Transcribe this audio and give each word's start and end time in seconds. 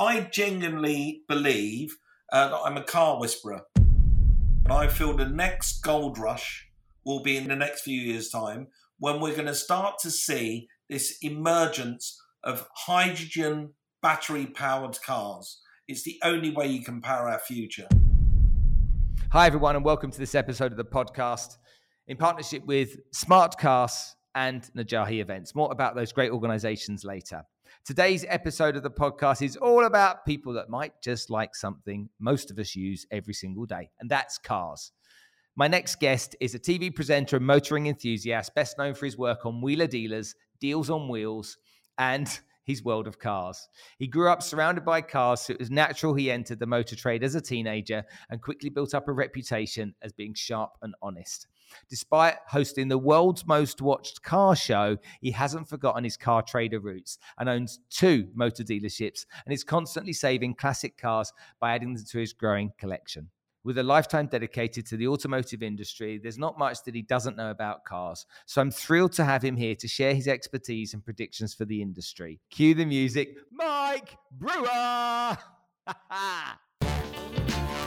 I 0.00 0.20
genuinely 0.32 1.24
believe 1.28 1.98
uh, 2.32 2.48
that 2.48 2.60
I'm 2.64 2.78
a 2.78 2.82
car 2.82 3.20
whisperer. 3.20 3.60
And 3.76 4.72
I 4.72 4.88
feel 4.88 5.14
the 5.14 5.28
next 5.28 5.82
gold 5.82 6.16
rush 6.16 6.70
will 7.04 7.22
be 7.22 7.36
in 7.36 7.48
the 7.48 7.54
next 7.54 7.82
few 7.82 8.00
years' 8.00 8.30
time 8.30 8.68
when 8.98 9.20
we're 9.20 9.34
going 9.34 9.44
to 9.44 9.54
start 9.54 9.98
to 9.98 10.10
see 10.10 10.68
this 10.88 11.18
emergence 11.20 12.18
of 12.42 12.66
hydrogen 12.74 13.74
battery 14.00 14.46
powered 14.46 14.98
cars. 15.02 15.60
It's 15.86 16.02
the 16.02 16.18
only 16.24 16.50
way 16.50 16.68
you 16.68 16.82
can 16.82 17.02
power 17.02 17.28
our 17.28 17.40
future. 17.40 17.86
Hi, 19.32 19.46
everyone, 19.46 19.76
and 19.76 19.84
welcome 19.84 20.10
to 20.10 20.18
this 20.18 20.34
episode 20.34 20.72
of 20.72 20.78
the 20.78 20.84
podcast 20.86 21.58
in 22.08 22.16
partnership 22.16 22.64
with 22.64 22.96
Smartkas 23.14 24.12
and 24.34 24.62
Najahi 24.74 25.20
Events. 25.20 25.54
More 25.54 25.70
about 25.70 25.94
those 25.94 26.10
great 26.10 26.30
organizations 26.30 27.04
later. 27.04 27.42
Today's 27.84 28.26
episode 28.28 28.76
of 28.76 28.82
the 28.82 28.90
podcast 28.90 29.42
is 29.42 29.56
all 29.56 29.84
about 29.84 30.26
people 30.26 30.52
that 30.52 30.68
might 30.68 30.92
just 31.02 31.30
like 31.30 31.56
something 31.56 32.10
most 32.20 32.50
of 32.50 32.58
us 32.58 32.76
use 32.76 33.06
every 33.10 33.32
single 33.32 33.64
day, 33.64 33.90
and 34.00 34.10
that's 34.10 34.36
cars. 34.38 34.92
My 35.56 35.66
next 35.66 35.98
guest 35.98 36.36
is 36.40 36.54
a 36.54 36.58
TV 36.58 36.94
presenter 36.94 37.36
and 37.36 37.46
motoring 37.46 37.86
enthusiast, 37.86 38.54
best 38.54 38.76
known 38.78 38.94
for 38.94 39.06
his 39.06 39.16
work 39.16 39.46
on 39.46 39.62
Wheeler 39.62 39.86
Dealers, 39.86 40.34
Deals 40.60 40.90
on 40.90 41.08
Wheels, 41.08 41.56
and 41.98 42.40
his 42.70 42.84
world 42.84 43.06
of 43.06 43.18
cars. 43.18 43.68
He 43.98 44.06
grew 44.06 44.28
up 44.28 44.42
surrounded 44.42 44.84
by 44.84 45.02
cars, 45.02 45.42
so 45.42 45.52
it 45.52 45.58
was 45.58 45.70
natural 45.70 46.14
he 46.14 46.30
entered 46.30 46.58
the 46.58 46.66
motor 46.66 46.96
trade 46.96 47.22
as 47.22 47.34
a 47.34 47.40
teenager 47.40 48.04
and 48.30 48.40
quickly 48.40 48.70
built 48.70 48.94
up 48.94 49.08
a 49.08 49.12
reputation 49.12 49.94
as 50.02 50.12
being 50.12 50.34
sharp 50.34 50.72
and 50.82 50.94
honest. 51.02 51.46
Despite 51.88 52.36
hosting 52.48 52.88
the 52.88 52.98
world's 52.98 53.46
most 53.46 53.80
watched 53.80 54.22
car 54.22 54.56
show, 54.56 54.96
he 55.20 55.30
hasn't 55.30 55.68
forgotten 55.68 56.04
his 56.04 56.16
car 56.16 56.42
trader 56.42 56.80
roots 56.80 57.18
and 57.38 57.48
owns 57.48 57.80
two 57.90 58.28
motor 58.34 58.64
dealerships 58.64 59.26
and 59.44 59.52
is 59.52 59.64
constantly 59.64 60.12
saving 60.12 60.54
classic 60.54 60.96
cars 60.96 61.32
by 61.60 61.74
adding 61.74 61.94
them 61.94 62.04
to 62.04 62.18
his 62.18 62.32
growing 62.32 62.72
collection. 62.78 63.30
With 63.62 63.76
a 63.76 63.82
lifetime 63.82 64.26
dedicated 64.26 64.86
to 64.86 64.96
the 64.96 65.08
automotive 65.08 65.62
industry, 65.62 66.18
there's 66.18 66.38
not 66.38 66.58
much 66.58 66.82
that 66.84 66.94
he 66.94 67.02
doesn't 67.02 67.36
know 67.36 67.50
about 67.50 67.84
cars. 67.84 68.24
So 68.46 68.62
I'm 68.62 68.70
thrilled 68.70 69.12
to 69.14 69.24
have 69.24 69.42
him 69.42 69.56
here 69.56 69.74
to 69.76 69.86
share 69.86 70.14
his 70.14 70.28
expertise 70.28 70.94
and 70.94 71.04
predictions 71.04 71.52
for 71.52 71.66
the 71.66 71.82
industry. 71.82 72.40
Cue 72.50 72.74
the 72.74 72.86
music, 72.86 73.36
Mike 73.52 74.16
Brewer! 74.32 75.36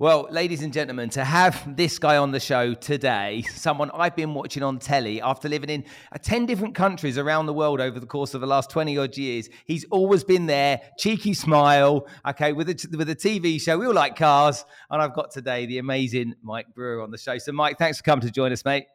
Well, 0.00 0.28
ladies 0.30 0.62
and 0.62 0.72
gentlemen, 0.72 1.10
to 1.10 1.24
have 1.26 1.76
this 1.76 1.98
guy 1.98 2.16
on 2.16 2.30
the 2.30 2.40
show 2.40 2.72
today, 2.72 3.42
someone 3.42 3.90
I've 3.92 4.16
been 4.16 4.32
watching 4.32 4.62
on 4.62 4.78
telly 4.78 5.20
after 5.20 5.46
living 5.46 5.68
in 5.68 5.84
uh, 6.10 6.16
10 6.16 6.46
different 6.46 6.74
countries 6.74 7.18
around 7.18 7.44
the 7.44 7.52
world 7.52 7.82
over 7.82 8.00
the 8.00 8.06
course 8.06 8.32
of 8.32 8.40
the 8.40 8.46
last 8.46 8.70
20 8.70 8.96
odd 8.96 9.18
years, 9.18 9.50
he's 9.66 9.84
always 9.90 10.24
been 10.24 10.46
there, 10.46 10.80
cheeky 10.96 11.34
smile, 11.34 12.08
okay, 12.26 12.54
with 12.54 12.70
a, 12.70 12.96
with 12.96 13.10
a 13.10 13.14
TV 13.14 13.60
show. 13.60 13.76
We 13.76 13.84
all 13.88 13.92
like 13.92 14.16
cars. 14.16 14.64
And 14.88 15.02
I've 15.02 15.12
got 15.12 15.32
today 15.32 15.66
the 15.66 15.76
amazing 15.76 16.34
Mike 16.42 16.74
Brewer 16.74 17.02
on 17.02 17.10
the 17.10 17.18
show. 17.18 17.36
So, 17.36 17.52
Mike, 17.52 17.76
thanks 17.76 17.98
for 17.98 18.04
coming 18.04 18.26
to 18.26 18.30
join 18.32 18.52
us, 18.52 18.64
mate. 18.64 18.86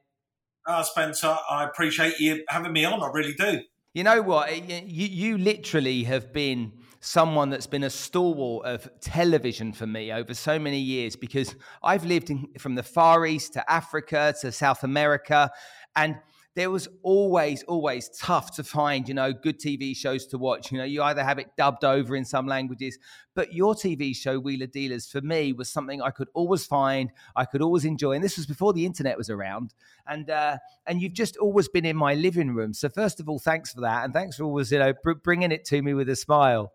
Uh, 0.65 0.81
Spencer, 0.81 1.37
I 1.47 1.65
appreciate 1.65 2.19
you 2.19 2.43
having 2.49 2.73
me 2.73 2.83
on. 2.83 3.03
I 3.03 3.11
really 3.13 3.33
do. 3.33 3.61
You 3.93 4.03
know 4.05 4.23
what? 4.23 4.51
You, 4.67 5.05
you 5.05 5.37
literally 5.37 6.03
have 6.05 6.33
been 6.33 6.71
someone 7.05 7.51
that's 7.51 7.67
been 7.67 7.83
a 7.83 7.89
stalwart 7.89 8.65
of 8.65 8.89
television 8.99 9.71
for 9.71 9.85
me 9.85 10.11
over 10.11 10.33
so 10.33 10.57
many 10.57 10.79
years 10.79 11.15
because 11.15 11.55
I've 11.83 12.03
lived 12.03 12.31
in, 12.31 12.47
from 12.57 12.73
the 12.73 12.83
Far 12.83 13.25
East 13.27 13.53
to 13.53 13.71
Africa 13.71 14.33
to 14.41 14.51
South 14.51 14.83
America. 14.83 15.51
And 15.95 16.17
there 16.55 16.71
was 16.71 16.87
always, 17.03 17.61
always 17.63 18.09
tough 18.17 18.55
to 18.55 18.63
find, 18.63 19.07
you 19.07 19.13
know, 19.13 19.33
good 19.33 19.59
TV 19.59 19.95
shows 19.95 20.25
to 20.27 20.37
watch. 20.39 20.71
You 20.71 20.79
know, 20.79 20.83
you 20.83 21.03
either 21.03 21.23
have 21.23 21.37
it 21.37 21.51
dubbed 21.57 21.83
over 21.83 22.15
in 22.15 22.25
some 22.25 22.47
languages, 22.47 22.97
but 23.35 23.53
your 23.53 23.75
TV 23.75 24.15
show, 24.15 24.39
Wheeler 24.39 24.65
Dealers, 24.65 25.05
for 25.07 25.21
me 25.21 25.53
was 25.53 25.69
something 25.69 26.01
I 26.01 26.09
could 26.09 26.29
always 26.33 26.65
find, 26.65 27.11
I 27.35 27.45
could 27.45 27.61
always 27.61 27.85
enjoy. 27.85 28.13
And 28.13 28.23
this 28.23 28.37
was 28.37 28.47
before 28.47 28.73
the 28.73 28.85
internet 28.85 29.17
was 29.17 29.29
around. 29.29 29.73
And 30.07 30.29
uh, 30.29 30.57
and 30.87 31.01
you've 31.01 31.13
just 31.13 31.37
always 31.37 31.67
been 31.67 31.85
in 31.85 31.97
my 31.97 32.15
living 32.15 32.55
room. 32.55 32.73
So 32.73 32.89
first 32.89 33.19
of 33.19 33.29
all, 33.29 33.37
thanks 33.37 33.73
for 33.73 33.81
that, 33.81 34.05
and 34.05 34.13
thanks 34.13 34.37
for 34.37 34.45
always, 34.45 34.71
you 34.71 34.79
know, 34.79 34.93
br- 35.03 35.13
bringing 35.13 35.51
it 35.51 35.65
to 35.65 35.81
me 35.81 35.93
with 35.93 36.09
a 36.09 36.15
smile. 36.15 36.71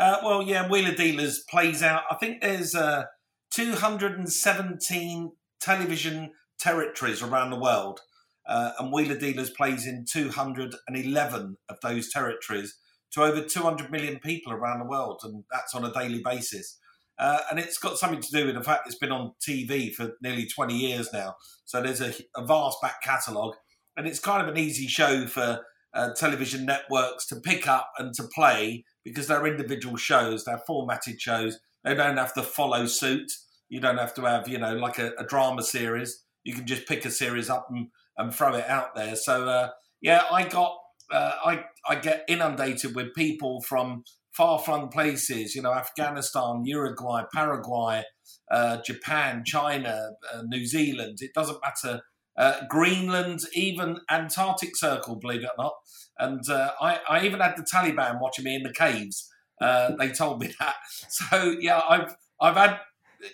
Uh, 0.00 0.16
well, 0.24 0.42
yeah, 0.42 0.66
Wheeler 0.66 0.94
Dealers 0.94 1.44
plays 1.50 1.82
out. 1.82 2.04
I 2.10 2.14
think 2.14 2.40
there's 2.40 2.74
uh, 2.74 3.04
217 3.52 5.32
television 5.60 6.30
territories 6.58 7.22
around 7.22 7.50
the 7.50 7.58
world, 7.58 8.00
uh, 8.48 8.70
and 8.78 8.90
Wheeler 8.90 9.18
Dealers 9.18 9.50
plays 9.50 9.86
in 9.86 10.06
211 10.10 11.56
of 11.68 11.76
those 11.82 12.10
territories 12.10 12.78
to 13.12 13.22
over 13.22 13.42
200 13.42 13.90
million 13.90 14.18
people 14.20 14.54
around 14.54 14.78
the 14.78 14.86
world, 14.86 15.20
and 15.22 15.44
that's 15.52 15.74
on 15.74 15.84
a 15.84 15.92
daily 15.92 16.22
basis. 16.24 16.78
Uh, 17.18 17.40
and 17.50 17.58
it's 17.58 17.76
got 17.76 17.98
something 17.98 18.22
to 18.22 18.32
do 18.32 18.46
with 18.46 18.54
the 18.54 18.64
fact 18.64 18.86
it's 18.86 18.96
been 18.96 19.12
on 19.12 19.32
TV 19.46 19.94
for 19.94 20.12
nearly 20.22 20.46
20 20.46 20.74
years 20.74 21.12
now. 21.12 21.34
So 21.66 21.82
there's 21.82 22.00
a, 22.00 22.14
a 22.34 22.46
vast 22.46 22.80
back 22.80 23.02
catalogue, 23.02 23.56
and 23.98 24.06
it's 24.06 24.18
kind 24.18 24.40
of 24.40 24.48
an 24.48 24.58
easy 24.58 24.86
show 24.86 25.26
for 25.26 25.60
uh, 25.94 26.10
television 26.14 26.64
networks 26.64 27.26
to 27.26 27.36
pick 27.36 27.66
up 27.66 27.90
and 27.98 28.14
to 28.14 28.24
play 28.34 28.84
because 29.04 29.26
they're 29.26 29.46
individual 29.46 29.96
shows, 29.96 30.44
they're 30.44 30.62
formatted 30.66 31.20
shows. 31.20 31.58
They 31.84 31.94
don't 31.94 32.16
have 32.16 32.34
to 32.34 32.42
follow 32.42 32.86
suit. 32.86 33.30
You 33.68 33.80
don't 33.80 33.98
have 33.98 34.14
to 34.14 34.22
have, 34.22 34.48
you 34.48 34.58
know, 34.58 34.74
like 34.74 34.98
a, 34.98 35.12
a 35.18 35.24
drama 35.24 35.62
series. 35.62 36.24
You 36.44 36.54
can 36.54 36.66
just 36.66 36.86
pick 36.86 37.04
a 37.04 37.10
series 37.10 37.48
up 37.48 37.68
and, 37.70 37.88
and 38.18 38.34
throw 38.34 38.54
it 38.54 38.68
out 38.68 38.94
there. 38.94 39.16
So, 39.16 39.48
uh, 39.48 39.70
yeah, 40.00 40.22
I 40.30 40.46
got, 40.46 40.76
uh, 41.10 41.32
I, 41.44 41.64
I 41.88 41.96
get 41.96 42.24
inundated 42.28 42.94
with 42.94 43.14
people 43.14 43.60
from 43.62 44.04
far 44.32 44.58
flung 44.58 44.88
places, 44.88 45.54
you 45.54 45.62
know, 45.62 45.72
Afghanistan, 45.72 46.62
Uruguay, 46.64 47.22
Paraguay, 47.32 48.04
uh, 48.50 48.78
Japan, 48.84 49.42
China, 49.44 50.10
uh, 50.32 50.42
New 50.46 50.66
Zealand. 50.66 51.18
It 51.20 51.32
doesn't 51.34 51.58
matter 51.62 52.02
uh, 52.40 52.66
Greenland, 52.68 53.40
even 53.52 53.98
Antarctic 54.10 54.74
Circle, 54.74 55.16
believe 55.16 55.42
it 55.42 55.50
or 55.58 55.62
not. 55.62 55.74
And 56.18 56.48
uh, 56.48 56.70
I, 56.80 56.98
I, 57.06 57.26
even 57.26 57.40
had 57.40 57.54
the 57.54 57.62
Taliban 57.62 58.18
watching 58.18 58.46
me 58.46 58.54
in 58.54 58.62
the 58.62 58.72
caves. 58.72 59.30
Uh, 59.60 59.94
they 59.96 60.08
told 60.08 60.40
me 60.40 60.50
that. 60.58 60.76
So 60.88 61.54
yeah, 61.60 61.82
I've 61.86 62.16
I've 62.40 62.56
had 62.56 62.80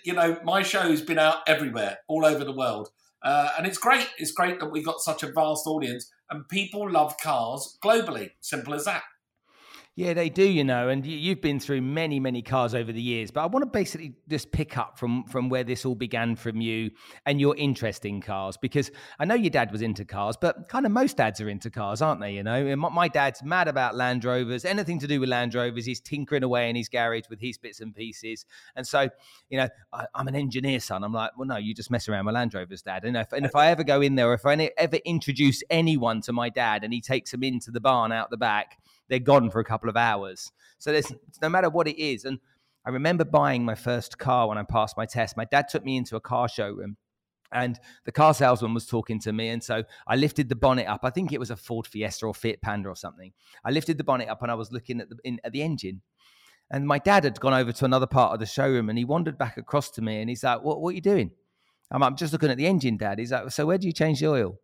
you 0.03 0.11
know 0.11 0.37
my 0.43 0.61
show's 0.61 1.01
been 1.01 1.19
out 1.19 1.37
everywhere, 1.47 1.99
all 2.09 2.25
over 2.25 2.43
the 2.43 2.51
world, 2.51 2.89
uh, 3.23 3.51
and 3.57 3.65
it's 3.65 3.77
great. 3.77 4.09
It's 4.17 4.33
great 4.33 4.59
that 4.59 4.71
we've 4.71 4.85
got 4.85 4.99
such 4.99 5.23
a 5.23 5.31
vast 5.31 5.65
audience, 5.67 6.11
and 6.29 6.47
people 6.49 6.91
love 6.91 7.15
cars 7.17 7.77
globally. 7.81 8.31
Simple 8.41 8.73
as 8.73 8.83
that. 8.85 9.03
Yeah, 9.97 10.13
they 10.13 10.29
do, 10.29 10.43
you 10.43 10.63
know, 10.63 10.89
and 10.89 11.03
you've 11.03 11.41
been 11.41 11.59
through 11.59 11.81
many, 11.81 12.19
many 12.19 12.43
cars 12.43 12.75
over 12.75 12.91
the 12.91 13.01
years. 13.01 13.31
But 13.31 13.41
I 13.41 13.45
want 13.47 13.63
to 13.63 13.65
basically 13.65 14.13
just 14.29 14.51
pick 14.51 14.77
up 14.77 14.99
from 14.99 15.23
from 15.23 15.49
where 15.49 15.63
this 15.63 15.85
all 15.85 15.95
began 15.95 16.35
from 16.35 16.61
you 16.61 16.91
and 17.25 17.41
your 17.41 17.55
interest 17.55 18.05
in 18.05 18.21
cars, 18.21 18.57
because 18.57 18.91
I 19.17 19.25
know 19.25 19.33
your 19.33 19.49
dad 19.49 19.71
was 19.71 19.81
into 19.81 20.05
cars, 20.05 20.37
but 20.39 20.69
kind 20.69 20.85
of 20.85 20.91
most 20.91 21.17
dads 21.17 21.41
are 21.41 21.49
into 21.49 21.71
cars, 21.71 22.03
aren't 22.03 22.21
they? 22.21 22.33
You 22.33 22.43
know, 22.43 22.75
my, 22.75 23.07
dad's 23.07 23.41
mad 23.41 23.67
about 23.67 23.95
Land 23.95 24.23
Rovers. 24.23 24.65
Anything 24.65 24.99
to 24.99 25.07
do 25.07 25.19
with 25.19 25.29
Land 25.29 25.55
Rovers, 25.55 25.87
he's 25.87 25.99
tinkering 25.99 26.43
away 26.43 26.69
in 26.69 26.75
his 26.75 26.89
garage 26.89 27.23
with 27.27 27.39
his 27.39 27.57
bits 27.57 27.79
and 27.79 27.95
pieces. 27.95 28.45
And 28.75 28.85
so, 28.85 29.09
you 29.49 29.57
know, 29.57 29.67
I, 29.91 30.05
am 30.13 30.27
an 30.27 30.35
engineer, 30.35 30.79
son. 30.79 31.03
I'm 31.03 31.11
like, 31.11 31.31
well, 31.39 31.47
no, 31.47 31.57
you 31.57 31.73
just 31.73 31.89
mess 31.89 32.07
around 32.07 32.27
with 32.27 32.35
Land 32.35 32.53
Rovers, 32.53 32.83
dad. 32.83 33.03
And 33.03 33.17
if, 33.17 33.33
and 33.33 33.47
if 33.47 33.55
I 33.55 33.71
ever 33.71 33.83
go 33.83 34.01
in 34.01 34.13
there, 34.13 34.31
if 34.35 34.45
I 34.45 34.69
ever 34.77 34.97
introduce 34.97 35.63
anyone 35.71 36.21
to 36.21 36.33
my 36.33 36.49
dad, 36.49 36.83
and 36.83 36.93
he 36.93 37.01
takes 37.01 37.31
them 37.31 37.41
into 37.41 37.71
the 37.71 37.81
barn 37.81 38.11
out 38.11 38.29
the 38.29 38.37
back 38.37 38.77
they're 39.09 39.19
gone 39.19 39.49
for 39.49 39.59
a 39.59 39.65
couple 39.65 39.89
of 39.89 39.97
hours. 39.97 40.51
So 40.77 40.91
there's 40.91 41.11
no 41.41 41.49
matter 41.49 41.69
what 41.69 41.87
it 41.87 42.01
is. 42.01 42.25
And 42.25 42.39
I 42.85 42.89
remember 42.89 43.25
buying 43.25 43.65
my 43.65 43.75
first 43.75 44.17
car 44.17 44.47
when 44.47 44.57
I 44.57 44.63
passed 44.63 44.97
my 44.97 45.05
test. 45.05 45.37
My 45.37 45.45
dad 45.45 45.67
took 45.69 45.83
me 45.83 45.97
into 45.97 46.15
a 46.15 46.21
car 46.21 46.47
showroom 46.47 46.97
and 47.51 47.79
the 48.05 48.11
car 48.11 48.33
salesman 48.33 48.73
was 48.73 48.85
talking 48.85 49.19
to 49.21 49.33
me. 49.33 49.49
And 49.49 49.63
so 49.63 49.83
I 50.07 50.15
lifted 50.15 50.49
the 50.49 50.55
bonnet 50.55 50.87
up. 50.87 51.01
I 51.03 51.09
think 51.09 51.31
it 51.31 51.39
was 51.39 51.51
a 51.51 51.55
Ford 51.55 51.87
Fiesta 51.87 52.25
or 52.25 52.33
Fiat 52.33 52.61
Panda 52.61 52.89
or 52.89 52.95
something. 52.95 53.31
I 53.63 53.71
lifted 53.71 53.97
the 53.97 54.03
bonnet 54.03 54.29
up 54.29 54.41
and 54.41 54.51
I 54.51 54.55
was 54.55 54.71
looking 54.71 55.01
at 55.01 55.09
the, 55.09 55.17
in, 55.23 55.39
at 55.43 55.51
the 55.51 55.61
engine. 55.61 56.01
And 56.69 56.85
my 56.85 56.99
dad 56.99 57.23
had 57.23 57.39
gone 57.39 57.53
over 57.53 57.71
to 57.71 57.85
another 57.85 58.07
part 58.07 58.33
of 58.33 58.39
the 58.39 58.45
showroom 58.45 58.89
and 58.89 58.97
he 58.97 59.05
wandered 59.05 59.37
back 59.37 59.57
across 59.57 59.89
to 59.91 60.01
me 60.01 60.19
and 60.19 60.29
he's 60.29 60.43
like, 60.43 60.63
What, 60.63 60.81
what 60.81 60.89
are 60.89 60.95
you 60.95 61.01
doing? 61.01 61.31
I'm, 61.91 62.03
I'm 62.03 62.17
just 62.17 62.33
looking 62.33 62.49
at 62.49 62.57
the 62.57 62.67
engine, 62.67 62.97
dad. 62.97 63.19
He's 63.19 63.31
like, 63.31 63.49
So 63.51 63.65
where 63.65 63.77
do 63.77 63.87
you 63.87 63.93
change 63.93 64.19
the 64.19 64.27
oil? 64.27 64.59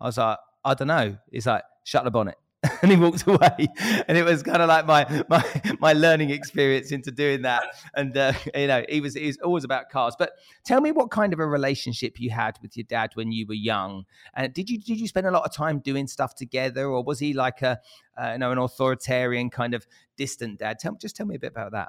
I 0.00 0.06
was 0.06 0.18
like, 0.18 0.38
I 0.64 0.74
don't 0.74 0.88
know. 0.88 1.18
He's 1.32 1.46
like, 1.46 1.64
Shut 1.82 2.04
the 2.04 2.10
bonnet. 2.12 2.36
and 2.82 2.90
he 2.90 2.96
walked 2.96 3.26
away. 3.26 3.68
And 4.08 4.18
it 4.18 4.24
was 4.24 4.42
kind 4.42 4.60
of 4.60 4.68
like 4.68 4.86
my 4.86 5.24
my 5.28 5.76
my 5.78 5.92
learning 5.92 6.30
experience 6.30 6.90
into 6.90 7.10
doing 7.10 7.42
that. 7.42 7.64
And 7.94 8.16
uh, 8.16 8.32
you 8.54 8.66
know 8.66 8.84
he 8.88 9.00
was 9.00 9.14
he 9.14 9.26
was 9.26 9.38
always 9.38 9.64
about 9.64 9.90
cars. 9.90 10.14
But 10.18 10.32
tell 10.64 10.80
me 10.80 10.90
what 10.90 11.10
kind 11.10 11.32
of 11.32 11.38
a 11.38 11.46
relationship 11.46 12.18
you 12.18 12.30
had 12.30 12.58
with 12.60 12.76
your 12.76 12.84
dad 12.84 13.10
when 13.14 13.30
you 13.30 13.46
were 13.46 13.54
young. 13.54 14.04
And 14.34 14.52
did 14.52 14.68
you 14.68 14.78
did 14.78 14.98
you 14.98 15.06
spend 15.06 15.26
a 15.26 15.30
lot 15.30 15.44
of 15.44 15.52
time 15.52 15.78
doing 15.78 16.06
stuff 16.06 16.34
together 16.34 16.86
or 16.86 17.02
was 17.02 17.20
he 17.20 17.32
like 17.32 17.62
a 17.62 17.78
uh, 18.20 18.32
you 18.32 18.38
know 18.38 18.50
an 18.50 18.58
authoritarian 18.58 19.50
kind 19.50 19.74
of 19.74 19.86
distant 20.16 20.58
dad? 20.58 20.78
Tell 20.80 20.94
just 20.94 21.16
tell 21.16 21.26
me 21.26 21.36
a 21.36 21.38
bit 21.38 21.52
about 21.52 21.72
that. 21.72 21.88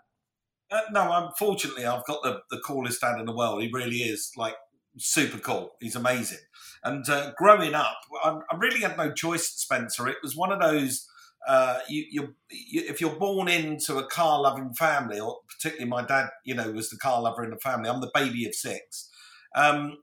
Uh, 0.72 0.82
no, 0.92 1.12
unfortunately, 1.12 1.84
I've 1.84 2.06
got 2.06 2.22
the, 2.22 2.42
the 2.52 2.62
coolest 2.64 3.02
dad 3.02 3.20
in 3.20 3.26
the 3.26 3.36
world. 3.36 3.64
He 3.64 3.72
really 3.74 3.98
is 3.98 4.32
like 4.38 4.54
super 4.98 5.40
cool. 5.40 5.72
He's 5.80 5.96
amazing. 5.96 6.40
And 6.84 7.08
uh, 7.10 7.32
growing 7.38 7.74
up, 7.74 7.98
I, 8.24 8.40
really 8.58 8.82
had 8.82 8.98
no 8.98 9.12
choice, 9.12 9.48
Spencer. 9.48 10.08
It 10.08 10.18
was 10.24 10.36
one 10.36 10.52
of 10.52 10.62
those. 10.62 11.08
Uh, 11.48 11.80
you, 11.88 12.06
you, 12.12 12.36
you, 12.52 12.84
if 12.88 13.00
you're 13.00 13.16
born 13.16 13.48
into 13.48 13.98
a 13.98 14.08
car 14.08 14.42
loving 14.42 14.74
family, 14.74 15.20
or 15.20 15.38
particularly 15.48 15.90
my 15.90 16.06
dad, 16.06 16.30
you 16.46 16.54
know, 16.54 16.72
was 16.72 16.90
the 16.90 16.98
car 16.98 17.22
lover 17.22 17.44
in 17.44 17.50
the 17.50 17.58
family. 17.58 17.90
I'm 17.90 18.02
the 18.02 18.12
baby 18.14 18.46
of 18.46 18.56
six. 18.56 19.10
Um, 19.56 19.98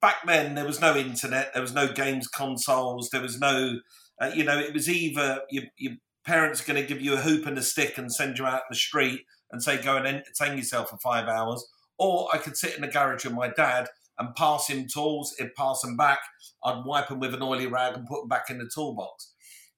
back 0.00 0.16
then, 0.26 0.54
there 0.54 0.66
was 0.66 0.80
no 0.80 0.96
internet, 0.96 1.52
there 1.54 1.62
was 1.62 1.74
no 1.74 1.92
games 1.92 2.28
consoles, 2.28 3.08
there 3.10 3.22
was 3.22 3.38
no, 3.40 3.78
uh, 4.20 4.30
you 4.34 4.44
know, 4.44 4.58
it 4.58 4.74
was 4.74 4.88
either 4.88 5.40
your, 5.50 5.64
your 5.78 5.94
parents 6.26 6.60
are 6.60 6.72
going 6.72 6.80
to 6.80 6.86
give 6.86 7.00
you 7.00 7.14
a 7.14 7.22
hoop 7.22 7.46
and 7.46 7.56
a 7.56 7.62
stick 7.62 7.96
and 7.96 8.12
send 8.12 8.38
you 8.38 8.46
out 8.46 8.54
in 8.54 8.70
the 8.70 8.76
street 8.76 9.22
and 9.50 9.62
say 9.62 9.80
go 9.80 9.96
and 9.96 10.06
entertain 10.06 10.56
yourself 10.56 10.90
for 10.90 10.98
five 10.98 11.26
hours, 11.26 11.66
or 12.02 12.28
I 12.32 12.38
could 12.38 12.56
sit 12.56 12.74
in 12.74 12.82
the 12.82 12.88
garage 12.88 13.24
with 13.24 13.34
my 13.34 13.48
dad 13.48 13.88
and 14.18 14.34
pass 14.34 14.68
him 14.68 14.86
tools, 14.92 15.34
he'd 15.38 15.54
pass 15.54 15.80
them 15.82 15.96
back, 15.96 16.18
I'd 16.64 16.84
wipe 16.84 17.08
them 17.08 17.20
with 17.20 17.34
an 17.34 17.42
oily 17.42 17.66
rag 17.66 17.94
and 17.94 18.06
put 18.06 18.22
them 18.22 18.28
back 18.28 18.50
in 18.50 18.58
the 18.58 18.70
toolbox. 18.72 19.32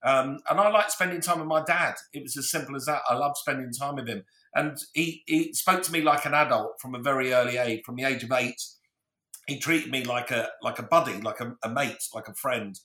Um, 0.05 0.39
and 0.51 0.61
I 0.61 0.69
like 0.71 0.91
spending 0.91 1.21
time 1.21 1.39
with 1.39 1.49
my 1.49 1.63
dad. 1.63 1.95
It 2.13 2.23
was 2.23 2.37
as 2.37 2.51
simple 2.51 2.77
as 2.77 2.87
that. 2.87 3.03
I 3.09 3.15
love 3.15 3.37
spending 3.37 3.73
time 3.73 3.97
with 3.97 4.09
him. 4.09 4.25
And 4.55 4.77
he, 4.93 5.23
he 5.27 5.53
spoke 5.53 5.83
to 5.83 5.93
me 5.93 6.01
like 6.01 6.25
an 6.25 6.35
adult 6.35 6.81
from 6.81 6.95
a 6.95 7.03
very 7.03 7.33
early 7.33 7.57
age, 7.57 7.83
from 7.85 7.97
the 7.97 8.05
age 8.05 8.23
of 8.23 8.33
eight. 8.33 8.61
He 9.47 9.59
treated 9.59 9.91
me 9.91 10.05
like 10.05 10.31
a 10.31 10.49
like 10.63 10.79
a 10.79 10.83
buddy, 10.83 11.21
like 11.21 11.41
a, 11.41 11.57
a 11.63 11.69
mate, 11.69 12.03
like 12.15 12.29
a 12.29 12.35
friend. 12.35 12.79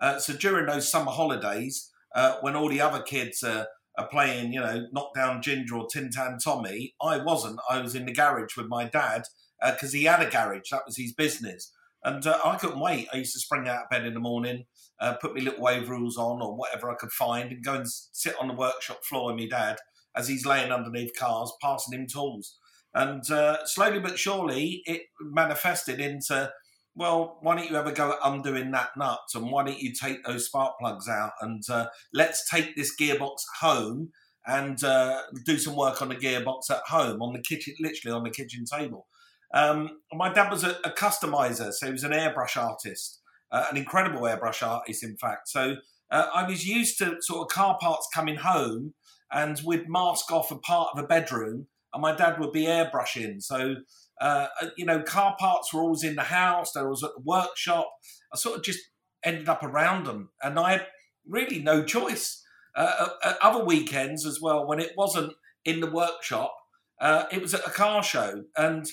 Uh, 0.00 0.18
so 0.18 0.32
during 0.32 0.66
those 0.66 0.90
summer 0.90 1.10
holidays, 1.10 1.90
uh, 2.14 2.36
when 2.40 2.56
all 2.56 2.68
the 2.68 2.80
other 2.80 3.02
kids 3.02 3.42
are, 3.42 3.66
are 3.96 4.08
playing, 4.08 4.52
you 4.52 4.60
know, 4.60 4.86
Knockdown 4.92 5.42
Ginger 5.42 5.76
or 5.76 5.86
Tin 5.86 6.10
Tan 6.10 6.38
Tommy, 6.42 6.94
I 7.00 7.18
wasn't. 7.18 7.60
I 7.70 7.80
was 7.80 7.94
in 7.94 8.06
the 8.06 8.12
garage 8.12 8.56
with 8.56 8.66
my 8.66 8.84
dad 8.84 9.22
because 9.64 9.94
uh, 9.94 9.98
he 9.98 10.04
had 10.04 10.20
a 10.20 10.30
garage. 10.30 10.70
That 10.70 10.82
was 10.86 10.96
his 10.96 11.12
business. 11.12 11.72
And 12.02 12.26
uh, 12.26 12.38
I 12.44 12.56
couldn't 12.56 12.80
wait. 12.80 13.08
I 13.12 13.18
used 13.18 13.32
to 13.32 13.40
spring 13.40 13.66
out 13.66 13.84
of 13.84 13.90
bed 13.90 14.04
in 14.04 14.14
the 14.14 14.20
morning, 14.20 14.64
uh, 15.00 15.14
put 15.14 15.34
my 15.34 15.42
little 15.42 15.66
overalls 15.66 16.18
on 16.18 16.42
or 16.42 16.54
whatever 16.54 16.90
I 16.90 16.96
could 16.96 17.12
find, 17.12 17.50
and 17.50 17.64
go 17.64 17.74
and 17.74 17.86
sit 17.88 18.34
on 18.40 18.48
the 18.48 18.54
workshop 18.54 19.04
floor 19.04 19.32
with 19.32 19.40
my 19.40 19.48
dad 19.48 19.76
as 20.14 20.28
he's 20.28 20.44
laying 20.44 20.70
underneath 20.70 21.12
cars, 21.18 21.52
passing 21.62 21.98
him 21.98 22.06
tools. 22.06 22.58
And 22.94 23.28
uh, 23.30 23.64
slowly 23.64 24.00
but 24.00 24.18
surely, 24.18 24.82
it 24.86 25.02
manifested 25.20 25.98
into, 25.98 26.52
well, 26.96 27.38
why 27.40 27.56
don't 27.56 27.68
you 27.68 27.76
ever 27.76 27.92
go 27.92 28.12
at 28.12 28.18
undoing 28.24 28.70
that 28.70 28.90
nut? 28.96 29.20
And 29.34 29.50
why 29.50 29.64
don't 29.64 29.80
you 29.80 29.92
take 29.92 30.24
those 30.24 30.46
spark 30.46 30.78
plugs 30.78 31.08
out? 31.08 31.32
And 31.40 31.62
uh, 31.68 31.86
let's 32.12 32.48
take 32.48 32.76
this 32.76 32.94
gearbox 33.00 33.38
home 33.60 34.10
and 34.46 34.82
uh, 34.84 35.22
do 35.44 35.58
some 35.58 35.74
work 35.74 36.02
on 36.02 36.08
the 36.08 36.16
gearbox 36.16 36.70
at 36.70 36.82
home, 36.86 37.22
on 37.22 37.32
the 37.32 37.42
kitchen, 37.42 37.74
literally 37.80 38.14
on 38.14 38.24
the 38.24 38.30
kitchen 38.30 38.64
table. 38.64 39.06
Um, 39.52 40.00
my 40.12 40.32
dad 40.32 40.50
was 40.50 40.64
a, 40.64 40.76
a, 40.84 40.90
customizer, 40.90 41.72
so 41.72 41.86
he 41.86 41.92
was 41.92 42.02
an 42.02 42.12
airbrush 42.12 42.56
artist, 42.56 43.20
uh, 43.52 43.66
an 43.70 43.76
incredible 43.76 44.22
airbrush 44.22 44.66
artist, 44.66 45.04
in 45.04 45.16
fact. 45.16 45.48
So 45.48 45.76
uh, 46.10 46.26
I 46.34 46.46
was 46.48 46.66
used 46.66 46.98
to 46.98 47.16
sort 47.20 47.42
of 47.42 47.54
car 47.54 47.78
parts 47.80 48.08
coming 48.12 48.36
home 48.36 48.94
and 49.32 49.60
we'd 49.64 49.88
mask 49.88 50.30
off 50.30 50.50
a 50.50 50.58
part 50.58 50.90
of 50.92 51.02
a 51.02 51.06
bedroom, 51.06 51.66
and 51.94 52.02
my 52.02 52.14
dad 52.14 52.38
would 52.38 52.52
be 52.52 52.66
airbrushing. 52.66 53.42
So, 53.42 53.76
uh, 54.20 54.48
uh, 54.60 54.68
you 54.76 54.84
know, 54.84 55.02
car 55.02 55.36
parts 55.38 55.72
were 55.72 55.80
always 55.80 56.04
in 56.04 56.16
the 56.16 56.22
house, 56.22 56.72
they 56.72 56.82
was 56.82 57.02
at 57.02 57.12
the 57.16 57.22
workshop. 57.24 57.90
I 58.32 58.36
sort 58.36 58.58
of 58.58 58.64
just 58.64 58.80
ended 59.24 59.48
up 59.48 59.62
around 59.62 60.04
them, 60.04 60.30
and 60.42 60.58
I 60.58 60.72
had 60.72 60.86
really 61.26 61.60
no 61.60 61.84
choice. 61.84 62.42
Uh, 62.76 63.08
uh 63.22 63.34
other 63.40 63.64
weekends 63.64 64.26
as 64.26 64.40
well, 64.40 64.66
when 64.66 64.80
it 64.80 64.92
wasn't 64.96 65.32
in 65.64 65.80
the 65.80 65.90
workshop, 65.90 66.54
uh, 67.00 67.24
it 67.32 67.40
was 67.40 67.54
at 67.54 67.66
a 67.66 67.70
car 67.70 68.02
show, 68.02 68.44
and 68.56 68.86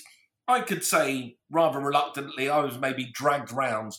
I 0.48 0.60
could 0.60 0.84
say 0.84 1.36
rather 1.50 1.80
reluctantly, 1.80 2.48
I 2.48 2.60
was 2.60 2.78
maybe 2.78 3.10
dragged 3.12 3.52
round 3.52 3.96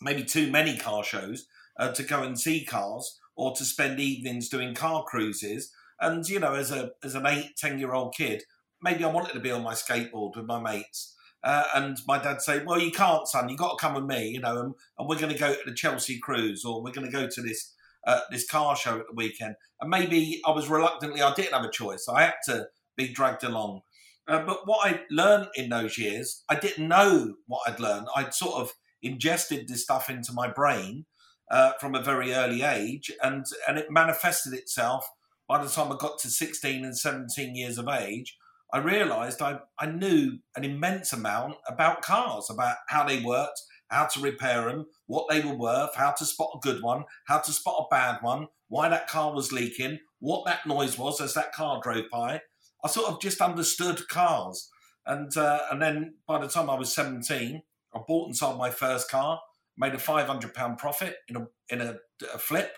maybe 0.00 0.24
too 0.24 0.50
many 0.50 0.76
car 0.76 1.02
shows 1.02 1.46
uh, 1.78 1.92
to 1.92 2.02
go 2.02 2.22
and 2.22 2.38
see 2.38 2.64
cars 2.64 3.18
or 3.36 3.54
to 3.56 3.64
spend 3.64 4.00
evenings 4.00 4.48
doing 4.48 4.74
car 4.74 5.04
cruises. 5.04 5.72
And 6.00 6.28
you 6.28 6.40
know, 6.40 6.54
as 6.54 6.70
a 6.70 6.90
as 7.02 7.14
an 7.14 7.26
eight 7.26 7.56
ten 7.56 7.78
year 7.78 7.92
old 7.92 8.14
kid, 8.14 8.42
maybe 8.82 9.04
I 9.04 9.12
wanted 9.12 9.32
to 9.32 9.40
be 9.40 9.50
on 9.50 9.62
my 9.62 9.74
skateboard 9.74 10.36
with 10.36 10.46
my 10.46 10.60
mates. 10.60 11.14
Uh, 11.42 11.64
and 11.74 11.98
my 12.06 12.18
dad 12.18 12.42
say, 12.42 12.62
"Well, 12.64 12.80
you 12.80 12.90
can't, 12.90 13.28
son. 13.28 13.48
You 13.48 13.56
got 13.56 13.78
to 13.78 13.80
come 13.80 13.94
with 13.94 14.04
me, 14.04 14.28
you 14.30 14.40
know, 14.40 14.58
and, 14.58 14.74
and 14.98 15.08
we're 15.08 15.18
going 15.18 15.32
to 15.32 15.38
go 15.38 15.54
to 15.54 15.60
the 15.64 15.74
Chelsea 15.74 16.18
cruise, 16.18 16.64
or 16.64 16.82
we're 16.82 16.92
going 16.92 17.06
to 17.06 17.12
go 17.12 17.28
to 17.28 17.42
this 17.42 17.74
uh, 18.06 18.20
this 18.30 18.46
car 18.48 18.76
show 18.76 18.98
at 18.98 19.06
the 19.06 19.14
weekend." 19.14 19.54
And 19.80 19.90
maybe 19.90 20.40
I 20.46 20.50
was 20.50 20.68
reluctantly, 20.68 21.22
I 21.22 21.34
didn't 21.34 21.54
have 21.54 21.64
a 21.64 21.70
choice. 21.70 22.08
I 22.08 22.22
had 22.22 22.34
to 22.46 22.66
be 22.96 23.08
dragged 23.08 23.44
along. 23.44 23.82
Uh, 24.26 24.44
but 24.44 24.66
what 24.66 24.86
I 24.86 25.02
learned 25.10 25.48
in 25.54 25.68
those 25.68 25.98
years, 25.98 26.42
I 26.48 26.56
didn't 26.56 26.88
know 26.88 27.34
what 27.46 27.62
I'd 27.68 27.78
learned. 27.78 28.08
I'd 28.16 28.34
sort 28.34 28.60
of 28.60 28.72
ingested 29.02 29.68
this 29.68 29.84
stuff 29.84 30.10
into 30.10 30.32
my 30.32 30.48
brain, 30.50 31.04
uh, 31.50 31.72
from 31.80 31.94
a 31.94 32.02
very 32.02 32.34
early 32.34 32.62
age, 32.62 33.12
and 33.22 33.44
and 33.68 33.78
it 33.78 33.90
manifested 33.90 34.52
itself 34.52 35.06
by 35.48 35.62
the 35.62 35.70
time 35.70 35.92
I 35.92 35.96
got 35.96 36.18
to 36.20 36.28
16 36.28 36.84
and 36.84 36.96
17 36.96 37.54
years 37.54 37.78
of 37.78 37.88
age. 37.88 38.36
I 38.72 38.78
realised 38.78 39.40
I, 39.40 39.60
I 39.78 39.86
knew 39.86 40.38
an 40.56 40.64
immense 40.64 41.12
amount 41.12 41.56
about 41.68 42.02
cars, 42.02 42.48
about 42.50 42.76
how 42.88 43.04
they 43.04 43.22
worked, 43.22 43.62
how 43.88 44.06
to 44.06 44.20
repair 44.20 44.64
them, 44.64 44.86
what 45.06 45.28
they 45.30 45.40
were 45.40 45.56
worth, 45.56 45.94
how 45.94 46.10
to 46.10 46.24
spot 46.24 46.50
a 46.56 46.58
good 46.60 46.82
one, 46.82 47.04
how 47.26 47.38
to 47.38 47.52
spot 47.52 47.86
a 47.86 47.94
bad 47.94 48.18
one, 48.22 48.48
why 48.68 48.88
that 48.88 49.06
car 49.06 49.32
was 49.32 49.52
leaking, 49.52 50.00
what 50.18 50.44
that 50.46 50.66
noise 50.66 50.98
was 50.98 51.20
as 51.20 51.34
that 51.34 51.52
car 51.52 51.80
drove 51.80 52.06
by. 52.10 52.40
I 52.84 52.88
sort 52.88 53.08
of 53.08 53.20
just 53.20 53.40
understood 53.40 54.08
cars. 54.08 54.68
And, 55.06 55.36
uh, 55.36 55.60
and 55.70 55.80
then 55.80 56.14
by 56.26 56.40
the 56.40 56.48
time 56.48 56.68
I 56.68 56.74
was 56.74 56.92
17, 56.92 57.62
I 57.94 58.00
bought 58.06 58.26
and 58.26 58.36
sold 58.36 58.58
my 58.58 58.70
first 58.70 59.08
car 59.08 59.40
made 59.76 59.94
a 59.94 59.98
five 59.98 60.26
hundred 60.26 60.54
pound 60.54 60.78
profit 60.78 61.16
in 61.28 61.36
a 61.36 61.46
in 61.68 61.80
a, 61.80 61.96
a, 62.34 62.38
flip, 62.38 62.76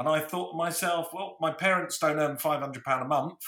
and 0.00 0.08
I 0.08 0.18
thought 0.18 0.52
to 0.52 0.56
myself, 0.56 1.10
well, 1.12 1.36
my 1.42 1.52
parents 1.52 1.98
don't 1.98 2.18
earn 2.18 2.38
five 2.38 2.60
hundred 2.60 2.84
pound 2.84 3.02
a 3.02 3.06
month. 3.06 3.38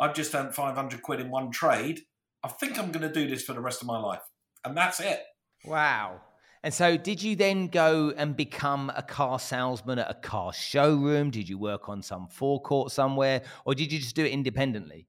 I've 0.00 0.14
just 0.14 0.34
earned 0.34 0.54
five 0.54 0.74
hundred 0.74 1.02
quid 1.02 1.20
in 1.20 1.30
one 1.30 1.50
trade. 1.50 2.00
I 2.42 2.48
think 2.48 2.78
I'm 2.78 2.90
going 2.90 3.06
to 3.06 3.12
do 3.12 3.28
this 3.28 3.44
for 3.44 3.52
the 3.52 3.60
rest 3.60 3.82
of 3.82 3.86
my 3.86 3.98
life, 3.98 4.22
and 4.64 4.74
that's 4.74 5.00
it. 5.00 5.20
Wow. 5.66 6.22
And 6.64 6.72
so, 6.72 6.96
did 6.96 7.22
you 7.22 7.36
then 7.36 7.66
go 7.68 8.14
and 8.16 8.34
become 8.34 8.90
a 8.96 9.02
car 9.02 9.38
salesman 9.38 9.98
at 9.98 10.10
a 10.10 10.14
car 10.14 10.54
showroom? 10.54 11.30
Did 11.30 11.46
you 11.46 11.58
work 11.58 11.90
on 11.90 12.02
some 12.02 12.26
forecourt 12.26 12.90
somewhere, 12.90 13.42
or 13.66 13.74
did 13.74 13.92
you 13.92 13.98
just 13.98 14.16
do 14.16 14.24
it 14.24 14.32
independently? 14.32 15.08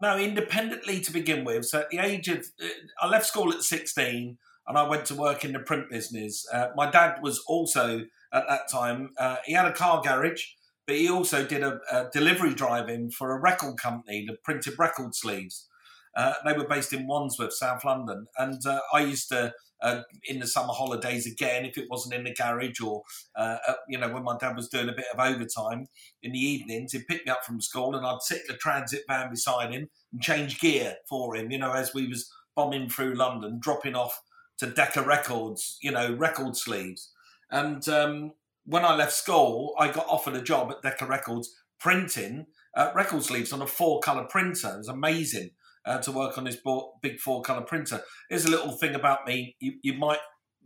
No, 0.00 0.16
independently 0.16 1.00
to 1.00 1.12
begin 1.12 1.44
with. 1.44 1.66
So, 1.66 1.80
at 1.80 1.90
the 1.90 1.98
age 1.98 2.28
of, 2.28 2.46
uh, 2.62 2.66
I 3.02 3.08
left 3.08 3.26
school 3.26 3.52
at 3.52 3.62
16 3.62 4.38
and 4.66 4.78
I 4.78 4.88
went 4.88 5.04
to 5.06 5.14
work 5.14 5.44
in 5.44 5.52
the 5.52 5.58
print 5.58 5.90
business. 5.90 6.46
Uh, 6.52 6.68
my 6.76 6.90
dad 6.90 7.18
was 7.22 7.42
also 7.46 8.04
at 8.32 8.48
that 8.48 8.70
time. 8.70 9.10
Uh, 9.18 9.36
he 9.44 9.52
had 9.52 9.66
a 9.66 9.72
car 9.72 10.02
garage, 10.02 10.42
but 10.86 10.96
he 10.96 11.08
also 11.08 11.44
did 11.46 11.62
a, 11.62 11.80
a 11.90 12.08
delivery 12.12 12.54
driving 12.54 13.10
for 13.10 13.32
a 13.32 13.40
record 13.40 13.76
company 13.78 14.24
that 14.26 14.42
printed 14.42 14.78
record 14.78 15.14
sleeves. 15.14 15.68
Uh, 16.16 16.34
they 16.44 16.52
were 16.52 16.68
based 16.68 16.92
in 16.92 17.06
Wandsworth, 17.06 17.52
South 17.54 17.84
London, 17.84 18.26
and 18.38 18.64
uh, 18.66 18.80
I 18.92 19.00
used 19.00 19.28
to. 19.30 19.52
Uh, 19.82 20.02
in 20.28 20.38
the 20.38 20.46
summer 20.46 20.72
holidays, 20.72 21.26
again, 21.26 21.66
if 21.66 21.76
it 21.76 21.88
wasn't 21.90 22.14
in 22.14 22.24
the 22.24 22.32
garage 22.32 22.80
or, 22.80 23.02
uh, 23.36 23.58
you 23.86 23.98
know, 23.98 24.08
when 24.08 24.22
my 24.22 24.34
dad 24.40 24.56
was 24.56 24.68
doing 24.68 24.88
a 24.88 24.94
bit 24.94 25.04
of 25.12 25.20
overtime 25.20 25.88
in 26.22 26.32
the 26.32 26.38
evenings, 26.38 26.92
he'd 26.92 27.06
pick 27.06 27.26
me 27.26 27.30
up 27.30 27.44
from 27.44 27.60
school 27.60 27.94
and 27.94 28.06
I'd 28.06 28.22
sit 28.22 28.42
in 28.42 28.44
the 28.48 28.56
transit 28.56 29.02
van 29.08 29.28
beside 29.28 29.72
him 29.72 29.90
and 30.10 30.22
change 30.22 30.58
gear 30.58 30.94
for 31.06 31.36
him, 31.36 31.50
you 31.50 31.58
know, 31.58 31.72
as 31.72 31.92
we 31.92 32.06
was 32.06 32.32
bombing 32.56 32.88
through 32.88 33.14
London, 33.14 33.58
dropping 33.60 33.94
off 33.94 34.18
to 34.58 34.66
Decca 34.66 35.02
Records, 35.02 35.78
you 35.82 35.90
know, 35.90 36.14
record 36.14 36.56
sleeves. 36.56 37.12
And 37.50 37.86
um, 37.88 38.32
when 38.64 38.84
I 38.84 38.94
left 38.94 39.12
school, 39.12 39.74
I 39.78 39.90
got 39.90 40.06
offered 40.06 40.34
a 40.34 40.42
job 40.42 40.70
at 40.70 40.82
Decca 40.82 41.06
Records 41.06 41.54
printing 41.78 42.46
uh, 42.76 42.90
record 42.94 43.22
sleeves 43.22 43.52
on 43.52 43.62
a 43.62 43.66
four 43.66 44.00
color 44.00 44.24
printer. 44.24 44.72
It 44.74 44.78
was 44.78 44.88
amazing 44.88 45.50
uh, 45.84 45.98
to 45.98 46.12
work 46.12 46.38
on 46.38 46.44
this 46.44 46.58
big 47.02 47.20
four 47.20 47.42
color 47.42 47.62
printer. 47.62 48.02
Here's 48.28 48.44
a 48.44 48.50
little 48.50 48.72
thing 48.72 48.94
about 48.94 49.26
me 49.26 49.56
you, 49.60 49.74
you 49.82 49.94
might 49.94 50.20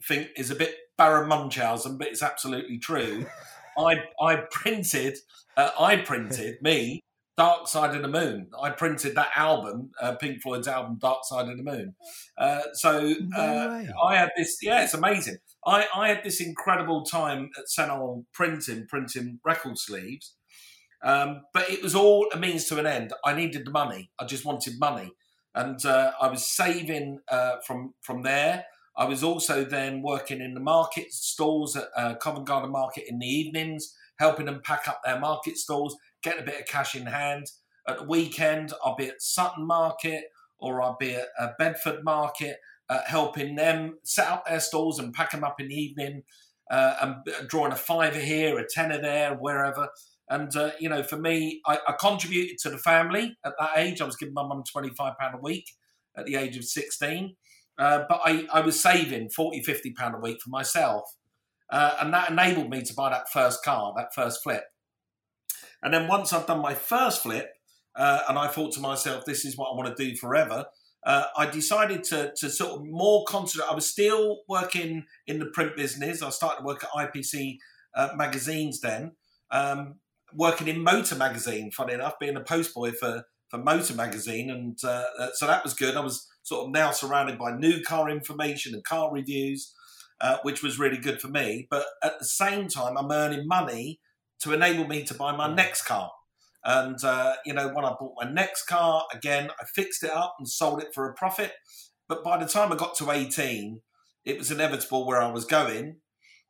think 0.06 0.28
is 0.36 0.50
a 0.50 0.54
bit 0.54 0.74
Baron 0.96 1.28
Munchausen, 1.28 1.98
but 1.98 2.08
it's 2.08 2.22
absolutely 2.22 2.78
true. 2.78 3.26
I 3.78 4.04
I 4.20 4.36
printed, 4.50 5.18
uh, 5.56 5.70
I 5.78 5.96
printed 5.96 6.60
me 6.62 7.02
Dark 7.38 7.68
Side 7.68 7.94
of 7.94 8.02
the 8.02 8.08
Moon. 8.08 8.48
I 8.60 8.70
printed 8.70 9.14
that 9.14 9.30
album, 9.36 9.92
uh, 10.02 10.16
Pink 10.16 10.42
Floyd's 10.42 10.66
album, 10.66 10.98
Dark 11.00 11.20
Side 11.22 11.48
of 11.48 11.56
the 11.56 11.62
Moon. 11.62 11.94
Uh, 12.36 12.62
so 12.74 13.14
uh, 13.36 13.84
I 14.04 14.16
had 14.16 14.30
this, 14.36 14.58
yeah, 14.60 14.82
it's 14.82 14.92
amazing. 14.92 15.36
I, 15.64 15.86
I 15.94 16.08
had 16.08 16.24
this 16.24 16.40
incredible 16.40 17.04
time 17.04 17.50
at 17.56 17.66
Senol 17.66 18.24
printing, 18.34 18.86
printing 18.88 19.38
record 19.44 19.78
sleeves. 19.78 20.34
Um, 21.04 21.42
but 21.54 21.70
it 21.70 21.80
was 21.80 21.94
all 21.94 22.26
a 22.32 22.36
means 22.36 22.64
to 22.66 22.78
an 22.80 22.86
end. 22.86 23.12
I 23.24 23.34
needed 23.34 23.64
the 23.64 23.70
money. 23.70 24.10
I 24.18 24.24
just 24.24 24.44
wanted 24.44 24.80
money. 24.80 25.12
And 25.54 25.84
uh, 25.86 26.10
I 26.20 26.28
was 26.28 26.44
saving 26.44 27.20
uh, 27.28 27.58
from, 27.64 27.94
from 28.02 28.24
there. 28.24 28.64
I 28.96 29.04
was 29.04 29.22
also 29.22 29.64
then 29.64 30.02
working 30.02 30.40
in 30.40 30.54
the 30.54 30.60
market 30.60 31.12
stalls 31.12 31.76
at 31.76 31.84
uh, 31.96 32.16
Covent 32.16 32.46
Garden 32.48 32.72
Market 32.72 33.04
in 33.08 33.20
the 33.20 33.28
evenings, 33.28 33.94
helping 34.18 34.46
them 34.46 34.60
pack 34.64 34.88
up 34.88 35.02
their 35.04 35.20
market 35.20 35.56
stalls 35.56 35.96
get 36.28 36.40
a 36.40 36.44
bit 36.44 36.60
of 36.60 36.66
cash 36.66 36.94
in 36.94 37.06
hand. 37.06 37.46
at 37.86 37.98
the 37.98 38.04
weekend, 38.04 38.72
I'll 38.84 38.96
be 38.96 39.06
at 39.06 39.22
Sutton 39.22 39.66
Market 39.66 40.24
or 40.58 40.82
I'll 40.82 40.96
be 40.98 41.14
at 41.14 41.28
uh, 41.38 41.48
Bedford 41.58 42.04
Market, 42.04 42.58
uh, 42.88 43.00
helping 43.06 43.54
them 43.54 43.98
set 44.02 44.28
up 44.28 44.46
their 44.46 44.60
stalls 44.60 44.98
and 44.98 45.14
pack 45.14 45.30
them 45.30 45.44
up 45.44 45.60
in 45.60 45.68
the 45.68 45.74
evening, 45.74 46.22
uh, 46.70 46.96
and 47.00 47.48
drawing 47.48 47.72
a 47.72 47.76
fiver 47.76 48.18
here, 48.18 48.58
a 48.58 48.66
tenner 48.68 49.00
there, 49.00 49.34
wherever. 49.34 49.88
And 50.28 50.54
uh, 50.56 50.72
you 50.78 50.88
know, 50.88 51.02
for 51.02 51.16
me, 51.16 51.60
I, 51.66 51.78
I, 51.86 51.92
contributed 51.92 52.58
to 52.58 52.70
the 52.70 52.78
family 52.78 53.36
at 53.44 53.54
that 53.58 53.70
age. 53.76 54.00
I 54.00 54.04
was 54.04 54.16
giving 54.16 54.34
my 54.34 54.46
mum 54.46 54.62
twenty 54.70 54.90
five 54.90 55.14
pound 55.18 55.36
a 55.36 55.40
week 55.40 55.64
at 56.16 56.26
the 56.26 56.36
age 56.36 56.56
of 56.58 56.64
sixteen, 56.64 57.36
uh, 57.78 58.04
but 58.08 58.20
I, 58.24 58.46
I 58.52 58.60
was 58.60 58.78
saving 58.78 59.30
40 59.30 59.62
50 59.62 59.92
pound 59.92 60.16
a 60.16 60.18
week 60.18 60.38
for 60.42 60.50
myself, 60.50 61.04
uh, 61.70 61.96
and 62.00 62.12
that 62.12 62.30
enabled 62.30 62.68
me 62.68 62.82
to 62.82 62.94
buy 62.94 63.08
that 63.08 63.30
first 63.30 63.64
car, 63.64 63.94
that 63.96 64.14
first 64.14 64.42
flip. 64.42 64.64
And 65.82 65.94
then 65.94 66.08
once 66.08 66.32
I've 66.32 66.46
done 66.46 66.60
my 66.60 66.74
first 66.74 67.22
flip, 67.22 67.50
uh, 67.96 68.22
and 68.28 68.38
I 68.38 68.46
thought 68.46 68.72
to 68.74 68.80
myself, 68.80 69.24
this 69.24 69.44
is 69.44 69.56
what 69.56 69.70
I 69.70 69.76
want 69.76 69.96
to 69.96 70.10
do 70.10 70.16
forever. 70.16 70.66
Uh, 71.04 71.24
I 71.36 71.46
decided 71.46 72.04
to, 72.04 72.32
to 72.36 72.50
sort 72.50 72.72
of 72.72 72.86
more 72.86 73.24
concentrate. 73.26 73.70
I 73.70 73.74
was 73.74 73.88
still 73.88 74.40
working 74.48 75.04
in 75.26 75.38
the 75.38 75.46
print 75.46 75.76
business. 75.76 76.22
I 76.22 76.30
started 76.30 76.60
to 76.60 76.64
work 76.64 76.84
at 76.84 76.90
IPC 76.90 77.56
uh, 77.96 78.10
magazines 78.16 78.80
then, 78.80 79.12
um, 79.50 79.96
working 80.34 80.68
in 80.68 80.82
Motor 80.82 81.16
Magazine, 81.16 81.70
funny 81.70 81.94
enough, 81.94 82.18
being 82.20 82.36
a 82.36 82.40
postboy 82.40 82.94
for, 82.96 83.24
for 83.48 83.58
Motor 83.58 83.94
Magazine. 83.94 84.50
And 84.50 84.78
uh, 84.84 85.04
uh, 85.18 85.28
so 85.34 85.46
that 85.46 85.64
was 85.64 85.74
good. 85.74 85.96
I 85.96 86.00
was 86.00 86.28
sort 86.42 86.66
of 86.66 86.72
now 86.72 86.90
surrounded 86.90 87.38
by 87.38 87.56
new 87.56 87.82
car 87.82 88.10
information 88.10 88.74
and 88.74 88.84
car 88.84 89.12
reviews, 89.12 89.74
uh, 90.20 90.38
which 90.42 90.62
was 90.62 90.78
really 90.78 90.98
good 90.98 91.20
for 91.20 91.28
me. 91.28 91.66
But 91.70 91.86
at 92.02 92.18
the 92.18 92.26
same 92.26 92.68
time, 92.68 92.96
I'm 92.96 93.10
earning 93.10 93.46
money 93.46 94.00
to 94.40 94.52
enable 94.52 94.86
me 94.86 95.04
to 95.04 95.14
buy 95.14 95.34
my 95.34 95.52
next 95.52 95.82
car. 95.82 96.10
And, 96.64 97.02
uh, 97.04 97.34
you 97.46 97.54
know, 97.54 97.68
when 97.68 97.84
I 97.84 97.94
bought 97.98 98.14
my 98.20 98.30
next 98.30 98.64
car, 98.66 99.04
again, 99.12 99.50
I 99.60 99.64
fixed 99.64 100.02
it 100.02 100.10
up 100.10 100.36
and 100.38 100.48
sold 100.48 100.82
it 100.82 100.88
for 100.94 101.08
a 101.08 101.14
profit. 101.14 101.52
But 102.08 102.24
by 102.24 102.36
the 102.38 102.48
time 102.48 102.72
I 102.72 102.76
got 102.76 102.96
to 102.96 103.10
18, 103.10 103.80
it 104.24 104.38
was 104.38 104.50
inevitable 104.50 105.06
where 105.06 105.22
I 105.22 105.30
was 105.30 105.44
going. 105.44 105.96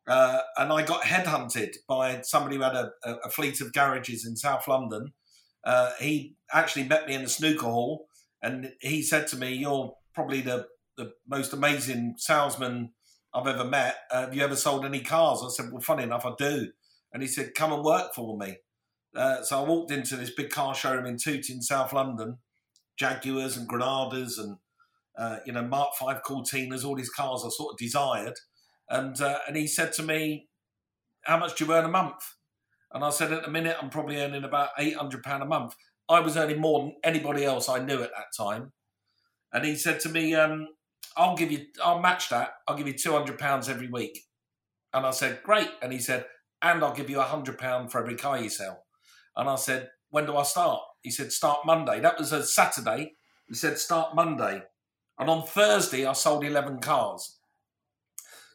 Uh, 0.09 0.41
and 0.57 0.73
I 0.73 0.83
got 0.83 1.03
headhunted 1.03 1.77
by 1.87 2.23
somebody 2.23 2.57
who 2.57 2.63
had 2.63 2.75
a, 2.75 2.91
a 3.05 3.31
fleet 3.31 3.61
of 3.61 3.73
garages 3.73 4.27
in 4.27 4.37
South 4.37 4.67
London. 4.67 5.13
Uh, 5.65 5.93
he 6.01 6.35
actually 6.53 6.85
met 6.85 7.07
me 7.07 7.15
in 7.15 7.23
the 7.23 7.29
snooker 7.29 7.67
hall 7.67 8.09
and 8.43 8.73
he 8.81 9.03
said 9.03 9.27
to 9.29 9.37
me, 9.37 9.53
You're 9.53 9.93
probably 10.15 10.41
the, 10.41 10.67
the 10.97 11.13
most 11.29 11.53
amazing 11.53 12.15
salesman 12.17 12.93
I've 13.35 13.47
ever 13.47 13.65
met. 13.65 13.97
Uh, 14.11 14.23
have 14.23 14.35
you 14.35 14.43
ever 14.43 14.57
sold 14.57 14.85
any 14.85 15.01
cars? 15.01 15.43
I 15.45 15.49
said, 15.51 15.71
Well, 15.71 15.81
funny 15.81 16.05
enough, 16.05 16.25
I 16.25 16.33
do. 16.39 16.69
And 17.13 17.23
he 17.23 17.29
said, 17.29 17.55
Come 17.55 17.73
and 17.73 17.83
work 17.83 18.15
for 18.15 18.37
me. 18.37 18.59
Uh, 19.15 19.43
so 19.43 19.63
I 19.63 19.69
walked 19.69 19.91
into 19.91 20.17
this 20.17 20.31
big 20.31 20.51
car 20.51 20.75
showroom 20.75 21.07
in 21.07 21.17
Tooting, 21.17 21.63
South 21.63 21.93
London, 21.93 22.39
Jaguars 22.99 23.57
and 23.57 23.69
Granadas 23.69 24.39
and 24.39 24.59
uh, 25.17 25.39
you 25.45 25.53
know 25.53 25.63
Mark 25.63 25.95
Five 25.99 26.23
Cortinas, 26.23 26.85
all 26.85 26.95
these 26.95 27.11
cars 27.11 27.43
I 27.45 27.49
sort 27.51 27.73
of 27.73 27.79
desired. 27.79 28.35
And 28.89 29.21
uh, 29.21 29.39
and 29.47 29.57
he 29.57 29.67
said 29.67 29.93
to 29.95 30.03
me, 30.03 30.49
"How 31.25 31.39
much 31.39 31.57
do 31.57 31.65
you 31.65 31.73
earn 31.73 31.85
a 31.85 31.91
month?" 31.91 32.35
And 32.93 33.05
I 33.05 33.11
said, 33.11 33.33
"At 33.33 33.45
the 33.45 33.51
minute, 33.51 33.77
I'm 33.81 33.91
probably 33.91 34.19
earning 34.19 34.45
about 34.45 34.71
eight 34.79 34.97
hundred 34.97 35.23
pound 35.23 35.43
a 35.43 35.47
month." 35.47 35.75
I 36.09 36.21
was 36.21 36.37
earning 36.39 36.61
more 36.61 36.81
than 36.81 36.97
anybody 37.05 37.45
else 37.45 37.69
I 37.69 37.81
knew 37.81 38.03
at 38.03 38.13
that 38.17 38.35
time. 38.37 38.73
And 39.53 39.65
he 39.65 39.77
said 39.77 40.01
to 40.01 40.09
me, 40.09 40.35
um, 40.35 40.69
"I'll 41.17 41.37
give 41.37 41.51
you, 41.51 41.67
I'll 41.83 42.01
match 42.01 42.29
that. 42.31 42.53
I'll 42.67 42.77
give 42.77 42.87
you 42.87 42.95
two 42.95 43.13
hundred 43.13 43.39
pounds 43.39 43.69
every 43.69 43.89
week." 43.89 44.21
And 44.93 45.05
I 45.05 45.11
said, 45.11 45.43
"Great." 45.43 45.71
And 45.83 45.93
he 45.93 45.99
said, 45.99 46.27
"And 46.63 46.83
I'll 46.83 46.95
give 46.95 47.11
you 47.11 47.21
a 47.21 47.25
hundred 47.25 47.59
pound 47.59 47.93
for 47.93 48.01
every 48.01 48.17
car 48.17 48.39
you 48.39 48.51
sell." 48.51 48.85
And 49.37 49.49
I 49.49 49.55
said, 49.55 49.91
when 50.11 50.27
do 50.27 50.37
I 50.37 50.43
start? 50.43 50.81
He 51.03 51.11
said, 51.11 51.33
start 51.33 51.61
Monday. 51.65 52.01
That 52.01 52.19
was 52.19 52.33
a 52.33 52.45
Saturday. 52.45 53.13
He 53.47 53.55
said, 53.55 53.79
start 53.79 54.15
Monday. 54.15 54.63
And 55.19 55.31
on 55.31 55.47
Thursday, 55.47 56.07
I 56.07 56.13
sold 56.13 56.45
11 56.45 56.81
cars. 56.81 57.39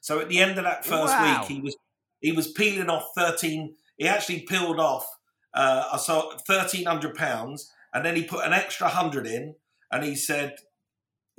So 0.02 0.20
at 0.20 0.30
the 0.30 0.40
end 0.40 0.58
of 0.58 0.66
that 0.66 0.86
first 0.86 1.14
wow. 1.14 1.40
week, 1.40 1.50
he 1.50 1.62
was 1.62 1.76
he 2.20 2.32
was 2.32 2.52
peeling 2.52 2.90
off 2.90 3.10
13. 3.18 3.76
He 3.98 4.08
actually 4.08 4.42
peeled 4.42 4.80
off, 4.80 5.06
uh, 5.54 5.90
I 5.92 5.98
saw 5.98 6.30
1,300 6.46 7.16
pounds. 7.16 7.72
And 7.94 8.06
then 8.06 8.16
he 8.16 8.24
put 8.24 8.46
an 8.46 8.54
extra 8.54 8.88
100 8.88 9.28
in. 9.28 9.56
And 9.92 10.04
he 10.04 10.16
said, 10.16 10.56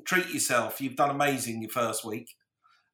treat 0.04 0.28
yourself. 0.28 0.80
You've 0.80 0.96
done 0.96 1.10
amazing 1.10 1.62
your 1.62 1.70
first 1.70 2.04
week. 2.04 2.36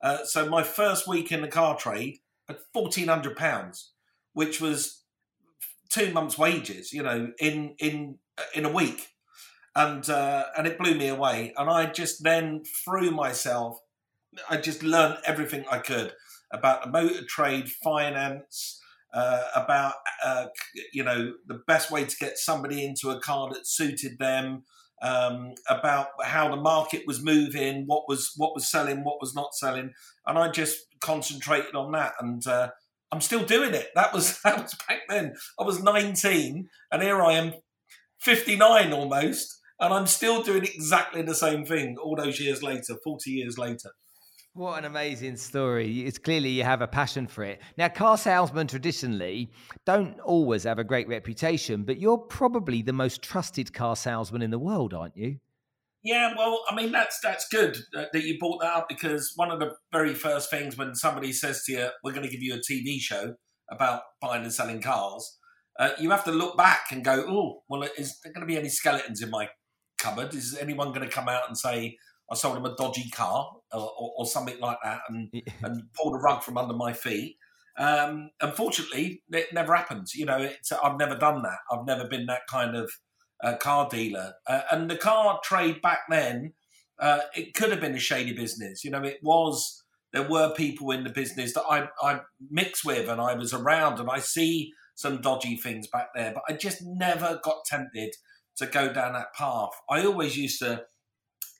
Uh, 0.01 0.25
so 0.25 0.49
my 0.49 0.63
first 0.63 1.09
week 1.09 1.33
in 1.33 1.43
the 1.43 1.49
car 1.49 1.77
trade 1.77 2.19
at 2.51 2.61
1,400 2.73 3.37
pounds, 3.37 3.93
which 4.33 4.61
was 4.61 5.05
two 5.91 6.13
months' 6.13 6.39
wages, 6.39 6.93
you 6.93 7.03
know, 7.03 7.33
in 7.39 7.75
in 7.79 8.19
in 8.55 8.65
a 8.65 8.73
week, 8.73 9.09
and 9.75 10.09
uh, 10.09 10.45
and 10.57 10.67
it 10.67 10.79
blew 10.79 10.95
me 10.95 11.09
away. 11.09 11.53
And 11.57 11.69
I 11.69 11.87
just 11.87 12.23
then 12.23 12.63
threw 12.85 13.11
myself. 13.11 13.79
I 14.49 14.57
just 14.59 14.83
learned 14.83 15.19
everything 15.27 15.65
I 15.71 15.79
could 15.79 16.13
about 16.53 16.85
the 16.85 16.91
motor 16.91 17.25
trade, 17.27 17.71
finance, 17.71 18.81
uh, 19.13 19.43
about 19.55 19.95
uh, 20.25 20.47
you 20.93 21.05
know 21.05 21.33
the 21.47 21.61
best 21.67 21.91
way 21.91 22.05
to 22.05 22.17
get 22.17 22.39
somebody 22.39 22.85
into 22.85 23.11
a 23.11 23.21
car 23.21 23.51
that 23.53 23.67
suited 23.67 24.19
them. 24.19 24.65
Um, 25.03 25.55
about 25.67 26.09
how 26.23 26.51
the 26.51 26.61
market 26.61 27.05
was 27.07 27.23
moving, 27.23 27.85
what 27.87 28.03
was 28.07 28.33
what 28.37 28.55
was 28.55 28.71
selling, 28.71 29.03
what 29.03 29.19
was 29.19 29.35
not 29.35 29.55
selling, 29.55 29.93
and 30.27 30.39
I 30.39 30.51
just 30.51 30.79
concentrated 31.01 31.75
on 31.75 31.93
that. 31.93 32.13
And 32.21 32.47
uh, 32.47 32.69
I'm 33.11 33.23
still 33.23 33.43
doing 33.43 33.75
it. 33.75 33.89
That 33.95 34.13
was 34.13 34.41
that 34.45 34.63
was 34.63 34.75
back 34.87 35.01
then. 35.09 35.35
I 35.59 35.65
was 35.65 35.83
19, 35.83 36.69
and 36.93 37.03
here 37.03 37.23
I 37.23 37.33
am, 37.33 37.55
59 38.19 38.93
almost, 38.93 39.59
and 39.79 39.95
I'm 39.95 40.07
still 40.07 40.43
doing 40.43 40.65
exactly 40.65 41.23
the 41.23 41.35
same 41.35 41.65
thing 41.65 41.97
all 41.97 42.17
those 42.17 42.39
years 42.39 42.63
later, 42.63 42.97
40 43.03 43.31
years 43.31 43.59
later. 43.59 43.93
What 44.55 44.79
an 44.79 44.85
amazing 44.85 45.37
story. 45.37 46.01
It's 46.01 46.19
clearly 46.19 46.51
you 46.51 46.65
have 46.65 46.83
a 46.83 46.89
passion 46.89 47.29
for 47.29 47.45
it. 47.45 47.61
Now, 47.79 47.89
car 47.89 48.19
salesmen 48.19 48.67
traditionally 48.67 49.53
don't 49.87 50.19
always 50.21 50.65
have 50.65 50.81
a 50.81 50.85
great 50.85 51.07
reputation, 51.07 51.85
but 51.85 52.01
you're 52.01 52.19
probably 52.19 52.83
the 52.83 52.93
most 52.93 53.23
trusted 53.23 53.73
car 53.73 53.95
salesman 53.95 54.43
in 54.43 54.51
the 54.51 54.59
world, 54.59 54.93
aren't 54.93 55.17
you? 55.17 55.39
Yeah, 56.03 56.35
well, 56.37 56.65
I 56.69 56.75
mean 56.75 56.93
that's 56.93 57.21
that's 57.23 57.47
good 57.49 57.77
that 57.93 58.15
you 58.15 58.39
brought 58.39 58.63
that 58.63 58.75
up 58.75 58.89
because 58.89 59.33
one 59.37 59.51
of 59.51 59.61
the 59.61 59.75
very 59.93 60.15
first 60.15 60.51
things 60.51 60.77
when 60.77 60.95
somebody 60.95 61.31
says 61.31 61.63
to 61.65 61.73
you, 61.73 61.89
"We're 62.03 62.13
going 62.13 62.27
to 62.27 62.33
give 62.33 62.43
you 62.43 62.55
a 62.55 62.59
TV 62.59 62.99
show 62.99 63.35
about 63.71 64.03
buying 64.21 64.43
and 64.43 64.53
selling 64.53 64.81
cars," 64.81 65.39
uh, 65.79 65.91
you 66.01 66.11
have 66.11 66.25
to 66.25 66.33
look 66.33 66.57
back 66.57 66.87
and 66.91 67.05
go, 67.05 67.25
"Oh, 67.29 67.65
well, 67.69 67.83
is 67.99 68.19
there 68.25 68.33
going 68.33 68.41
to 68.41 68.53
be 68.53 68.59
any 68.59 68.71
skeletons 68.71 69.21
in 69.21 69.29
my 69.29 69.51
cupboard? 69.99 70.35
Is 70.35 70.57
anyone 70.59 70.89
going 70.89 71.07
to 71.07 71.15
come 71.15 71.29
out 71.29 71.47
and 71.49 71.57
say 71.57 71.99
I 72.31 72.35
sold 72.35 72.57
him 72.57 72.65
a 72.65 72.77
dodgy 72.77 73.11
car 73.11 73.51
or, 73.73 73.81
or, 73.81 74.13
or 74.19 74.27
something 74.27 74.61
like 74.61 74.79
that 74.85 75.01
and 75.09 75.31
and 75.63 75.83
pull 75.95 76.13
the 76.13 76.19
rug 76.19 76.43
from 76.43 76.59
under 76.59 76.75
my 76.75 76.93
feet?" 76.93 77.37
Um, 77.79 78.31
unfortunately, 78.41 79.23
it 79.31 79.55
never 79.55 79.75
happens. 79.75 80.15
You 80.15 80.27
know, 80.27 80.51
I've 80.83 80.99
never 80.99 81.17
done 81.17 81.43
that. 81.43 81.59
I've 81.71 81.87
never 81.87 82.07
been 82.07 82.27
that 82.27 82.43
kind 82.49 82.77
of 82.77 82.91
uh, 83.43 83.57
car 83.57 83.89
dealer. 83.89 84.35
Uh, 84.47 84.63
and 84.71 84.91
the 84.91 84.97
car 84.97 85.41
trade 85.43 85.81
back 85.83 86.01
then, 86.09 86.53
uh, 86.99 87.21
it 87.35 87.55
could 87.55 87.71
have 87.71 87.81
been 87.81 87.95
a 87.95 88.01
shady 88.01 88.35
business. 88.35 88.85
You 88.85 88.91
know, 88.91 89.03
it 89.03 89.19
was, 89.23 89.83
there 90.13 90.29
were 90.29 90.53
people 90.55 90.91
in 90.91 91.05
the 91.05 91.11
business 91.11 91.55
that 91.55 91.65
I, 91.69 91.89
I 92.03 92.21
mixed 92.51 92.85
with 92.85 93.09
and 93.09 93.21
I 93.21 93.35
was 93.35 93.55
around 93.55 93.99
and 93.99 94.11
I 94.11 94.19
see 94.19 94.73
some 94.95 95.21
dodgy 95.23 95.57
things 95.57 95.87
back 95.89 96.09
there, 96.15 96.33
but 96.35 96.43
I 96.49 96.57
just 96.59 96.83
never 96.83 97.41
got 97.43 97.65
tempted 97.65 98.15
to 98.57 98.67
go 98.67 98.93
down 98.93 99.15
that 99.15 99.33
path. 99.35 99.71
I 99.89 100.05
always 100.05 100.37
used 100.37 100.59
to 100.59 100.83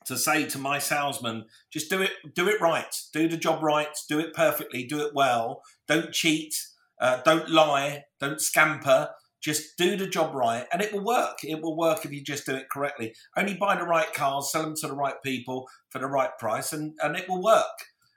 to 0.05 0.17
say 0.17 0.45
to 0.47 0.57
my 0.57 0.79
salesman, 0.79 1.45
just 1.71 1.89
do 1.89 2.01
it, 2.01 2.11
do 2.33 2.47
it 2.47 2.59
right, 2.59 2.93
do 3.13 3.27
the 3.27 3.37
job 3.37 3.61
right, 3.61 3.95
do 4.09 4.19
it 4.19 4.33
perfectly, 4.33 4.83
do 4.83 4.99
it 4.99 5.13
well. 5.13 5.61
Don't 5.87 6.11
cheat, 6.11 6.55
uh, 6.99 7.21
don't 7.23 7.49
lie, 7.49 8.05
don't 8.19 8.41
scamper. 8.41 9.09
Just 9.41 9.75
do 9.75 9.97
the 9.97 10.05
job 10.05 10.35
right, 10.35 10.67
and 10.71 10.83
it 10.83 10.93
will 10.93 11.03
work. 11.03 11.39
It 11.43 11.63
will 11.63 11.75
work 11.75 12.05
if 12.05 12.11
you 12.11 12.21
just 12.23 12.45
do 12.45 12.55
it 12.55 12.69
correctly. 12.69 13.15
Only 13.35 13.55
buy 13.55 13.75
the 13.75 13.85
right 13.85 14.13
cars, 14.13 14.51
sell 14.51 14.61
them 14.61 14.75
to 14.81 14.87
the 14.87 14.93
right 14.93 15.15
people 15.23 15.67
for 15.89 15.97
the 15.97 16.05
right 16.05 16.29
price, 16.37 16.71
and, 16.71 16.93
and 17.01 17.15
it 17.15 17.27
will 17.27 17.41
work. 17.41 17.65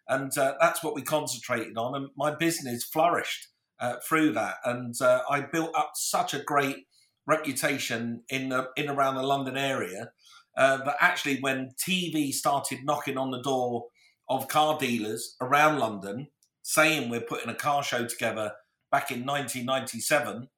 And 0.07 0.37
uh, 0.37 0.55
that's 0.61 0.85
what 0.85 0.95
we 0.95 1.01
concentrated 1.01 1.79
on. 1.79 1.95
And 1.95 2.09
my 2.15 2.35
business 2.35 2.85
flourished 2.85 3.49
uh, 3.81 3.97
through 4.07 4.33
that. 4.33 4.57
And 4.67 4.95
uh, 5.01 5.23
I 5.31 5.41
built 5.41 5.75
up 5.75 5.93
such 5.95 6.35
a 6.35 6.43
great 6.43 6.87
reputation 7.27 8.23
in 8.29 8.51
the, 8.51 8.69
in 8.77 8.91
around 8.91 9.15
the 9.15 9.23
London 9.23 9.57
area 9.57 10.11
uh, 10.57 10.79
that 10.79 10.97
actually, 11.01 11.41
when 11.41 11.71
TV 11.77 12.33
started 12.33 12.85
knocking 12.85 13.19
on 13.19 13.31
the 13.31 13.43
door 13.43 13.87
of 14.29 14.49
car 14.49 14.79
dealers 14.79 15.37
around 15.41 15.79
London, 15.79 16.29
saying 16.63 17.11
we're 17.11 17.21
putting 17.21 17.51
a 17.51 17.55
car 17.55 17.83
show 17.83 18.07
together 18.07 18.53
back 18.91 19.11
in 19.11 19.27
1997 19.27 20.49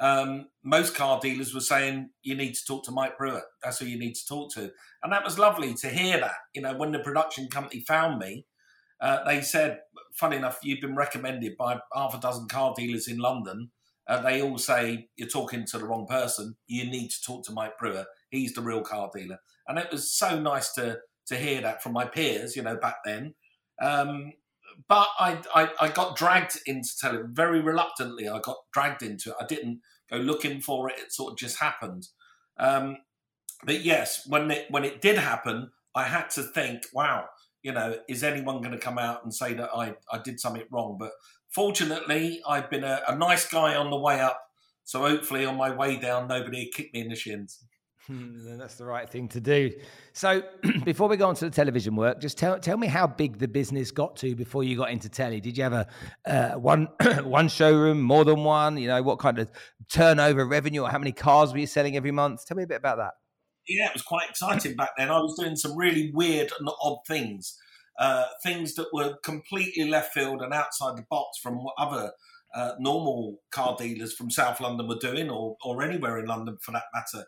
um, 0.00 0.46
most 0.64 0.94
car 0.94 1.20
dealers 1.20 1.54
were 1.54 1.60
saying 1.60 2.10
you 2.22 2.34
need 2.34 2.54
to 2.54 2.64
talk 2.66 2.84
to 2.84 2.90
Mike 2.90 3.16
Brewer. 3.16 3.42
That's 3.62 3.78
who 3.78 3.86
you 3.86 3.98
need 3.98 4.14
to 4.14 4.26
talk 4.26 4.52
to, 4.54 4.72
and 5.02 5.12
that 5.12 5.24
was 5.24 5.38
lovely 5.38 5.74
to 5.74 5.88
hear 5.88 6.18
that. 6.18 6.34
You 6.52 6.62
know, 6.62 6.74
when 6.74 6.92
the 6.92 6.98
production 6.98 7.48
company 7.48 7.84
found 7.86 8.18
me, 8.18 8.46
uh, 9.00 9.22
they 9.24 9.40
said, 9.40 9.80
"Funny 10.14 10.36
enough, 10.36 10.58
you've 10.62 10.80
been 10.80 10.96
recommended 10.96 11.56
by 11.56 11.78
half 11.94 12.14
a 12.14 12.20
dozen 12.20 12.48
car 12.48 12.74
dealers 12.76 13.08
in 13.08 13.18
London. 13.18 13.70
uh, 14.06 14.20
they 14.20 14.42
all 14.42 14.58
say 14.58 15.08
you're 15.16 15.26
talking 15.28 15.64
to 15.64 15.78
the 15.78 15.86
wrong 15.86 16.06
person. 16.06 16.56
You 16.66 16.84
need 16.84 17.08
to 17.10 17.22
talk 17.22 17.42
to 17.46 17.52
Mike 17.52 17.78
Brewer. 17.78 18.04
He's 18.34 18.54
the 18.54 18.62
real 18.62 18.82
car 18.82 19.10
dealer. 19.14 19.38
And 19.68 19.78
it 19.78 19.90
was 19.90 20.12
so 20.12 20.38
nice 20.38 20.72
to 20.74 20.98
to 21.26 21.36
hear 21.36 21.60
that 21.62 21.82
from 21.82 21.92
my 21.92 22.04
peers, 22.04 22.54
you 22.54 22.62
know, 22.62 22.76
back 22.76 22.96
then. 23.04 23.34
Um, 23.80 24.32
but 24.88 25.08
I, 25.18 25.40
I, 25.54 25.70
I 25.80 25.88
got 25.88 26.16
dragged 26.16 26.58
into 26.66 26.90
telling 27.00 27.28
very 27.32 27.60
reluctantly. 27.60 28.28
I 28.28 28.40
got 28.40 28.58
dragged 28.72 29.02
into 29.02 29.30
it. 29.30 29.36
I 29.40 29.46
didn't 29.46 29.80
go 30.10 30.18
looking 30.18 30.60
for 30.60 30.90
it. 30.90 30.98
It 30.98 31.12
sort 31.12 31.32
of 31.32 31.38
just 31.38 31.60
happened. 31.60 32.08
Um, 32.58 32.98
but 33.64 33.84
yes, 33.84 34.26
when 34.26 34.50
it 34.50 34.66
when 34.70 34.84
it 34.84 35.00
did 35.00 35.18
happen, 35.18 35.70
I 35.94 36.04
had 36.04 36.28
to 36.30 36.42
think, 36.42 36.82
wow, 36.92 37.26
you 37.62 37.72
know, 37.72 37.96
is 38.08 38.22
anyone 38.22 38.60
going 38.60 38.72
to 38.72 38.78
come 38.78 38.98
out 38.98 39.24
and 39.24 39.34
say 39.34 39.54
that 39.54 39.70
I, 39.74 39.94
I 40.12 40.18
did 40.18 40.40
something 40.40 40.64
wrong? 40.70 40.96
But 40.98 41.12
fortunately, 41.50 42.42
I've 42.46 42.68
been 42.68 42.84
a, 42.84 43.00
a 43.08 43.16
nice 43.16 43.48
guy 43.48 43.74
on 43.74 43.90
the 43.90 43.98
way 43.98 44.20
up. 44.20 44.40
So 44.84 45.00
hopefully, 45.00 45.46
on 45.46 45.56
my 45.56 45.74
way 45.74 45.96
down, 45.96 46.28
nobody 46.28 46.70
kicked 46.70 46.92
me 46.92 47.00
in 47.00 47.08
the 47.08 47.16
shins. 47.16 47.64
Hmm, 48.06 48.58
that's 48.58 48.74
the 48.74 48.84
right 48.84 49.08
thing 49.08 49.28
to 49.28 49.40
do. 49.40 49.72
So, 50.12 50.42
before 50.84 51.08
we 51.08 51.16
go 51.16 51.26
on 51.28 51.34
to 51.36 51.46
the 51.46 51.50
television 51.50 51.96
work, 51.96 52.20
just 52.20 52.36
tell 52.36 52.58
tell 52.58 52.76
me 52.76 52.86
how 52.86 53.06
big 53.06 53.38
the 53.38 53.48
business 53.48 53.90
got 53.90 54.16
to 54.16 54.34
before 54.34 54.62
you 54.62 54.76
got 54.76 54.90
into 54.90 55.08
telly. 55.08 55.40
Did 55.40 55.56
you 55.56 55.64
have 55.64 55.72
a 55.72 55.86
uh, 56.26 56.58
one 56.58 56.88
one 57.22 57.48
showroom, 57.48 58.02
more 58.02 58.26
than 58.26 58.44
one? 58.44 58.76
You 58.76 58.88
know, 58.88 59.02
what 59.02 59.18
kind 59.20 59.38
of 59.38 59.50
turnover, 59.90 60.44
revenue, 60.44 60.82
or 60.82 60.90
how 60.90 60.98
many 60.98 61.12
cars 61.12 61.52
were 61.52 61.58
you 61.58 61.66
selling 61.66 61.96
every 61.96 62.10
month? 62.10 62.46
Tell 62.46 62.56
me 62.56 62.64
a 62.64 62.66
bit 62.66 62.76
about 62.76 62.98
that. 62.98 63.14
Yeah, 63.66 63.86
it 63.86 63.94
was 63.94 64.02
quite 64.02 64.28
exciting 64.28 64.76
back 64.76 64.90
then. 64.98 65.10
I 65.10 65.18
was 65.20 65.36
doing 65.38 65.56
some 65.56 65.74
really 65.74 66.10
weird 66.12 66.52
and 66.58 66.68
odd 66.82 66.98
things, 67.08 67.58
uh, 67.98 68.26
things 68.42 68.74
that 68.74 68.88
were 68.92 69.16
completely 69.24 69.88
left 69.88 70.12
field 70.12 70.42
and 70.42 70.52
outside 70.52 70.98
the 70.98 71.06
box 71.08 71.38
from 71.42 71.64
what 71.64 71.74
other 71.78 72.12
uh, 72.54 72.72
normal 72.78 73.38
car 73.50 73.76
dealers 73.78 74.12
from 74.12 74.30
South 74.30 74.60
London 74.60 74.88
were 74.88 74.98
doing, 75.00 75.30
or 75.30 75.56
or 75.64 75.82
anywhere 75.82 76.18
in 76.18 76.26
London 76.26 76.58
for 76.60 76.72
that 76.72 76.84
matter. 76.92 77.24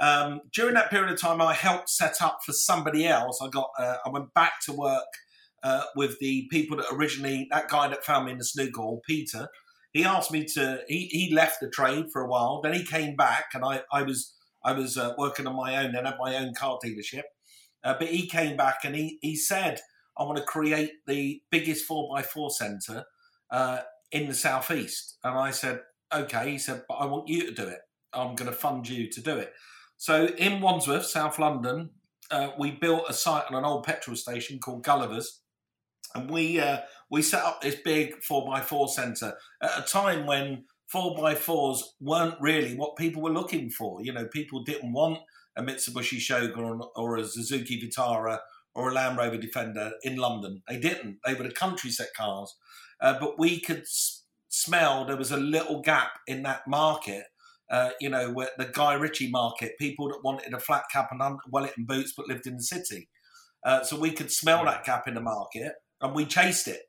Um, 0.00 0.40
during 0.52 0.74
that 0.74 0.90
period 0.90 1.12
of 1.12 1.20
time, 1.20 1.42
I 1.42 1.52
helped 1.52 1.90
set 1.90 2.22
up 2.22 2.38
for 2.44 2.52
somebody 2.52 3.06
else. 3.06 3.40
I 3.42 3.48
got 3.48 3.70
uh, 3.78 3.96
I 4.04 4.08
went 4.08 4.32
back 4.34 4.54
to 4.64 4.72
work 4.72 5.04
uh, 5.62 5.84
with 5.94 6.18
the 6.20 6.48
people 6.50 6.78
that 6.78 6.86
originally 6.90 7.46
that 7.50 7.68
guy 7.68 7.88
that 7.88 8.04
found 8.04 8.26
me 8.26 8.32
in 8.32 8.38
the 8.38 8.44
snooker 8.44 8.96
Peter. 9.06 9.48
He 9.92 10.04
asked 10.04 10.32
me 10.32 10.44
to. 10.54 10.82
He, 10.88 11.06
he 11.06 11.34
left 11.34 11.60
the 11.60 11.68
trade 11.68 12.06
for 12.12 12.22
a 12.22 12.28
while. 12.28 12.60
Then 12.62 12.72
he 12.72 12.84
came 12.84 13.14
back, 13.14 13.46
and 13.54 13.64
I 13.64 13.82
I 13.92 14.02
was 14.02 14.32
I 14.64 14.72
was 14.72 14.96
uh, 14.96 15.12
working 15.18 15.46
on 15.46 15.56
my 15.56 15.84
own. 15.84 15.92
Then 15.92 16.06
had 16.06 16.16
my 16.18 16.36
own 16.36 16.54
car 16.54 16.78
dealership. 16.84 17.24
Uh, 17.82 17.94
but 17.98 18.08
he 18.08 18.26
came 18.26 18.56
back 18.56 18.84
and 18.84 18.94
he 18.94 19.18
he 19.20 19.36
said, 19.36 19.80
"I 20.16 20.22
want 20.22 20.38
to 20.38 20.44
create 20.44 20.92
the 21.06 21.42
biggest 21.50 21.84
four 21.84 22.18
x 22.18 22.30
four 22.32 22.50
centre 22.50 23.04
uh, 23.50 23.80
in 24.12 24.28
the 24.28 24.34
southeast." 24.34 25.18
And 25.24 25.36
I 25.36 25.50
said, 25.50 25.80
"Okay." 26.14 26.52
He 26.52 26.58
said, 26.58 26.84
"But 26.88 26.94
I 26.94 27.06
want 27.06 27.28
you 27.28 27.46
to 27.46 27.52
do 27.52 27.66
it. 27.68 27.80
I'm 28.14 28.34
going 28.34 28.50
to 28.50 28.56
fund 28.56 28.88
you 28.88 29.10
to 29.10 29.20
do 29.20 29.36
it." 29.36 29.52
So 30.00 30.28
in 30.38 30.62
Wandsworth, 30.62 31.04
South 31.04 31.38
London, 31.38 31.90
uh, 32.30 32.52
we 32.58 32.70
built 32.70 33.04
a 33.10 33.12
site 33.12 33.44
on 33.50 33.54
an 33.54 33.66
old 33.66 33.84
petrol 33.84 34.16
station 34.16 34.58
called 34.58 34.82
Gulliver's, 34.82 35.42
and 36.14 36.30
we 36.30 36.58
uh, 36.58 36.78
we 37.10 37.20
set 37.20 37.44
up 37.44 37.60
this 37.60 37.74
big 37.84 38.14
four 38.22 38.56
x 38.56 38.66
four 38.66 38.88
centre 38.88 39.34
at 39.62 39.78
a 39.78 39.82
time 39.82 40.24
when 40.24 40.64
four 40.86 41.28
x 41.28 41.40
fours 41.40 41.96
weren't 42.00 42.40
really 42.40 42.74
what 42.76 42.96
people 42.96 43.20
were 43.20 43.30
looking 43.30 43.68
for. 43.68 44.02
You 44.02 44.14
know, 44.14 44.24
people 44.24 44.64
didn't 44.64 44.94
want 44.94 45.18
a 45.54 45.62
Mitsubishi 45.62 46.18
Shogun 46.18 46.80
or 46.96 47.18
a 47.18 47.24
Suzuki 47.26 47.78
Vitara 47.78 48.38
or 48.74 48.88
a 48.88 48.94
Land 48.94 49.18
Rover 49.18 49.36
Defender 49.36 49.92
in 50.02 50.16
London. 50.16 50.62
They 50.66 50.80
didn't. 50.80 51.18
They 51.26 51.34
were 51.34 51.44
the 51.44 51.52
country 51.52 51.90
set 51.90 52.14
cars, 52.16 52.56
uh, 53.02 53.18
but 53.20 53.38
we 53.38 53.60
could 53.60 53.80
s- 53.80 54.22
smell 54.48 55.04
there 55.04 55.18
was 55.18 55.30
a 55.30 55.36
little 55.36 55.82
gap 55.82 56.12
in 56.26 56.42
that 56.44 56.66
market 56.66 57.24
uh, 57.70 57.90
you 58.00 58.08
know, 58.08 58.34
the 58.58 58.70
Guy 58.72 58.94
Ritchie 58.94 59.30
market, 59.30 59.78
people 59.78 60.08
that 60.08 60.24
wanted 60.24 60.52
a 60.52 60.58
flat 60.58 60.84
cap 60.92 61.08
and 61.12 61.38
Wellington 61.50 61.84
boots 61.84 62.12
but 62.16 62.28
lived 62.28 62.46
in 62.46 62.56
the 62.56 62.62
city. 62.62 63.08
Uh, 63.64 63.82
so 63.84 63.98
we 63.98 64.10
could 64.10 64.32
smell 64.32 64.64
that 64.64 64.84
gap 64.84 65.06
in 65.06 65.14
the 65.14 65.20
market 65.20 65.72
and 66.00 66.14
we 66.14 66.24
chased 66.24 66.66
it. 66.66 66.82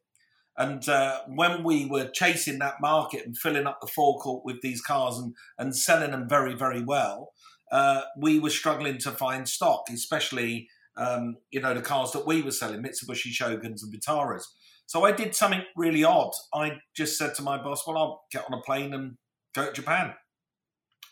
And 0.58 0.88
uh, 0.90 1.22
when 1.28 1.64
we 1.64 1.86
were 1.86 2.10
chasing 2.10 2.60
that 2.60 2.82
market 2.82 3.26
and 3.26 3.38
filling 3.38 3.68
up 3.68 3.80
the 3.82 3.88
forecourt 3.88 4.44
with 4.44 4.62
these 4.62 4.82
cars 4.82 5.18
and, 5.18 5.34
and 5.58 5.76
selling 5.76 6.12
them 6.12 6.28
very, 6.28 6.56
very 6.56 6.84
well, 6.84 7.32
uh, 7.72 8.02
we 8.18 8.40
were 8.40 8.50
struggling 8.50 8.98
to 9.00 9.12
find 9.12 9.48
stock, 9.48 9.84
especially, 9.92 10.68
um, 10.98 11.38
you 11.52 11.62
know, 11.62 11.74
the 11.74 11.82
cars 11.82 12.12
that 12.12 12.28
we 12.28 12.42
were 12.42 12.52
selling, 12.52 12.84
Mitsubishi 12.84 13.32
Shoguns 13.32 13.82
and 13.82 13.94
Vitaras. 13.94 14.44
So 14.88 15.06
I 15.06 15.14
did 15.14 15.34
something 15.34 15.64
really 15.78 16.04
odd. 16.04 16.32
I 16.54 16.74
just 16.96 17.18
said 17.18 17.34
to 17.36 17.42
my 17.42 17.62
boss, 17.62 17.88
well, 17.88 17.98
I'll 17.98 18.24
get 18.32 18.44
on 18.46 18.58
a 18.58 18.62
plane 18.62 18.94
and 18.94 19.16
go 19.56 19.68
to 19.68 19.72
Japan. 19.72 20.14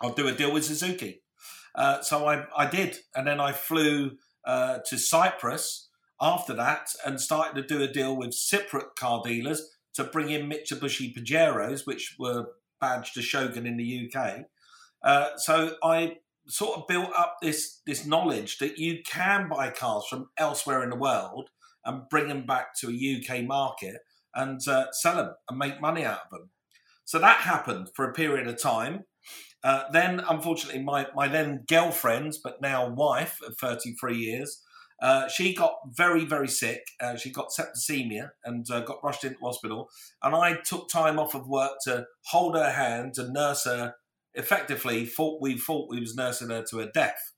I'll 0.02 0.14
do 0.14 0.28
a 0.28 0.34
deal 0.34 0.54
with 0.54 0.66
Suzuki. 0.66 1.22
Uh, 1.76 2.02
so 2.02 2.28
I, 2.28 2.46
I 2.56 2.66
did. 2.66 2.98
And 3.16 3.28
then 3.28 3.40
I 3.40 3.52
flew 3.52 4.12
uh, 4.46 4.80
to 4.88 4.98
Cyprus 4.98 5.90
after 6.22 6.54
that 6.54 6.90
and 7.06 7.20
started 7.20 7.56
to 7.56 7.68
do 7.68 7.84
a 7.84 7.88
deal 7.88 8.16
with 8.16 8.32
Cypriot 8.32 8.96
car 8.98 9.22
dealers 9.24 9.70
to 9.94 10.04
bring 10.04 10.30
in 10.30 10.50
Mitsubishi 10.50 11.14
Pajeros, 11.16 11.86
which 11.86 12.16
were 12.20 12.48
badged 12.80 13.18
as 13.18 13.26
Shogun 13.26 13.66
in 13.66 13.78
the 13.78 14.12
UK. 14.14 14.46
Uh, 15.04 15.38
so 15.38 15.76
I 15.84 16.18
sort 16.48 16.78
of 16.78 16.88
built 16.88 17.12
up 17.18 17.38
this 17.42 17.82
this 17.86 18.06
knowledge 18.06 18.58
that 18.58 18.78
you 18.78 19.00
can 19.06 19.48
buy 19.48 19.70
cars 19.70 20.06
from 20.10 20.30
elsewhere 20.38 20.84
in 20.84 20.90
the 20.90 20.96
world 20.96 21.50
and 21.86 22.10
bring 22.10 22.28
them 22.28 22.46
back 22.46 22.76
to 22.76 22.90
a 22.90 23.38
UK 23.40 23.46
market 23.46 24.02
and 24.36 24.60
uh, 24.68 24.92
sell 24.92 25.16
them 25.16 25.36
and 25.50 25.58
make 25.58 25.82
money 25.82 26.04
out 26.04 26.22
of 26.26 26.32
them. 26.32 26.50
So 27.06 27.18
that 27.20 27.42
happened 27.42 27.90
for 27.96 28.06
a 28.08 28.14
period 28.14 28.48
of 28.48 28.62
time. 28.62 29.06
Uh, 29.64 29.84
then, 29.92 30.22
unfortunately, 30.30 30.82
my, 30.82 31.08
my 31.16 31.28
then 31.28 31.64
girlfriend, 31.68 32.38
but 32.44 32.62
now 32.62 32.88
wife 32.90 33.40
of 33.46 33.58
33 33.58 34.18
years, 34.18 34.62
uh, 35.02 35.28
she 35.30 35.54
got 35.54 35.76
very, 35.88 36.26
very 36.26 36.48
sick. 36.48 36.82
Uh, 37.00 37.16
she 37.16 37.32
got 37.32 37.50
septicemia 37.50 38.32
and 38.44 38.70
uh, 38.70 38.82
got 38.82 39.04
rushed 39.04 39.24
into 39.24 39.40
hospital. 39.40 39.90
And 40.22 40.36
I 40.36 40.56
took 40.66 40.90
time 40.90 41.20
off 41.20 41.36
of 41.36 41.48
work 41.48 41.74
to 41.84 42.06
hold 42.26 42.56
her 42.56 42.72
hand 42.72 43.16
and 43.18 43.34
nurse 43.34 43.66
her. 43.66 43.96
Effectively, 44.34 45.06
thought 45.06 45.42
we 45.42 45.58
thought 45.58 45.90
we 45.90 46.00
was 46.00 46.16
nursing 46.16 46.50
her 46.50 46.64
to 46.70 46.78
her 46.80 46.90
death. 46.94 47.34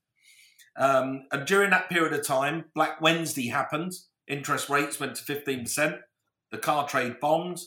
Um, 0.77 1.23
and 1.31 1.45
during 1.45 1.69
that 1.71 1.89
period 1.89 2.13
of 2.13 2.25
time, 2.25 2.65
Black 2.73 2.99
Wednesday 3.01 3.47
happened. 3.47 3.93
Interest 4.27 4.69
rates 4.69 4.99
went 4.99 5.15
to 5.15 5.23
15%. 5.23 5.99
The 6.51 6.57
car 6.57 6.87
trade 6.87 7.19
bombed. 7.19 7.59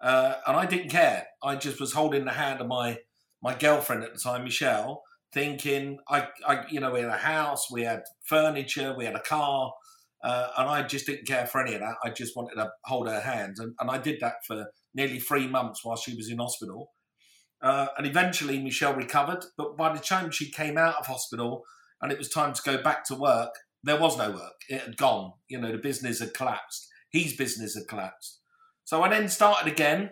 Uh, 0.00 0.36
and 0.46 0.56
I 0.56 0.66
didn't 0.66 0.90
care. 0.90 1.26
I 1.42 1.56
just 1.56 1.78
was 1.78 1.92
holding 1.92 2.24
the 2.24 2.32
hand 2.32 2.60
of 2.60 2.66
my 2.66 2.98
my 3.42 3.54
girlfriend 3.54 4.04
at 4.04 4.14
the 4.14 4.20
time, 4.20 4.44
Michelle, 4.44 5.02
thinking 5.32 5.98
I, 6.08 6.28
I 6.46 6.64
you 6.68 6.80
know, 6.80 6.92
we 6.92 7.00
had 7.00 7.10
a 7.10 7.16
house, 7.16 7.70
we 7.70 7.82
had 7.82 8.02
furniture, 8.24 8.94
we 8.96 9.04
had 9.04 9.16
a 9.16 9.20
car, 9.20 9.72
uh, 10.22 10.48
and 10.58 10.68
I 10.68 10.82
just 10.82 11.06
didn't 11.06 11.26
care 11.26 11.46
for 11.46 11.60
any 11.60 11.74
of 11.74 11.80
that. 11.80 11.96
I 12.04 12.10
just 12.10 12.36
wanted 12.36 12.54
to 12.56 12.70
hold 12.84 13.08
her 13.08 13.20
hand, 13.20 13.56
and, 13.58 13.74
and 13.80 13.90
I 13.90 13.98
did 13.98 14.20
that 14.20 14.36
for 14.46 14.66
nearly 14.94 15.18
three 15.18 15.48
months 15.48 15.84
while 15.84 15.96
she 15.96 16.14
was 16.14 16.30
in 16.30 16.38
hospital. 16.38 16.90
Uh, 17.62 17.86
and 17.96 18.06
eventually, 18.06 18.60
Michelle 18.60 18.94
recovered, 18.94 19.44
but 19.56 19.76
by 19.76 19.92
the 19.92 20.00
time 20.00 20.30
she 20.30 20.50
came 20.50 20.76
out 20.76 20.96
of 20.98 21.06
hospital 21.06 21.62
and 22.00 22.10
it 22.10 22.18
was 22.18 22.28
time 22.28 22.52
to 22.52 22.62
go 22.64 22.82
back 22.82 23.04
to 23.04 23.14
work, 23.14 23.54
there 23.84 23.98
was 23.98 24.18
no 24.18 24.30
work. 24.30 24.62
It 24.68 24.80
had 24.80 24.96
gone. 24.96 25.32
You 25.48 25.60
know, 25.60 25.70
the 25.70 25.78
business 25.78 26.18
had 26.18 26.34
collapsed. 26.34 26.88
His 27.10 27.34
business 27.34 27.74
had 27.76 27.86
collapsed. 27.88 28.40
So 28.84 29.02
I 29.02 29.08
then 29.08 29.28
started 29.28 29.70
again 29.70 30.10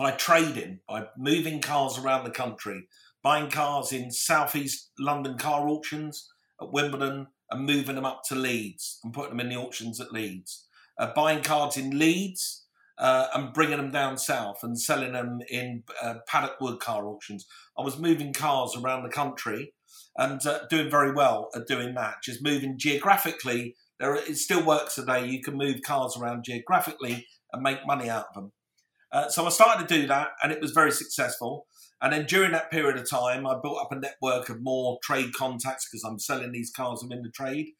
by 0.00 0.12
trading, 0.12 0.80
by 0.88 1.06
moving 1.18 1.60
cars 1.60 1.98
around 1.98 2.24
the 2.24 2.30
country, 2.30 2.88
buying 3.22 3.50
cars 3.50 3.92
in 3.92 4.10
southeast 4.10 4.92
London 4.98 5.36
car 5.36 5.68
auctions 5.68 6.26
at 6.58 6.72
Wimbledon 6.72 7.26
and 7.50 7.66
moving 7.66 7.96
them 7.96 8.06
up 8.06 8.22
to 8.26 8.34
Leeds 8.34 8.98
and 9.04 9.12
putting 9.12 9.36
them 9.36 9.40
in 9.40 9.50
the 9.50 9.60
auctions 9.60 10.00
at 10.00 10.10
Leeds. 10.10 10.66
Uh, 10.98 11.12
buying 11.14 11.42
cars 11.42 11.76
in 11.76 11.98
Leeds 11.98 12.64
uh, 12.96 13.26
and 13.34 13.52
bringing 13.52 13.76
them 13.76 13.90
down 13.90 14.16
south 14.16 14.60
and 14.62 14.80
selling 14.80 15.12
them 15.12 15.40
in 15.50 15.82
uh, 16.02 16.14
Paddock 16.26 16.58
Wood 16.62 16.80
car 16.80 17.06
auctions. 17.06 17.46
I 17.78 17.82
was 17.82 17.98
moving 17.98 18.32
cars 18.32 18.74
around 18.74 19.02
the 19.02 19.10
country 19.10 19.74
and 20.16 20.44
uh, 20.46 20.60
doing 20.70 20.90
very 20.90 21.12
well 21.12 21.50
at 21.54 21.66
doing 21.66 21.92
that. 21.96 22.22
Just 22.22 22.42
moving 22.42 22.78
geographically, 22.78 23.76
there 23.98 24.14
it 24.14 24.38
still 24.38 24.64
works 24.64 24.94
today. 24.94 25.26
You 25.26 25.42
can 25.42 25.58
move 25.58 25.82
cars 25.84 26.16
around 26.18 26.44
geographically 26.44 27.26
and 27.52 27.62
make 27.62 27.86
money 27.86 28.08
out 28.08 28.28
of 28.30 28.34
them. 28.34 28.52
Uh, 29.12 29.28
so 29.28 29.44
I 29.44 29.48
started 29.48 29.88
to 29.88 30.00
do 30.00 30.06
that, 30.06 30.28
and 30.42 30.52
it 30.52 30.60
was 30.60 30.70
very 30.72 30.92
successful. 30.92 31.66
And 32.02 32.12
then 32.12 32.26
during 32.26 32.52
that 32.52 32.70
period 32.70 32.96
of 32.96 33.08
time, 33.08 33.46
I 33.46 33.56
built 33.62 33.78
up 33.80 33.92
a 33.92 33.96
network 33.96 34.48
of 34.48 34.62
more 34.62 34.98
trade 35.02 35.34
contacts 35.34 35.88
because 35.90 36.04
I'm 36.04 36.18
selling 36.18 36.52
these 36.52 36.70
cars. 36.70 37.02
I'm 37.02 37.12
in 37.12 37.22
the 37.22 37.30
trade. 37.30 37.70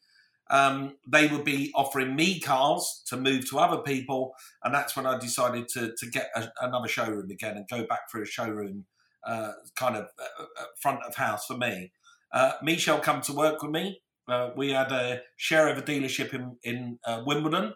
Um, 0.51 0.97
they 1.07 1.27
would 1.27 1.45
be 1.45 1.71
offering 1.73 2.15
me 2.15 2.39
cars 2.39 3.03
to 3.07 3.17
move 3.17 3.49
to 3.49 3.59
other 3.59 3.81
people, 3.81 4.33
and 4.63 4.75
that's 4.75 4.95
when 4.95 5.05
I 5.05 5.17
decided 5.17 5.69
to 5.69 5.93
to 5.97 6.09
get 6.09 6.29
a, 6.35 6.49
another 6.61 6.89
showroom 6.89 7.31
again 7.31 7.55
and 7.55 7.67
go 7.69 7.85
back 7.85 8.11
for 8.11 8.21
a 8.21 8.25
showroom 8.25 8.85
uh, 9.25 9.53
kind 9.75 9.95
of 9.95 10.07
uh, 10.19 10.43
uh 10.59 10.65
front 10.81 10.99
of 11.07 11.15
house 11.15 11.45
for 11.45 11.57
me. 11.57 11.93
Uh, 12.33 12.53
Michelle 12.61 12.99
come 12.99 13.21
to 13.21 13.33
work 13.33 13.61
with 13.61 13.71
me. 13.71 14.01
Uh, 14.27 14.49
we 14.55 14.71
had 14.71 14.91
a 14.91 15.21
share 15.37 15.69
of 15.69 15.77
a 15.77 15.81
dealership 15.81 16.33
in 16.33 16.57
in 16.63 16.99
uh, 17.05 17.23
Wimbledon, 17.25 17.73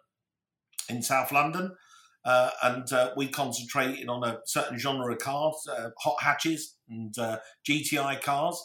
in 0.90 1.02
South 1.02 1.32
London, 1.32 1.76
uh, 2.26 2.50
and 2.64 2.92
uh, 2.92 3.12
we 3.16 3.28
concentrated 3.28 4.10
on 4.10 4.24
a 4.24 4.40
certain 4.46 4.78
genre 4.78 5.14
of 5.14 5.20
cars, 5.20 5.56
uh, 5.70 5.90
hot 6.00 6.22
hatches 6.22 6.76
and 6.90 7.18
uh, 7.18 7.38
GTI 7.70 8.22
cars, 8.22 8.60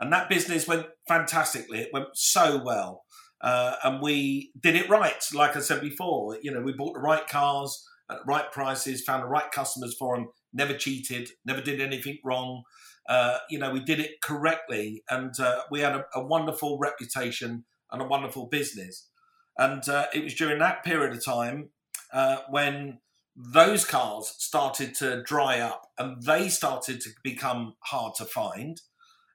and 0.00 0.12
that 0.12 0.28
business 0.28 0.66
went 0.66 0.86
fantastically. 1.06 1.78
It 1.78 1.90
went 1.92 2.08
so 2.14 2.60
well, 2.62 3.04
uh, 3.40 3.76
and 3.84 4.02
we 4.02 4.50
did 4.60 4.74
it 4.74 4.88
right. 4.90 5.14
Like 5.32 5.56
I 5.56 5.60
said 5.60 5.80
before, 5.80 6.38
you 6.42 6.50
know, 6.50 6.60
we 6.60 6.72
bought 6.72 6.94
the 6.94 7.00
right 7.00 7.26
cars 7.26 7.86
at 8.10 8.18
the 8.18 8.24
right 8.24 8.50
prices, 8.50 9.04
found 9.04 9.22
the 9.22 9.28
right 9.28 9.50
customers 9.50 9.94
for 9.98 10.16
them, 10.16 10.28
never 10.52 10.74
cheated, 10.74 11.30
never 11.46 11.60
did 11.60 11.80
anything 11.80 12.18
wrong. 12.24 12.64
Uh, 13.08 13.38
you 13.48 13.58
know, 13.58 13.70
we 13.70 13.80
did 13.80 14.00
it 14.00 14.20
correctly, 14.22 15.04
and 15.08 15.34
we 15.70 15.80
had 15.80 15.94
a, 15.94 16.04
a 16.14 16.24
wonderful 16.24 16.78
reputation 16.78 17.64
and 17.92 18.02
a 18.02 18.06
wonderful 18.06 18.46
business. 18.46 19.08
And 19.56 19.88
uh, 19.88 20.06
it 20.12 20.24
was 20.24 20.34
during 20.34 20.58
that 20.58 20.84
period 20.84 21.16
of 21.16 21.24
time 21.24 21.70
uh, 22.12 22.38
when 22.50 22.98
those 23.36 23.84
cars 23.84 24.34
started 24.38 24.94
to 24.96 25.22
dry 25.22 25.60
up 25.60 25.90
and 25.98 26.22
they 26.22 26.48
started 26.48 27.00
to 27.00 27.10
become 27.22 27.74
hard 27.80 28.14
to 28.16 28.24
find. 28.24 28.80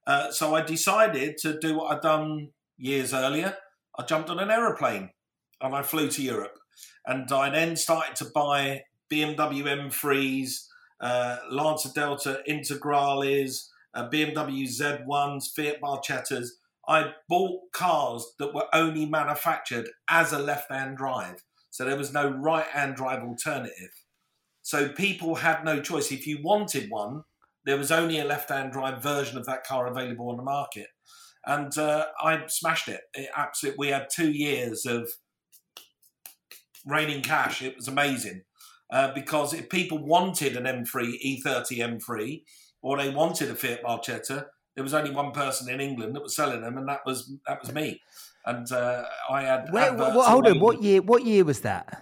Uh, 0.07 0.31
so 0.31 0.55
I 0.55 0.61
decided 0.61 1.37
to 1.39 1.59
do 1.59 1.77
what 1.77 1.91
I'd 1.91 2.01
done 2.01 2.49
years 2.77 3.13
earlier. 3.13 3.57
I 3.97 4.03
jumped 4.03 4.29
on 4.29 4.39
an 4.39 4.49
aeroplane 4.49 5.11
and 5.61 5.75
I 5.75 5.81
flew 5.83 6.09
to 6.09 6.21
Europe. 6.21 6.57
And 7.05 7.31
I 7.31 7.49
then 7.49 7.75
started 7.75 8.15
to 8.17 8.25
buy 8.33 8.83
BMW 9.11 9.63
M3s, 9.63 10.67
uh, 11.01 11.37
Lancia 11.51 11.91
Delta 11.93 12.41
Integrales, 12.47 13.67
uh, 13.93 14.09
BMW 14.09 14.67
Z1s, 14.67 15.53
Fiat 15.53 15.81
Barchettas, 15.81 16.49
I 16.87 17.13
bought 17.27 17.71
cars 17.71 18.33
that 18.39 18.53
were 18.53 18.65
only 18.73 19.05
manufactured 19.05 19.89
as 20.09 20.33
a 20.33 20.39
left 20.39 20.71
hand 20.71 20.97
drive. 20.97 21.43
So 21.69 21.85
there 21.85 21.97
was 21.97 22.13
no 22.13 22.29
right 22.29 22.65
hand 22.65 22.95
drive 22.95 23.23
alternative. 23.23 23.91
So 24.61 24.89
people 24.89 25.35
had 25.35 25.63
no 25.63 25.81
choice. 25.81 26.11
If 26.11 26.27
you 26.27 26.39
wanted 26.43 26.89
one, 26.89 27.23
there 27.65 27.77
was 27.77 27.91
only 27.91 28.19
a 28.19 28.25
left 28.25 28.49
hand 28.49 28.71
drive 28.71 29.01
version 29.01 29.37
of 29.37 29.45
that 29.45 29.65
car 29.65 29.87
available 29.87 30.29
on 30.29 30.37
the 30.37 30.43
market. 30.43 30.87
And 31.45 31.75
uh, 31.77 32.07
I 32.21 32.43
smashed 32.47 32.87
it. 32.87 33.01
it 33.13 33.29
absolutely, 33.35 33.87
we 33.87 33.91
had 33.91 34.07
two 34.13 34.31
years 34.31 34.85
of 34.85 35.09
raining 36.85 37.21
cash. 37.21 37.61
It 37.61 37.75
was 37.75 37.87
amazing. 37.87 38.41
Uh, 38.91 39.13
because 39.13 39.53
if 39.53 39.69
people 39.69 40.03
wanted 40.05 40.57
an 40.57 40.63
M3, 40.63 41.41
E30 41.45 42.01
M3, 42.01 42.41
or 42.81 42.97
they 42.97 43.09
wanted 43.09 43.51
a 43.51 43.55
Fiat 43.55 43.83
Barchetta, 43.83 44.45
there 44.75 44.83
was 44.83 44.93
only 44.93 45.11
one 45.11 45.31
person 45.31 45.69
in 45.69 45.81
England 45.81 46.15
that 46.15 46.23
was 46.23 46.35
selling 46.35 46.61
them, 46.61 46.77
and 46.77 46.87
that 46.87 47.01
was 47.05 47.33
that 47.47 47.61
was 47.61 47.73
me. 47.73 48.01
And 48.49 48.71
uh, 48.71 49.03
I 49.29 49.43
had. 49.43 49.69
Wait, 49.71 49.93
what, 49.93 50.27
hold 50.27 50.47
on. 50.47 50.59
What 50.59 50.81
year? 50.81 51.03
What 51.03 51.23
year 51.23 51.45
was 51.45 51.61
that? 51.61 52.01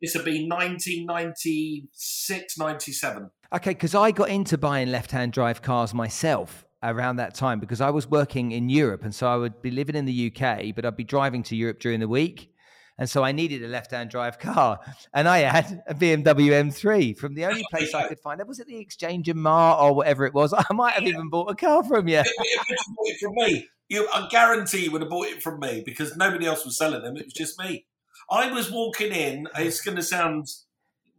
This 0.00 0.14
would 0.14 0.24
be 0.24 0.48
1996, 0.48 2.58
97. 2.58 3.30
Okay, 3.52 3.70
because 3.70 3.92
I 3.94 4.12
got 4.12 4.28
into 4.28 4.58
buying 4.58 4.90
left-hand 4.90 5.32
drive 5.32 5.62
cars 5.62 5.92
myself 5.92 6.64
around 6.82 7.16
that 7.16 7.34
time 7.34 7.60
because 7.60 7.80
I 7.80 7.90
was 7.90 8.08
working 8.08 8.52
in 8.52 8.68
Europe, 8.68 9.04
and 9.04 9.14
so 9.14 9.28
I 9.28 9.36
would 9.36 9.62
be 9.62 9.70
living 9.70 9.96
in 9.96 10.04
the 10.04 10.32
UK, 10.32 10.74
but 10.74 10.84
I'd 10.84 10.96
be 10.96 11.04
driving 11.04 11.42
to 11.44 11.56
Europe 11.56 11.80
during 11.80 12.00
the 12.00 12.08
week. 12.08 12.51
And 12.98 13.08
so 13.08 13.24
I 13.24 13.32
needed 13.32 13.64
a 13.64 13.68
left-hand 13.68 14.10
drive 14.10 14.38
car, 14.38 14.78
and 15.14 15.28
I 15.28 15.38
had 15.38 15.82
a 15.86 15.94
BMW 15.94 16.50
M3 16.50 17.16
from 17.16 17.34
the 17.34 17.46
only 17.46 17.64
place 17.70 17.94
I 17.94 18.06
could 18.06 18.20
find. 18.20 18.40
It 18.40 18.46
was 18.46 18.60
at 18.60 18.66
the 18.66 18.78
Exchange 18.78 19.28
in 19.28 19.38
Mar 19.38 19.78
or 19.80 19.94
whatever 19.94 20.26
it 20.26 20.34
was. 20.34 20.52
I 20.56 20.64
might 20.72 20.94
have 20.94 21.04
even 21.04 21.28
bought 21.28 21.50
a 21.50 21.54
car 21.54 21.82
from 21.82 22.08
you. 22.08 22.18
If, 22.18 22.26
if 22.26 22.68
you 22.68 22.76
bought 22.96 23.06
it 23.06 23.18
from 23.20 23.34
me, 23.34 23.68
you, 23.88 24.08
I 24.12 24.28
guarantee 24.30 24.84
you 24.84 24.90
would 24.92 25.02
have 25.02 25.10
bought 25.10 25.26
it 25.26 25.42
from 25.42 25.60
me 25.60 25.82
because 25.84 26.16
nobody 26.16 26.46
else 26.46 26.64
was 26.64 26.76
selling 26.76 27.02
them. 27.02 27.16
It 27.16 27.24
was 27.24 27.34
just 27.34 27.58
me. 27.58 27.86
I 28.30 28.50
was 28.52 28.70
walking 28.70 29.12
in. 29.12 29.48
It's 29.56 29.80
going 29.80 29.96
to 29.96 30.02
sound 30.02 30.48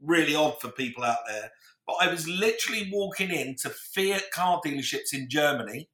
really 0.01 0.35
odd 0.35 0.59
for 0.59 0.69
people 0.69 1.03
out 1.03 1.19
there, 1.27 1.51
but 1.85 1.97
I 2.01 2.09
was 2.09 2.27
literally 2.27 2.89
walking 2.91 3.31
into 3.31 3.69
Fiat 3.69 4.31
car 4.31 4.61
dealerships 4.65 5.13
in 5.13 5.29
Germany, 5.29 5.89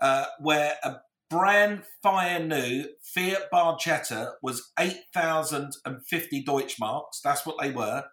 uh, 0.00 0.26
where 0.40 0.74
a 0.82 0.96
brand 1.34 1.82
fire 2.00 2.38
new 2.38 2.84
Fiat 3.02 3.50
Barchetta 3.52 4.34
was 4.40 4.70
8,050 4.78 6.44
Deutschmarks. 6.44 7.20
That's 7.24 7.44
what 7.44 7.56
they 7.60 7.72
were. 7.72 8.04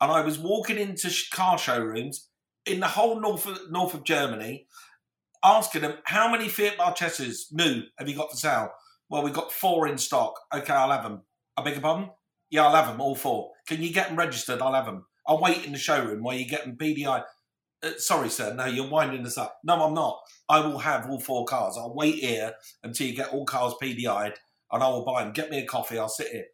And 0.00 0.10
I 0.10 0.20
was 0.22 0.36
walking 0.36 0.76
into 0.76 1.14
car 1.32 1.58
showrooms 1.58 2.28
in 2.66 2.80
the 2.80 2.88
whole 2.88 3.20
north 3.20 3.46
of, 3.46 3.70
north 3.70 3.94
of 3.94 4.02
Germany, 4.02 4.66
asking 5.44 5.82
them, 5.82 5.98
how 6.06 6.28
many 6.28 6.48
Fiat 6.48 6.76
Barchettas 6.76 7.52
new 7.52 7.82
have 8.00 8.08
you 8.08 8.16
got 8.16 8.32
for 8.32 8.36
sale? 8.36 8.70
Well, 9.08 9.22
we've 9.22 9.32
got 9.32 9.52
four 9.52 9.86
in 9.86 9.96
stock. 9.96 10.34
Okay, 10.52 10.72
I'll 10.72 10.90
have 10.90 11.04
them. 11.04 11.22
I 11.56 11.62
beg 11.62 11.74
your 11.74 11.82
pardon? 11.82 12.10
Yeah, 12.50 12.64
I'll 12.64 12.74
have 12.74 12.88
them, 12.88 13.00
all 13.00 13.14
four. 13.14 13.52
Can 13.68 13.80
you 13.80 13.92
get 13.92 14.08
them 14.08 14.18
registered? 14.18 14.60
I'll 14.60 14.74
have 14.74 14.86
them. 14.86 15.06
I'll 15.28 15.40
wait 15.40 15.64
in 15.64 15.70
the 15.70 15.78
showroom 15.78 16.24
while 16.24 16.36
you 16.36 16.48
get 16.48 16.64
them 16.64 16.76
PDI. 16.76 17.22
Uh, 17.82 17.90
sorry, 17.98 18.28
sir. 18.28 18.54
No, 18.54 18.66
you're 18.66 18.88
winding 18.88 19.26
us 19.26 19.38
up. 19.38 19.58
No, 19.64 19.82
I'm 19.82 19.94
not. 19.94 20.20
I 20.48 20.60
will 20.60 20.78
have 20.78 21.08
all 21.08 21.20
four 21.20 21.44
cars. 21.44 21.76
I'll 21.78 21.94
wait 21.94 22.16
here 22.16 22.54
until 22.82 23.06
you 23.06 23.14
get 23.14 23.32
all 23.32 23.44
cars 23.44 23.74
PDI'd 23.82 24.38
and 24.72 24.82
I 24.82 24.88
will 24.88 25.04
buy 25.04 25.22
them. 25.22 25.32
Get 25.32 25.50
me 25.50 25.58
a 25.58 25.66
coffee. 25.66 25.98
I'll 25.98 26.08
sit 26.08 26.28
here. 26.28 26.46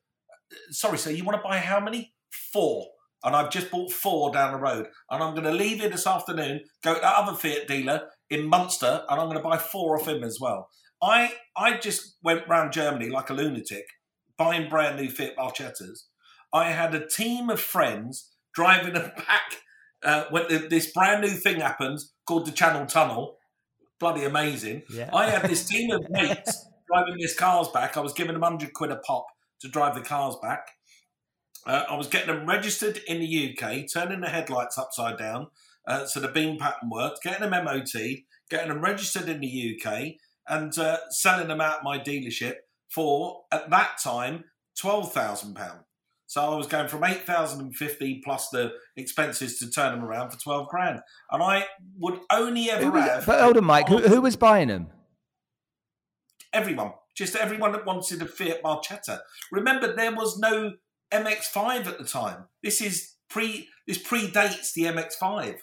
Uh, 0.50 0.56
sorry, 0.70 0.98
sir. 0.98 1.10
You 1.10 1.24
want 1.24 1.38
to 1.38 1.48
buy 1.48 1.58
how 1.58 1.80
many? 1.80 2.14
Four. 2.52 2.86
And 3.24 3.36
I've 3.36 3.50
just 3.50 3.70
bought 3.70 3.92
four 3.92 4.32
down 4.32 4.52
the 4.52 4.58
road. 4.58 4.88
And 5.10 5.22
I'm 5.22 5.34
going 5.34 5.46
to 5.46 5.52
leave 5.52 5.80
here 5.80 5.88
this 5.88 6.06
afternoon, 6.06 6.62
go 6.82 6.94
to 6.94 7.00
that 7.00 7.16
other 7.16 7.36
Fiat 7.36 7.68
dealer 7.68 8.08
in 8.28 8.48
Munster, 8.48 9.04
and 9.08 9.20
I'm 9.20 9.28
going 9.28 9.38
to 9.38 9.42
buy 9.42 9.58
four 9.58 9.98
off 9.98 10.08
him 10.08 10.24
as 10.24 10.38
well. 10.40 10.68
I 11.00 11.34
I 11.56 11.76
just 11.78 12.16
went 12.22 12.48
round 12.48 12.72
Germany 12.72 13.08
like 13.10 13.30
a 13.30 13.34
lunatic, 13.34 13.84
buying 14.36 14.68
brand 14.68 14.96
new 14.96 15.08
Fiat 15.08 15.36
Barchettas. 15.36 16.04
I 16.52 16.70
had 16.70 16.94
a 16.94 17.06
team 17.06 17.48
of 17.48 17.60
friends 17.60 18.32
driving 18.54 18.94
them 18.94 19.12
back 19.16 19.62
uh, 20.04 20.24
when 20.30 20.68
this 20.68 20.92
brand 20.92 21.22
new 21.22 21.30
thing 21.30 21.60
happens 21.60 22.12
called 22.26 22.46
the 22.46 22.52
Channel 22.52 22.86
Tunnel. 22.86 23.36
Bloody 24.00 24.24
amazing. 24.24 24.82
Yeah. 24.92 25.10
I 25.12 25.30
had 25.30 25.42
this 25.42 25.64
team 25.68 25.92
of 25.92 26.08
mates 26.10 26.66
driving 26.88 27.16
these 27.16 27.34
cars 27.34 27.68
back. 27.68 27.96
I 27.96 28.00
was 28.00 28.12
giving 28.12 28.32
them 28.32 28.42
100 28.42 28.72
quid 28.72 28.90
a 28.90 28.96
pop 28.96 29.26
to 29.60 29.68
drive 29.68 29.94
the 29.94 30.00
cars 30.00 30.36
back. 30.42 30.66
Uh, 31.64 31.84
I 31.88 31.96
was 31.96 32.08
getting 32.08 32.34
them 32.34 32.46
registered 32.46 33.00
in 33.06 33.20
the 33.20 33.56
UK, 33.56 33.84
turning 33.92 34.20
the 34.20 34.28
headlights 34.28 34.76
upside 34.76 35.16
down 35.16 35.46
uh, 35.86 36.06
so 36.06 36.20
the 36.20 36.28
beam 36.28 36.58
pattern 36.58 36.90
worked, 36.90 37.22
getting 37.22 37.48
them 37.48 37.64
MOT, 37.64 37.92
getting 38.50 38.68
them 38.68 38.80
registered 38.80 39.28
in 39.28 39.40
the 39.40 39.80
UK, 39.80 40.14
and 40.48 40.76
uh, 40.78 40.98
selling 41.10 41.48
them 41.48 41.60
out 41.60 41.84
my 41.84 41.98
dealership 41.98 42.56
for, 42.88 43.42
at 43.50 43.70
that 43.70 43.98
time, 44.02 44.44
£12,000. 44.80 45.84
So 46.32 46.40
I 46.40 46.56
was 46.56 46.66
going 46.66 46.88
from 46.88 47.04
8,050 47.04 48.22
plus 48.24 48.48
the 48.48 48.72
expenses 48.96 49.58
to 49.58 49.70
turn 49.70 49.92
them 49.92 50.02
around 50.02 50.30
for 50.30 50.38
12 50.38 50.66
grand. 50.66 51.00
And 51.30 51.42
I 51.42 51.66
would 51.98 52.20
only 52.30 52.70
ever 52.70 52.90
was, 52.90 53.04
have. 53.04 53.26
But 53.26 53.42
hold 53.42 53.58
on, 53.58 53.66
Mike, 53.66 53.86
who, 53.86 53.98
who, 53.98 54.22
was 54.22 54.34
buying 54.34 54.68
them? 54.68 54.86
Everyone. 56.54 56.92
Just 57.14 57.36
everyone 57.36 57.72
that 57.72 57.84
wanted 57.84 58.22
a 58.22 58.24
Fiat 58.24 58.62
Barchetta. 58.62 59.18
Remember, 59.50 59.94
there 59.94 60.14
was 60.14 60.38
no 60.38 60.72
MX5 61.12 61.86
at 61.86 61.98
the 61.98 62.04
time. 62.04 62.44
This 62.62 62.80
is 62.80 63.12
pre. 63.28 63.68
This 63.86 63.98
predates 63.98 64.72
the 64.72 64.84
MX5. 64.84 65.58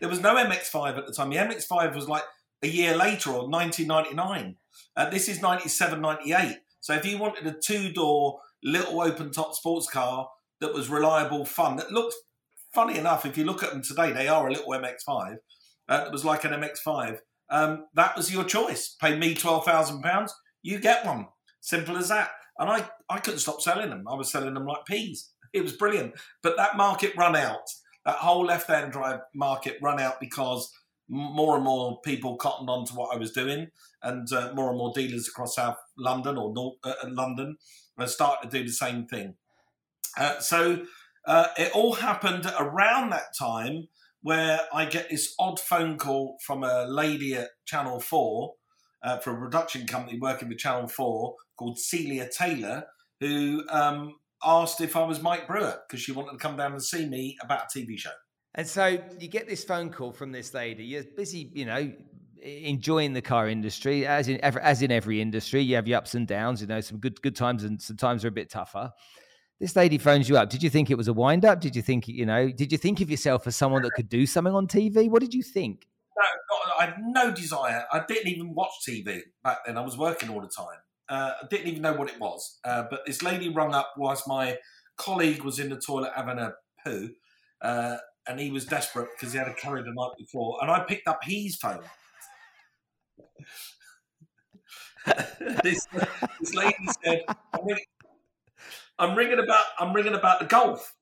There 0.00 0.08
was 0.08 0.20
no 0.20 0.36
MX5 0.36 0.96
at 0.96 1.06
the 1.06 1.12
time. 1.12 1.28
The 1.28 1.36
MX5 1.36 1.94
was 1.94 2.08
like 2.08 2.24
a 2.62 2.66
year 2.66 2.96
later 2.96 3.28
or 3.28 3.46
1999. 3.46 4.56
Uh, 4.96 5.10
this 5.10 5.28
is 5.28 5.42
97, 5.42 6.00
98. 6.00 6.60
So 6.80 6.94
if 6.94 7.04
you 7.04 7.18
wanted 7.18 7.46
a 7.46 7.52
two 7.52 7.92
door 7.92 8.40
little 8.64 9.00
open 9.00 9.30
top 9.30 9.54
sports 9.54 9.88
car 9.88 10.28
that 10.60 10.74
was 10.74 10.88
reliable, 10.88 11.44
fun, 11.44 11.76
that 11.76 11.92
looked 11.92 12.14
funny 12.74 12.98
enough. 12.98 13.24
If 13.26 13.36
you 13.38 13.44
look 13.44 13.62
at 13.62 13.70
them 13.70 13.82
today, 13.82 14.12
they 14.12 14.28
are 14.28 14.48
a 14.48 14.52
little 14.52 14.72
MX5. 14.72 15.36
Uh, 15.88 16.04
it 16.06 16.12
was 16.12 16.24
like 16.24 16.44
an 16.44 16.52
MX5. 16.52 17.18
Um, 17.50 17.86
that 17.94 18.16
was 18.16 18.32
your 18.32 18.44
choice. 18.44 18.96
Pay 19.00 19.18
me 19.18 19.34
twelve 19.34 19.64
thousand 19.64 20.02
pounds, 20.02 20.34
you 20.62 20.78
get 20.80 21.04
one. 21.04 21.26
Simple 21.60 21.96
as 21.96 22.08
that. 22.08 22.30
And 22.58 22.70
I, 22.70 22.88
I 23.08 23.18
couldn't 23.18 23.40
stop 23.40 23.60
selling 23.60 23.90
them. 23.90 24.06
I 24.08 24.14
was 24.14 24.30
selling 24.30 24.54
them 24.54 24.66
like 24.66 24.84
peas. 24.86 25.30
It 25.54 25.62
was 25.62 25.74
brilliant. 25.74 26.14
But 26.42 26.56
that 26.56 26.76
market 26.76 27.14
run 27.16 27.36
out. 27.36 27.62
That 28.04 28.16
whole 28.16 28.44
left-hand 28.44 28.90
drive 28.90 29.20
market 29.36 29.78
run 29.80 30.00
out 30.00 30.18
because 30.18 30.68
more 31.08 31.54
and 31.54 31.64
more 31.64 32.00
people 32.00 32.36
cottoned 32.36 32.68
on 32.68 32.84
to 32.86 32.94
what 32.94 33.14
I 33.14 33.18
was 33.18 33.30
doing, 33.30 33.68
and 34.02 34.26
uh, 34.32 34.52
more 34.52 34.70
and 34.70 34.78
more 34.78 34.92
dealers 34.92 35.28
across 35.28 35.54
South 35.54 35.76
London 35.96 36.36
or 36.36 36.52
North 36.52 36.74
uh, 36.82 36.94
London 37.06 37.56
and 37.96 38.08
start 38.08 38.42
to 38.42 38.48
do 38.48 38.64
the 38.64 38.72
same 38.72 39.06
thing. 39.06 39.34
Uh, 40.16 40.38
so 40.40 40.84
uh, 41.26 41.48
it 41.56 41.72
all 41.74 41.94
happened 41.94 42.50
around 42.58 43.10
that 43.10 43.34
time 43.38 43.88
where 44.22 44.60
I 44.72 44.86
get 44.86 45.10
this 45.10 45.34
odd 45.38 45.60
phone 45.60 45.98
call 45.98 46.36
from 46.46 46.64
a 46.64 46.86
lady 46.86 47.34
at 47.34 47.48
Channel 47.66 48.00
4 48.00 48.52
uh, 49.02 49.18
for 49.18 49.36
a 49.36 49.38
production 49.38 49.86
company 49.86 50.18
working 50.18 50.48
with 50.48 50.58
Channel 50.58 50.88
4 50.88 51.34
called 51.58 51.78
Celia 51.78 52.28
Taylor, 52.36 52.84
who 53.20 53.62
um, 53.68 54.14
asked 54.42 54.80
if 54.80 54.96
I 54.96 55.04
was 55.04 55.22
Mike 55.22 55.46
Brewer 55.46 55.78
because 55.86 56.02
she 56.02 56.12
wanted 56.12 56.32
to 56.32 56.38
come 56.38 56.56
down 56.56 56.72
and 56.72 56.82
see 56.82 57.06
me 57.06 57.36
about 57.42 57.64
a 57.64 57.78
TV 57.78 57.98
show. 57.98 58.10
And 58.54 58.66
so 58.66 58.98
you 59.18 59.28
get 59.28 59.48
this 59.48 59.64
phone 59.64 59.90
call 59.90 60.12
from 60.12 60.32
this 60.32 60.54
lady. 60.54 60.84
You're 60.84 61.04
busy, 61.04 61.50
you 61.52 61.66
know, 61.66 61.92
enjoying 62.44 63.14
the 63.14 63.22
car 63.22 63.48
industry 63.48 64.06
as 64.06 64.28
in 64.28 64.38
every, 64.42 64.60
as 64.60 64.82
in 64.82 64.92
every 64.92 65.20
industry 65.20 65.62
you 65.62 65.74
have 65.74 65.88
your 65.88 65.96
ups 65.96 66.14
and 66.14 66.28
downs 66.28 66.60
you 66.60 66.66
know 66.66 66.80
some 66.80 66.98
good 66.98 67.20
good 67.22 67.34
times 67.34 67.64
and 67.64 67.80
some 67.80 67.96
times 67.96 68.24
are 68.24 68.28
a 68.28 68.32
bit 68.32 68.50
tougher 68.50 68.92
this 69.60 69.76
lady 69.76 69.98
phones 69.98 70.28
you 70.28 70.36
up. 70.36 70.50
Did 70.50 70.62
you 70.62 70.70
think 70.70 70.90
it 70.90 70.96
was 70.96 71.08
a 71.08 71.12
wind 71.12 71.44
up? 71.44 71.60
Did 71.60 71.76
you 71.76 71.82
think, 71.82 72.08
you 72.08 72.26
know, 72.26 72.50
did 72.50 72.72
you 72.72 72.78
think 72.78 73.00
of 73.00 73.10
yourself 73.10 73.46
as 73.46 73.56
someone 73.56 73.82
that 73.82 73.92
could 73.92 74.08
do 74.08 74.26
something 74.26 74.54
on 74.54 74.66
TV? 74.66 75.08
What 75.08 75.20
did 75.20 75.32
you 75.32 75.42
think? 75.42 75.86
No, 76.16 76.24
I 76.78 76.86
had 76.86 76.96
no 77.00 77.32
desire. 77.32 77.84
I 77.92 78.04
didn't 78.06 78.28
even 78.28 78.54
watch 78.54 78.72
TV 78.86 79.20
back 79.42 79.58
then. 79.66 79.78
I 79.78 79.80
was 79.80 79.96
working 79.96 80.28
all 80.28 80.40
the 80.40 80.50
time. 80.54 80.78
Uh, 81.08 81.32
I 81.42 81.46
didn't 81.48 81.68
even 81.68 81.82
know 81.82 81.94
what 81.94 82.10
it 82.10 82.18
was. 82.18 82.58
Uh, 82.64 82.84
but 82.90 83.06
this 83.06 83.22
lady 83.22 83.48
rung 83.48 83.74
up 83.74 83.94
whilst 83.96 84.26
my 84.26 84.58
colleague 84.96 85.42
was 85.42 85.58
in 85.58 85.70
the 85.70 85.80
toilet 85.80 86.12
having 86.14 86.38
a 86.38 86.52
poo. 86.84 87.10
Uh, 87.62 87.96
and 88.26 88.40
he 88.40 88.50
was 88.50 88.64
desperate 88.64 89.08
because 89.16 89.32
he 89.32 89.38
had 89.38 89.48
a 89.48 89.54
curry 89.54 89.82
the 89.82 89.92
night 89.94 90.12
before. 90.18 90.58
And 90.62 90.70
I 90.70 90.80
picked 90.80 91.06
up 91.06 91.20
his 91.22 91.56
phone. 91.56 91.80
this, 95.62 95.86
this 96.40 96.54
lady 96.54 96.74
said, 97.04 97.22
I'm 97.52 97.66
ringing, 97.66 97.84
I'm 98.98 99.16
ringing 99.16 99.38
about 99.38 99.64
I'm 99.78 99.92
ringing 99.92 100.14
about 100.14 100.40
the 100.40 100.46
golf. 100.46 100.94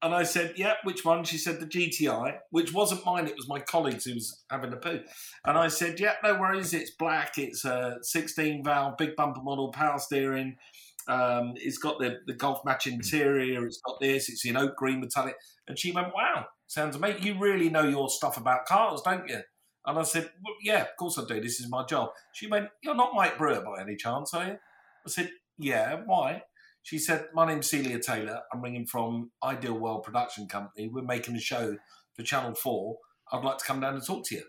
And 0.00 0.14
I 0.14 0.22
said, 0.22 0.54
Yeah, 0.56 0.74
which 0.84 1.04
one? 1.04 1.24
She 1.24 1.38
said, 1.38 1.60
The 1.60 1.66
GTI, 1.66 2.38
which 2.50 2.72
wasn't 2.72 3.04
mine, 3.04 3.26
it 3.26 3.36
was 3.36 3.48
my 3.48 3.58
colleagues 3.58 4.04
who 4.04 4.14
was 4.14 4.44
having 4.50 4.72
a 4.72 4.76
poo. 4.76 5.00
And 5.44 5.58
I 5.58 5.68
said, 5.68 5.98
Yeah, 5.98 6.14
no 6.22 6.34
worries, 6.34 6.72
it's 6.72 6.92
black, 6.92 7.36
it's 7.38 7.64
a 7.64 7.96
16 8.02 8.62
valve, 8.64 8.96
big 8.96 9.16
bumper 9.16 9.42
model, 9.42 9.72
power 9.72 9.98
steering. 9.98 10.56
Um, 11.08 11.54
it's 11.56 11.78
got 11.78 11.98
the, 11.98 12.18
the 12.26 12.34
golf 12.34 12.64
match 12.64 12.86
interior, 12.86 13.66
it's 13.66 13.80
got 13.80 13.98
this, 14.00 14.28
it's 14.28 14.44
in 14.44 14.56
oak 14.56 14.76
green 14.76 15.00
metallic. 15.00 15.34
And 15.66 15.78
she 15.78 15.90
went, 15.90 16.14
Wow, 16.14 16.46
sounds 16.68 16.94
amazing. 16.94 17.24
You 17.24 17.38
really 17.38 17.68
know 17.68 17.88
your 17.88 18.08
stuff 18.08 18.36
about 18.36 18.66
cars, 18.66 19.02
don't 19.04 19.28
you? 19.28 19.40
And 19.88 19.98
I 19.98 20.02
said, 20.02 20.30
well, 20.44 20.54
Yeah, 20.62 20.82
of 20.82 20.96
course 20.98 21.18
I 21.18 21.24
do. 21.26 21.40
This 21.40 21.60
is 21.60 21.68
my 21.68 21.84
job. 21.84 22.10
She 22.32 22.46
went, 22.46 22.68
You're 22.82 22.94
not 22.94 23.14
Mike 23.14 23.38
Brewer 23.38 23.62
by 23.62 23.80
any 23.80 23.96
chance, 23.96 24.34
are 24.34 24.46
you? 24.46 24.52
I 24.52 25.08
said, 25.08 25.30
Yeah, 25.58 26.02
why? 26.04 26.42
She 26.82 26.98
said, 26.98 27.28
My 27.34 27.46
name's 27.46 27.70
Celia 27.70 27.98
Taylor. 27.98 28.40
I'm 28.52 28.60
ringing 28.60 28.86
from 28.86 29.30
Ideal 29.42 29.78
World 29.78 30.04
Production 30.04 30.46
Company. 30.46 30.88
We're 30.88 31.02
making 31.02 31.36
a 31.36 31.40
show 31.40 31.78
for 32.14 32.22
Channel 32.22 32.54
4. 32.54 32.96
I'd 33.32 33.44
like 33.44 33.58
to 33.58 33.64
come 33.64 33.80
down 33.80 33.94
and 33.94 34.04
talk 34.04 34.26
to 34.26 34.34
you. 34.34 34.42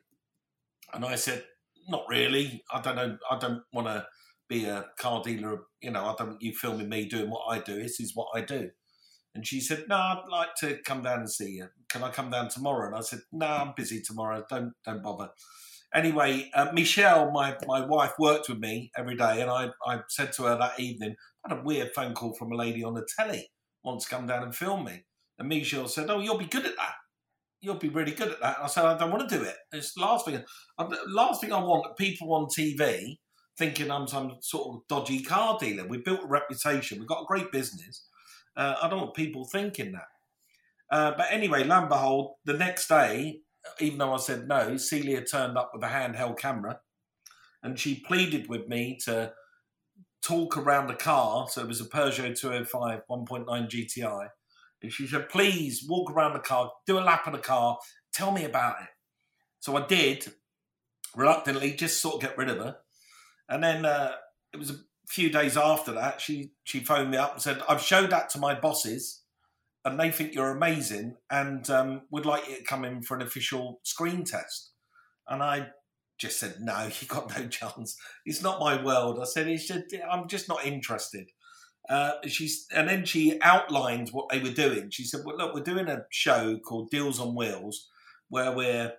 And 0.94 1.06
I 1.06 1.16
said, 1.16 1.46
Not 1.88 2.04
really. 2.10 2.62
I 2.74 2.82
don't 2.82 2.98
know. 2.98 3.18
I 3.32 3.40
don't 3.40 3.64
want 3.72 3.88
to 3.88 4.06
be 4.50 4.66
a 4.66 4.88
car 5.00 5.24
dealer. 5.24 5.62
You 5.82 5.92
know, 5.92 6.04
I 6.04 6.16
don't 6.18 6.32
want 6.32 6.42
you 6.42 6.54
filming 6.54 6.90
me 6.90 7.06
doing 7.06 7.30
what 7.30 7.46
I 7.50 7.60
do. 7.60 7.82
This 7.82 8.02
is 8.02 8.12
what 8.14 8.28
I 8.36 8.42
do. 8.42 8.72
And 9.36 9.46
she 9.46 9.62
said, 9.62 9.86
No, 9.88 9.96
I'd 9.96 10.24
like 10.32 10.56
to 10.60 10.78
come 10.86 11.04
down 11.04 11.20
and 11.20 11.32
see 11.32 11.52
you. 11.52 11.68
Can 11.90 12.04
I 12.04 12.10
come 12.10 12.30
down 12.30 12.50
tomorrow? 12.50 12.88
And 12.88 12.96
I 12.96 13.02
said, 13.02 13.20
No, 13.32 13.48
I'm 13.48 13.74
busy 13.76 14.02
tomorrow. 14.02 14.44
Don't 14.50 14.74
don't 14.86 15.04
bother. 15.04 15.30
Anyway, 15.94 16.52
uh, 16.54 16.68
Michelle, 16.72 17.32
my, 17.32 17.56
my 17.66 17.84
wife, 17.84 18.12
worked 18.20 18.48
with 18.48 18.60
me 18.60 18.92
every 18.96 19.16
day, 19.16 19.42
and 19.42 19.50
I, 19.50 19.70
I 19.88 20.02
said 20.08 20.32
to 20.34 20.44
her 20.44 20.56
that 20.56 20.80
evening, 20.80 21.16
I 21.44 21.50
had 21.50 21.60
a 21.60 21.64
weird 21.64 21.96
phone 21.96 22.14
call 22.14 22.36
from 22.36 22.52
a 22.52 22.56
lady 22.56 22.84
on 22.84 22.94
the 22.94 23.08
telly, 23.18 23.50
wants 23.84 24.06
to 24.06 24.16
come 24.16 24.28
down 24.28 24.44
and 24.44 24.54
film 24.54 24.86
me. 24.86 25.06
And 25.40 25.50
Michelle 25.50 25.88
said, 25.88 26.10
Oh, 26.10 26.20
you'll 26.20 26.38
be 26.38 26.46
good 26.46 26.66
at 26.66 26.76
that. 26.76 26.94
You'll 27.62 27.76
be 27.76 27.90
really 27.90 28.12
good 28.12 28.30
at 28.30 28.40
that. 28.42 28.58
And 28.58 28.66
I 28.66 28.68
said, 28.68 28.86
I 28.86 28.98
don't 28.98 29.12
want 29.12 29.28
to 29.28 29.38
do 29.38 29.44
it. 29.44 29.56
It's 29.72 29.94
the 29.94 30.02
last 30.02 30.26
thing. 30.26 30.44
Last 31.08 31.42
thing 31.42 31.52
I 31.52 31.60
want 31.60 31.98
people 31.98 32.34
on 32.34 32.48
TV 32.48 33.18
thinking 33.58 33.92
I'm 33.92 34.08
some 34.08 34.38
sort 34.42 34.76
of 34.76 34.88
dodgy 34.88 35.22
car 35.22 35.58
dealer. 35.60 35.86
We 35.88 35.98
built 35.98 36.24
a 36.24 36.28
reputation. 36.28 37.00
We've 37.00 37.08
got 37.08 37.24
a 37.24 37.28
great 37.28 37.52
business. 37.52 38.06
Uh, 38.56 38.76
I 38.82 38.90
don't 38.90 39.00
want 39.00 39.14
people 39.14 39.46
thinking 39.46 39.94
that. 39.94 40.08
Uh, 40.92 41.14
but 41.16 41.28
anyway, 41.30 41.64
lo 41.64 41.80
and 41.80 41.90
behold, 41.90 42.36
the 42.46 42.54
next 42.54 42.88
day, 42.88 43.42
even 43.80 44.00
though 44.00 44.14
I 44.14 44.18
said 44.18 44.48
no, 44.48 44.78
Celia 44.78 45.24
turned 45.24 45.58
up 45.58 45.72
with 45.74 45.84
a 45.84 45.88
handheld 45.88 46.38
camera 46.38 46.80
and 47.62 47.78
she 47.78 47.96
pleaded 47.96 48.50
with 48.50 48.68
me 48.68 48.98
to 49.06 49.34
talk 50.22 50.58
around 50.58 50.88
the 50.88 50.96
car. 50.96 51.48
So 51.50 51.62
it 51.62 51.68
was 51.68 51.82
a 51.82 51.86
Peugeot 51.86 52.38
205 52.38 53.02
1.9 53.10 53.46
GTI. 53.46 54.30
And 54.82 54.94
she 54.94 55.08
said, 55.08 55.30
please 55.30 55.86
walk 55.88 56.12
around 56.12 56.34
the 56.34 56.40
car, 56.40 56.72
do 56.88 56.98
a 56.98 57.02
lap 57.02 57.28
of 57.28 57.34
the 57.34 57.40
car, 57.40 57.78
tell 58.14 58.32
me 58.32 58.46
about 58.46 58.82
it. 58.82 58.88
So 59.60 59.76
I 59.76 59.86
did, 59.86 60.32
reluctantly, 61.16 61.74
just 61.74 62.02
sort 62.02 62.16
of 62.16 62.22
get 62.22 62.38
rid 62.38 62.50
of 62.50 62.58
her. 62.58 62.78
And 63.50 63.62
then 63.62 63.86
uh, 63.86 64.14
it 64.54 64.58
was 64.58 64.84
few 65.10 65.30
days 65.30 65.58
after 65.58 65.92
that, 65.94 66.22
she, 66.22 66.52
she 66.64 66.80
phoned 66.80 67.12
me 67.12 67.18
up 67.18 67.34
and 67.34 67.42
said, 67.42 67.62
I've 67.68 67.82
showed 67.82 68.12
that 68.12 68.30
to 68.32 68.40
my 68.40 68.58
bosses 68.58 69.24
and 69.84 70.00
they 70.00 70.12
think 70.12 70.34
you're 70.34 70.52
amazing 70.52 71.18
and 71.32 71.68
um, 71.70 72.02
would 72.12 72.26
like 72.26 72.48
you 72.48 72.58
to 72.58 72.64
come 72.64 72.86
in 72.86 73.02
for 73.02 73.16
an 73.16 73.24
official 73.24 73.80
screen 73.84 74.24
test. 74.24 74.72
And 75.28 75.42
I 75.42 75.70
just 76.20 76.40
said, 76.40 76.58
no, 76.60 76.90
you 77.00 77.08
got 77.08 77.36
no 77.38 77.48
chance. 77.48 77.98
It's 78.26 78.44
not 78.44 78.60
my 78.60 78.82
world. 78.82 79.20
I 79.20 79.26
said, 79.26 79.60
I'm 80.10 80.28
just 80.28 80.48
not 80.48 80.66
interested. 80.66 81.32
Uh, 81.90 82.14
she's 82.28 82.68
and 82.72 82.88
then 82.88 83.04
she 83.04 83.42
outlined 83.42 84.10
what 84.10 84.30
they 84.30 84.38
were 84.38 84.52
doing. 84.52 84.92
She 84.92 85.06
said, 85.06 85.22
"Well, 85.26 85.38
look, 85.38 85.56
we're 85.56 85.64
doing 85.64 85.88
a 85.88 86.06
show 86.12 86.60
called 86.60 86.92
Deals 86.92 87.20
on 87.20 87.34
Wheels, 87.34 87.88
where 88.28 88.52
we're 88.52 88.94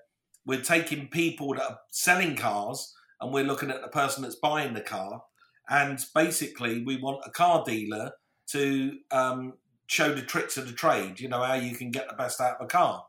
we're 0.44 0.60
taking 0.60 1.06
people 1.06 1.54
that 1.54 1.62
are 1.62 1.78
selling 1.90 2.34
cars 2.34 2.92
and 3.20 3.32
we're 3.32 3.44
looking 3.44 3.70
at 3.70 3.80
the 3.82 3.88
person 3.88 4.24
that's 4.24 4.34
buying 4.34 4.74
the 4.74 4.80
car, 4.80 5.22
and 5.70 6.04
basically 6.14 6.82
we 6.84 6.96
want 6.96 7.22
a 7.24 7.30
car 7.30 7.64
dealer 7.64 8.12
to 8.48 8.98
um, 9.12 9.54
show 9.86 10.12
the 10.12 10.22
tricks 10.22 10.56
of 10.56 10.66
the 10.66 10.72
trade. 10.72 11.20
You 11.20 11.28
know 11.28 11.42
how 11.42 11.54
you 11.54 11.76
can 11.76 11.90
get 11.90 12.08
the 12.08 12.16
best 12.16 12.40
out 12.40 12.56
of 12.56 12.64
a 12.64 12.68
car. 12.68 13.04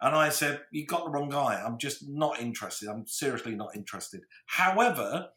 And 0.00 0.16
I 0.16 0.30
said, 0.30 0.62
You 0.72 0.86
got 0.86 1.04
the 1.04 1.10
wrong 1.10 1.28
guy. 1.28 1.62
I'm 1.62 1.78
just 1.78 2.08
not 2.08 2.40
interested. 2.40 2.88
I'm 2.88 3.06
seriously 3.06 3.54
not 3.54 3.76
interested. 3.76 4.22
However, 4.46 5.28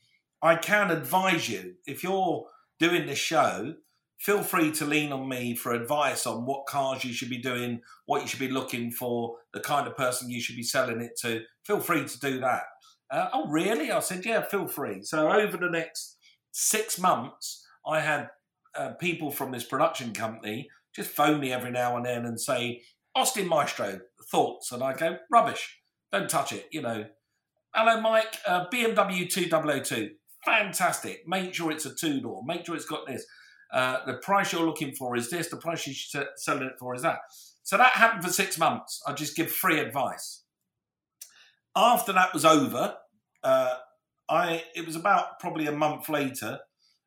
I 0.42 0.56
can 0.56 0.90
advise 0.90 1.50
you 1.50 1.76
if 1.86 2.04
you're 2.04 2.48
doing 2.80 3.06
this 3.06 3.20
show, 3.20 3.76
feel 4.18 4.42
free 4.42 4.72
to 4.72 4.86
lean 4.86 5.12
on 5.12 5.28
me 5.28 5.56
for 5.56 5.74
advice 5.74 6.26
on 6.26 6.46
what 6.46 6.66
cars 6.66 7.04
you 7.04 7.14
should 7.14 7.30
be 7.30 7.38
doing, 7.38 7.82
what 8.06 8.22
you 8.22 8.28
should 8.28 8.40
be 8.40 8.50
looking 8.50 8.90
for, 8.90 9.36
the 9.54 9.60
kind 9.60 9.86
of 9.86 9.98
person 9.98 10.30
you 10.30 10.42
should 10.42 10.56
be 10.56 10.64
selling 10.64 11.02
it 11.02 11.18
to. 11.20 11.42
Feel 11.66 11.82
free 11.82 12.06
to 12.06 12.20
do 12.20 12.40
that. 12.40 12.64
Uh, 13.12 13.28
oh, 13.34 13.48
really? 13.50 13.92
I 13.92 14.00
said, 14.00 14.26
Yeah, 14.26 14.44
feel 14.44 14.68
free. 14.68 15.04
So 15.04 15.30
over 15.30 15.58
the 15.58 15.70
next 15.70 16.18
six 16.54 16.98
months, 16.98 17.66
I 17.86 18.00
had 18.00 18.30
uh, 18.76 18.94
people 18.94 19.30
from 19.30 19.52
this 19.52 19.66
production 19.66 20.14
company 20.14 20.70
just 20.96 21.10
phone 21.10 21.40
me 21.40 21.52
every 21.52 21.72
now 21.72 21.98
and 21.98 22.06
then 22.06 22.26
and 22.26 22.40
say, 22.40 22.82
Austin 23.16 23.48
Maestro, 23.48 24.00
thoughts? 24.32 24.72
And 24.72 24.82
I 24.82 24.94
go, 24.94 25.18
rubbish, 25.32 25.80
don't 26.12 26.30
touch 26.30 26.54
it, 26.54 26.68
you 26.72 26.82
know. 26.82 27.06
Hello, 27.74 28.00
Mike, 28.00 28.38
uh, 28.48 28.68
BMW 28.72 29.28
2002, 29.30 30.12
fantastic. 30.46 31.28
Make 31.28 31.54
sure 31.54 31.72
it's 31.72 31.86
a 31.86 31.94
two 31.94 32.22
door, 32.22 32.44
make 32.46 32.66
sure 32.66 32.76
it's 32.76 32.86
got 32.86 33.08
this. 33.08 33.26
Uh, 33.74 34.06
the 34.06 34.14
price 34.14 34.54
you're 34.54 34.66
looking 34.66 34.94
for 34.94 35.16
is 35.16 35.32
this, 35.32 35.50
the 35.50 35.58
price 35.58 35.88
you 35.88 35.94
should 35.94 36.28
sell 36.36 36.62
it 36.62 36.74
for 36.80 36.94
is 36.94 37.02
that. 37.02 37.18
So 37.64 37.78
that 37.78 37.94
happened 37.94 38.24
for 38.24 38.32
six 38.32 38.60
months. 38.60 39.02
I 39.08 39.14
just 39.14 39.36
give 39.36 39.52
free 39.52 39.80
advice. 39.80 40.44
After 41.76 42.14
that 42.14 42.34
was 42.34 42.46
over, 42.46 42.96
uh, 43.44 43.76
I 44.30 44.64
it 44.76 44.86
was 44.86 44.96
about 44.96 45.40
probably 45.40 45.68
a 45.68 45.72
month 45.72 46.10
later, 46.10 46.60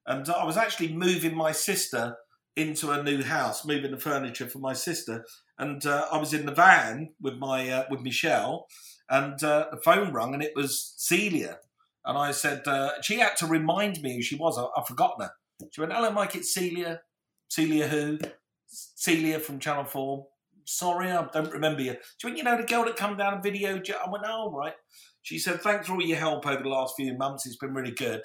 and 0.07 0.29
I 0.29 0.45
was 0.45 0.57
actually 0.57 0.93
moving 0.93 1.37
my 1.37 1.53
sister 1.53 2.17
into 2.57 2.91
a 2.91 3.03
new 3.03 3.23
house, 3.23 3.65
moving 3.65 3.91
the 3.91 3.99
furniture 3.99 4.47
for 4.47 4.59
my 4.59 4.73
sister, 4.73 5.25
and 5.59 5.85
uh, 5.87 6.07
I 6.11 6.19
was 6.19 6.33
in 6.33 6.47
the 6.47 6.53
van 6.53 7.11
with 7.21 7.35
my 7.35 7.69
uh, 7.69 7.85
with 7.91 8.01
Michelle, 8.01 8.67
and 9.11 9.43
uh, 9.43 9.67
the 9.71 9.81
phone 9.83 10.13
rang, 10.13 10.35
and 10.35 10.43
it 10.43 10.53
was 10.57 10.95
Celia, 10.97 11.59
and 12.05 12.17
I 12.17 12.33
said 12.33 12.67
uh, 12.67 12.93
she 13.03 13.19
had 13.19 13.37
to 13.39 13.47
remind 13.47 14.01
me 14.03 14.17
who 14.17 14.23
she 14.23 14.37
was. 14.37 14.59
I, 14.59 14.67
I've 14.79 14.87
forgotten 14.87 15.27
her. 15.27 15.33
She 15.71 15.81
went, 15.81 15.93
"Hello, 15.93 16.11
Mike. 16.11 16.35
It's 16.35 16.53
Celia. 16.53 17.01
Celia 17.49 17.89
who? 17.89 18.19
Celia 18.67 19.39
from 19.39 19.59
Channel 19.59 19.85
Four. 19.85 20.27
Sorry, 20.67 21.11
I 21.11 21.27
don't 21.33 21.53
remember 21.53 21.83
you." 21.83 21.97
She 22.19 22.27
went, 22.27 22.37
"You 22.37 22.45
know 22.45 22.57
the 22.57 22.65
girl 22.67 22.85
that 22.85 22.97
come 22.97 23.17
down 23.17 23.35
and 23.35 23.43
video." 23.43 23.77
I 23.77 24.11
went, 24.11 24.25
"Oh, 24.27 24.53
right." 24.53 24.75
She 25.23 25.39
said, 25.39 25.63
"Thanks 25.63 25.87
for 25.87 25.95
all 25.95 26.03
your 26.03 26.19
help 26.19 26.47
over 26.47 26.63
the 26.63 26.69
last 26.69 26.95
few 26.97 27.17
months. 27.17 27.47
It's 27.47 27.57
been 27.57 27.75
really 27.75 27.93
good." 27.93 28.23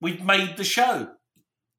We've 0.00 0.24
made 0.24 0.56
the 0.56 0.64
show. 0.64 1.08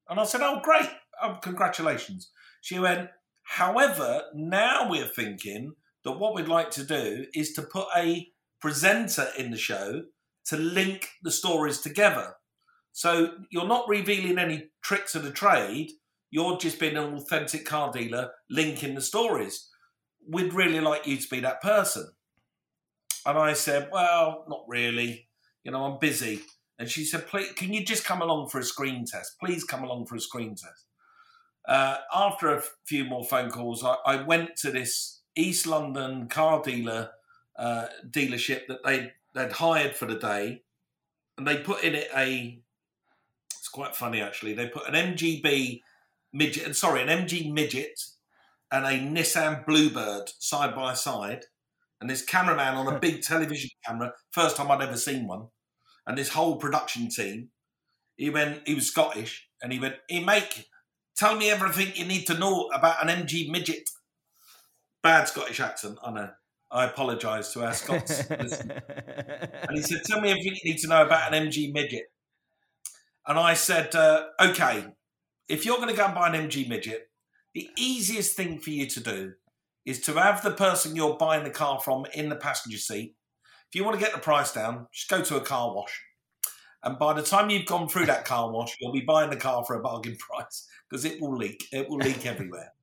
And 0.10 0.20
I 0.20 0.26
said, 0.26 0.42
Oh, 0.42 0.60
great. 0.62 0.90
Oh, 1.22 1.38
congratulations. 1.42 2.32
She 2.62 2.80
went, 2.80 3.10
However, 3.44 4.24
now 4.34 4.90
we're 4.90 5.08
thinking 5.08 5.74
that 6.04 6.20
what 6.20 6.36
we'd 6.36 6.48
like 6.48 6.72
to 6.72 6.84
do 6.84 7.26
is 7.34 7.54
to 7.54 7.62
put 7.62 7.88
a 7.96 8.28
presenter 8.60 9.30
in 9.38 9.52
the 9.52 9.58
show 9.58 10.04
to 10.46 10.58
link 10.58 11.10
the 11.24 11.32
stories 11.32 11.80
together. 11.80 12.36
So 12.92 13.36
you're 13.50 13.68
not 13.68 13.88
revealing 13.88 14.38
any 14.38 14.70
tricks 14.84 15.16
of 15.16 15.24
the 15.24 15.32
trade, 15.32 15.92
you're 16.30 16.58
just 16.58 16.80
being 16.80 16.98
an 16.98 17.16
authentic 17.16 17.66
car 17.66 17.92
dealer 17.92 18.32
linking 18.50 18.96
the 18.96 19.02
stories. 19.02 19.70
We'd 20.28 20.54
really 20.54 20.80
like 20.80 21.08
you 21.08 21.18
to 21.18 21.30
be 21.30 21.40
that 21.42 21.62
person. 21.62 22.08
And 23.26 23.38
I 23.38 23.54
said, 23.54 23.90
Well, 23.92 24.46
not 24.48 24.64
really. 24.68 25.28
You 25.64 25.72
know, 25.72 25.86
I'm 25.86 26.00
busy. 26.00 26.42
And 26.80 26.90
she 26.90 27.04
said, 27.04 27.28
Please, 27.28 27.52
can 27.54 27.74
you 27.74 27.86
just 27.86 28.06
come 28.06 28.22
along 28.22 28.50
for 28.50 28.60
a 28.60 28.64
screen 28.64 29.06
test? 29.06 29.38
Please 29.40 29.64
come 29.64 29.84
along 29.84 30.08
for 30.08 30.16
a 30.16 30.20
screen 30.20 30.56
test. 30.56 30.86
Uh, 31.68 31.98
after 32.14 32.50
a 32.50 32.64
few 32.86 33.06
more 33.06 33.24
phone 33.24 33.52
calls, 33.52 33.84
I, 33.84 33.96
I, 34.06 34.24
went 34.24 34.56
to 34.58 34.72
this 34.72 35.22
East 35.36 35.68
London 35.68 36.28
car 36.28 36.62
dealer 36.64 37.12
uh, 37.58 37.86
dealership 38.10 38.66
that 38.68 38.84
they 38.84 39.12
they'd 39.36 39.52
hired 39.52 39.96
for 39.96 40.08
the 40.08 40.16
day, 40.16 40.64
and 41.38 41.46
they 41.48 41.58
put 41.58 41.84
in 41.84 41.94
it 41.94 42.08
a. 42.16 42.60
It's 43.60 43.70
quite 43.70 43.96
funny 43.96 44.22
actually. 44.22 44.54
They 44.54 44.68
put 44.68 44.88
an 44.88 44.96
MGB 44.96 45.82
midget, 46.34 46.76
sorry, 46.76 47.04
an 47.04 47.10
MG 47.10 47.54
midget 47.54 48.02
and 48.72 48.86
a 48.86 49.00
Nissan 49.00 49.66
Bluebird 49.66 50.32
side 50.40 50.76
by 50.76 50.94
side, 50.94 51.46
and 52.00 52.10
this 52.10 52.24
cameraman 52.24 52.76
on 52.76 52.94
a 52.94 53.00
big 53.02 53.22
television 53.22 53.70
camera, 53.86 54.14
first 54.32 54.56
time 54.56 54.72
I'd 54.72 54.82
ever 54.82 54.98
seen 54.98 55.28
one, 55.28 55.48
and 56.08 56.18
this 56.18 56.30
whole 56.30 56.56
production 56.56 57.10
team. 57.10 57.50
He 58.18 58.30
went, 58.30 58.68
he 58.68 58.76
was 58.76 58.88
Scottish, 58.88 59.48
and 59.62 59.74
he 59.74 59.80
went, 59.80 59.96
"Hey, 60.08 60.24
mate, 60.24 60.66
tell 61.18 61.36
me 61.36 61.50
everything 61.50 61.94
you 61.96 62.06
need 62.06 62.28
to 62.28 62.38
know 62.38 62.70
about 62.74 63.04
an 63.04 63.10
MG 63.26 63.50
midget." 63.50 63.90
Bad 65.02 65.28
Scottish 65.28 65.60
accent, 65.60 65.98
I 66.04 66.12
know. 66.12 66.30
I 66.72 66.86
apologise 66.86 67.52
to 67.54 67.66
our 67.66 67.74
Scots. 67.74 68.20
and 68.30 69.72
he 69.74 69.82
said, 69.82 70.04
"Tell 70.06 70.22
me 70.22 70.30
everything 70.30 70.56
you 70.64 70.72
need 70.72 70.80
to 70.80 70.88
know 70.88 71.04
about 71.06 71.34
an 71.34 71.48
MG 71.48 71.74
midget." 71.74 72.06
And 73.28 73.40
I 73.40 73.56
said, 73.56 73.96
uh, 73.96 74.28
"Okay, 74.40 74.86
if 75.50 75.66
you're 75.66 75.78
going 75.78 75.90
to 75.90 75.96
go 75.96 76.06
and 76.06 76.16
buy 76.16 76.30
an 76.30 76.50
MG 76.50 76.68
midget, 76.70 77.11
the 77.54 77.70
easiest 77.78 78.36
thing 78.36 78.60
for 78.60 78.70
you 78.70 78.88
to 78.88 79.00
do 79.00 79.34
is 79.86 80.00
to 80.02 80.14
have 80.14 80.44
the 80.44 80.52
person 80.52 80.96
you're 80.96 81.18
buying 81.18 81.44
the 81.44 81.50
car 81.50 81.80
from 81.80 82.06
in 82.14 82.30
the 82.30 82.36
passenger 82.36 82.78
seat. 82.78 83.16
If 83.70 83.76
you 83.76 83.84
want 83.84 84.00
to 84.00 84.06
get 84.06 84.14
the 84.14 84.20
price 84.20 84.54
down, 84.54 84.88
just 84.94 85.10
go 85.10 85.22
to 85.22 85.38
a 85.38 85.42
car 85.42 85.74
wash. 85.74 86.02
And 86.84 86.98
by 86.98 87.14
the 87.14 87.22
time 87.22 87.50
you've 87.50 87.66
gone 87.66 87.88
through 87.88 88.08
that 88.08 88.26
car 88.26 88.52
wash, 88.52 88.76
you'll 88.80 88.92
be 88.92 89.02
buying 89.02 89.30
the 89.30 89.36
car 89.36 89.64
for 89.66 89.76
a 89.76 89.82
bargain 89.82 90.18
price 90.20 90.68
because 90.90 91.06
it 91.06 91.22
will 91.22 91.36
leak. 91.36 91.66
It 91.72 91.90
will 91.90 91.98
leak 91.98 92.26
everywhere. 92.26 92.74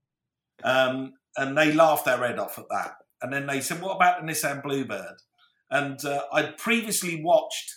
Um, 0.64 1.14
and 1.37 1.57
they 1.57 1.72
laughed 1.72 2.04
their 2.04 2.18
head 2.18 2.38
off 2.38 2.59
at 2.59 2.68
that. 2.70 2.94
And 3.22 3.33
then 3.33 3.46
they 3.46 3.61
said, 3.61 3.81
What 3.81 3.96
about 3.96 4.20
the 4.20 4.31
Nissan 4.31 4.62
Bluebird? 4.62 5.16
And 5.70 6.02
uh, 6.04 6.22
I'd 6.33 6.57
previously 6.57 7.22
watched 7.22 7.74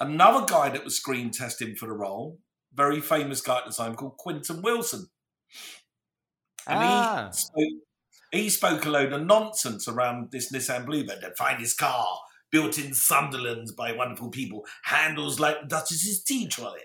another 0.00 0.46
guy 0.46 0.70
that 0.70 0.84
was 0.84 0.96
screen 0.96 1.30
testing 1.30 1.74
for 1.74 1.86
the 1.86 1.94
role, 1.94 2.38
very 2.72 3.00
famous 3.00 3.40
guy 3.40 3.58
at 3.58 3.66
the 3.66 3.72
time 3.72 3.94
called 3.94 4.16
Quentin 4.16 4.62
Willson. 4.62 5.06
And 6.66 6.78
ah. 6.78 7.30
he, 7.30 7.36
spoke, 7.36 7.82
he 8.32 8.48
spoke 8.50 8.84
a 8.84 8.90
load 8.90 9.12
of 9.12 9.26
nonsense 9.26 9.88
around 9.88 10.30
this 10.30 10.52
Nissan 10.52 10.86
Bluebird, 10.86 11.20
Find 11.20 11.36
finest 11.36 11.78
car 11.78 12.06
built 12.50 12.78
in 12.78 12.94
Sunderland 12.94 13.68
by 13.76 13.92
wonderful 13.92 14.30
people, 14.30 14.64
handles 14.84 15.40
like 15.40 15.60
the 15.62 15.66
Duchess's 15.66 16.22
tea 16.22 16.46
trolley. 16.46 16.80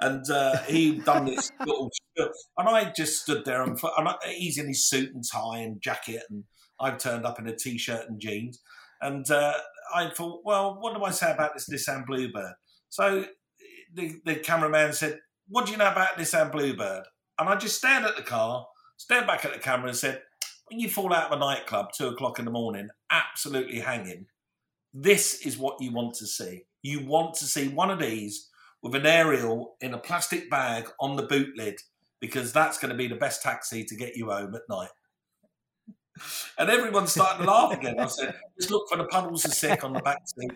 And 0.00 0.28
uh, 0.30 0.56
he'd 0.62 1.04
done 1.04 1.26
this 1.26 1.50
little, 1.60 1.90
and 2.16 2.68
I 2.68 2.92
just 2.96 3.22
stood 3.22 3.44
there 3.44 3.62
and, 3.62 3.78
and 3.98 4.08
I, 4.08 4.14
he's 4.34 4.58
in 4.58 4.68
his 4.68 4.88
suit 4.88 5.14
and 5.14 5.22
tie 5.30 5.58
and 5.58 5.82
jacket, 5.82 6.22
and 6.30 6.44
I've 6.80 6.98
turned 6.98 7.26
up 7.26 7.38
in 7.38 7.46
a 7.46 7.54
t-shirt 7.54 8.08
and 8.08 8.20
jeans, 8.20 8.60
and 9.00 9.30
uh, 9.30 9.54
I 9.94 10.10
thought, 10.10 10.42
well, 10.44 10.78
what 10.80 10.94
do 10.94 11.04
I 11.04 11.10
say 11.10 11.30
about 11.30 11.54
this 11.54 11.68
Nissan 11.68 12.06
Bluebird? 12.06 12.54
So 12.88 13.26
the, 13.92 14.16
the 14.24 14.36
cameraman 14.36 14.92
said, 14.92 15.18
"What 15.48 15.66
do 15.66 15.72
you 15.72 15.78
know 15.78 15.90
about 15.90 16.18
Nissan 16.18 16.52
Bluebird?" 16.52 17.04
And 17.38 17.48
I 17.48 17.56
just 17.56 17.76
stared 17.76 18.04
at 18.04 18.16
the 18.16 18.22
car 18.22 18.66
stared 18.96 19.26
back 19.26 19.44
at 19.44 19.52
the 19.52 19.58
camera 19.58 19.88
and 19.88 19.96
said, 19.96 20.22
when 20.68 20.80
you 20.80 20.88
fall 20.88 21.12
out 21.12 21.30
of 21.30 21.36
a 21.36 21.40
nightclub 21.40 21.92
two 21.92 22.08
o'clock 22.08 22.38
in 22.38 22.44
the 22.44 22.50
morning, 22.50 22.88
absolutely 23.10 23.80
hanging, 23.80 24.26
this 24.92 25.46
is 25.46 25.58
what 25.58 25.80
you 25.80 25.92
want 25.92 26.14
to 26.14 26.26
see. 26.26 26.64
You 26.82 27.04
want 27.04 27.34
to 27.34 27.44
see 27.44 27.68
one 27.68 27.90
of 27.90 27.98
these 27.98 28.48
with 28.82 28.94
an 28.94 29.06
aerial 29.06 29.76
in 29.80 29.94
a 29.94 29.98
plastic 29.98 30.50
bag 30.50 30.88
on 31.00 31.16
the 31.16 31.22
boot 31.22 31.56
lid 31.56 31.80
because 32.20 32.52
that's 32.52 32.78
going 32.78 32.90
to 32.90 32.96
be 32.96 33.06
the 33.06 33.14
best 33.14 33.42
taxi 33.42 33.84
to 33.84 33.94
get 33.94 34.16
you 34.16 34.30
home 34.30 34.54
at 34.54 34.62
night. 34.68 34.90
And 36.58 36.70
everyone 36.70 37.06
started 37.06 37.44
to 37.44 37.50
laugh 37.50 37.72
again. 37.72 38.00
I 38.00 38.06
said, 38.06 38.34
just 38.58 38.70
look 38.70 38.88
for 38.88 38.96
the 38.96 39.04
puddles 39.04 39.44
of 39.44 39.52
sick 39.52 39.84
on 39.84 39.92
the 39.92 40.00
back 40.00 40.22
seat. 40.26 40.52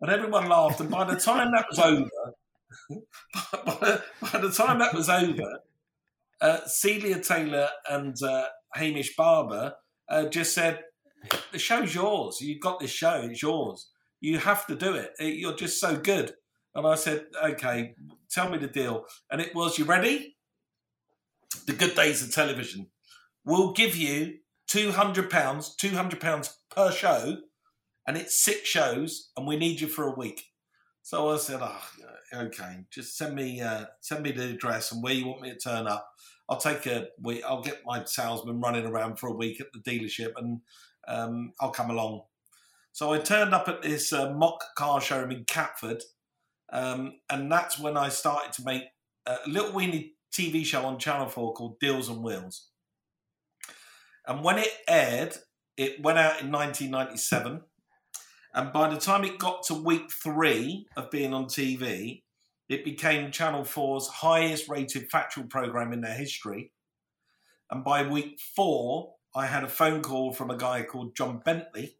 And 0.00 0.10
everyone 0.10 0.48
laughed. 0.48 0.80
And 0.80 0.90
by 0.90 1.04
the 1.04 1.20
time 1.20 1.52
that 1.52 1.66
was 1.70 1.78
over, 1.78 2.34
by, 3.66 4.00
by 4.32 4.38
the 4.38 4.50
time 4.50 4.78
that 4.78 4.94
was 4.94 5.08
over, 5.08 5.60
uh, 6.42 6.66
Celia 6.66 7.20
Taylor 7.20 7.68
and 7.88 8.20
uh, 8.22 8.46
Hamish 8.74 9.16
Barber 9.16 9.74
uh, 10.08 10.26
just 10.26 10.52
said, 10.52 10.80
"The 11.52 11.58
show's 11.58 11.94
yours. 11.94 12.40
You've 12.40 12.60
got 12.60 12.80
this 12.80 12.90
show. 12.90 13.22
It's 13.22 13.40
yours. 13.40 13.90
You 14.20 14.38
have 14.38 14.66
to 14.66 14.74
do 14.74 14.94
it. 14.94 15.12
You're 15.20 15.56
just 15.56 15.80
so 15.80 15.96
good." 15.96 16.34
And 16.74 16.86
I 16.86 16.96
said, 16.96 17.26
"Okay, 17.42 17.94
tell 18.30 18.50
me 18.50 18.58
the 18.58 18.66
deal." 18.66 19.04
And 19.30 19.40
it 19.40 19.54
was, 19.54 19.78
"You 19.78 19.84
ready?" 19.84 20.36
The 21.66 21.74
good 21.74 21.94
days 21.94 22.22
of 22.22 22.34
television. 22.34 22.88
We'll 23.44 23.72
give 23.72 23.94
you 23.94 24.38
two 24.66 24.90
hundred 24.90 25.30
pounds, 25.30 25.76
two 25.76 25.90
hundred 25.90 26.20
pounds 26.20 26.58
per 26.70 26.90
show, 26.90 27.36
and 28.06 28.16
it's 28.16 28.42
six 28.42 28.68
shows, 28.68 29.30
and 29.36 29.46
we 29.46 29.56
need 29.56 29.80
you 29.80 29.86
for 29.86 30.08
a 30.08 30.18
week. 30.18 30.42
So 31.02 31.30
I 31.30 31.36
said, 31.36 31.60
"Oh, 31.62 31.82
okay, 32.34 32.84
just 32.90 33.16
send 33.16 33.34
me 33.34 33.60
uh, 33.60 33.84
send 34.00 34.22
me 34.22 34.32
the 34.32 34.50
address 34.50 34.92
and 34.92 35.02
where 35.02 35.12
you 35.12 35.26
want 35.26 35.42
me 35.42 35.50
to 35.50 35.58
turn 35.58 35.86
up." 35.86 36.08
I'll 36.52 36.58
take 36.58 36.84
a 36.84 37.08
week. 37.18 37.42
I'll 37.48 37.62
get 37.62 37.80
my 37.86 38.04
salesman 38.04 38.60
running 38.60 38.84
around 38.84 39.18
for 39.18 39.28
a 39.28 39.34
week 39.34 39.58
at 39.58 39.68
the 39.72 39.78
dealership, 39.78 40.32
and 40.36 40.60
um, 41.08 41.52
I'll 41.58 41.70
come 41.70 41.88
along. 41.88 42.24
So 42.92 43.14
I 43.14 43.20
turned 43.20 43.54
up 43.54 43.68
at 43.68 43.80
this 43.80 44.12
uh, 44.12 44.34
mock 44.34 44.62
car 44.76 45.00
showroom 45.00 45.30
in 45.30 45.44
Catford, 45.44 46.02
um, 46.70 47.14
and 47.30 47.50
that's 47.50 47.78
when 47.78 47.96
I 47.96 48.10
started 48.10 48.52
to 48.52 48.64
make 48.66 48.82
a 49.24 49.38
little 49.46 49.72
weeny 49.72 50.12
TV 50.30 50.62
show 50.62 50.84
on 50.84 50.98
Channel 50.98 51.28
Four 51.28 51.54
called 51.54 51.80
Deals 51.80 52.10
and 52.10 52.22
Wheels. 52.22 52.68
And 54.26 54.44
when 54.44 54.58
it 54.58 54.72
aired, 54.86 55.38
it 55.78 56.02
went 56.02 56.18
out 56.18 56.42
in 56.42 56.52
1997. 56.52 57.62
And 58.54 58.72
by 58.74 58.92
the 58.92 59.00
time 59.00 59.24
it 59.24 59.38
got 59.38 59.62
to 59.68 59.74
week 59.74 60.10
three 60.10 60.86
of 60.98 61.10
being 61.10 61.32
on 61.32 61.46
TV, 61.46 62.21
it 62.72 62.84
became 62.84 63.30
Channel 63.30 63.62
4's 63.62 64.08
highest 64.08 64.68
rated 64.68 65.10
factual 65.10 65.44
program 65.44 65.92
in 65.92 66.00
their 66.00 66.14
history. 66.14 66.72
And 67.70 67.84
by 67.84 68.06
week 68.06 68.40
four, 68.54 69.14
I 69.34 69.46
had 69.46 69.64
a 69.64 69.68
phone 69.68 70.02
call 70.02 70.32
from 70.32 70.50
a 70.50 70.56
guy 70.56 70.82
called 70.82 71.16
Jon 71.16 71.40
Bentley 71.44 71.96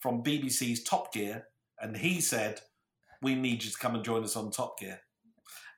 from 0.00 0.22
BBC's 0.22 0.84
Top 0.84 1.12
Gear, 1.12 1.48
and 1.80 1.96
he 1.96 2.20
said, 2.20 2.60
We 3.20 3.34
need 3.34 3.64
you 3.64 3.70
to 3.70 3.78
come 3.78 3.94
and 3.94 4.04
join 4.04 4.22
us 4.22 4.36
on 4.36 4.50
Top 4.50 4.78
Gear. 4.78 5.00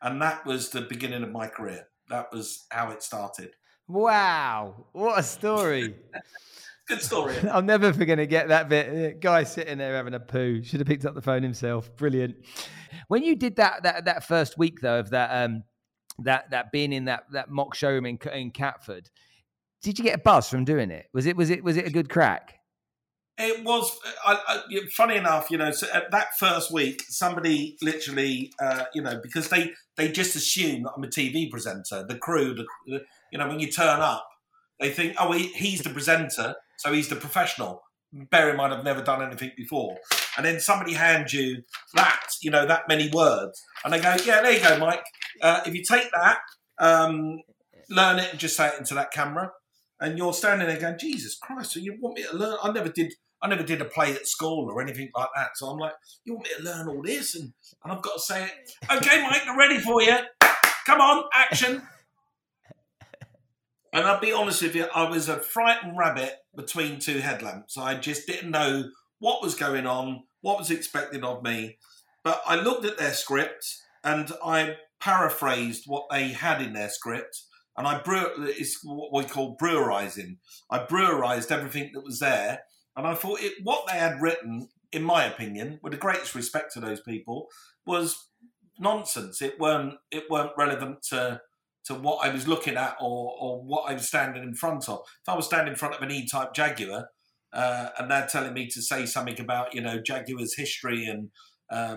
And 0.03 0.21
that 0.23 0.45
was 0.45 0.71
the 0.71 0.83
beginning 0.83 1.23
of 1.23 1.31
my 1.31 1.47
career. 1.47 1.89
That 2.09 2.33
was 2.33 2.67
how 2.71 2.91
it 2.91 3.03
started. 3.03 3.55
Wow, 3.89 4.87
what 4.93 5.19
a 5.19 5.23
story! 5.23 5.97
Good 6.91 7.03
story. 7.03 7.37
I'm 7.53 7.67
never 7.67 7.93
going 7.93 8.19
to 8.19 8.27
get 8.27 8.49
that 8.49 8.69
bit. 8.69 9.21
Guy 9.21 9.45
sitting 9.45 9.79
there 9.79 9.95
having 9.95 10.15
a 10.15 10.19
poo. 10.19 10.61
Should 10.65 10.81
have 10.81 10.89
picked 10.89 11.05
up 11.05 11.15
the 11.15 11.23
phone 11.23 11.41
himself. 11.41 11.95
Brilliant. 11.97 12.35
When 13.07 13.23
you 13.23 13.37
did 13.37 13.57
that 13.57 13.85
that 13.85 14.07
that 14.07 14.27
first 14.27 14.59
week 14.59 14.81
though 14.81 14.99
of 14.99 15.11
that 15.11 15.45
um 15.45 15.63
that 16.19 16.51
that 16.51 16.73
being 16.73 16.93
in 16.93 17.05
that 17.05 17.27
that 17.31 17.49
mock 17.49 17.77
showroom 17.77 18.07
in, 18.07 18.19
in 18.33 18.51
Catford, 18.51 19.09
did 19.85 20.01
you 20.01 20.05
get 20.05 20.17
a 20.17 20.19
buzz 20.19 20.49
from 20.49 20.65
doing 20.65 20.91
it? 20.91 21.07
Was 21.15 21.27
it 21.27 21.37
was 21.37 21.49
it 21.49 21.63
was 21.63 21.77
it 21.77 21.87
a 21.87 21.91
good 21.91 22.09
crack? 22.09 22.57
It 23.39 23.65
was 23.65 23.97
I, 24.27 24.41
I, 24.49 24.81
funny 24.93 25.15
enough, 25.15 25.49
you 25.49 25.59
know. 25.59 25.71
So 25.71 25.87
at 25.95 26.11
that 26.11 26.37
first 26.41 26.73
week, 26.73 27.05
somebody 27.09 27.77
literally, 27.81 28.53
uh, 28.61 28.87
you 28.95 29.01
know, 29.01 29.21
because 29.23 29.49
they 29.49 29.71
they 29.97 30.11
just 30.11 30.35
assume 30.35 30.83
that 30.83 30.91
I'm 30.97 31.05
a 31.05 31.07
TV 31.07 31.49
presenter. 31.49 32.05
The 32.05 32.19
crew, 32.19 32.53
the, 32.53 32.67
you 33.31 33.39
know, 33.39 33.47
when 33.47 33.61
you 33.61 33.71
turn 33.71 34.01
up, 34.01 34.27
they 34.81 34.91
think, 34.91 35.15
oh, 35.21 35.31
he, 35.31 35.47
he's 35.53 35.83
the 35.83 35.91
presenter, 35.91 36.57
so 36.81 36.93
he's 36.93 37.09
the 37.09 37.17
professional. 37.17 37.83
Bear 38.13 38.51
in 38.51 38.57
mind, 38.57 38.73
I've 38.75 38.85
never 38.85 39.03
done 39.03 39.23
anything 39.23 39.53
before. 39.57 39.99
And 40.37 40.45
then 40.45 40.59
somebody 40.61 40.95
hands 40.95 41.33
you 41.33 41.63
that, 41.95 42.27
you 42.43 42.51
know, 42.51 42.67
that 42.67 42.89
many 42.89 43.11
words, 43.13 43.63
and 43.85 43.93
they 43.93 44.01
go, 44.01 44.17
yeah, 44.25 44.41
there 44.43 44.53
you 44.53 44.61
go, 44.61 44.79
Mike. 44.79 45.05
Uh, 45.43 45.61
if 45.67 45.75
you 45.75 45.83
take 45.89 46.11
that, 46.13 46.39
um, 46.79 47.41
learn 47.91 48.19
it, 48.19 48.31
and 48.31 48.39
just 48.41 48.57
say 48.57 48.69
it 48.69 48.79
into 48.79 48.95
that 48.95 49.13
camera, 49.13 49.53
and 50.01 50.17
you're 50.17 50.33
standing 50.33 50.67
there 50.67 50.81
going, 50.81 50.99
Jesus 50.99 51.39
Christ, 51.41 51.73
so 51.73 51.81
you 51.81 51.99
want 52.01 52.17
me 52.17 52.25
to 52.25 52.37
learn? 52.37 52.57
I 52.63 52.73
never 52.73 52.89
did. 52.89 53.13
I 53.43 53.49
never 53.49 53.63
did 53.63 53.81
a 53.81 53.87
play 53.87 54.13
at 54.13 54.27
school 54.27 54.69
or 54.71 54.83
anything 54.83 55.11
like 55.15 55.29
that. 55.35 55.51
So 55.55 55.69
I'm 55.69 55.79
like, 55.79 55.95
you 56.25 56.35
want 56.35 56.47
me 56.47 56.51
to 56.59 56.63
learn 56.63 56.89
all 56.89 57.03
this? 57.03 57.35
And, 57.35 57.53
and 57.83 57.93
I've 57.93 58.03
got 58.03 58.15
to 58.15 58.21
say 58.21 58.45
it. 58.45 58.53
Okay, 58.93 59.23
Mike, 59.23 59.43
I'm 59.47 59.59
ready 59.59 59.79
for 59.79 60.03
you. 60.03 60.17
Come 60.85 61.01
on, 61.01 61.25
action. 61.35 61.81
And 63.93 64.07
I'll 64.07 64.21
be 64.21 64.33
honest 64.33 64.63
with 64.63 64.75
you, 64.75 64.87
I 64.95 65.09
was 65.09 65.29
a 65.29 65.41
frightened 65.41 65.97
rabbit 65.97 66.37
between 66.57 67.01
two 67.01 67.19
headlamps. 67.19 67.77
I 67.77 67.97
just 67.97 68.27
didn't 68.27 68.51
know 68.51 68.85
what 69.19 69.43
was 69.43 69.55
going 69.55 69.87
on, 69.87 70.23
what 70.43 70.59
was 70.59 70.71
expected 70.71 71.25
of 71.25 71.43
me. 71.43 71.79
But 72.23 72.41
I 72.47 72.57
looked 72.57 72.85
at 72.85 72.99
their 72.99 73.15
script 73.15 73.67
and 74.05 74.31
I 74.45 74.77
paraphrased 75.01 75.85
what 75.87 76.07
they 76.11 76.29
had 76.29 76.63
in 76.63 76.73
their 76.73 76.89
script. 76.89 77.43
And 77.77 77.87
I 77.87 78.01
brew 78.01 78.27
it's 78.39 78.81
what 78.85 79.13
we 79.13 79.25
call 79.29 79.57
brewerizing. 79.57 80.37
I 80.71 80.81
brewerized 80.81 81.51
everything 81.51 81.91
that 81.95 82.05
was 82.05 82.19
there. 82.19 82.61
And 82.97 83.07
I 83.07 83.15
thought 83.15 83.41
it, 83.41 83.55
what 83.63 83.87
they 83.87 83.99
had 83.99 84.21
written, 84.21 84.69
in 84.93 85.03
my 85.03 85.25
opinion, 85.25 85.81
with 85.83 85.93
the 85.93 85.99
greatest 85.99 86.35
respect 86.35 86.73
to 86.75 86.81
those 86.81 87.01
people, 87.01 87.49
was 87.87 88.29
nonsense. 88.79 89.41
It 89.41 89.59
weren't 89.59 89.95
it 90.11 90.25
weren't 90.31 90.53
relevant 90.59 91.03
to 91.11 91.41
to 91.87 91.95
what 91.95 92.25
I 92.25 92.33
was 92.33 92.47
looking 92.47 92.77
at 92.77 92.97
or, 93.01 93.35
or 93.41 93.63
what 93.63 93.91
I 93.91 93.95
was 93.95 94.07
standing 94.07 94.43
in 94.43 94.55
front 94.55 94.89
of. 94.89 95.01
If 95.27 95.29
I 95.33 95.37
was 95.37 95.47
standing 95.47 95.73
in 95.73 95.79
front 95.79 95.95
of 95.95 96.03
an 96.03 96.11
E-type 96.11 96.55
Jaguar 96.55 97.09
uh, 97.53 97.89
and 97.99 98.11
they're 98.11 98.29
telling 98.31 98.55
me 98.55 98.69
to 98.69 98.83
say 98.83 99.07
something 99.07 99.41
about, 99.41 99.75
you 99.75 99.81
know, 99.81 100.01
Jaguar's 100.01 100.55
history 100.57 101.07
and 101.07 101.31
uh, 101.73 101.97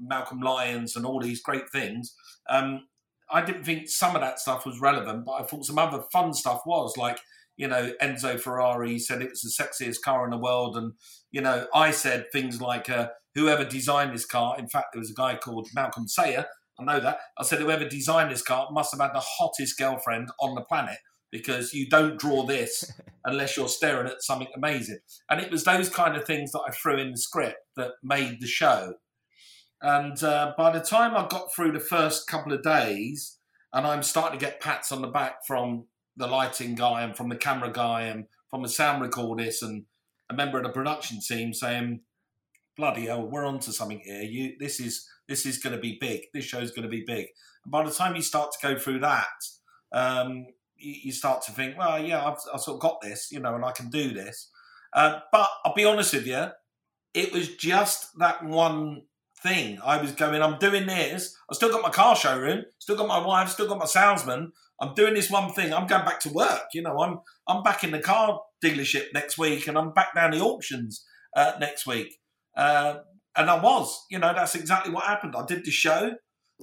Malcolm 0.00 0.40
Lyons 0.40 0.96
and 0.96 1.04
all 1.04 1.20
these 1.20 1.42
great 1.42 1.70
things, 1.72 2.14
um, 2.48 2.86
I 3.30 3.42
didn't 3.42 3.64
think 3.64 3.88
some 3.88 4.14
of 4.14 4.22
that 4.22 4.38
stuff 4.38 4.64
was 4.64 4.80
relevant, 4.80 5.24
but 5.26 5.32
I 5.32 5.42
thought 5.42 5.66
some 5.66 5.78
other 5.78 6.02
fun 6.12 6.32
stuff 6.32 6.62
was 6.64 6.96
like, 6.96 7.18
you 7.56 7.68
know, 7.68 7.92
Enzo 8.00 8.40
Ferrari 8.40 8.98
said 8.98 9.20
it 9.20 9.30
was 9.30 9.42
the 9.42 9.62
sexiest 9.62 10.00
car 10.04 10.24
in 10.24 10.30
the 10.30 10.38
world. 10.38 10.76
And, 10.76 10.92
you 11.30 11.40
know, 11.40 11.66
I 11.74 11.90
said 11.90 12.26
things 12.32 12.60
like, 12.60 12.88
uh, 12.88 13.08
whoever 13.34 13.64
designed 13.64 14.14
this 14.14 14.24
car, 14.24 14.56
in 14.58 14.68
fact, 14.68 14.88
there 14.92 15.00
was 15.00 15.10
a 15.10 15.14
guy 15.14 15.36
called 15.36 15.68
Malcolm 15.74 16.06
Sayer. 16.08 16.46
I 16.78 16.84
know 16.84 17.00
that. 17.00 17.18
I 17.36 17.42
said, 17.42 17.60
whoever 17.60 17.88
designed 17.88 18.30
this 18.30 18.42
car 18.42 18.68
must 18.70 18.92
have 18.92 19.00
had 19.00 19.14
the 19.14 19.24
hottest 19.24 19.78
girlfriend 19.78 20.30
on 20.40 20.54
the 20.54 20.62
planet 20.62 20.98
because 21.30 21.74
you 21.74 21.88
don't 21.88 22.18
draw 22.18 22.44
this 22.44 22.90
unless 23.24 23.56
you're 23.56 23.68
staring 23.68 24.06
at 24.06 24.22
something 24.22 24.48
amazing. 24.54 24.98
And 25.28 25.40
it 25.40 25.50
was 25.50 25.64
those 25.64 25.88
kind 25.88 26.16
of 26.16 26.24
things 26.24 26.52
that 26.52 26.62
I 26.66 26.70
threw 26.70 26.98
in 26.98 27.12
the 27.12 27.18
script 27.18 27.58
that 27.76 27.92
made 28.02 28.40
the 28.40 28.46
show. 28.46 28.94
And 29.82 30.22
uh, 30.22 30.54
by 30.56 30.70
the 30.70 30.80
time 30.80 31.16
I 31.16 31.26
got 31.28 31.54
through 31.54 31.72
the 31.72 31.80
first 31.80 32.26
couple 32.26 32.52
of 32.52 32.62
days, 32.62 33.38
and 33.72 33.86
I'm 33.86 34.02
starting 34.02 34.38
to 34.38 34.44
get 34.44 34.60
pats 34.60 34.90
on 34.90 35.02
the 35.02 35.08
back 35.08 35.46
from 35.46 35.86
the 36.16 36.26
lighting 36.26 36.74
guy 36.74 37.02
and 37.02 37.16
from 37.16 37.28
the 37.28 37.36
camera 37.36 37.70
guy 37.70 38.02
and 38.02 38.24
from 38.50 38.62
the 38.62 38.68
sound 38.68 39.02
recordist 39.02 39.62
and 39.62 39.84
a 40.30 40.34
member 40.34 40.58
of 40.58 40.64
the 40.64 40.70
production 40.70 41.20
team 41.20 41.52
saying, 41.52 42.00
"Bloody 42.78 43.06
hell, 43.06 43.28
we're 43.28 43.44
onto 43.44 43.72
something 43.72 44.00
here. 44.02 44.22
You, 44.22 44.54
this 44.58 44.80
is 44.80 45.06
this 45.28 45.44
is 45.44 45.58
going 45.58 45.76
to 45.76 45.80
be 45.80 45.98
big. 46.00 46.22
This 46.32 46.46
show's 46.46 46.70
going 46.70 46.84
to 46.84 46.88
be 46.88 47.04
big." 47.06 47.26
And 47.64 47.72
by 47.72 47.84
the 47.84 47.90
time 47.90 48.16
you 48.16 48.22
start 48.22 48.52
to 48.52 48.66
go 48.66 48.78
through 48.78 49.00
that, 49.00 49.26
um, 49.92 50.46
you, 50.76 50.94
you, 51.04 51.12
start 51.12 51.42
to 51.42 51.52
think, 51.52 51.76
"Well, 51.76 52.02
yeah, 52.02 52.24
I've, 52.24 52.38
I've, 52.54 52.60
sort 52.60 52.76
of 52.76 52.80
got 52.80 53.02
this, 53.02 53.28
you 53.30 53.40
know, 53.40 53.54
and 53.54 53.64
I 53.64 53.72
can 53.72 53.90
do 53.90 54.14
this." 54.14 54.50
Uh, 54.94 55.18
but 55.32 55.48
I'll 55.64 55.74
be 55.74 55.84
honest 55.84 56.14
with 56.14 56.26
you, 56.26 56.46
it 57.12 57.32
was 57.32 57.56
just 57.56 58.18
that 58.18 58.44
one 58.44 59.02
thing. 59.42 59.78
I 59.84 60.00
was 60.00 60.12
going, 60.12 60.42
I'm 60.42 60.58
doing 60.58 60.86
this. 60.86 61.36
I 61.50 61.54
still 61.54 61.70
got 61.70 61.82
my 61.82 61.90
car 61.90 62.16
showroom, 62.16 62.64
still 62.78 62.96
got 62.96 63.08
my 63.08 63.24
wife, 63.24 63.50
still 63.50 63.68
got 63.68 63.78
my 63.78 63.86
salesman. 63.86 64.52
I'm 64.80 64.94
doing 64.94 65.14
this 65.14 65.30
one 65.30 65.52
thing. 65.52 65.72
I'm 65.72 65.86
going 65.86 66.04
back 66.04 66.20
to 66.20 66.32
work. 66.32 66.68
You 66.72 66.82
know, 66.82 66.98
I'm 67.00 67.18
I'm 67.46 67.62
back 67.62 67.82
in 67.84 67.90
the 67.90 67.98
car 67.98 68.40
dealership 68.64 69.06
next 69.12 69.38
week, 69.38 69.66
and 69.66 69.76
I'm 69.76 69.92
back 69.92 70.14
down 70.14 70.32
the 70.32 70.40
auctions 70.40 71.04
uh, 71.36 71.52
next 71.60 71.86
week. 71.86 72.17
Uh, 72.58 72.96
and 73.36 73.48
I 73.48 73.58
was, 73.62 74.04
you 74.10 74.18
know, 74.18 74.34
that's 74.34 74.56
exactly 74.56 74.92
what 74.92 75.04
happened. 75.04 75.36
I 75.36 75.46
did 75.46 75.64
the 75.64 75.70
show. 75.70 76.16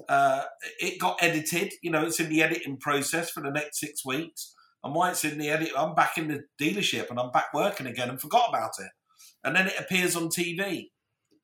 Uh, 0.10 0.44
it 0.80 1.00
got 1.00 1.18
edited. 1.22 1.74
You 1.82 1.92
know, 1.92 2.06
it's 2.06 2.20
in 2.20 2.30
the 2.30 2.44
editing 2.44 2.78
process 2.78 3.32
for 3.32 3.42
the 3.42 3.50
next 3.50 3.80
six 3.80 4.06
weeks. 4.06 4.54
And 4.84 4.94
while 4.94 5.12
it's 5.12 5.24
in 5.24 5.38
the 5.38 5.50
edit, 5.50 5.72
I'm 5.76 5.96
back 5.96 6.18
in 6.18 6.28
the 6.28 6.44
dealership 6.62 7.10
and 7.10 7.18
I'm 7.18 7.32
back 7.32 7.54
working 7.54 7.88
again 7.88 8.10
and 8.10 8.20
forgot 8.20 8.50
about 8.50 8.74
it. 8.78 8.92
And 9.44 9.56
then 9.56 9.68
it 9.68 9.80
appears 9.80 10.16
on 10.18 10.28
TV. 10.28 10.90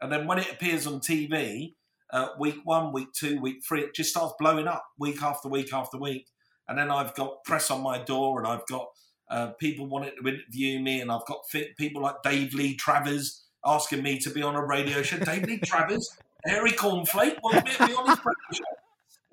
And 0.01 0.11
then 0.11 0.27
when 0.27 0.39
it 0.39 0.51
appears 0.51 0.85
on 0.85 0.99
TV, 0.99 1.75
uh, 2.11 2.29
week 2.37 2.57
one, 2.65 2.91
week 2.91 3.13
two, 3.17 3.39
week 3.39 3.61
three, 3.65 3.81
it 3.81 3.95
just 3.95 4.09
starts 4.09 4.33
blowing 4.37 4.67
up 4.67 4.83
week 4.99 5.23
after 5.23 5.47
week 5.47 5.73
after 5.73 5.97
week. 5.97 6.27
And 6.67 6.77
then 6.77 6.91
I've 6.91 7.15
got 7.15 7.43
press 7.45 7.71
on 7.71 7.81
my 7.81 7.99
door, 7.99 8.39
and 8.39 8.47
I've 8.47 8.65
got 8.67 8.87
uh, 9.29 9.51
people 9.59 9.87
wanting 9.87 10.11
to 10.21 10.27
interview 10.27 10.79
me, 10.79 11.01
and 11.01 11.11
I've 11.11 11.25
got 11.25 11.39
people 11.77 12.01
like 12.01 12.15
Dave 12.23 12.53
Lee 12.53 12.75
Travis 12.75 13.45
asking 13.65 14.03
me 14.03 14.19
to 14.19 14.29
be 14.29 14.41
on 14.41 14.55
a 14.55 14.65
radio 14.65 15.01
show. 15.01 15.17
Dave 15.17 15.43
Lee 15.43 15.59
Travis, 15.59 16.17
Harry 16.45 16.71
Cornflake, 16.71 17.37
wants 17.43 17.65
me 17.65 17.71
to 17.71 17.87
be 17.87 17.93
on 17.93 18.09
his 18.09 18.19
radio 18.19 18.53
show. 18.53 18.63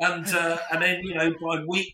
And 0.01 0.26
uh, 0.29 0.59
and 0.72 0.83
then 0.83 1.01
you 1.03 1.14
know 1.14 1.33
by 1.43 1.64
week, 1.66 1.93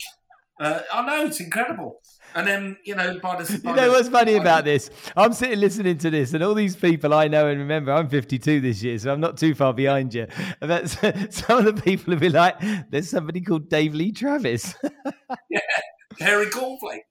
uh, 0.60 0.80
I 0.92 1.06
know 1.06 1.26
it's 1.26 1.40
incredible. 1.40 2.00
And 2.36 2.46
then, 2.46 2.76
you 2.84 2.96
know, 2.96 3.18
by 3.20 3.40
the. 3.40 3.60
By 3.60 3.70
you 3.70 3.76
know 3.76 3.90
what's 3.90 4.08
funny 4.08 4.34
about 4.34 4.64
this? 4.64 4.90
I'm 5.16 5.32
sitting 5.32 5.60
listening 5.60 5.98
to 5.98 6.10
this, 6.10 6.34
and 6.34 6.42
all 6.42 6.54
these 6.54 6.74
people 6.74 7.14
I 7.14 7.28
know 7.28 7.46
and 7.46 7.60
remember, 7.60 7.92
I'm 7.92 8.08
52 8.08 8.60
this 8.60 8.82
year, 8.82 8.98
so 8.98 9.12
I'm 9.12 9.20
not 9.20 9.36
too 9.36 9.54
far 9.54 9.72
behind 9.72 10.14
you. 10.14 10.26
That's, 10.60 10.98
some 11.30 11.64
of 11.64 11.76
the 11.76 11.80
people 11.80 12.12
will 12.12 12.20
be 12.20 12.28
like, 12.28 12.56
there's 12.90 13.08
somebody 13.08 13.40
called 13.40 13.68
Dave 13.68 13.94
Lee 13.94 14.10
Travis. 14.10 14.74
yeah, 15.50 15.60
Harry 16.18 16.46
Cornflake. 16.46 17.02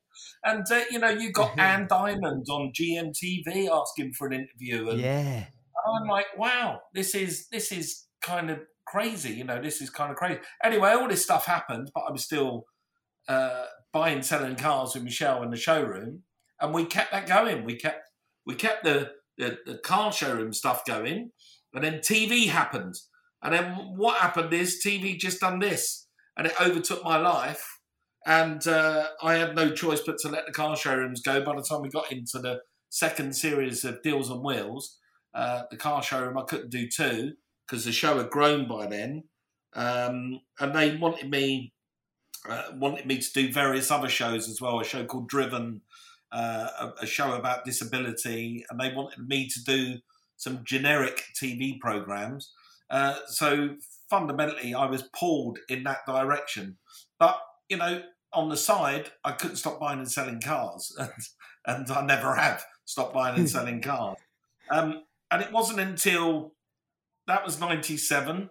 And, 0.46 0.66
uh, 0.70 0.82
you 0.92 1.00
know, 1.00 1.10
you 1.10 1.32
got 1.32 1.58
Anne 1.58 1.88
Diamond 1.88 2.46
on 2.50 2.72
GMTV 2.74 3.70
asking 3.70 4.14
for 4.14 4.28
an 4.28 4.34
interview. 4.34 4.90
And 4.90 5.00
yeah. 5.00 5.46
I'm 5.86 6.08
like, 6.08 6.38
wow, 6.38 6.82
this 6.94 7.16
is 7.16 7.48
this 7.50 7.72
is 7.72 8.06
kind 8.22 8.50
of 8.50 8.60
crazy. 8.86 9.32
You 9.32 9.44
know, 9.44 9.62
this 9.62 9.82
is 9.82 9.90
kind 9.90 10.12
of 10.12 10.18
crazy. 10.18 10.40
Anyway, 10.64 10.92
all 10.92 11.08
this 11.08 11.24
stuff 11.24 11.46
happened, 11.46 11.92
but 11.94 12.04
I 12.08 12.12
was 12.12 12.24
still 12.24 12.66
uh, 13.28 13.66
buying, 13.92 14.22
selling 14.22 14.56
cars 14.56 14.94
with 14.94 15.04
Michelle 15.04 15.44
in 15.44 15.50
the 15.50 15.58
showroom, 15.58 16.24
and 16.60 16.74
we 16.74 16.86
kept 16.86 17.12
that 17.12 17.28
going. 17.28 17.64
We 17.64 17.76
kept 17.76 18.10
we 18.46 18.56
kept 18.56 18.84
the, 18.84 19.12
the, 19.38 19.58
the 19.66 19.78
car 19.78 20.12
showroom 20.12 20.54
stuff 20.54 20.86
going, 20.86 21.32
and 21.74 21.84
then 21.84 22.00
TV 22.00 22.48
happened. 22.48 22.96
And 23.42 23.54
then 23.54 23.74
what 23.96 24.20
happened 24.20 24.54
is 24.54 24.82
TV 24.86 25.18
just 25.18 25.42
done 25.42 25.60
this, 25.60 26.08
and 26.38 26.48
it 26.48 26.62
overtook 26.62 27.04
my 27.04 27.18
life. 27.18 27.73
And 28.26 28.66
uh, 28.68 29.08
I 29.22 29.36
had 29.36 29.56
no 29.56 29.72
choice 29.72 30.02
but 30.06 30.18
to 30.20 30.30
let 30.30 30.46
the 30.46 30.54
car 30.54 30.76
showrooms 30.76 31.22
go. 31.22 31.44
By 31.44 31.56
the 31.56 31.62
time 31.62 31.82
we 31.82 31.90
got 31.90 32.12
into 32.12 32.40
the 32.40 32.62
second 32.90 33.36
series 33.36 33.84
of 33.84 34.02
Deals 34.02 34.32
on 34.32 34.44
Wheels, 34.44 34.98
uh, 35.34 35.64
the 35.70 35.78
car 35.78 36.02
showroom 36.02 36.38
I 36.38 36.44
couldn't 36.44 36.70
do 36.70 36.88
two 36.88 37.34
because 37.68 37.86
the 37.86 37.92
show 37.92 38.18
had 38.18 38.30
grown 38.30 38.68
by 38.68 38.88
then, 38.88 39.24
um, 39.74 40.40
and 40.60 40.74
they 40.76 40.96
wanted 40.96 41.30
me 41.30 41.74
uh, 42.48 42.64
wanted 42.76 43.06
me 43.06 43.18
to 43.20 43.34
do 43.34 43.52
various 43.52 43.90
other 43.90 44.10
shows 44.10 44.50
as 44.50 44.60
well. 44.62 44.80
A 44.80 44.84
show 44.84 45.06
called 45.06 45.30
Driven, 45.30 45.82
uh, 46.32 46.68
a, 46.80 47.04
a, 47.04 47.06
show 47.06 47.34
about 47.34 47.64
disability, 47.64 48.66
and 48.70 48.80
they 48.80 48.94
wanted 48.94 49.28
me 49.28 49.48
to 49.48 49.64
do 49.64 50.00
some 50.36 50.64
generic 50.66 51.24
TV 51.42 51.80
programs. 51.80 52.52
Uh, 52.90 53.16
so 53.28 53.76
fundamentally, 54.10 54.74
I 54.74 54.86
was 54.86 55.04
pulled 55.18 55.58
in 55.70 55.84
that 55.84 56.06
direction. 56.06 56.78
But 57.18 57.40
you 57.70 57.78
know, 57.78 58.02
on 58.34 58.50
the 58.50 58.58
side, 58.58 59.12
I 59.24 59.32
couldn't 59.32 59.58
stop 59.58 59.80
buying 59.80 60.00
and 60.00 60.12
selling 60.12 60.42
cars, 60.42 60.96
and, 60.98 61.12
and 61.66 61.92
I 61.92 62.06
never 62.06 62.36
have 62.36 62.66
stopped 62.86 63.14
buying 63.14 63.38
and 63.38 63.50
selling 63.58 63.82
cars. 63.82 64.18
Um, 64.70 65.04
and 65.32 65.42
it 65.42 65.52
wasn't 65.52 65.80
until 65.80 66.54
that 67.28 67.46
was 67.46 67.60
'97, 67.60 68.50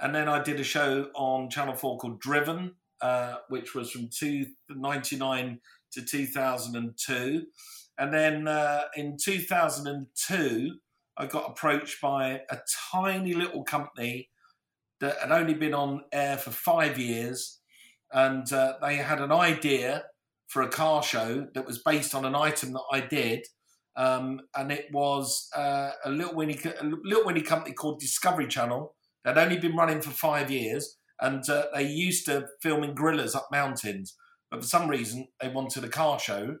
and 0.00 0.14
then 0.14 0.28
I 0.28 0.42
did 0.42 0.60
a 0.60 0.64
show 0.64 1.10
on 1.14 1.50
Channel 1.50 1.74
Four 1.74 1.98
called 1.98 2.20
Driven, 2.20 2.74
uh, 3.00 3.36
which 3.48 3.74
was 3.74 3.90
from 3.90 4.02
1999 4.04 5.60
to 5.92 6.04
2002. 6.04 7.46
And 7.98 8.14
then 8.14 8.46
uh, 8.46 8.82
in 8.96 9.16
2002, 9.16 10.76
I 11.16 11.26
got 11.26 11.50
approached 11.50 12.00
by 12.00 12.42
a 12.48 12.58
tiny 12.92 13.34
little 13.34 13.64
company 13.64 14.30
that 15.00 15.18
had 15.18 15.32
only 15.32 15.54
been 15.54 15.74
on 15.74 16.04
air 16.12 16.36
for 16.36 16.50
five 16.50 16.98
years. 16.98 17.57
And 18.12 18.50
uh, 18.52 18.74
they 18.80 18.96
had 18.96 19.20
an 19.20 19.32
idea 19.32 20.04
for 20.46 20.62
a 20.62 20.68
car 20.68 21.02
show 21.02 21.46
that 21.54 21.66
was 21.66 21.78
based 21.78 22.14
on 22.14 22.24
an 22.24 22.34
item 22.34 22.72
that 22.72 22.84
I 22.92 23.00
did. 23.00 23.46
Um, 23.96 24.40
and 24.56 24.72
it 24.72 24.86
was 24.92 25.48
uh, 25.54 25.90
a 26.04 26.10
little 26.10 26.34
winnie, 26.34 26.58
a 26.80 26.84
little 26.84 27.24
winnie 27.24 27.42
company 27.42 27.74
called 27.74 28.00
Discovery 28.00 28.46
Channel 28.46 28.94
had 29.24 29.36
only 29.36 29.58
been 29.58 29.76
running 29.76 30.00
for 30.00 30.10
five 30.10 30.50
years 30.50 30.96
and 31.20 31.48
uh, 31.50 31.64
they 31.74 31.82
used 31.82 32.26
to 32.26 32.46
film 32.62 32.84
in 32.84 32.94
gorillas 32.94 33.34
up 33.34 33.48
mountains. 33.50 34.16
But 34.50 34.60
for 34.60 34.66
some 34.66 34.88
reason, 34.88 35.28
they 35.40 35.48
wanted 35.48 35.84
a 35.84 35.88
car 35.88 36.18
show. 36.18 36.56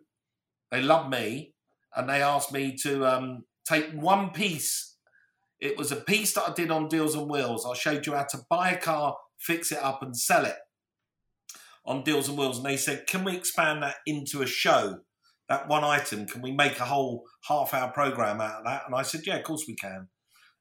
They 0.70 0.82
loved 0.82 1.10
me, 1.10 1.54
and 1.96 2.08
they 2.08 2.20
asked 2.20 2.52
me 2.52 2.76
to 2.82 3.06
um, 3.06 3.44
take 3.66 3.90
one 3.92 4.30
piece. 4.30 4.96
It 5.60 5.78
was 5.78 5.90
a 5.90 5.96
piece 5.96 6.34
that 6.34 6.50
I 6.50 6.52
did 6.52 6.70
on 6.70 6.88
Deals 6.88 7.16
on 7.16 7.28
Wheels. 7.28 7.66
I 7.66 7.74
showed 7.74 8.06
you 8.06 8.14
how 8.14 8.24
to 8.24 8.38
buy 8.50 8.70
a 8.70 8.80
car, 8.80 9.16
fix 9.38 9.72
it 9.72 9.78
up, 9.78 10.02
and 10.02 10.16
sell 10.16 10.44
it 10.44 10.56
on 11.88 12.04
Deals 12.04 12.28
and 12.28 12.38
Wheels. 12.38 12.58
And 12.58 12.66
they 12.66 12.76
said, 12.76 13.08
"Can 13.08 13.24
we 13.24 13.36
expand 13.36 13.82
that 13.82 13.96
into 14.06 14.42
a 14.42 14.46
show? 14.46 15.00
That 15.48 15.66
one 15.66 15.82
item? 15.82 16.26
Can 16.26 16.42
we 16.42 16.52
make 16.52 16.78
a 16.78 16.84
whole 16.84 17.24
half-hour 17.48 17.90
program 17.90 18.40
out 18.40 18.60
of 18.60 18.64
that?" 18.66 18.82
And 18.86 18.94
I 18.94 19.02
said, 19.02 19.22
"Yeah, 19.26 19.36
of 19.36 19.44
course 19.44 19.64
we 19.66 19.74
can." 19.74 20.08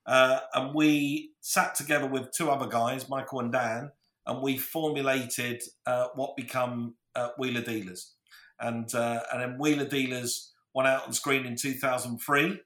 Uh, 0.07 0.39
and 0.55 0.73
we 0.73 1.33
sat 1.41 1.75
together 1.75 2.07
with 2.07 2.31
two 2.31 2.49
other 2.49 2.67
guys, 2.67 3.09
Michael 3.09 3.41
and 3.41 3.51
Dan, 3.51 3.91
and 4.25 4.41
we 4.41 4.57
formulated 4.57 5.61
uh, 5.85 6.07
what 6.15 6.37
become 6.37 6.95
uh, 7.13 7.29
Wheeler 7.37 7.61
Dealers. 7.61 8.13
And, 8.59 8.93
uh, 8.95 9.21
and 9.31 9.41
then 9.41 9.57
Wheeler 9.59 9.85
Dealers 9.85 10.53
went 10.73 10.87
out 10.87 11.05
on 11.05 11.13
screen 11.13 11.45
in 11.45 11.55
2003. 11.55 12.59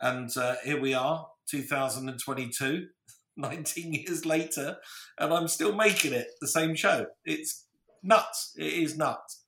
And 0.00 0.36
uh, 0.36 0.56
here 0.64 0.80
we 0.80 0.94
are, 0.94 1.26
2022, 1.50 2.86
19 3.36 3.92
years 3.92 4.24
later, 4.24 4.76
and 5.18 5.32
I'm 5.32 5.48
still 5.48 5.74
making 5.74 6.12
it 6.12 6.28
the 6.40 6.48
same 6.48 6.74
show. 6.74 7.06
It's 7.24 7.65
nuts. 8.06 8.54
It 8.56 8.72
is 8.72 8.96
nuts. 8.96 9.44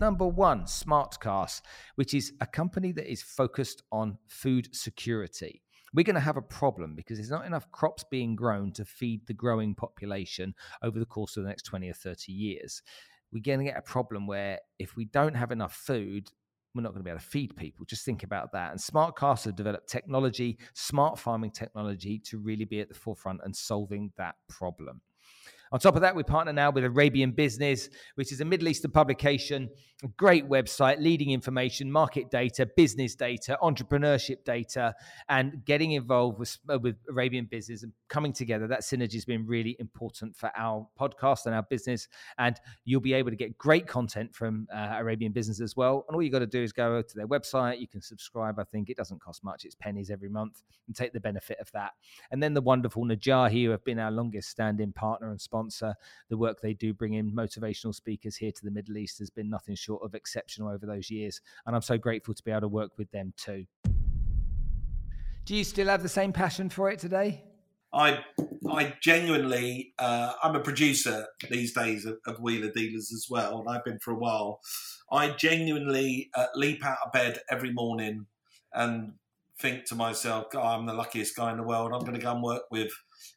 Number 0.00 0.26
one, 0.26 0.62
Smartkas, 0.62 1.60
which 1.94 2.14
is 2.14 2.32
a 2.40 2.46
company 2.46 2.92
that 2.92 3.10
is 3.10 3.22
focused 3.22 3.82
on 3.92 4.18
food 4.28 4.74
security 4.74 5.62
we're 5.94 6.02
going 6.02 6.14
to 6.14 6.20
have 6.20 6.36
a 6.36 6.42
problem 6.42 6.94
because 6.94 7.16
there's 7.16 7.30
not 7.30 7.46
enough 7.46 7.70
crops 7.70 8.04
being 8.10 8.34
grown 8.34 8.72
to 8.72 8.84
feed 8.84 9.26
the 9.26 9.32
growing 9.32 9.74
population 9.74 10.54
over 10.82 10.98
the 10.98 11.06
course 11.06 11.36
of 11.36 11.44
the 11.44 11.48
next 11.48 11.62
20 11.62 11.88
or 11.88 11.94
30 11.94 12.32
years. 12.32 12.82
We're 13.32 13.42
going 13.42 13.60
to 13.60 13.64
get 13.64 13.78
a 13.78 13.82
problem 13.82 14.26
where 14.26 14.58
if 14.78 14.96
we 14.96 15.04
don't 15.06 15.34
have 15.34 15.52
enough 15.52 15.74
food, 15.74 16.30
we're 16.74 16.82
not 16.82 16.90
going 16.90 17.00
to 17.00 17.04
be 17.04 17.10
able 17.10 17.20
to 17.20 17.26
feed 17.26 17.56
people. 17.56 17.86
Just 17.86 18.04
think 18.04 18.24
about 18.24 18.50
that. 18.52 18.72
And 18.72 18.80
Smartkas 18.80 19.44
have 19.44 19.54
developed 19.54 19.88
technology, 19.88 20.58
smart 20.74 21.18
farming 21.18 21.52
technology, 21.52 22.18
to 22.26 22.38
really 22.38 22.64
be 22.64 22.80
at 22.80 22.88
the 22.88 22.94
forefront 22.94 23.40
and 23.44 23.54
solving 23.54 24.12
that 24.16 24.34
problem. 24.48 25.00
On 25.74 25.80
top 25.80 25.96
of 25.96 26.02
that, 26.02 26.14
we 26.14 26.22
partner 26.22 26.52
now 26.52 26.70
with 26.70 26.84
Arabian 26.84 27.32
Business, 27.32 27.88
which 28.14 28.30
is 28.30 28.40
a 28.40 28.44
Middle 28.44 28.68
Eastern 28.68 28.92
publication, 28.92 29.68
a 30.04 30.08
great 30.16 30.48
website, 30.48 31.02
leading 31.02 31.32
information, 31.32 31.90
market 31.90 32.30
data, 32.30 32.64
business 32.64 33.16
data, 33.16 33.58
entrepreneurship 33.60 34.44
data, 34.44 34.94
and 35.28 35.64
getting 35.64 35.90
involved 35.90 36.38
with, 36.38 36.56
uh, 36.72 36.78
with 36.78 36.94
Arabian 37.10 37.46
Business 37.46 37.82
and 37.82 37.92
coming 38.08 38.32
together. 38.32 38.68
That 38.68 38.82
synergy 38.82 39.14
has 39.14 39.24
been 39.24 39.48
really 39.48 39.74
important 39.80 40.36
for 40.36 40.48
our 40.56 40.86
podcast 40.96 41.46
and 41.46 41.54
our 41.56 41.64
business. 41.64 42.06
And 42.38 42.54
you'll 42.84 43.00
be 43.00 43.14
able 43.14 43.30
to 43.30 43.36
get 43.36 43.58
great 43.58 43.88
content 43.88 44.32
from 44.32 44.68
uh, 44.72 44.94
Arabian 44.96 45.32
Business 45.32 45.60
as 45.60 45.74
well. 45.74 46.04
And 46.06 46.14
all 46.14 46.22
you 46.22 46.30
got 46.30 46.38
to 46.38 46.46
do 46.46 46.62
is 46.62 46.72
go 46.72 47.02
to 47.02 47.16
their 47.16 47.26
website. 47.26 47.80
You 47.80 47.88
can 47.88 48.00
subscribe. 48.00 48.60
I 48.60 48.64
think 48.64 48.90
it 48.90 48.96
doesn't 48.96 49.20
cost 49.20 49.42
much, 49.42 49.64
it's 49.64 49.74
pennies 49.74 50.08
every 50.08 50.28
month, 50.28 50.62
and 50.86 50.94
take 50.94 51.12
the 51.12 51.18
benefit 51.18 51.58
of 51.58 51.72
that. 51.72 51.94
And 52.30 52.40
then 52.40 52.54
the 52.54 52.60
wonderful 52.60 53.04
Najahi, 53.04 53.64
who 53.64 53.70
have 53.70 53.84
been 53.84 53.98
our 53.98 54.12
longest 54.12 54.50
standing 54.50 54.92
partner 54.92 55.30
and 55.30 55.40
sponsor. 55.40 55.63
The 55.70 56.36
work 56.36 56.60
they 56.60 56.74
do 56.74 56.92
bring 56.92 57.14
in 57.14 57.32
motivational 57.32 57.94
speakers 57.94 58.36
here 58.36 58.52
to 58.52 58.64
the 58.64 58.70
Middle 58.70 58.96
East 58.96 59.18
has 59.18 59.30
been 59.30 59.48
nothing 59.48 59.74
short 59.74 60.02
of 60.02 60.14
exceptional 60.14 60.68
over 60.68 60.86
those 60.86 61.10
years. 61.10 61.40
And 61.66 61.74
I'm 61.74 61.82
so 61.82 61.98
grateful 61.98 62.34
to 62.34 62.42
be 62.42 62.50
able 62.50 62.62
to 62.62 62.68
work 62.68 62.92
with 62.98 63.10
them 63.10 63.32
too. 63.36 63.66
Do 65.44 65.54
you 65.54 65.64
still 65.64 65.88
have 65.88 66.02
the 66.02 66.08
same 66.08 66.32
passion 66.32 66.70
for 66.70 66.90
it 66.90 66.98
today? 66.98 67.44
I 67.92 68.24
I 68.68 68.94
genuinely 69.00 69.92
uh, 69.98 70.32
I'm 70.42 70.56
a 70.56 70.60
producer 70.60 71.26
these 71.50 71.72
days 71.72 72.06
of, 72.06 72.18
of, 72.26 72.40
Wheeler 72.40 72.72
Dealers 72.74 73.12
as 73.12 73.26
well, 73.30 73.60
and 73.60 73.68
I've 73.68 73.84
been 73.84 74.00
for 74.00 74.12
a 74.12 74.18
while. 74.18 74.60
I 75.12 75.30
genuinely 75.30 76.30
uh, 76.34 76.46
leap 76.56 76.84
out 76.84 76.98
of 77.06 77.12
bed 77.12 77.38
every 77.50 77.72
morning 77.72 78.26
and 78.72 79.12
think 79.60 79.84
to 79.86 79.94
myself, 79.94 80.46
I'm 80.56 80.86
the 80.86 80.94
luckiest 80.94 81.36
guy 81.36 81.52
in 81.52 81.56
the 81.56 81.62
world. 81.62 81.92
I'm 81.92 82.00
going 82.00 82.14
to 82.14 82.20
go 82.20 82.32
and 82.32 82.42
work 82.42 82.62
with 82.70 82.90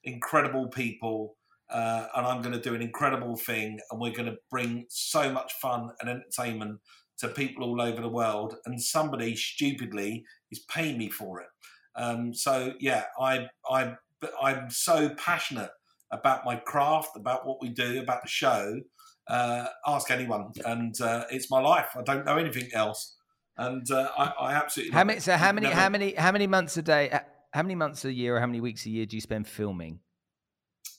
incredible 0.03 0.67
people 0.69 1.35
uh, 1.69 2.07
and 2.15 2.25
I'm 2.25 2.41
going 2.41 2.53
to 2.53 2.61
do 2.61 2.75
an 2.75 2.81
incredible 2.81 3.35
thing, 3.35 3.79
and 3.91 3.99
we're 3.99 4.13
going 4.13 4.29
to 4.29 4.37
bring 4.49 4.85
so 4.89 5.31
much 5.31 5.53
fun 5.61 5.89
and 5.99 6.09
entertainment 6.09 6.79
to 7.19 7.27
people 7.27 7.63
all 7.63 7.81
over 7.81 8.01
the 8.01 8.09
world. 8.09 8.55
And 8.65 8.81
somebody 8.81 9.35
stupidly 9.35 10.23
is 10.51 10.59
paying 10.59 10.97
me 10.97 11.09
for 11.09 11.41
it. 11.41 11.47
Um, 11.95 12.33
so 12.33 12.73
yeah, 12.79 13.05
I 13.19 13.47
I 13.69 13.95
I'm 14.41 14.69
so 14.69 15.09
passionate 15.09 15.71
about 16.11 16.45
my 16.45 16.55
craft, 16.55 17.11
about 17.15 17.45
what 17.45 17.57
we 17.61 17.69
do, 17.69 17.99
about 17.99 18.21
the 18.23 18.29
show. 18.29 18.79
Uh, 19.27 19.65
ask 19.85 20.09
anyone, 20.09 20.51
and 20.63 21.01
uh, 21.01 21.25
it's 21.29 21.51
my 21.51 21.59
life. 21.59 21.89
I 21.97 22.01
don't 22.01 22.25
know 22.25 22.37
anything 22.37 22.69
else, 22.73 23.17
and 23.57 23.89
uh, 23.91 24.09
I, 24.17 24.31
I, 24.39 24.53
absolutely. 24.53 24.93
How 24.93 25.03
many? 25.03 25.19
So 25.19 25.35
how 25.35 25.51
many? 25.51 25.67
Never, 25.67 25.79
how 25.79 25.89
many? 25.89 26.13
How 26.13 26.31
many 26.31 26.47
months 26.47 26.77
a 26.77 26.81
day? 26.81 27.19
How 27.51 27.61
many 27.61 27.75
months 27.75 28.05
a 28.05 28.13
year, 28.13 28.37
or 28.37 28.39
how 28.39 28.45
many 28.45 28.61
weeks 28.61 28.85
a 28.85 28.89
year 28.89 29.05
do 29.05 29.17
you 29.17 29.21
spend 29.21 29.47
filming? 29.47 29.99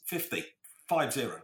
Fifty. 0.04 0.44
Five 0.88 1.12
zero. 1.12 1.40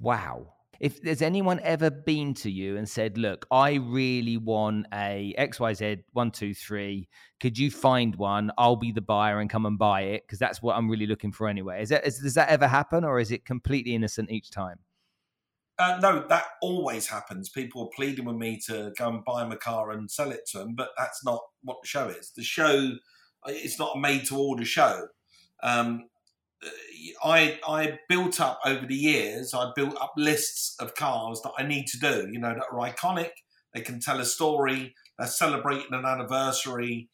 Wow. 0.00 0.54
If 0.80 1.02
there's 1.02 1.22
anyone 1.22 1.58
ever 1.64 1.90
been 1.90 2.34
to 2.34 2.50
you 2.50 2.76
and 2.76 2.88
said, 2.88 3.18
"Look, 3.18 3.46
I 3.50 3.74
really 3.74 4.36
want 4.36 4.86
a 4.92 5.34
XYZ 5.36 6.04
one 6.12 6.30
two 6.30 6.54
three. 6.54 7.08
Could 7.40 7.58
you 7.58 7.70
find 7.70 8.14
one? 8.14 8.52
I'll 8.56 8.76
be 8.76 8.92
the 8.92 9.00
buyer 9.00 9.40
and 9.40 9.50
come 9.50 9.66
and 9.66 9.76
buy 9.76 10.02
it 10.02 10.22
because 10.22 10.38
that's 10.38 10.62
what 10.62 10.76
I'm 10.76 10.88
really 10.88 11.06
looking 11.06 11.32
for 11.32 11.48
anyway." 11.48 11.82
Is 11.82 11.88
that 11.88 12.06
is, 12.06 12.20
does 12.20 12.34
that 12.34 12.48
ever 12.48 12.68
happen, 12.68 13.04
or 13.04 13.18
is 13.18 13.32
it 13.32 13.44
completely 13.44 13.94
innocent 13.94 14.30
each 14.30 14.50
time? 14.50 14.78
Uh, 15.78 15.98
no, 16.02 16.26
that 16.28 16.44
always 16.60 17.06
happens. 17.06 17.48
People 17.48 17.82
are 17.84 17.90
pleading 17.94 18.24
with 18.24 18.36
me 18.36 18.58
to 18.66 18.92
go 18.98 19.08
and 19.08 19.24
buy 19.24 19.40
them 19.40 19.52
a 19.52 19.56
car 19.56 19.92
and 19.92 20.10
sell 20.10 20.32
it 20.32 20.44
to 20.50 20.58
them, 20.58 20.74
but 20.74 20.90
that's 20.98 21.24
not 21.24 21.40
what 21.62 21.78
the 21.82 21.86
show 21.86 22.08
is. 22.08 22.32
The 22.36 22.42
show, 22.42 22.94
it's 23.46 23.78
not 23.78 23.96
a 23.96 24.00
made 24.00 24.26
to 24.26 24.36
order 24.36 24.64
show. 24.64 25.06
Um, 25.62 26.08
I 27.22 27.58
I 27.66 27.98
built 28.08 28.40
up 28.40 28.60
over 28.64 28.86
the 28.86 28.94
years. 28.94 29.54
I 29.54 29.70
built 29.74 29.96
up 30.00 30.12
lists 30.16 30.74
of 30.80 30.94
cars 30.94 31.40
that 31.42 31.52
I 31.58 31.62
need 31.62 31.86
to 31.88 31.98
do. 31.98 32.28
You 32.30 32.38
know 32.38 32.54
that 32.54 32.66
are 32.72 32.92
iconic. 32.92 33.30
They 33.74 33.80
can 33.80 34.00
tell 34.00 34.20
a 34.20 34.24
story. 34.24 34.94
They're 35.18 35.28
celebrating 35.28 35.92
an 35.92 36.04
anniversary. 36.04 37.08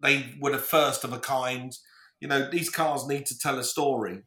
They 0.00 0.34
were 0.40 0.52
the 0.52 0.58
first 0.58 1.04
of 1.04 1.12
a 1.12 1.18
kind. 1.18 1.72
You 2.20 2.28
know 2.28 2.48
these 2.50 2.70
cars 2.70 3.06
need 3.06 3.26
to 3.26 3.38
tell 3.38 3.58
a 3.58 3.64
story. 3.64 4.22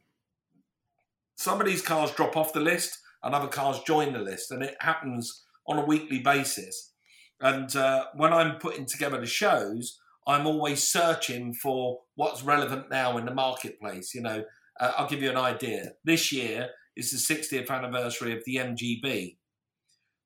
Some 1.36 1.60
of 1.60 1.66
these 1.66 1.82
cars 1.82 2.12
drop 2.12 2.36
off 2.36 2.52
the 2.52 2.60
list, 2.60 2.98
and 3.22 3.34
other 3.34 3.48
cars 3.48 3.80
join 3.86 4.12
the 4.12 4.18
list, 4.18 4.50
and 4.50 4.62
it 4.62 4.76
happens 4.80 5.44
on 5.66 5.78
a 5.78 5.84
weekly 5.84 6.18
basis. 6.18 6.92
And 7.40 7.74
uh, 7.74 8.06
when 8.14 8.32
I'm 8.32 8.58
putting 8.58 8.86
together 8.86 9.18
the 9.18 9.26
shows, 9.26 9.98
I'm 10.26 10.46
always 10.46 10.82
searching 10.82 11.54
for 11.54 12.00
what's 12.14 12.42
relevant 12.42 12.90
now 12.90 13.16
in 13.18 13.24
the 13.24 13.34
marketplace. 13.34 14.14
You 14.14 14.22
know, 14.22 14.44
uh, 14.80 14.92
I'll 14.96 15.08
give 15.08 15.22
you 15.22 15.30
an 15.30 15.36
idea. 15.36 15.92
This 16.04 16.32
year 16.32 16.70
is 16.96 17.10
the 17.10 17.34
60th 17.34 17.70
anniversary 17.70 18.36
of 18.36 18.44
the 18.44 18.56
MGB. 18.56 19.36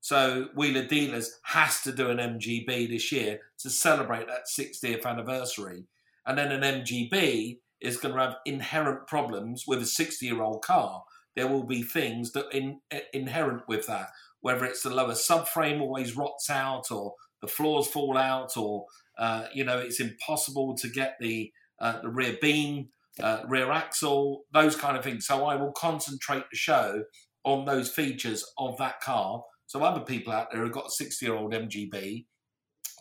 So 0.00 0.48
Wheeler 0.54 0.86
Dealers 0.86 1.40
has 1.44 1.80
to 1.82 1.92
do 1.92 2.10
an 2.10 2.18
MGB 2.18 2.88
this 2.88 3.10
year 3.10 3.40
to 3.58 3.70
celebrate 3.70 4.28
that 4.28 4.46
60th 4.46 5.04
anniversary. 5.04 5.84
And 6.26 6.38
then 6.38 6.52
an 6.52 6.82
MGB 6.82 7.58
is 7.80 7.96
going 7.96 8.14
to 8.14 8.20
have 8.20 8.36
inherent 8.44 9.06
problems 9.06 9.64
with 9.66 9.82
a 9.82 9.86
60 9.86 10.24
year 10.26 10.42
old 10.42 10.62
car. 10.62 11.04
There 11.34 11.48
will 11.48 11.64
be 11.64 11.82
things 11.82 12.32
that 12.32 12.46
in, 12.52 12.80
inherent 13.12 13.62
with 13.68 13.86
that, 13.86 14.10
whether 14.40 14.64
it's 14.64 14.82
the 14.82 14.90
lower 14.90 15.12
subframe 15.12 15.80
always 15.80 16.16
rots 16.16 16.50
out 16.50 16.90
or 16.90 17.14
the 17.40 17.48
floors 17.48 17.86
fall 17.86 18.16
out 18.16 18.56
or 18.56 18.86
uh, 19.18 19.46
you 19.52 19.64
know, 19.64 19.78
it's 19.78 20.00
impossible 20.00 20.76
to 20.76 20.88
get 20.88 21.16
the 21.20 21.52
uh, 21.80 22.00
the 22.00 22.08
rear 22.08 22.36
beam, 22.40 22.88
uh, 23.22 23.40
rear 23.48 23.70
axle, 23.70 24.44
those 24.52 24.76
kind 24.76 24.96
of 24.96 25.04
things. 25.04 25.26
So 25.26 25.44
I 25.44 25.56
will 25.56 25.72
concentrate 25.72 26.44
the 26.50 26.56
show 26.56 27.04
on 27.44 27.64
those 27.64 27.90
features 27.90 28.44
of 28.58 28.76
that 28.78 29.00
car. 29.00 29.42
So 29.66 29.82
other 29.82 30.00
people 30.00 30.32
out 30.32 30.50
there 30.50 30.62
who've 30.62 30.72
got 30.72 30.86
a 30.86 30.90
60 30.90 31.24
year 31.24 31.34
old 31.34 31.52
MGB 31.52 32.26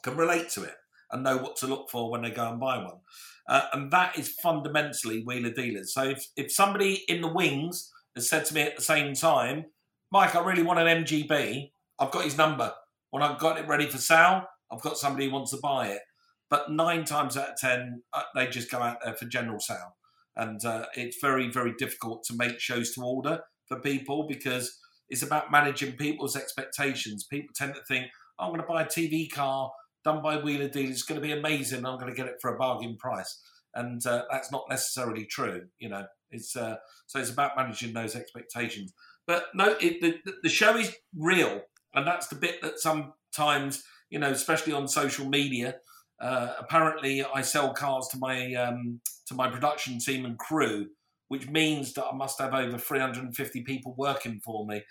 can 0.04 0.18
relate 0.18 0.50
to 0.52 0.64
it 0.64 0.76
and 1.12 1.24
know 1.24 1.38
what 1.38 1.56
to 1.58 1.68
look 1.68 1.90
for 1.90 2.12
when 2.12 2.22
they 2.22 2.32
go 2.32 2.50
and 2.50 2.60
buy 2.60 2.78
one. 2.78 3.00
Uh, 3.48 3.62
and 3.74 3.92
that 3.92 4.18
is 4.18 4.30
fundamentally 4.42 5.24
wheeler 5.24 5.52
dealers. 5.52 5.94
So 5.94 6.04
if, 6.04 6.28
if 6.36 6.52
somebody 6.52 7.04
in 7.08 7.22
the 7.22 7.32
wings 7.32 7.92
has 8.16 8.30
said 8.30 8.46
to 8.46 8.54
me 8.54 8.62
at 8.62 8.76
the 8.76 8.82
same 8.82 9.14
time, 9.14 9.66
Mike, 10.12 10.36
I 10.36 10.44
really 10.44 10.64
want 10.64 10.80
an 10.80 11.04
MGB, 11.04 11.72
I've 12.00 12.12
got 12.12 12.24
his 12.24 12.38
number. 12.38 12.74
When 13.12 13.22
I've 13.24 13.40
got 13.40 13.60
it 13.60 13.68
ready 13.68 13.86
for 13.86 13.98
sale, 13.98 14.44
I've 14.72 14.82
got 14.82 14.98
somebody 14.98 15.26
who 15.26 15.34
wants 15.34 15.52
to 15.52 15.58
buy 15.62 15.88
it. 15.88 16.02
But 16.50 16.72
nine 16.72 17.06
times 17.06 17.38
out 17.38 17.50
of 17.50 17.58
ten, 17.58 18.04
uh, 18.14 18.24
they 18.36 18.48
just 18.48 18.70
go 18.70 18.80
out 18.80 18.98
there 19.04 19.16
for 19.16 19.26
general 19.26 19.60
sale, 19.60 19.96
and 20.36 20.64
uh, 20.64 20.86
it's 20.96 21.18
very 21.20 21.50
very 21.50 21.74
difficult 21.78 22.24
to 22.26 22.36
make 22.36 22.60
shows 22.60 22.94
to 22.94 23.02
order 23.02 23.42
for 23.68 23.80
people 23.80 24.28
because 24.28 24.78
it's 25.10 25.24
about 25.24 25.52
managing 25.52 25.94
people's 25.94 26.36
expectations. 26.36 27.26
People 27.30 27.50
tend 27.56 27.74
to 27.74 27.82
think, 27.88 28.08
oh, 28.38 28.46
"I'm 28.46 28.50
going 28.52 28.62
to 28.62 28.68
buy 28.68 28.84
a 28.84 28.86
TV 28.86 29.30
car 29.32 29.72
done 30.04 30.22
by 30.22 30.38
Wheeler 30.38 30.70
Dealers. 30.70 30.92
It's 30.92 31.04
going 31.04 31.20
to 31.20 31.28
be 31.28 31.34
amazing. 31.34 31.86
I'm 31.86 31.98
going 31.98 32.14
to 32.14 32.18
get 32.18 32.28
it 32.28 32.36
for 32.42 32.54
a 32.54 32.58
bargain 32.58 32.96
price." 32.98 33.42
And 33.74 34.06
uh, 34.06 34.24
that's 34.32 34.52
not 34.52 34.66
necessarily 34.70 35.26
true. 35.26 35.64
You 35.80 35.90
know, 35.90 36.06
it's 36.30 36.56
uh, 36.56 36.76
so 37.08 37.20
it's 37.20 37.32
about 37.32 37.58
managing 37.58 37.94
those 37.94 38.16
expectations. 38.16 38.94
But 39.26 39.48
no, 39.56 39.76
it, 39.82 40.00
the 40.02 40.34
the 40.44 40.50
show 40.50 40.78
is 40.78 40.96
real, 41.18 41.62
and 41.96 42.06
that's 42.06 42.28
the 42.28 42.36
bit 42.36 42.62
that 42.62 42.80
sometimes 42.80 43.84
you 44.10 44.20
know, 44.20 44.30
especially 44.30 44.74
on 44.74 44.88
social 44.88 45.28
media. 45.28 45.76
Uh, 46.20 46.54
apparently, 46.60 47.24
I 47.24 47.42
sell 47.42 47.74
cars 47.74 48.08
to 48.10 48.18
my 48.18 48.54
um, 48.54 49.02
to 49.28 49.34
my 49.34 49.50
production 49.50 50.00
team 50.00 50.26
and 50.26 50.38
crew, 50.38 50.88
which 51.28 51.50
means 51.50 51.94
that 51.94 52.06
I 52.06 52.16
must 52.16 52.40
have 52.40 52.54
over 52.54 52.78
350 52.78 53.64
people 53.64 53.96
working 53.98 54.40
for 54.44 54.66
me. 54.66 54.84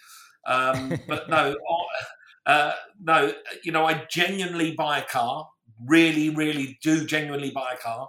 Um, 0.46 0.98
but 1.08 1.28
no, 1.28 1.54
uh, 2.46 2.72
no, 3.00 3.32
you 3.62 3.72
know, 3.72 3.86
I 3.86 4.04
genuinely 4.10 4.72
buy 4.72 4.98
a 4.98 5.04
car. 5.04 5.48
Really, 5.84 6.30
really 6.30 6.78
do 6.82 7.04
genuinely 7.06 7.50
buy 7.50 7.72
a 7.74 7.78
car. 7.78 8.08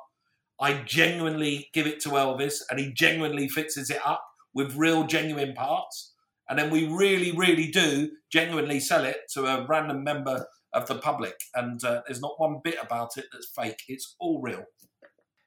I 0.59 0.73
genuinely 0.85 1.69
give 1.73 1.87
it 1.87 1.99
to 2.01 2.09
Elvis, 2.09 2.61
and 2.69 2.79
he 2.79 2.93
genuinely 2.93 3.47
fixes 3.49 3.89
it 3.89 3.99
up 4.05 4.23
with 4.53 4.75
real, 4.75 5.05
genuine 5.05 5.53
parts. 5.53 6.13
And 6.49 6.57
then 6.59 6.69
we 6.69 6.87
really, 6.87 7.31
really 7.31 7.71
do 7.71 8.11
genuinely 8.31 8.79
sell 8.79 9.03
it 9.03 9.17
to 9.33 9.45
a 9.45 9.65
random 9.67 10.03
member 10.03 10.45
of 10.75 10.87
the 10.87 10.95
public, 10.95 11.35
and 11.55 11.83
uh, 11.83 12.01
there's 12.05 12.21
not 12.21 12.33
one 12.37 12.59
bit 12.63 12.75
about 12.81 13.17
it 13.17 13.25
that's 13.31 13.47
fake. 13.55 13.81
It's 13.87 14.15
all 14.19 14.41
real. 14.41 14.65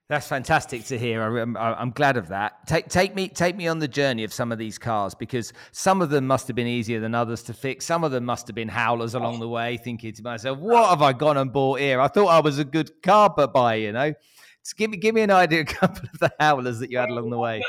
That's 0.09 0.27
fantastic 0.27 0.87
to 0.87 0.99
hear. 0.99 1.23
I, 1.23 1.83
am 1.83 1.91
glad 1.91 2.17
of 2.17 2.29
that. 2.29 2.67
Take, 2.67 2.89
take 2.89 3.15
me, 3.15 3.29
take 3.29 3.55
me 3.55 3.69
on 3.69 3.79
the 3.79 3.87
journey 3.87 4.25
of 4.25 4.33
some 4.33 4.51
of 4.51 4.57
these 4.57 4.79
cars 4.79 5.15
because 5.15 5.53
some 5.71 6.01
of 6.01 6.09
them 6.09 6.27
must 6.27 6.47
have 6.47 6.57
been 6.57 6.67
easier 6.67 6.99
than 6.99 7.15
others 7.15 7.43
to 7.43 7.53
fix. 7.53 7.85
Some 7.85 8.05
of 8.05 8.11
them 8.11 8.25
must 8.25 8.47
have 8.47 8.57
been 8.57 8.69
howlers 8.69 9.13
along 9.13 9.41
the 9.41 9.49
way. 9.49 9.77
Thinking 9.77 10.15
to 10.15 10.23
myself, 10.23 10.59
"What 10.59 10.89
have 10.89 11.03
I 11.03 11.13
gone 11.13 11.37
and 11.37 11.53
bought 11.53 11.81
here? 11.81 12.01
I 12.01 12.09
thought 12.09 12.29
I 12.29 12.41
was 12.41 12.59
a 12.59 12.65
good 12.65 13.03
car 13.03 13.29
buy." 13.29 13.75
You 13.75 13.93
know, 13.93 14.15
Just 14.65 14.79
give 14.79 14.91
me, 14.91 14.97
give 14.97 15.15
me 15.15 15.21
an 15.21 15.31
idea, 15.31 15.61
a 15.61 15.65
couple 15.67 16.09
of 16.11 16.19
the 16.19 16.33
howlers 16.41 16.79
that 16.79 16.91
you 16.91 16.97
had 16.97 17.11
along 17.11 17.29
the 17.29 17.39
way. 17.39 17.63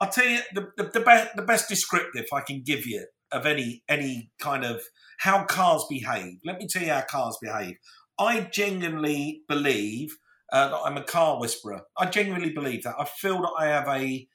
I'll 0.00 0.10
tell 0.10 0.26
you 0.26 0.40
the 0.52 0.72
the, 0.76 0.90
the, 0.94 1.00
best, 1.00 1.36
the 1.36 1.42
best 1.42 1.68
descriptive 1.68 2.26
I 2.32 2.40
can 2.40 2.62
give 2.62 2.86
you 2.86 3.06
of 3.32 3.46
any 3.46 3.82
any 3.88 4.30
kind 4.40 4.64
of 4.64 4.82
how 5.18 5.44
cars 5.44 5.84
behave. 5.88 6.38
Let 6.44 6.58
me 6.58 6.66
tell 6.66 6.82
you 6.82 6.92
how 6.92 7.02
cars 7.02 7.38
behave. 7.40 7.76
I 8.18 8.40
genuinely 8.40 9.42
believe 9.48 10.16
uh, 10.52 10.68
that 10.68 10.80
I'm 10.84 10.96
a 10.96 11.04
car 11.04 11.40
whisperer. 11.40 11.82
I 11.96 12.06
genuinely 12.06 12.50
believe 12.50 12.82
that. 12.84 12.96
I 12.98 13.04
feel 13.04 13.40
that 13.42 13.52
I 13.58 13.66
have 13.66 13.88
a 13.88 14.28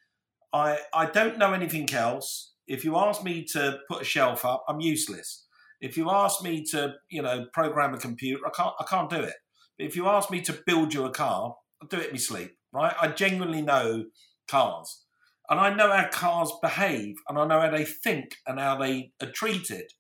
I, 0.54 0.80
I 0.94 1.08
don't 1.08 1.38
know 1.38 1.52
anything 1.52 1.94
else. 1.94 2.54
If 2.68 2.86
you 2.86 2.96
ask 2.96 3.24
me 3.24 3.44
to 3.52 3.80
put 3.90 4.02
a 4.02 4.06
shelf 4.06 4.46
up, 4.46 4.64
I'm 4.70 4.80
useless. 4.80 5.46
If 5.82 5.98
you 5.98 6.10
ask 6.10 6.42
me 6.42 6.64
to, 6.72 6.94
you 7.10 7.22
know, 7.22 7.46
program 7.54 7.94
a 7.94 7.98
computer, 7.98 8.42
I 8.46 8.50
can't 8.56 8.74
I 8.80 8.86
can't 8.86 9.10
do 9.10 9.22
it. 9.22 9.36
If 9.78 9.96
you 9.96 10.08
ask 10.08 10.32
me 10.32 10.42
to 10.42 10.60
build 10.66 10.94
you 10.94 11.04
a 11.06 11.12
car, 11.12 11.56
I'll 11.82 11.88
do 11.90 11.98
it 11.98 12.08
in 12.08 12.14
my 12.14 12.18
sleep, 12.18 12.52
right? 12.72 12.96
I 13.00 13.10
genuinely 13.10 13.62
know 13.62 14.06
cars. 14.48 15.05
And 15.50 15.60
I 15.60 15.74
know 15.74 15.92
how 15.92 16.08
cars 16.10 16.52
behave 16.62 17.16
and 17.28 17.38
I 17.38 17.46
know 17.46 17.62
how 17.62 17.70
they 17.70 17.86
think 17.86 18.38
and 18.48 18.60
how 18.60 18.78
they 18.78 19.12
are 19.22 19.32
treated. 19.32 19.92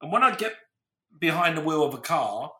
And 0.00 0.10
when 0.10 0.22
I 0.22 0.34
get 0.34 0.54
behind 1.18 1.56
the 1.56 1.62
wheel 1.62 1.84
of 1.84 1.94
a 1.94 1.98
car, 1.98 2.50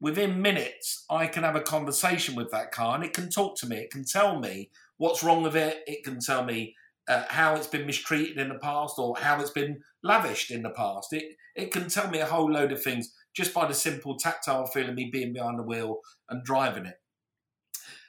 within 0.00 0.42
minutes, 0.42 1.04
I 1.08 1.28
can 1.28 1.44
have 1.44 1.54
a 1.54 1.60
conversation 1.60 2.34
with 2.34 2.50
that 2.50 2.72
car 2.72 2.96
and 2.96 3.04
it 3.04 3.12
can 3.12 3.30
talk 3.30 3.56
to 3.58 3.66
me. 3.66 3.76
It 3.76 3.90
can 3.90 4.04
tell 4.04 4.40
me 4.40 4.70
what's 4.96 5.22
wrong 5.22 5.42
with 5.42 5.56
it. 5.56 5.82
It 5.86 6.04
can 6.04 6.18
tell 6.18 6.44
me 6.44 6.74
uh, 7.08 7.24
how 7.28 7.54
it's 7.54 7.68
been 7.68 7.86
mistreated 7.86 8.38
in 8.38 8.48
the 8.48 8.58
past 8.58 8.94
or 8.98 9.16
how 9.18 9.40
it's 9.40 9.50
been 9.50 9.80
lavished 10.02 10.50
in 10.50 10.62
the 10.62 10.70
past. 10.70 11.12
It, 11.12 11.36
it 11.54 11.72
can 11.72 11.88
tell 11.88 12.10
me 12.10 12.18
a 12.18 12.26
whole 12.26 12.50
load 12.50 12.72
of 12.72 12.82
things 12.82 13.14
just 13.34 13.54
by 13.54 13.66
the 13.66 13.74
simple 13.74 14.16
tactile 14.18 14.66
feel 14.66 14.88
of 14.88 14.94
me 14.94 15.08
being 15.12 15.32
behind 15.32 15.58
the 15.58 15.64
wheel 15.64 16.00
and 16.28 16.44
driving 16.44 16.86
it. 16.86 16.96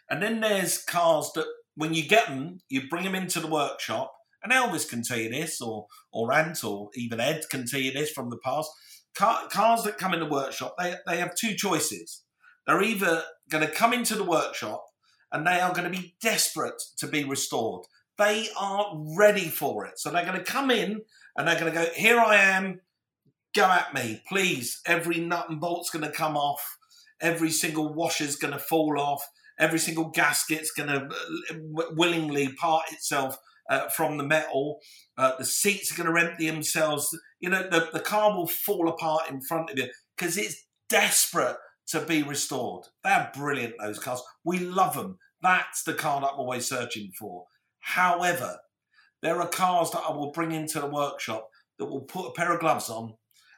And 0.10 0.22
then 0.22 0.42
there's 0.42 0.84
cars 0.84 1.32
that 1.36 1.48
when 1.76 1.94
you 1.94 2.08
get 2.08 2.28
them, 2.28 2.60
you 2.70 2.88
bring 2.90 3.04
them 3.04 3.16
into 3.16 3.40
the 3.40 3.48
workshop, 3.48 4.14
and 4.44 4.52
Elvis 4.52 4.90
can 4.90 5.04
tell 5.04 5.18
you 5.18 5.30
this, 5.30 5.62
or 5.62 5.88
or 6.12 6.34
Ant, 6.34 6.64
or 6.64 6.90
even 6.96 7.20
Ed 7.20 7.46
can 7.50 7.66
tell 7.66 7.80
you 7.80 7.92
this 7.92 8.12
from 8.12 8.30
the 8.30 8.40
past. 8.44 8.70
Car, 9.16 9.48
cars 9.50 9.84
that 9.84 9.98
come 9.98 10.14
in 10.14 10.20
the 10.20 10.26
workshop, 10.26 10.76
they 10.80 10.96
they 11.08 11.18
have 11.18 11.36
two 11.36 11.56
choices. 11.56 12.24
They're 12.66 12.84
either 12.84 13.24
going 13.50 13.66
to 13.66 13.74
come 13.74 13.94
into 13.94 14.16
the 14.16 14.24
workshop 14.24 14.86
and 15.32 15.46
they 15.46 15.60
are 15.60 15.74
going 15.74 15.92
to 15.92 16.00
be 16.00 16.16
desperate 16.22 16.82
to 16.98 17.08
be 17.08 17.24
restored. 17.24 17.86
They 18.18 18.48
are 18.58 18.94
ready 19.18 19.50
for 19.50 19.86
it. 19.86 20.00
So 20.00 20.12
they're 20.12 20.26
going 20.26 20.38
to 20.38 20.44
come 20.44 20.72
in 20.72 21.02
and 21.36 21.48
they're 21.48 21.60
going 21.60 21.74
to 21.74 21.78
go, 21.78 21.88
Here 21.96 22.20
I 22.20 22.36
am, 22.36 22.80
go 23.56 23.66
at 23.66 23.94
me, 23.94 24.22
please. 24.30 24.80
Every 24.86 25.20
nut 25.20 25.50
and 25.50 25.60
bolt's 25.60 25.90
going 25.90 26.06
to 26.06 26.12
come 26.12 26.38
off, 26.38 26.78
every 27.20 27.50
single 27.50 27.94
washer's 27.94 28.36
going 28.36 28.54
to 28.54 28.60
fall 28.60 29.00
off, 29.00 29.28
every 29.60 29.80
single 29.80 30.10
gasket's 30.10 30.72
going 30.72 30.90
to 30.90 31.10
uh, 31.52 31.84
willingly 31.92 32.54
part 32.54 32.92
itself 32.92 33.38
uh, 33.70 33.88
from 33.90 34.18
the 34.18 34.24
metal. 34.24 34.80
Uh, 35.18 35.34
the 35.38 35.46
seats 35.46 35.92
are 35.92 36.02
going 36.02 36.14
to 36.14 36.30
empty 36.30 36.50
themselves. 36.50 37.18
You 37.40 37.50
know, 37.50 37.64
the, 37.70 37.90
the 37.94 38.00
car 38.00 38.36
will 38.36 38.48
fall 38.48 38.90
apart 38.90 39.30
in 39.30 39.42
front 39.42 39.70
of 39.70 39.78
you 39.78 39.88
because 40.18 40.38
it's 40.38 40.66
desperate 40.90 41.58
to 41.88 42.02
be 42.02 42.24
restored. 42.24 42.86
They're 43.04 43.32
brilliant, 43.34 43.76
those 43.80 44.00
cars. 44.00 44.22
We 44.44 44.60
love 44.60 44.96
them. 44.96 45.18
That's 45.42 45.84
the 45.84 45.94
car 45.94 46.22
that 46.22 46.32
I'm 46.34 46.40
always 46.40 46.68
searching 46.68 47.12
for. 47.18 47.46
However, 47.80 48.58
there 49.22 49.40
are 49.42 49.48
cars 49.48 49.92
that 49.92 50.04
I 50.08 50.12
will 50.12 50.32
bring 50.32 50.52
into 50.52 50.80
the 50.80 50.88
workshop 50.88 51.50
that 51.78 51.86
will 51.86 52.02
put 52.02 52.28
a 52.28 52.34
pair 52.34 52.54
of 52.54 52.60
gloves 52.60 52.90
on 52.90 53.14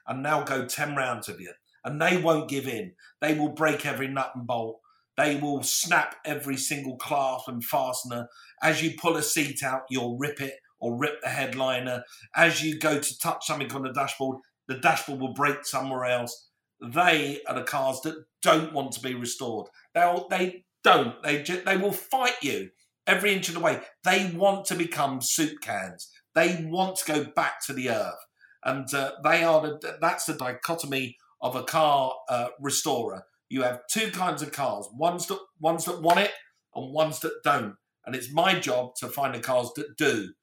and 0.08 0.24
now 0.24 0.44
go 0.44 0.66
10 0.66 0.96
rounds 0.96 1.30
of 1.30 1.40
you. 1.40 1.52
And 1.84 2.02
they 2.02 2.18
won't 2.18 2.50
give 2.50 2.68
in. 2.68 2.94
They 3.22 3.38
will 3.38 3.50
break 3.50 3.86
every 3.86 4.08
nut 4.08 4.32
and 4.36 4.48
bolt. 4.48 4.80
They 5.18 5.38
will 5.38 5.64
snap 5.64 6.16
every 6.26 6.58
single 6.58 6.98
clasp 6.98 7.48
and 7.48 7.64
fastener. 7.64 8.28
As 8.62 8.84
you 8.84 8.96
pull 9.00 9.16
a 9.16 9.24
seat 9.24 9.64
out, 9.64 9.84
you'll 9.90 10.18
rip 10.18 10.42
it 10.42 10.56
or 10.80 10.98
rip 10.98 11.22
the 11.22 11.30
headliner. 11.30 12.04
As 12.36 12.62
you 12.62 12.80
go 12.80 13.00
to 13.00 13.20
touch 13.20 13.46
something 13.46 13.72
on 13.74 13.84
the 13.84 13.94
dashboard, 13.94 14.40
the 14.68 14.76
dashboard 14.76 15.20
will 15.20 15.34
break 15.34 15.66
somewhere 15.66 16.06
else. 16.06 16.50
They 16.82 17.42
are 17.48 17.56
the 17.56 17.64
cars 17.64 18.02
that 18.02 18.26
don't 18.42 18.74
want 18.74 18.92
to 18.94 19.00
be 19.00 19.14
restored. 19.14 19.68
They'll, 19.94 20.28
they 20.30 20.66
don't. 20.84 21.22
They 21.24 21.44
ju- 21.44 21.62
they 21.66 21.78
will 21.78 21.94
fight 21.94 22.44
you 22.44 22.72
every 23.08 23.34
inch 23.34 23.48
of 23.48 23.54
the 23.54 23.62
way. 23.62 23.80
They 24.04 24.32
want 24.36 24.66
to 24.66 24.76
become 24.76 25.22
soup 25.22 25.62
cans. 25.62 26.10
They 26.34 26.66
want 26.70 26.98
to 26.98 27.12
go 27.12 27.24
back 27.24 27.66
to 27.66 27.74
the 27.74 27.90
earth, 27.90 28.26
and 28.64 28.94
uh, 28.94 29.14
they 29.24 29.44
are 29.44 29.62
the, 29.62 29.98
that's 30.02 30.26
the 30.26 30.34
dichotomy 30.34 31.16
of 31.42 31.56
a 31.56 31.64
car 31.64 32.14
uh, 32.28 32.50
restorer 32.60 33.24
you 33.50 33.62
have 33.62 33.82
two 33.92 34.12
kinds 34.12 34.42
of 34.42 34.52
cars 34.52 34.88
ones 34.94 35.28
that 35.28 35.40
ones 35.60 35.86
that 35.86 36.02
want 36.02 36.20
it 36.20 36.32
and 36.74 36.94
ones 36.94 37.20
that 37.20 37.34
don't 37.44 37.76
and 38.06 38.16
it's 38.16 38.32
my 38.32 38.58
job 38.60 38.94
to 38.96 39.08
find 39.08 39.34
the 39.34 39.40
cars 39.40 39.70
that 39.76 39.98
do 39.98 40.34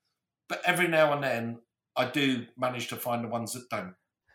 but 0.48 0.61
every 0.64 0.88
now 0.88 1.12
and 1.12 1.22
then 1.22 1.59
i 1.96 2.05
do 2.05 2.44
manage 2.57 2.88
to 2.88 2.96
find 2.96 3.24
the 3.24 3.28
ones 3.28 3.53
that 3.53 3.68
don't 3.70 3.94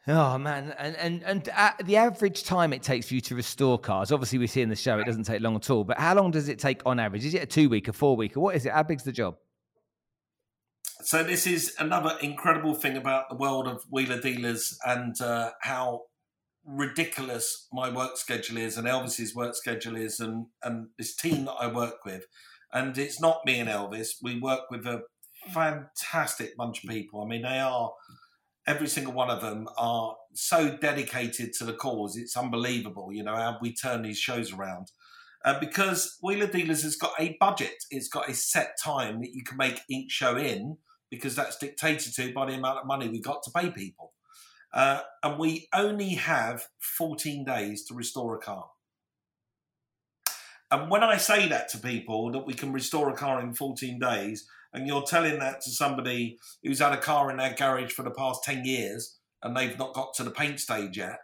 Oh 0.09 0.37
man, 0.37 0.73
and 0.77 0.95
and 0.95 1.23
and 1.23 1.85
the 1.85 1.97
average 1.97 2.45
time 2.45 2.71
it 2.71 2.81
takes 2.81 3.09
for 3.09 3.15
you 3.15 3.21
to 3.21 3.35
restore 3.35 3.77
cars. 3.77 4.09
Obviously, 4.09 4.39
we 4.39 4.47
see 4.47 4.61
in 4.61 4.69
the 4.69 4.75
show 4.75 4.97
it 4.99 5.05
doesn't 5.05 5.25
take 5.25 5.41
long 5.41 5.57
at 5.57 5.69
all. 5.69 5.83
But 5.83 5.99
how 5.99 6.15
long 6.15 6.31
does 6.31 6.47
it 6.47 6.59
take 6.59 6.81
on 6.85 6.97
average? 6.97 7.25
Is 7.25 7.33
it 7.33 7.43
a 7.43 7.45
two 7.45 7.67
week, 7.67 7.89
a 7.89 7.93
four 7.93 8.15
week, 8.15 8.37
or 8.37 8.39
what 8.39 8.55
is 8.55 8.65
it? 8.65 8.71
How 8.71 8.83
big's 8.83 9.03
the 9.03 9.11
job? 9.11 9.35
So 11.03 11.23
this 11.23 11.45
is 11.45 11.75
another 11.77 12.17
incredible 12.21 12.73
thing 12.73 12.95
about 12.95 13.29
the 13.29 13.35
world 13.35 13.67
of 13.67 13.83
wheeler 13.91 14.19
dealers 14.21 14.77
and 14.85 15.19
uh, 15.21 15.51
how 15.61 16.03
ridiculous 16.67 17.67
my 17.71 17.89
work 17.89 18.17
schedule 18.17 18.57
is 18.57 18.77
and 18.77 18.87
Elvis's 18.87 19.33
work 19.33 19.55
schedule 19.55 19.95
is 19.95 20.19
and, 20.19 20.47
and 20.63 20.89
this 20.97 21.15
team 21.15 21.45
that 21.45 21.55
I 21.59 21.67
work 21.67 22.05
with. 22.05 22.25
And 22.73 22.97
it's 22.97 23.21
not 23.21 23.45
me 23.45 23.59
and 23.59 23.69
Elvis. 23.69 24.15
We 24.21 24.39
work 24.39 24.69
with 24.69 24.85
a 24.85 25.03
fantastic 25.49 26.57
bunch 26.57 26.83
of 26.83 26.89
people. 26.89 27.23
I 27.23 27.27
mean, 27.27 27.43
they 27.43 27.59
are, 27.59 27.93
every 28.67 28.87
single 28.87 29.13
one 29.13 29.29
of 29.29 29.41
them 29.41 29.69
are 29.77 30.17
so 30.33 30.77
dedicated 30.77 31.53
to 31.53 31.63
the 31.63 31.73
cause. 31.73 32.17
It's 32.17 32.35
unbelievable, 32.35 33.13
you 33.13 33.23
know, 33.23 33.35
how 33.35 33.57
we 33.61 33.73
turn 33.73 34.01
these 34.01 34.19
shows 34.19 34.51
around. 34.51 34.91
Uh, 35.45 35.57
because 35.59 36.17
Wheeler 36.21 36.47
Dealers 36.47 36.83
has 36.83 36.97
got 36.97 37.13
a 37.17 37.37
budget, 37.39 37.85
it's 37.89 38.09
got 38.09 38.29
a 38.29 38.33
set 38.33 38.77
time 38.83 39.21
that 39.21 39.33
you 39.33 39.43
can 39.43 39.55
make 39.55 39.79
each 39.89 40.11
show 40.11 40.35
in 40.35 40.77
because 41.09 41.35
that's 41.35 41.57
dictated 41.57 42.13
to 42.15 42.33
by 42.33 42.45
the 42.45 42.57
amount 42.57 42.79
of 42.79 42.85
money 42.85 43.07
we 43.07 43.21
got 43.21 43.41
to 43.43 43.51
pay 43.51 43.69
people. 43.69 44.11
Uh, 44.73 45.01
and 45.23 45.39
we 45.39 45.67
only 45.73 46.09
have 46.09 46.67
14 46.79 47.45
days 47.45 47.85
to 47.85 47.93
restore 47.93 48.35
a 48.35 48.39
car. 48.39 48.69
And 50.69 50.91
when 50.91 51.03
I 51.03 51.17
say 51.17 51.47
that 51.47 51.69
to 51.69 51.77
people, 51.77 52.31
that 52.31 52.45
we 52.45 52.53
can 52.53 52.73
restore 52.73 53.09
a 53.09 53.15
car 53.15 53.39
in 53.39 53.53
14 53.53 53.99
days, 53.99 54.47
and 54.73 54.85
you're 54.85 55.03
telling 55.03 55.39
that 55.39 55.61
to 55.61 55.71
somebody 55.71 56.37
who's 56.63 56.79
had 56.79 56.91
a 56.91 56.97
car 56.97 57.31
in 57.31 57.37
their 57.37 57.53
garage 57.53 57.93
for 57.93 58.03
the 58.03 58.11
past 58.11 58.43
10 58.43 58.65
years 58.65 59.17
and 59.41 59.55
they've 59.55 59.77
not 59.77 59.93
got 59.93 60.13
to 60.15 60.23
the 60.23 60.31
paint 60.31 60.59
stage 60.59 60.97
yet, 60.97 61.19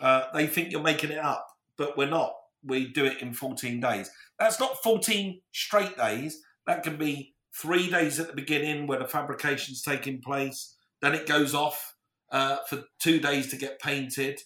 uh, 0.00 0.24
they 0.34 0.46
think 0.46 0.72
you're 0.72 0.82
making 0.82 1.10
it 1.10 1.18
up, 1.18 1.46
but 1.76 1.96
we're 1.96 2.08
not. 2.08 2.34
We 2.64 2.88
do 2.92 3.04
it 3.04 3.22
in 3.22 3.32
14 3.32 3.80
days. 3.80 4.10
That's 4.38 4.58
not 4.58 4.82
14 4.82 5.40
straight 5.52 5.96
days. 5.96 6.42
That 6.66 6.82
can 6.82 6.96
be 6.96 7.34
three 7.54 7.90
days 7.90 8.18
at 8.18 8.26
the 8.26 8.34
beginning 8.34 8.86
where 8.86 8.98
the 8.98 9.08
fabrication's 9.08 9.82
taking 9.82 10.20
place, 10.20 10.76
then 11.00 11.14
it 11.14 11.26
goes 11.26 11.54
off 11.54 11.89
uh, 12.30 12.58
for 12.68 12.84
two 12.98 13.18
days 13.18 13.48
to 13.48 13.56
get 13.56 13.80
painted, 13.80 14.40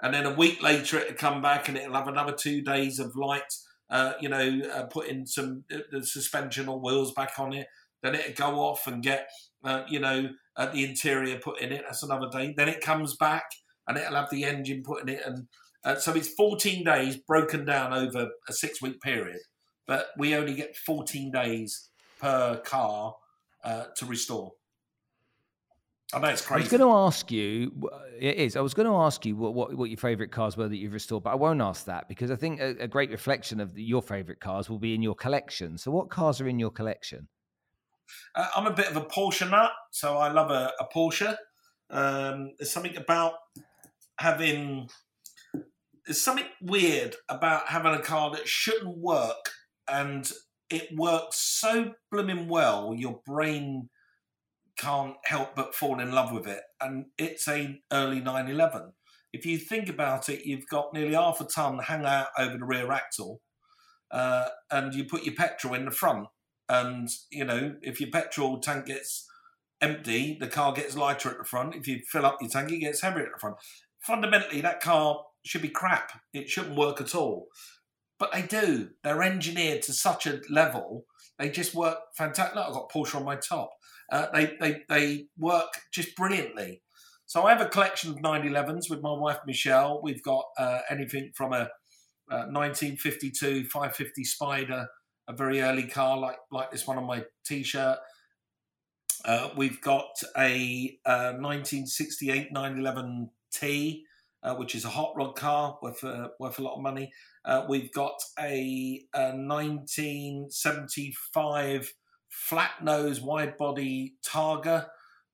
and 0.00 0.14
then 0.14 0.26
a 0.26 0.34
week 0.34 0.62
later 0.62 0.98
it'll 0.98 1.14
come 1.14 1.42
back 1.42 1.68
and 1.68 1.76
it'll 1.76 1.94
have 1.94 2.08
another 2.08 2.32
two 2.32 2.62
days 2.62 2.98
of 2.98 3.16
light. 3.16 3.52
Uh, 3.90 4.12
you 4.20 4.28
know, 4.28 4.60
uh, 4.74 4.84
putting 4.84 5.24
some 5.24 5.64
uh, 5.72 5.78
the 5.90 6.04
suspension 6.04 6.68
or 6.68 6.78
wheels 6.78 7.12
back 7.12 7.38
on 7.38 7.54
it. 7.54 7.66
Then 8.02 8.14
it'll 8.14 8.34
go 8.34 8.60
off 8.60 8.86
and 8.86 9.02
get 9.02 9.28
uh, 9.64 9.84
you 9.88 9.98
know 9.98 10.28
the 10.56 10.84
interior 10.84 11.38
put 11.38 11.60
in 11.60 11.72
it. 11.72 11.82
That's 11.86 12.02
another 12.02 12.28
day. 12.30 12.54
Then 12.56 12.68
it 12.68 12.80
comes 12.80 13.16
back 13.16 13.44
and 13.86 13.96
it'll 13.96 14.16
have 14.16 14.30
the 14.30 14.44
engine 14.44 14.82
put 14.84 15.02
in 15.02 15.08
it, 15.08 15.22
and 15.24 15.48
uh, 15.84 15.96
so 15.96 16.12
it's 16.14 16.28
14 16.34 16.84
days 16.84 17.16
broken 17.16 17.64
down 17.64 17.92
over 17.92 18.28
a 18.48 18.52
six 18.52 18.82
week 18.82 19.00
period. 19.00 19.40
But 19.86 20.08
we 20.18 20.34
only 20.34 20.54
get 20.54 20.76
14 20.76 21.30
days 21.30 21.88
per 22.20 22.58
car 22.58 23.14
to 23.64 24.06
restore. 24.06 24.52
I 26.14 26.20
know 26.20 26.28
it's 26.28 26.44
crazy. 26.44 26.60
I 26.60 26.64
was 26.64 26.70
going 26.70 26.90
to 26.90 26.96
ask 26.96 27.30
you. 27.30 27.90
It 28.18 28.36
is. 28.36 28.56
I 28.56 28.60
was 28.60 28.72
going 28.72 28.88
to 28.88 28.94
ask 28.96 29.26
you 29.26 29.36
what, 29.36 29.54
what, 29.54 29.74
what 29.76 29.90
your 29.90 29.98
favourite 29.98 30.32
cars 30.32 30.56
were 30.56 30.68
that 30.68 30.76
you've 30.76 30.94
restored, 30.94 31.22
but 31.22 31.30
I 31.30 31.34
won't 31.34 31.60
ask 31.60 31.84
that 31.84 32.08
because 32.08 32.30
I 32.30 32.36
think 32.36 32.60
a, 32.60 32.76
a 32.80 32.88
great 32.88 33.10
reflection 33.10 33.60
of 33.60 33.74
the, 33.74 33.82
your 33.82 34.02
favourite 34.02 34.40
cars 34.40 34.70
will 34.70 34.78
be 34.78 34.94
in 34.94 35.02
your 35.02 35.14
collection. 35.14 35.76
So, 35.76 35.90
what 35.90 36.08
cars 36.08 36.40
are 36.40 36.48
in 36.48 36.58
your 36.58 36.70
collection? 36.70 37.28
Uh, 38.34 38.48
I'm 38.56 38.66
a 38.66 38.72
bit 38.72 38.88
of 38.88 38.96
a 38.96 39.02
Porsche 39.02 39.48
nut, 39.50 39.72
so 39.90 40.16
I 40.16 40.32
love 40.32 40.50
a, 40.50 40.72
a 40.80 40.86
Porsche. 40.94 41.36
Um, 41.90 42.52
there's 42.58 42.72
something 42.72 42.96
about 42.96 43.34
having. 44.18 44.88
There's 46.06 46.22
something 46.22 46.46
weird 46.62 47.16
about 47.28 47.68
having 47.68 47.92
a 47.92 48.00
car 48.00 48.30
that 48.30 48.48
shouldn't 48.48 48.96
work, 48.96 49.50
and 49.86 50.30
it 50.70 50.88
works 50.96 51.36
so 51.36 51.92
blooming 52.10 52.48
well. 52.48 52.94
Your 52.96 53.20
brain 53.26 53.90
can't 54.78 55.16
help 55.24 55.54
but 55.56 55.74
fall 55.74 56.00
in 56.00 56.12
love 56.12 56.32
with 56.32 56.46
it. 56.46 56.62
And 56.80 57.06
it's 57.18 57.46
a 57.48 57.80
early 57.92 58.20
911. 58.20 58.92
If 59.32 59.44
you 59.44 59.58
think 59.58 59.88
about 59.88 60.28
it, 60.28 60.46
you've 60.46 60.66
got 60.68 60.94
nearly 60.94 61.14
half 61.14 61.40
a 61.40 61.44
ton 61.44 61.78
hang 61.80 62.06
out 62.06 62.28
over 62.38 62.56
the 62.56 62.64
rear 62.64 62.90
axle, 62.92 63.40
uh, 64.10 64.46
and 64.70 64.94
you 64.94 65.04
put 65.04 65.24
your 65.24 65.34
petrol 65.34 65.74
in 65.74 65.84
the 65.84 65.90
front. 65.90 66.28
And 66.68 67.08
you 67.30 67.44
know, 67.44 67.76
if 67.82 68.00
your 68.00 68.10
petrol 68.10 68.58
tank 68.60 68.86
gets 68.86 69.26
empty, 69.80 70.36
the 70.40 70.48
car 70.48 70.72
gets 70.72 70.96
lighter 70.96 71.30
at 71.30 71.38
the 71.38 71.44
front. 71.44 71.74
If 71.74 71.86
you 71.86 72.00
fill 72.10 72.26
up 72.26 72.38
your 72.40 72.50
tank, 72.50 72.72
it 72.72 72.78
gets 72.78 73.02
heavier 73.02 73.26
at 73.26 73.32
the 73.34 73.40
front. 73.40 73.56
Fundamentally, 74.00 74.60
that 74.62 74.80
car 74.80 75.24
should 75.44 75.62
be 75.62 75.68
crap. 75.68 76.12
It 76.32 76.48
shouldn't 76.48 76.76
work 76.76 77.00
at 77.00 77.14
all. 77.14 77.48
but 78.18 78.32
they 78.32 78.42
do. 78.42 78.90
They're 79.04 79.22
engineered 79.22 79.82
to 79.82 79.92
such 79.92 80.26
a 80.26 80.40
level. 80.50 81.04
They 81.38 81.50
just 81.50 81.74
work 81.74 81.98
fantastic. 82.16 82.56
Look, 82.56 82.66
I've 82.66 82.72
got 82.74 82.90
Porsche 82.90 83.14
on 83.16 83.24
my 83.24 83.36
top. 83.36 83.70
Uh, 84.10 84.26
they, 84.32 84.56
they, 84.60 84.82
they 84.88 85.26
work 85.38 85.68
just 85.92 86.16
brilliantly. 86.16 86.82
So 87.26 87.42
I 87.42 87.50
have 87.50 87.60
a 87.60 87.68
collection 87.68 88.10
of 88.10 88.16
911s 88.16 88.88
with 88.88 89.02
my 89.02 89.12
wife 89.12 89.38
Michelle. 89.46 90.00
We've 90.02 90.22
got 90.22 90.44
uh, 90.58 90.80
anything 90.88 91.30
from 91.34 91.52
a, 91.52 91.68
a 92.30 92.48
1952 92.50 93.64
550 93.64 94.24
Spider, 94.24 94.86
a 95.28 95.32
very 95.34 95.60
early 95.60 95.86
car 95.86 96.16
like 96.16 96.38
like 96.50 96.70
this 96.70 96.86
one 96.86 96.96
on 96.96 97.04
my 97.04 97.24
t-shirt. 97.44 97.98
Uh, 99.24 99.48
we've 99.56 99.80
got 99.80 100.10
a, 100.36 100.96
a 101.04 101.32
1968 101.32 102.52
911 102.52 103.30
T, 103.52 104.04
uh, 104.42 104.54
which 104.54 104.74
is 104.74 104.86
a 104.86 104.88
hot 104.88 105.12
rod 105.16 105.36
car 105.36 105.78
worth 105.82 106.02
uh, 106.04 106.28
worth 106.38 106.58
a 106.58 106.62
lot 106.62 106.76
of 106.76 106.82
money. 106.82 107.12
Uh, 107.44 107.66
we've 107.68 107.92
got 107.92 108.14
a, 108.38 109.02
a 109.14 109.36
1975 109.36 111.92
flat 112.28 112.82
nose 112.82 113.20
wide 113.20 113.56
body 113.56 114.14
Targa. 114.26 114.86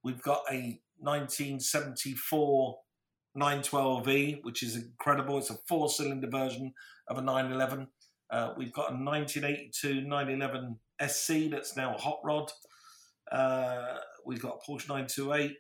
We've 0.03 0.23
got 0.23 0.43
a 0.51 0.81
1974 0.99 2.77
912E, 3.37 4.45
which 4.45 4.63
is 4.63 4.77
incredible. 4.77 5.39
It's 5.39 5.51
a 5.51 5.57
four 5.69 5.89
cylinder 5.89 6.29
version 6.31 6.73
of 7.09 7.19
a 7.19 7.23
911. 7.23 7.89
Uh, 8.31 8.55
we've 8.57 8.73
got 8.73 8.91
a 8.91 8.95
1982 8.95 10.03
911 10.03 10.79
SC 11.07 11.51
that's 11.51 11.77
now 11.77 11.95
a 11.95 11.99
hot 11.99 12.21
rod. 12.25 12.51
Uh, 13.31 13.99
we've 14.25 14.41
got 14.41 14.59
a 14.61 14.71
Porsche 14.71 14.89
928. 14.89 15.53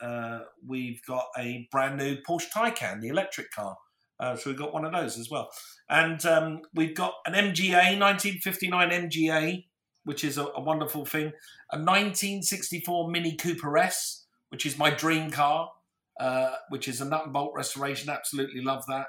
Uh, 0.00 0.40
we've 0.66 1.00
got 1.06 1.26
a 1.36 1.68
brand 1.70 1.98
new 1.98 2.16
Porsche 2.28 2.50
Taycan, 2.54 3.00
the 3.00 3.08
electric 3.08 3.50
car. 3.50 3.76
Uh, 4.20 4.34
so 4.34 4.50
we've 4.50 4.58
got 4.58 4.72
one 4.72 4.84
of 4.84 4.92
those 4.92 5.18
as 5.18 5.30
well. 5.30 5.48
And 5.88 6.24
um, 6.26 6.62
we've 6.74 6.94
got 6.94 7.14
an 7.26 7.34
MGA, 7.34 7.98
1959 7.98 8.90
MGA, 8.90 9.64
which 10.08 10.24
is 10.24 10.38
a, 10.38 10.46
a, 10.56 10.60
wonderful 10.62 11.04
thing. 11.04 11.26
A 11.70 11.76
1964 11.76 13.10
Mini 13.10 13.36
Cooper 13.36 13.76
S, 13.76 14.24
which 14.48 14.64
is 14.64 14.78
my 14.78 14.88
dream 14.88 15.30
car, 15.30 15.70
uh, 16.18 16.52
which 16.70 16.88
is 16.88 17.02
a 17.02 17.04
nut 17.04 17.24
and 17.24 17.32
bolt 17.34 17.52
restoration. 17.54 18.08
Absolutely 18.08 18.62
love 18.62 18.86
that. 18.88 19.08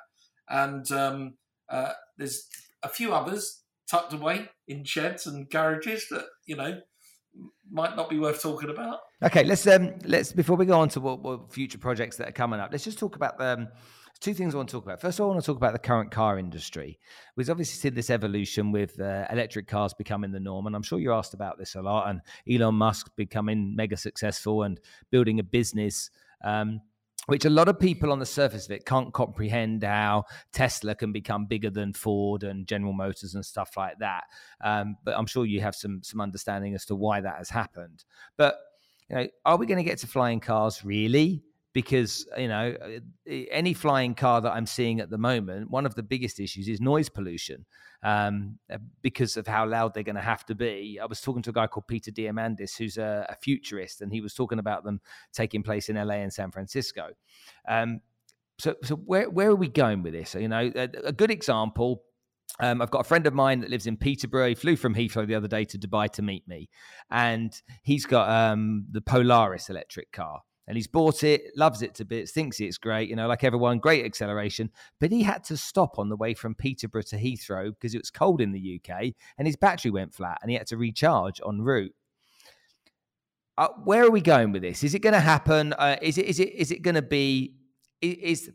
And 0.49 0.91
um, 0.91 1.35
uh, 1.69 1.93
there's 2.17 2.49
a 2.83 2.89
few 2.89 3.13
others 3.13 3.61
tucked 3.89 4.11
away 4.11 4.49
in 4.67 4.83
sheds 4.83 5.25
and 5.25 5.49
garages 5.49 6.05
that, 6.11 6.25
you 6.45 6.57
know, 6.57 6.81
might 7.71 7.95
not 7.95 8.09
be 8.09 8.19
worth 8.19 8.41
talking 8.41 8.69
about. 8.69 8.99
Okay, 9.23 9.45
let's 9.45 9.65
um 9.67 9.93
let's 10.03 10.33
before 10.33 10.57
we 10.57 10.65
go 10.65 10.81
on 10.81 10.89
to 10.89 10.99
what, 10.99 11.21
what 11.21 11.53
future 11.53 11.77
projects 11.77 12.17
that 12.17 12.27
are 12.27 12.33
coming 12.33 12.59
up, 12.59 12.71
let's 12.73 12.83
just 12.83 12.99
talk 12.99 13.15
about 13.15 13.37
the 13.37 13.53
um, 13.53 13.67
two 14.19 14.33
things 14.33 14.53
I 14.53 14.57
want 14.57 14.69
to 14.69 14.73
talk 14.73 14.83
about. 14.83 15.01
First 15.01 15.19
of 15.19 15.23
all, 15.23 15.31
I 15.31 15.33
want 15.33 15.43
to 15.43 15.51
talk 15.51 15.57
about 15.57 15.73
the 15.73 15.79
current 15.79 16.11
car 16.11 16.37
industry. 16.37 16.99
We've 17.35 17.49
obviously 17.49 17.75
seen 17.75 17.93
this 17.93 18.09
evolution 18.09 18.71
with 18.71 18.99
uh, 18.99 19.25
electric 19.31 19.67
cars 19.67 19.93
becoming 19.93 20.31
the 20.31 20.39
norm, 20.39 20.67
and 20.67 20.75
I'm 20.75 20.83
sure 20.83 20.99
you're 20.99 21.13
asked 21.13 21.33
about 21.33 21.57
this 21.57 21.75
a 21.75 21.81
lot. 21.81 22.09
And 22.09 22.21
Elon 22.49 22.75
Musk 22.75 23.11
becoming 23.15 23.75
mega 23.75 23.97
successful 23.97 24.63
and 24.63 24.79
building 25.11 25.39
a 25.39 25.43
business 25.43 26.09
um, 26.43 26.81
which 27.29 27.45
a 27.45 27.49
lot 27.49 27.67
of 27.67 27.79
people 27.79 28.11
on 28.11 28.17
the 28.17 28.25
surface 28.25 28.65
of 28.65 28.71
it 28.71 28.85
can't 28.85 29.13
comprehend 29.13 29.83
how 29.83 30.25
Tesla 30.51 30.95
can 30.95 31.11
become 31.11 31.45
bigger 31.45 31.69
than 31.69 31.93
Ford 31.93 32.43
and 32.43 32.65
General 32.65 32.93
Motors 32.93 33.35
and 33.35 33.45
stuff 33.45 33.77
like 33.77 33.99
that. 33.99 34.23
Um, 34.61 34.97
but 35.03 35.15
I'm 35.15 35.27
sure 35.27 35.45
you 35.45 35.61
have 35.61 35.75
some 35.75 36.01
some 36.01 36.21
understanding 36.21 36.73
as 36.73 36.85
to 36.85 36.95
why 36.95 37.21
that 37.21 37.37
has 37.37 37.49
happened. 37.49 38.03
But 38.35 38.57
you 39.09 39.15
know, 39.15 39.27
are 39.45 39.57
we 39.57 39.67
going 39.67 39.77
to 39.77 39.83
get 39.83 39.99
to 39.99 40.07
flying 40.07 40.39
cars 40.39 40.83
really? 40.83 41.43
Because 41.73 42.25
you 42.37 42.47
know 42.47 42.75
any 43.27 43.73
flying 43.73 44.15
car 44.15 44.41
that 44.41 44.51
i'm 44.51 44.65
seeing 44.65 44.99
at 44.99 45.09
the 45.09 45.17
moment 45.17 45.69
one 45.69 45.85
of 45.85 45.95
the 45.95 46.03
biggest 46.03 46.39
issues 46.39 46.67
is 46.67 46.81
noise 46.81 47.09
pollution 47.09 47.65
um, 48.01 48.57
uh, 48.71 48.77
because 49.01 49.35
of 49.35 49.45
how 49.45 49.67
loud 49.67 49.93
they're 49.93 50.03
going 50.03 50.15
to 50.15 50.21
have 50.21 50.45
to 50.45 50.55
be 50.55 50.99
i 51.01 51.05
was 51.05 51.21
talking 51.21 51.41
to 51.41 51.49
a 51.49 51.53
guy 51.53 51.67
called 51.67 51.87
peter 51.87 52.11
diamandis 52.11 52.77
who's 52.77 52.97
a, 52.97 53.25
a 53.29 53.35
futurist 53.35 54.01
and 54.01 54.11
he 54.11 54.21
was 54.21 54.33
talking 54.33 54.59
about 54.59 54.83
them 54.83 54.99
taking 55.33 55.63
place 55.63 55.89
in 55.89 55.95
la 55.95 56.13
and 56.13 56.33
san 56.33 56.51
francisco 56.51 57.09
um, 57.67 58.01
so, 58.57 58.75
so 58.83 58.95
where, 58.95 59.29
where 59.29 59.51
are 59.51 59.55
we 59.55 59.69
going 59.69 60.03
with 60.03 60.11
this? 60.11 60.35
You 60.35 60.49
know, 60.49 60.69
a, 60.75 60.89
a 61.05 61.13
good 61.13 61.31
example 61.31 62.03
um, 62.59 62.81
I've 62.81 62.91
got 62.91 63.01
a 63.01 63.05
friend 63.05 63.25
of 63.25 63.33
mine 63.33 63.61
that 63.61 63.69
lives 63.69 63.87
in 63.87 63.95
Peterborough. 63.95 64.49
He 64.49 64.55
flew 64.55 64.75
from 64.75 64.93
Heathrow 64.93 65.25
the 65.25 65.35
other 65.35 65.47
day 65.47 65.63
to 65.65 65.77
Dubai 65.77 66.09
to 66.11 66.21
meet 66.21 66.47
me, 66.47 66.69
and 67.09 67.53
he's 67.83 68.05
got 68.05 68.29
um, 68.29 68.85
the 68.91 69.01
Polaris 69.01 69.69
electric 69.69 70.11
car 70.11 70.41
and 70.69 70.77
he's 70.77 70.87
bought 70.87 71.23
it, 71.23 71.41
loves 71.57 71.81
it 71.81 71.95
to 71.95 72.05
bits, 72.05 72.31
thinks 72.31 72.59
it's 72.59 72.77
great, 72.77 73.09
you 73.09 73.15
know, 73.15 73.27
like 73.27 73.43
everyone, 73.43 73.79
great 73.79 74.05
acceleration. 74.05 74.69
But 74.99 75.11
he 75.11 75.23
had 75.23 75.43
to 75.45 75.57
stop 75.57 75.97
on 75.97 76.09
the 76.09 76.15
way 76.15 76.35
from 76.35 76.53
Peterborough 76.53 77.01
to 77.01 77.17
Heathrow 77.17 77.71
because 77.71 77.95
it 77.95 77.97
was 77.97 78.11
cold 78.11 78.39
in 78.39 78.51
the 78.51 78.79
UK 78.79 79.13
and 79.39 79.47
his 79.47 79.55
battery 79.55 79.89
went 79.89 80.13
flat 80.13 80.37
and 80.43 80.51
he 80.51 80.55
had 80.55 80.67
to 80.67 80.77
recharge 80.77 81.41
en 81.45 81.63
route. 81.63 81.95
Uh, 83.57 83.69
where 83.83 84.05
are 84.05 84.11
we 84.11 84.21
going 84.21 84.51
with 84.51 84.61
this? 84.61 84.83
Is 84.83 84.93
it 84.93 84.99
going 84.99 85.13
to 85.13 85.19
happen? 85.19 85.73
Uh, 85.73 85.97
is 86.03 86.19
it 86.19 86.27
is 86.27 86.39
it 86.39 86.53
is 86.53 86.71
it 86.71 86.83
going 86.83 86.95
to 86.95 87.01
be 87.01 87.55
is 87.99 88.51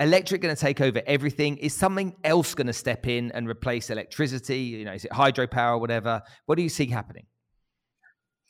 electric 0.00 0.40
going 0.40 0.56
to 0.56 0.60
take 0.60 0.80
over 0.80 1.02
everything? 1.06 1.58
Is 1.58 1.74
something 1.74 2.16
else 2.24 2.54
going 2.54 2.66
to 2.66 2.72
step 2.72 3.06
in 3.06 3.30
and 3.32 3.46
replace 3.46 3.90
electricity? 3.90 4.60
You 4.60 4.86
know, 4.86 4.94
is 4.94 5.04
it 5.04 5.12
hydropower, 5.12 5.78
whatever? 5.78 6.22
What 6.46 6.56
do 6.56 6.62
you 6.62 6.70
see 6.70 6.86
happening? 6.86 7.26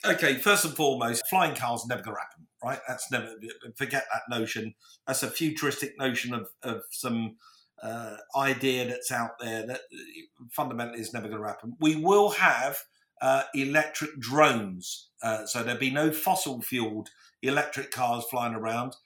Okay, 0.05 0.37
first 0.37 0.65
and 0.65 0.77
foremost, 0.77 1.25
flying 1.29 1.57
cars 1.57 1.85
never 1.89 2.03
going 2.03 2.15
to 2.15 2.21
happen 2.21 2.46
right? 2.67 2.81
That's 2.89 3.11
never 3.11 3.29
forget 3.77 4.07
that 4.13 4.37
notion. 4.37 4.75
That's 5.07 5.23
a 5.23 5.31
futuristic 5.31 5.95
notion 5.99 6.35
of 6.35 6.49
of 6.63 6.83
some 6.91 7.37
uh, 7.83 8.17
idea 8.37 8.87
that's 8.87 9.13
out 9.13 9.39
there 9.39 9.67
that 9.67 9.81
fundamentally 10.51 11.01
is 11.01 11.13
never 11.13 11.29
going 11.29 11.43
to 11.43 11.49
happen. 11.49 11.77
We 11.81 11.97
will 11.97 12.31
have 12.31 12.79
uh, 13.23 13.45
electric 13.55 14.19
drones, 14.19 15.11
uh, 15.23 15.47
so 15.47 15.63
there'll 15.63 15.79
be 15.79 15.91
no 15.91 16.11
fossil 16.11 16.61
fueled 16.61 17.11
electric 17.43 17.91
cars 17.91 18.25
flying 18.31 18.55
around, 18.55 18.97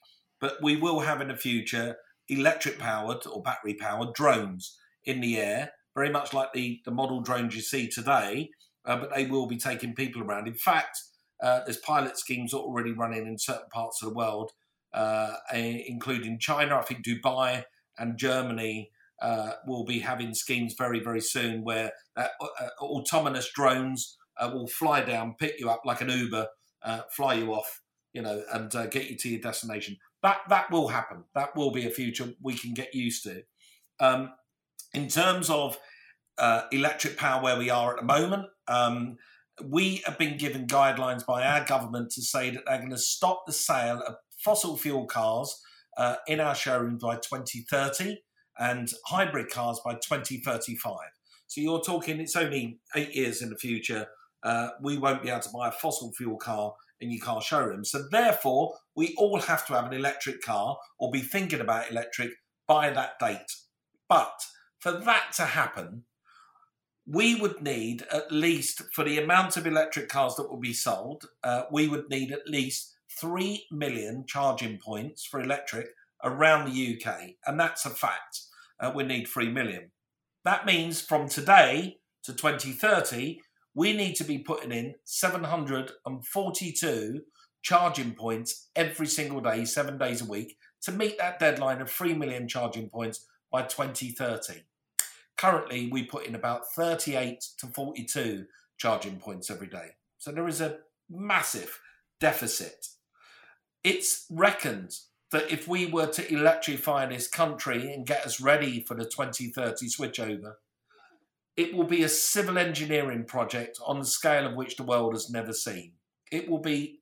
but 0.40 0.54
we 0.62 0.76
will 0.76 1.00
have 1.00 1.20
in 1.20 1.28
the 1.28 1.36
future 1.36 1.96
electric 2.28 2.78
powered 2.78 3.26
or 3.26 3.42
battery 3.42 3.74
powered 3.74 4.14
drones 4.14 4.78
in 5.04 5.20
the 5.20 5.36
air, 5.36 5.72
very 5.94 6.10
much 6.10 6.32
like 6.32 6.52
the 6.52 6.80
the 6.84 6.90
model 6.90 7.20
drones 7.20 7.54
you 7.54 7.62
see 7.62 7.88
today. 7.88 8.50
Uh, 8.86 8.96
but 8.96 9.14
they 9.14 9.26
will 9.26 9.46
be 9.46 9.58
taking 9.58 9.94
people 9.94 10.22
around. 10.22 10.48
In 10.48 10.54
fact, 10.54 10.98
uh, 11.42 11.60
there's 11.64 11.78
pilot 11.78 12.18
schemes 12.18 12.52
already 12.52 12.92
running 12.92 13.26
in 13.26 13.38
certain 13.38 13.68
parts 13.72 14.02
of 14.02 14.08
the 14.08 14.14
world, 14.14 14.52
uh, 14.92 15.34
including 15.52 16.38
China. 16.38 16.76
I 16.76 16.82
think 16.82 17.04
Dubai 17.04 17.64
and 17.98 18.18
Germany 18.18 18.90
uh, 19.22 19.52
will 19.66 19.84
be 19.84 20.00
having 20.00 20.34
schemes 20.34 20.74
very, 20.76 21.00
very 21.00 21.20
soon 21.20 21.62
where 21.62 21.92
uh, 22.16 22.28
uh, 22.40 22.68
autonomous 22.80 23.50
drones 23.54 24.16
uh, 24.38 24.50
will 24.52 24.66
fly 24.66 25.02
down, 25.02 25.34
pick 25.38 25.60
you 25.60 25.68
up 25.68 25.82
like 25.84 26.00
an 26.00 26.08
Uber, 26.08 26.46
fly 27.10 27.34
you 27.34 27.52
off, 27.52 27.82
you 28.12 28.22
know, 28.22 28.42
and 28.52 28.70
get 28.90 29.10
you 29.10 29.16
to 29.16 29.28
your 29.28 29.40
destination. 29.40 29.96
That 30.22 30.38
that 30.48 30.70
will 30.70 30.88
happen. 30.88 31.24
That 31.34 31.54
will 31.56 31.70
be 31.70 31.86
a 31.86 31.90
future 31.90 32.32
we 32.42 32.54
can 32.54 32.74
get 32.74 32.94
used 32.94 33.24
to. 33.24 33.42
Um, 33.98 34.32
in 34.94 35.08
terms 35.08 35.50
of 35.50 35.78
electric 36.72 37.16
power, 37.16 37.42
where 37.42 37.58
we 37.58 37.70
are 37.70 37.92
at 37.92 38.00
the 38.00 38.06
moment. 38.06 38.46
Um, 38.68 39.18
we 39.64 40.02
have 40.06 40.18
been 40.18 40.36
given 40.36 40.66
guidelines 40.66 41.24
by 41.24 41.44
our 41.44 41.64
government 41.64 42.10
to 42.12 42.22
say 42.22 42.50
that 42.50 42.64
they're 42.66 42.78
going 42.78 42.90
to 42.90 42.98
stop 42.98 43.44
the 43.46 43.52
sale 43.52 44.02
of 44.06 44.16
fossil 44.38 44.76
fuel 44.76 45.06
cars 45.06 45.62
uh, 45.96 46.16
in 46.26 46.40
our 46.40 46.54
showrooms 46.54 47.02
by 47.02 47.16
2030 47.16 48.18
and 48.58 48.92
hybrid 49.06 49.50
cars 49.50 49.80
by 49.84 49.94
2035. 49.94 50.96
So 51.46 51.60
you're 51.60 51.80
talking, 51.80 52.20
it's 52.20 52.36
only 52.36 52.78
eight 52.94 53.14
years 53.14 53.42
in 53.42 53.50
the 53.50 53.56
future. 53.56 54.06
Uh, 54.42 54.68
we 54.80 54.98
won't 54.98 55.22
be 55.22 55.28
able 55.28 55.40
to 55.40 55.50
buy 55.50 55.68
a 55.68 55.72
fossil 55.72 56.12
fuel 56.12 56.36
car 56.36 56.74
in 57.00 57.10
your 57.10 57.24
car 57.24 57.42
showroom. 57.42 57.84
So 57.84 58.04
therefore, 58.10 58.74
we 58.94 59.14
all 59.18 59.40
have 59.40 59.66
to 59.66 59.74
have 59.74 59.86
an 59.86 59.92
electric 59.92 60.42
car 60.42 60.78
or 60.98 61.10
be 61.10 61.20
thinking 61.20 61.60
about 61.60 61.90
electric 61.90 62.30
by 62.66 62.90
that 62.90 63.18
date. 63.18 63.52
But 64.08 64.32
for 64.78 64.92
that 64.92 65.32
to 65.36 65.44
happen, 65.44 66.04
we 67.06 67.34
would 67.34 67.62
need 67.62 68.04
at 68.12 68.30
least 68.30 68.82
for 68.94 69.02
the 69.04 69.18
amount 69.18 69.56
of 69.56 69.66
electric 69.66 70.08
cars 70.08 70.36
that 70.36 70.48
will 70.48 70.60
be 70.60 70.72
sold, 70.72 71.24
uh, 71.42 71.62
we 71.70 71.88
would 71.88 72.08
need 72.08 72.30
at 72.32 72.48
least 72.48 72.94
3 73.18 73.66
million 73.70 74.24
charging 74.26 74.78
points 74.78 75.24
for 75.24 75.40
electric 75.40 75.88
around 76.22 76.66
the 76.66 76.96
UK. 76.96 77.30
And 77.46 77.58
that's 77.58 77.86
a 77.86 77.90
fact. 77.90 78.42
Uh, 78.78 78.92
we 78.94 79.04
need 79.04 79.26
3 79.26 79.50
million. 79.50 79.90
That 80.44 80.66
means 80.66 81.00
from 81.00 81.28
today 81.28 81.98
to 82.24 82.32
2030, 82.32 83.40
we 83.74 83.96
need 83.96 84.14
to 84.16 84.24
be 84.24 84.38
putting 84.38 84.72
in 84.72 84.96
742 85.04 87.20
charging 87.62 88.14
points 88.14 88.68
every 88.74 89.06
single 89.06 89.40
day, 89.40 89.64
seven 89.64 89.96
days 89.98 90.22
a 90.22 90.26
week, 90.26 90.56
to 90.82 90.90
meet 90.92 91.18
that 91.18 91.38
deadline 91.38 91.82
of 91.82 91.90
3 91.90 92.14
million 92.14 92.48
charging 92.48 92.88
points 92.88 93.26
by 93.52 93.62
2030. 93.62 94.62
Currently, 95.40 95.88
we 95.90 96.02
put 96.02 96.26
in 96.26 96.34
about 96.34 96.70
38 96.70 97.40
to 97.60 97.68
42 97.68 98.44
charging 98.76 99.16
points 99.16 99.50
every 99.50 99.68
day. 99.68 99.92
So 100.18 100.32
there 100.32 100.46
is 100.46 100.60
a 100.60 100.80
massive 101.08 101.80
deficit. 102.20 102.88
It's 103.82 104.26
reckoned 104.28 104.92
that 105.32 105.50
if 105.50 105.66
we 105.66 105.86
were 105.86 106.08
to 106.08 106.30
electrify 106.30 107.06
this 107.06 107.26
country 107.26 107.90
and 107.90 108.06
get 108.06 108.26
us 108.26 108.38
ready 108.38 108.84
for 108.86 108.94
the 108.94 109.06
2030 109.06 109.86
switchover, 109.86 110.56
it 111.56 111.74
will 111.74 111.86
be 111.86 112.02
a 112.02 112.08
civil 112.10 112.58
engineering 112.58 113.24
project 113.24 113.78
on 113.86 113.98
the 113.98 114.04
scale 114.04 114.46
of 114.46 114.56
which 114.56 114.76
the 114.76 114.82
world 114.82 115.14
has 115.14 115.30
never 115.30 115.54
seen. 115.54 115.92
It 116.30 116.50
will 116.50 116.58
be 116.58 117.00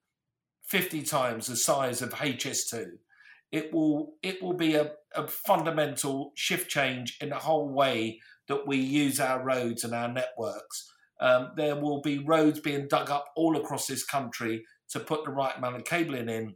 50 0.62 1.02
times 1.02 1.48
the 1.48 1.56
size 1.56 2.02
of 2.02 2.14
HS2. 2.14 2.98
It 3.50 3.72
will 3.72 4.14
it 4.22 4.40
will 4.40 4.52
be 4.52 4.76
a, 4.76 4.92
a 5.14 5.26
fundamental 5.26 6.32
shift 6.34 6.70
change 6.70 7.16
in 7.20 7.30
the 7.30 7.36
whole 7.36 7.68
way 7.68 8.20
that 8.48 8.66
we 8.66 8.76
use 8.76 9.20
our 9.20 9.42
roads 9.42 9.84
and 9.84 9.94
our 9.94 10.08
networks. 10.08 10.90
Um, 11.20 11.50
there 11.56 11.76
will 11.76 12.00
be 12.00 12.18
roads 12.18 12.60
being 12.60 12.88
dug 12.88 13.10
up 13.10 13.26
all 13.36 13.56
across 13.56 13.86
this 13.86 14.04
country 14.04 14.64
to 14.90 15.00
put 15.00 15.24
the 15.24 15.30
right 15.30 15.56
amount 15.56 15.76
of 15.76 15.84
cabling 15.84 16.28
in, 16.28 16.54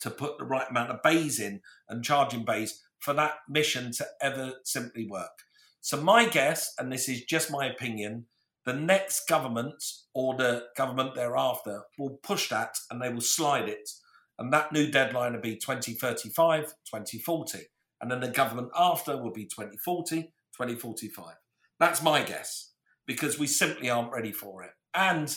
to 0.00 0.10
put 0.10 0.38
the 0.38 0.44
right 0.44 0.68
amount 0.68 0.90
of 0.90 1.02
bays 1.02 1.40
in 1.40 1.60
and 1.88 2.04
charging 2.04 2.44
bays 2.44 2.82
for 2.98 3.14
that 3.14 3.34
mission 3.48 3.92
to 3.92 4.06
ever 4.20 4.54
simply 4.64 5.06
work. 5.06 5.44
So, 5.80 6.00
my 6.00 6.26
guess, 6.26 6.72
and 6.78 6.90
this 6.90 7.08
is 7.08 7.24
just 7.24 7.50
my 7.50 7.66
opinion, 7.66 8.26
the 8.64 8.72
next 8.72 9.28
government 9.28 9.84
or 10.14 10.34
the 10.34 10.64
government 10.76 11.14
thereafter 11.14 11.82
will 11.98 12.18
push 12.22 12.48
that 12.48 12.76
and 12.90 13.00
they 13.00 13.10
will 13.10 13.20
slide 13.20 13.68
it. 13.68 13.90
And 14.38 14.52
that 14.52 14.72
new 14.72 14.90
deadline 14.90 15.34
will 15.34 15.40
be 15.40 15.56
2035, 15.56 16.74
2040. 16.90 17.58
And 18.04 18.10
then 18.10 18.20
the 18.20 18.28
government 18.28 18.68
after 18.78 19.16
will 19.16 19.32
be 19.32 19.46
2040, 19.46 20.24
2045. 20.24 21.36
That's 21.80 22.02
my 22.02 22.22
guess 22.22 22.72
because 23.06 23.38
we 23.38 23.46
simply 23.46 23.88
aren't 23.88 24.12
ready 24.12 24.30
for 24.30 24.62
it. 24.62 24.72
And 24.92 25.34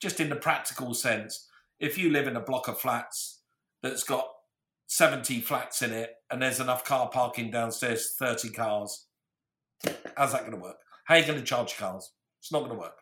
just 0.00 0.18
in 0.18 0.30
the 0.30 0.36
practical 0.36 0.94
sense, 0.94 1.46
if 1.78 1.98
you 1.98 2.08
live 2.08 2.26
in 2.26 2.34
a 2.34 2.40
block 2.40 2.68
of 2.68 2.80
flats 2.80 3.42
that's 3.82 4.02
got 4.02 4.30
70 4.86 5.42
flats 5.42 5.82
in 5.82 5.92
it 5.92 6.14
and 6.30 6.40
there's 6.40 6.58
enough 6.58 6.84
car 6.84 7.10
parking 7.10 7.50
downstairs, 7.50 8.14
30 8.18 8.48
cars, 8.48 9.08
how's 10.16 10.32
that 10.32 10.46
going 10.46 10.52
to 10.52 10.56
work? 10.56 10.78
How 11.04 11.16
are 11.16 11.18
you 11.18 11.26
going 11.26 11.38
to 11.38 11.44
charge 11.44 11.76
cars? 11.76 12.12
It's 12.40 12.50
not 12.50 12.60
going 12.60 12.72
to 12.72 12.78
work. 12.78 12.96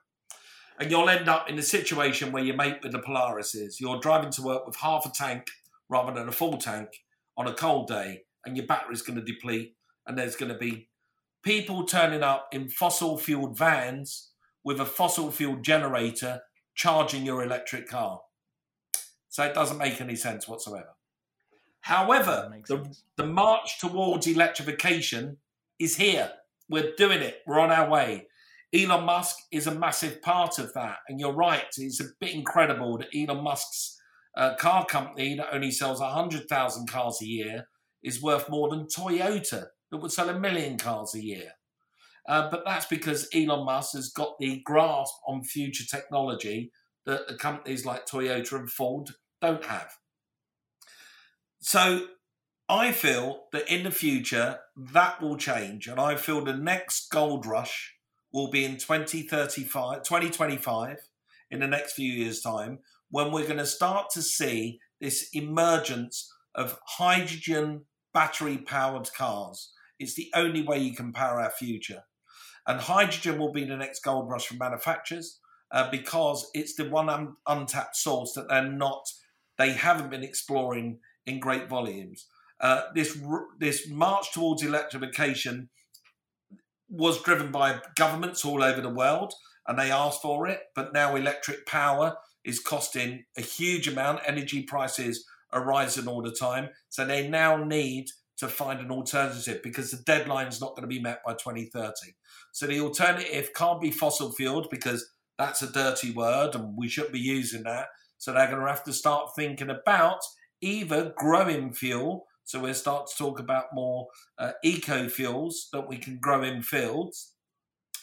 And 0.80 0.90
you'll 0.90 1.08
end 1.08 1.28
up 1.28 1.48
in 1.48 1.56
a 1.56 1.62
situation 1.62 2.32
where 2.32 2.42
you 2.42 2.54
mate 2.54 2.78
with 2.82 2.90
the 2.90 2.98
Polarises. 2.98 3.78
You're 3.78 4.00
driving 4.00 4.32
to 4.32 4.42
work 4.42 4.66
with 4.66 4.74
half 4.74 5.06
a 5.06 5.10
tank 5.10 5.52
rather 5.88 6.12
than 6.12 6.28
a 6.28 6.32
full 6.32 6.56
tank 6.56 6.88
on 7.36 7.46
a 7.46 7.54
cold 7.54 7.86
day, 7.86 8.22
and 8.46 8.56
your 8.56 8.66
battery's 8.66 9.02
going 9.02 9.18
to 9.18 9.24
deplete, 9.24 9.76
and 10.06 10.16
there's 10.16 10.36
going 10.36 10.52
to 10.52 10.58
be 10.58 10.88
people 11.42 11.84
turning 11.84 12.22
up 12.22 12.48
in 12.52 12.68
fossil 12.68 13.18
fueled 13.18 13.56
vans 13.56 14.30
with 14.64 14.80
a 14.80 14.86
fossil 14.86 15.30
fuel 15.30 15.56
generator 15.56 16.40
charging 16.74 17.24
your 17.24 17.42
electric 17.42 17.88
car. 17.88 18.20
So 19.28 19.44
it 19.44 19.54
doesn't 19.54 19.78
make 19.78 20.00
any 20.00 20.16
sense 20.16 20.48
whatsoever. 20.48 20.94
However, 21.80 22.50
the, 22.66 22.96
the 23.16 23.26
march 23.26 23.78
towards 23.78 24.26
electrification 24.26 25.36
is 25.78 25.96
here. 25.96 26.30
We're 26.68 26.94
doing 26.96 27.20
it. 27.20 27.42
We're 27.46 27.60
on 27.60 27.70
our 27.70 27.88
way. 27.88 28.26
Elon 28.74 29.04
Musk 29.04 29.36
is 29.52 29.66
a 29.66 29.74
massive 29.74 30.22
part 30.22 30.58
of 30.58 30.72
that. 30.72 30.98
And 31.08 31.20
you're 31.20 31.34
right, 31.34 31.66
it's 31.76 32.00
a 32.00 32.06
bit 32.20 32.32
incredible 32.32 32.98
that 32.98 33.08
Elon 33.14 33.44
Musk's 33.44 34.00
uh, 34.36 34.54
car 34.56 34.86
company 34.86 35.36
that 35.36 35.52
only 35.52 35.70
sells 35.70 36.00
100,000 36.00 36.88
cars 36.88 37.18
a 37.22 37.26
year 37.26 37.68
is 38.04 38.22
worth 38.22 38.48
more 38.48 38.68
than 38.68 38.86
Toyota 38.86 39.66
that 39.90 39.98
would 39.98 40.12
sell 40.12 40.28
a 40.28 40.38
million 40.38 40.78
cars 40.78 41.14
a 41.14 41.24
year. 41.24 41.52
Uh, 42.28 42.50
but 42.50 42.64
that's 42.64 42.86
because 42.86 43.28
Elon 43.34 43.64
Musk 43.64 43.94
has 43.94 44.10
got 44.10 44.38
the 44.38 44.60
grasp 44.64 45.14
on 45.26 45.42
future 45.42 45.84
technology 45.84 46.70
that 47.06 47.28
the 47.28 47.34
companies 47.34 47.84
like 47.84 48.06
Toyota 48.06 48.52
and 48.52 48.70
Ford 48.70 49.10
don't 49.40 49.64
have. 49.64 49.98
So 51.60 52.06
I 52.68 52.92
feel 52.92 53.44
that 53.52 53.70
in 53.70 53.84
the 53.84 53.90
future 53.90 54.60
that 54.76 55.20
will 55.20 55.36
change, 55.36 55.86
and 55.86 56.00
I 56.00 56.16
feel 56.16 56.42
the 56.42 56.56
next 56.56 57.10
gold 57.10 57.44
rush 57.44 57.94
will 58.32 58.50
be 58.50 58.64
in 58.64 58.78
2035, 58.78 60.02
2025, 60.02 60.98
in 61.50 61.60
the 61.60 61.66
next 61.66 61.92
few 61.92 62.10
years' 62.10 62.40
time, 62.40 62.78
when 63.10 63.30
we're 63.30 63.46
going 63.46 63.58
to 63.58 63.66
start 63.66 64.10
to 64.10 64.22
see 64.22 64.80
this 65.00 65.28
emergence 65.34 66.32
of 66.54 66.78
hydrogen 66.84 67.82
battery 68.14 68.56
powered 68.56 69.10
cars. 69.12 69.72
It's 69.98 70.14
the 70.14 70.30
only 70.34 70.62
way 70.62 70.78
you 70.78 70.94
can 70.94 71.12
power 71.12 71.40
our 71.40 71.50
future. 71.50 72.04
And 72.66 72.80
hydrogen 72.80 73.38
will 73.38 73.52
be 73.52 73.64
the 73.64 73.76
next 73.76 74.02
gold 74.02 74.30
rush 74.30 74.46
for 74.46 74.54
manufacturers 74.54 75.38
uh, 75.70 75.90
because 75.90 76.48
it's 76.54 76.74
the 76.74 76.88
one 76.88 77.10
un- 77.10 77.34
untapped 77.46 77.96
source 77.96 78.32
that 78.32 78.48
they're 78.48 78.70
not, 78.70 79.06
they 79.58 79.72
haven't 79.72 80.10
been 80.10 80.22
exploring 80.22 81.00
in 81.26 81.40
great 81.40 81.68
volumes. 81.68 82.26
Uh, 82.60 82.82
this 82.94 83.18
this 83.58 83.88
march 83.90 84.32
towards 84.32 84.62
electrification 84.62 85.68
was 86.88 87.22
driven 87.22 87.50
by 87.50 87.80
governments 87.96 88.44
all 88.44 88.62
over 88.62 88.80
the 88.80 88.88
world, 88.88 89.34
and 89.66 89.78
they 89.78 89.90
asked 89.90 90.22
for 90.22 90.46
it. 90.46 90.60
But 90.74 90.92
now 90.92 91.16
electric 91.16 91.66
power 91.66 92.16
is 92.44 92.60
costing 92.60 93.24
a 93.36 93.40
huge 93.40 93.88
amount. 93.88 94.20
Energy 94.24 94.62
prices 94.62 95.26
are 95.54 95.64
rising 95.64 96.06
all 96.06 96.22
the 96.22 96.32
time, 96.32 96.68
so 96.90 97.04
they 97.04 97.28
now 97.28 97.56
need 97.56 98.08
to 98.36 98.48
find 98.48 98.80
an 98.80 98.90
alternative 98.90 99.60
because 99.62 99.90
the 99.90 100.02
deadline 100.04 100.48
is 100.48 100.60
not 100.60 100.70
going 100.70 100.82
to 100.82 100.94
be 100.94 101.00
met 101.00 101.20
by 101.24 101.32
2030. 101.32 101.92
So 102.52 102.66
the 102.66 102.80
alternative 102.80 103.50
can't 103.54 103.80
be 103.80 103.90
fossil 103.90 104.32
fueled 104.32 104.68
because 104.70 105.08
that's 105.38 105.62
a 105.62 105.72
dirty 105.72 106.10
word 106.10 106.54
and 106.54 106.76
we 106.76 106.88
shouldn't 106.88 107.12
be 107.12 107.20
using 107.20 107.62
that. 107.62 107.86
So 108.18 108.32
they're 108.32 108.50
going 108.50 108.60
to 108.60 108.68
have 108.68 108.84
to 108.84 108.92
start 108.92 109.30
thinking 109.36 109.70
about 109.70 110.20
either 110.60 111.12
growing 111.16 111.72
fuel. 111.72 112.26
So 112.44 112.60
we'll 112.60 112.74
start 112.74 113.06
to 113.08 113.16
talk 113.16 113.38
about 113.38 113.66
more 113.72 114.08
uh, 114.38 114.52
eco 114.62 115.08
fuels 115.08 115.68
that 115.72 115.88
we 115.88 115.98
can 115.98 116.18
grow 116.18 116.42
in 116.42 116.62
fields, 116.62 117.34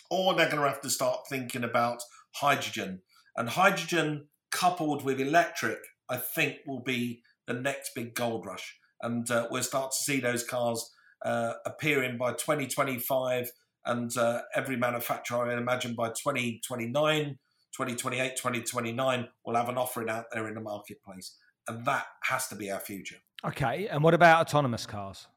or 0.10 0.34
they're 0.34 0.49
going 0.49 0.64
to 0.64 0.70
have 0.70 0.82
to 0.82 0.89
start 0.89 1.28
thinking 1.30 1.64
about 1.64 2.02
hydrogen. 2.36 3.02
And 3.36 3.49
hydrogen 3.49 4.28
coupled 4.52 5.04
with 5.04 5.20
electric, 5.20 5.80
I 6.10 6.18
think, 6.18 6.58
will 6.68 6.82
be 6.82 7.22
the 7.52 7.60
next 7.62 7.93
big 7.95 8.14
gold 8.14 8.45
rush. 8.45 8.78
And 9.02 9.30
uh, 9.30 9.47
we'll 9.49 9.64
start 9.64 9.91
to 9.91 9.97
see 9.97 10.20
those 10.20 10.43
cars 10.43 10.91
uh, 11.26 11.54
appearing 11.66 12.18
by 12.18 12.32
2025. 12.34 13.52
And 13.86 14.16
uh, 14.16 14.41
every 14.56 14.78
manufacturer, 14.78 15.49
I 15.49 15.58
imagine, 15.58 15.95
by 15.95 16.10
2029, 16.10 17.39
2028, 17.76 18.36
2029, 18.36 19.28
will 19.45 19.56
have 19.56 19.70
an 19.70 19.78
offering 19.78 20.10
out 20.10 20.26
there 20.32 20.47
in 20.47 20.54
the 20.54 20.62
marketplace. 20.62 21.36
And 21.68 21.86
that 21.86 22.06
has 22.24 22.47
to 22.49 22.56
be 22.56 22.72
our 22.72 22.80
future. 22.80 23.18
Okay. 23.43 23.88
And 23.88 24.04
what 24.04 24.14
about 24.14 24.47
autonomous 24.47 24.86
cars? 24.86 25.28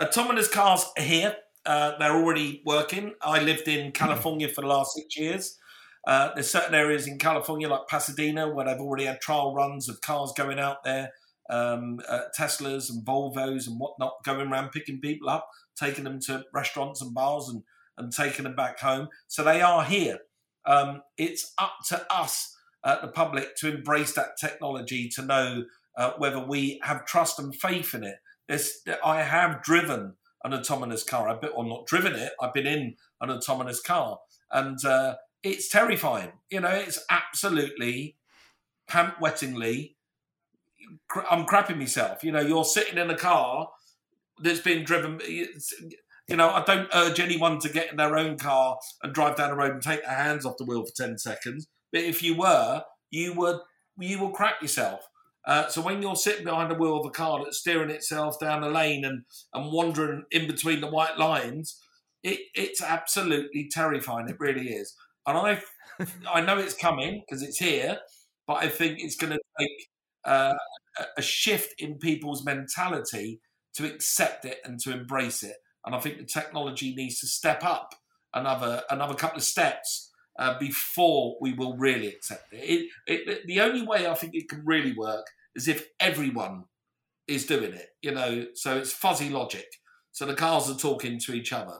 Autonomous 0.00 0.48
cars 0.48 0.84
are 0.98 1.02
here. 1.02 1.36
Uh, 1.64 1.96
they're 1.98 2.12
already 2.12 2.62
working. 2.66 3.14
I 3.22 3.42
lived 3.42 3.66
in 3.66 3.92
California 3.92 4.48
for 4.48 4.60
the 4.60 4.68
last 4.68 4.94
six 4.94 5.16
years. 5.16 5.58
Uh, 6.06 6.32
there's 6.34 6.50
certain 6.50 6.74
areas 6.74 7.06
in 7.06 7.18
California, 7.18 7.68
like 7.68 7.88
Pasadena, 7.88 8.48
where 8.48 8.66
they've 8.66 8.80
already 8.80 9.06
had 9.06 9.20
trial 9.20 9.54
runs 9.54 9.88
of 9.88 10.00
cars 10.00 10.32
going 10.36 10.58
out 10.58 10.84
there, 10.84 11.10
um, 11.50 11.98
uh, 12.08 12.20
Teslas 12.38 12.90
and 12.90 13.04
Volvos 13.04 13.66
and 13.66 13.80
whatnot, 13.80 14.22
going 14.24 14.48
around 14.48 14.70
picking 14.70 15.00
people 15.00 15.28
up, 15.28 15.48
taking 15.76 16.04
them 16.04 16.20
to 16.20 16.44
restaurants 16.54 17.02
and 17.02 17.12
bars 17.12 17.48
and, 17.48 17.62
and 17.98 18.12
taking 18.12 18.44
them 18.44 18.54
back 18.54 18.78
home. 18.78 19.08
So 19.26 19.42
they 19.42 19.60
are 19.60 19.84
here. 19.84 20.18
Um, 20.64 21.02
it's 21.16 21.52
up 21.58 21.74
to 21.88 22.06
us 22.12 22.56
uh, 22.84 23.00
the 23.00 23.08
public 23.08 23.56
to 23.56 23.74
embrace 23.74 24.14
that 24.14 24.36
technology 24.40 25.08
to 25.16 25.22
know 25.22 25.64
uh, 25.96 26.12
whether 26.18 26.38
we 26.38 26.80
have 26.82 27.04
trust 27.04 27.38
and 27.38 27.54
faith 27.54 27.94
in 27.94 28.04
it. 28.04 28.16
I 29.04 29.22
have 29.22 29.62
driven 29.62 30.14
an 30.44 30.54
autonomous 30.54 31.02
car. 31.02 31.28
I've 31.28 31.40
been, 31.40 31.50
well, 31.56 31.66
not 31.66 31.86
driven 31.86 32.14
it. 32.14 32.32
I've 32.40 32.54
been 32.54 32.66
in 32.66 32.94
an 33.20 33.30
autonomous 33.30 33.80
car, 33.80 34.20
and 34.52 34.78
uh, 34.84 35.16
it's 35.52 35.68
terrifying. 35.68 36.32
You 36.50 36.60
know, 36.60 36.70
it's 36.70 37.04
absolutely 37.10 38.16
pant 38.88 39.14
wettingly. 39.20 39.94
I'm 41.30 41.46
crapping 41.46 41.78
myself. 41.78 42.22
You 42.22 42.32
know, 42.32 42.40
you're 42.40 42.64
sitting 42.64 42.98
in 42.98 43.10
a 43.10 43.16
car 43.16 43.70
that's 44.40 44.60
been 44.60 44.84
driven. 44.84 45.20
You 46.28 46.36
know, 46.36 46.50
I 46.50 46.64
don't 46.64 46.88
urge 46.94 47.20
anyone 47.20 47.58
to 47.60 47.68
get 47.68 47.90
in 47.90 47.96
their 47.96 48.16
own 48.16 48.36
car 48.36 48.78
and 49.02 49.14
drive 49.14 49.36
down 49.36 49.50
the 49.50 49.56
road 49.56 49.72
and 49.72 49.82
take 49.82 50.04
their 50.04 50.14
hands 50.14 50.44
off 50.44 50.56
the 50.58 50.64
wheel 50.64 50.84
for 50.84 50.92
ten 50.92 51.18
seconds 51.18 51.68
but 51.92 52.04
if 52.04 52.22
you 52.22 52.36
were, 52.36 52.82
you 53.10 53.32
would 53.34 53.60
you 53.98 54.18
will 54.18 54.30
crap 54.30 54.60
yourself. 54.60 55.08
Uh, 55.46 55.68
so 55.68 55.80
when 55.80 56.02
you're 56.02 56.16
sitting 56.16 56.44
behind 56.44 56.70
the 56.70 56.74
wheel 56.74 56.98
of 56.98 57.06
a 57.06 57.10
car 57.10 57.42
that's 57.42 57.58
steering 57.58 57.88
itself 57.88 58.38
down 58.38 58.62
a 58.62 58.68
lane 58.68 59.04
and, 59.04 59.22
and 59.54 59.72
wandering 59.72 60.24
in 60.30 60.46
between 60.46 60.82
the 60.82 60.90
white 60.90 61.16
lines, 61.16 61.80
it, 62.22 62.40
it's 62.54 62.82
absolutely 62.82 63.68
terrifying. 63.70 64.28
It 64.28 64.36
really 64.38 64.68
is. 64.68 64.94
And 65.26 65.36
I 65.38 65.62
I 66.32 66.40
know 66.40 66.58
it's 66.58 66.74
coming 66.76 67.22
because 67.26 67.42
it's 67.42 67.58
here, 67.58 67.98
but 68.46 68.54
I 68.62 68.68
think 68.68 68.98
it's 69.00 69.16
going 69.16 69.32
to 69.32 69.40
take 69.58 69.88
uh, 70.24 70.54
a 71.16 71.22
shift 71.22 71.74
in 71.80 71.98
people's 71.98 72.44
mentality 72.44 73.40
to 73.74 73.86
accept 73.86 74.44
it 74.44 74.58
and 74.64 74.78
to 74.80 74.92
embrace 74.92 75.42
it. 75.42 75.56
And 75.84 75.94
I 75.94 76.00
think 76.00 76.18
the 76.18 76.24
technology 76.24 76.94
needs 76.94 77.20
to 77.20 77.26
step 77.26 77.64
up 77.64 77.94
another 78.34 78.82
another 78.90 79.14
couple 79.14 79.38
of 79.38 79.44
steps 79.44 80.10
uh, 80.38 80.58
before 80.58 81.36
we 81.40 81.52
will 81.52 81.76
really 81.76 82.08
accept 82.08 82.52
it. 82.52 82.90
It, 83.06 83.28
it. 83.28 83.46
The 83.46 83.60
only 83.60 83.82
way 83.82 84.06
I 84.06 84.14
think 84.14 84.34
it 84.34 84.48
can 84.48 84.62
really 84.64 84.92
work 84.92 85.26
is 85.54 85.68
if 85.68 85.88
everyone 86.00 86.64
is 87.26 87.46
doing 87.46 87.72
it, 87.72 87.88
you 88.02 88.12
know, 88.12 88.46
so 88.54 88.76
it's 88.78 88.92
fuzzy 88.92 89.30
logic. 89.30 89.66
So 90.12 90.26
the 90.26 90.34
cars 90.34 90.70
are 90.70 90.76
talking 90.76 91.18
to 91.20 91.34
each 91.34 91.52
other. 91.52 91.78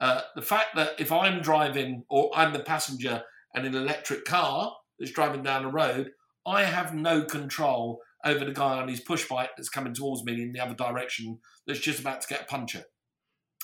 Uh, 0.00 0.22
the 0.34 0.42
fact 0.42 0.76
that 0.76 0.92
if 0.98 1.10
I'm 1.10 1.40
driving 1.40 2.04
or 2.08 2.30
I'm 2.34 2.52
the 2.52 2.60
passenger 2.60 3.22
in 3.54 3.64
an 3.64 3.74
electric 3.74 4.24
car 4.24 4.74
that's 4.98 5.12
driving 5.12 5.42
down 5.42 5.62
the 5.62 5.70
road, 5.70 6.10
I 6.46 6.64
have 6.64 6.94
no 6.94 7.24
control 7.24 8.00
over 8.24 8.44
the 8.44 8.52
guy 8.52 8.80
on 8.80 8.88
his 8.88 9.00
push 9.00 9.28
bike 9.28 9.50
that's 9.56 9.68
coming 9.68 9.94
towards 9.94 10.24
me 10.24 10.42
in 10.42 10.52
the 10.52 10.60
other 10.60 10.74
direction 10.74 11.38
that's 11.66 11.80
just 11.80 12.00
about 12.00 12.20
to 12.22 12.28
get 12.28 12.42
a 12.42 12.44
puncture. 12.44 12.84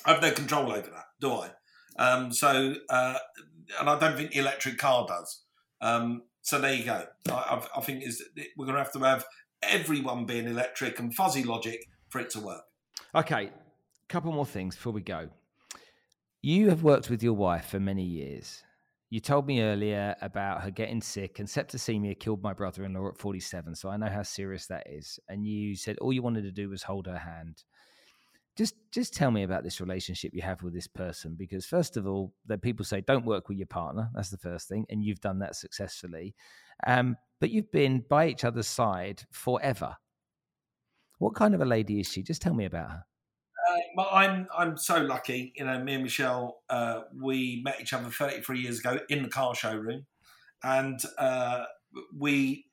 I 0.05 0.13
have 0.13 0.23
no 0.23 0.33
control 0.33 0.71
over 0.71 0.91
that, 0.91 1.07
do 1.21 1.33
I? 1.33 1.51
Um, 1.97 2.33
so, 2.33 2.75
uh, 2.89 3.19
and 3.81 3.89
I 3.89 3.99
don't 3.99 4.17
think 4.17 4.33
the 4.33 4.39
electric 4.39 4.79
car 4.79 5.07
does. 5.09 5.43
Um, 5.81 6.23
so 6.43 6.61
there 6.61 6.75
you 6.75 6.85
go. 6.85 7.07
I, 7.31 7.67
I 7.77 7.81
think 7.81 8.03
is 8.05 8.23
we're 8.57 8.67
going 8.67 8.77
to 8.77 8.83
have 8.83 8.93
to 8.93 8.99
have 9.01 9.25
everyone 9.63 10.27
being 10.27 10.47
electric 10.47 10.99
and 10.99 11.15
fuzzy 11.15 11.43
logic 11.43 11.87
for 12.09 12.21
it 12.21 12.31
to 12.31 12.41
work. 12.41 12.63
Okay, 13.15 13.51
couple 14.09 14.33
more 14.33 14.47
things 14.47 14.77
before 14.77 14.93
we 14.93 15.01
go. 15.01 15.29
You 16.47 16.69
have 16.69 16.83
worked 16.83 17.09
with 17.09 17.23
your 17.23 17.33
wife 17.33 17.71
for 17.71 17.81
many 17.81 18.03
years. 18.03 18.63
You 19.09 19.19
told 19.19 19.47
me 19.47 19.63
earlier 19.63 20.15
about 20.21 20.61
her 20.61 20.71
getting 20.71 21.01
sick, 21.01 21.39
and 21.39 21.49
septicemia 21.49 22.21
killed 22.21 22.43
my 22.43 22.53
brother 22.53 22.85
in 22.85 22.93
law 22.93 23.09
at 23.09 23.17
47. 23.17 23.75
So 23.75 23.89
I 23.89 23.97
know 23.97 24.11
how 24.11 24.25
serious 24.25 24.67
that 24.67 24.87
is. 24.87 25.19
And 25.31 25.47
you 25.47 25.75
said 25.75 25.97
all 25.97 26.13
you 26.13 26.21
wanted 26.21 26.43
to 26.43 26.53
do 26.53 26.69
was 26.69 26.83
hold 26.83 27.07
her 27.07 27.17
hand. 27.17 27.65
Just, 28.57 28.75
just 28.93 29.15
tell 29.15 29.31
me 29.31 29.43
about 29.43 29.65
this 29.65 29.81
relationship 29.81 30.33
you 30.35 30.43
have 30.43 30.63
with 30.63 30.75
this 30.75 30.87
person. 30.87 31.35
Because, 31.35 31.65
first 31.65 31.97
of 31.97 32.07
all, 32.07 32.35
that 32.45 32.61
people 32.61 32.85
say 32.85 33.01
don't 33.01 33.25
work 33.25 33.49
with 33.49 33.57
your 33.57 33.67
partner. 33.67 34.11
That's 34.15 34.29
the 34.29 34.37
first 34.37 34.69
thing. 34.69 34.85
And 34.91 35.03
you've 35.03 35.23
done 35.23 35.39
that 35.39 35.57
successfully. 35.57 36.35
Um, 36.87 37.17
but 37.41 37.49
you've 37.49 37.73
been 37.73 38.05
by 38.07 38.29
each 38.29 38.45
other's 38.45 38.69
side 38.69 39.23
forever. 39.33 39.97
What 41.17 41.35
kind 41.37 41.55
of 41.55 41.63
a 41.63 41.65
lady 41.65 42.01
is 42.01 42.07
she? 42.13 42.23
Just 42.23 42.43
tell 42.43 42.53
me 42.53 42.67
about 42.67 42.91
her. 42.91 43.05
Uh, 43.75 44.03
I'm 44.13 44.47
I'm 44.57 44.77
so 44.77 45.01
lucky. 45.01 45.53
You 45.57 45.65
know, 45.65 45.83
me 45.83 45.95
and 45.95 46.03
Michelle, 46.03 46.63
uh, 46.69 47.03
we 47.21 47.61
met 47.65 47.81
each 47.81 47.93
other 47.93 48.11
33 48.11 48.61
years 48.61 48.79
ago 48.81 48.99
in 49.09 49.23
the 49.23 49.29
car 49.29 49.55
showroom, 49.55 50.07
and 50.63 51.01
uh, 51.19 51.65
we 52.17 52.67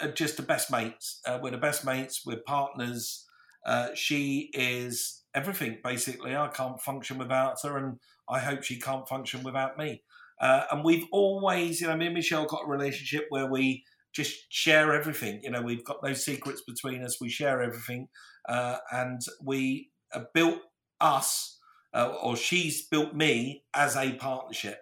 are 0.00 0.10
just 0.10 0.36
the 0.36 0.42
best 0.42 0.70
mates. 0.70 1.20
Uh, 1.26 1.38
we're 1.42 1.50
the 1.50 1.58
best 1.58 1.84
mates. 1.84 2.22
We're 2.24 2.40
partners. 2.46 3.26
Uh, 3.66 3.88
she 3.94 4.50
is 4.54 5.22
everything 5.34 5.78
basically. 5.84 6.34
I 6.34 6.48
can't 6.48 6.80
function 6.80 7.18
without 7.18 7.60
her, 7.62 7.76
and 7.76 7.98
I 8.28 8.38
hope 8.40 8.62
she 8.62 8.78
can't 8.78 9.08
function 9.08 9.42
without 9.42 9.78
me. 9.78 10.02
Uh, 10.40 10.64
and 10.72 10.82
we've 10.82 11.04
always, 11.12 11.80
you 11.82 11.86
know, 11.86 11.96
me 11.96 12.06
and 12.06 12.14
Michelle 12.14 12.46
got 12.46 12.64
a 12.64 12.70
relationship 12.70 13.26
where 13.28 13.46
we 13.46 13.84
just 14.12 14.46
share 14.48 14.94
everything. 14.94 15.40
You 15.42 15.50
know, 15.50 15.60
we've 15.60 15.84
got 15.84 15.98
no 16.02 16.14
secrets 16.14 16.62
between 16.66 17.04
us. 17.04 17.20
We 17.20 17.28
share 17.28 17.62
everything, 17.62 18.08
and 18.48 19.20
we 19.44 19.90
uh, 19.90 19.99
built 20.34 20.58
us, 21.00 21.58
uh, 21.94 22.12
or 22.22 22.36
she's 22.36 22.86
built 22.86 23.14
me 23.14 23.64
as 23.74 23.96
a 23.96 24.12
partnership. 24.14 24.78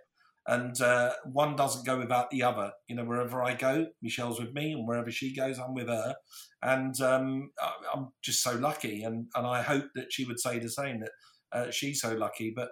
And 0.47 0.81
uh, 0.81 1.12
one 1.31 1.57
doesn't 1.57 1.85
go 1.85 1.99
without 1.99 2.31
the 2.31 2.43
other. 2.43 2.72
You 2.89 2.97
know, 2.97 3.05
wherever 3.05 3.43
I 3.43 3.53
go, 3.53 3.89
Michelle's 4.01 4.41
with 4.41 4.55
me, 4.55 4.72
and 4.72 4.89
wherever 4.89 5.11
she 5.11 5.35
goes, 5.35 5.59
I'm 5.59 5.74
with 5.74 5.89
her. 5.89 6.16
And 6.62 6.99
um, 7.03 7.51
I'm 7.95 8.09
just 8.22 8.43
so 8.43 8.57
lucky. 8.57 9.03
And, 9.03 9.26
and 9.35 9.47
I 9.47 9.61
hope 9.61 9.85
that 9.95 10.11
she 10.11 10.24
would 10.24 10.41
say 10.41 10.59
the 10.59 10.70
same 10.70 11.01
that 11.01 11.11
uh, 11.53 11.70
she's 11.70 12.01
so 12.01 12.14
lucky. 12.14 12.55
But 12.57 12.70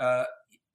uh, 0.00 0.24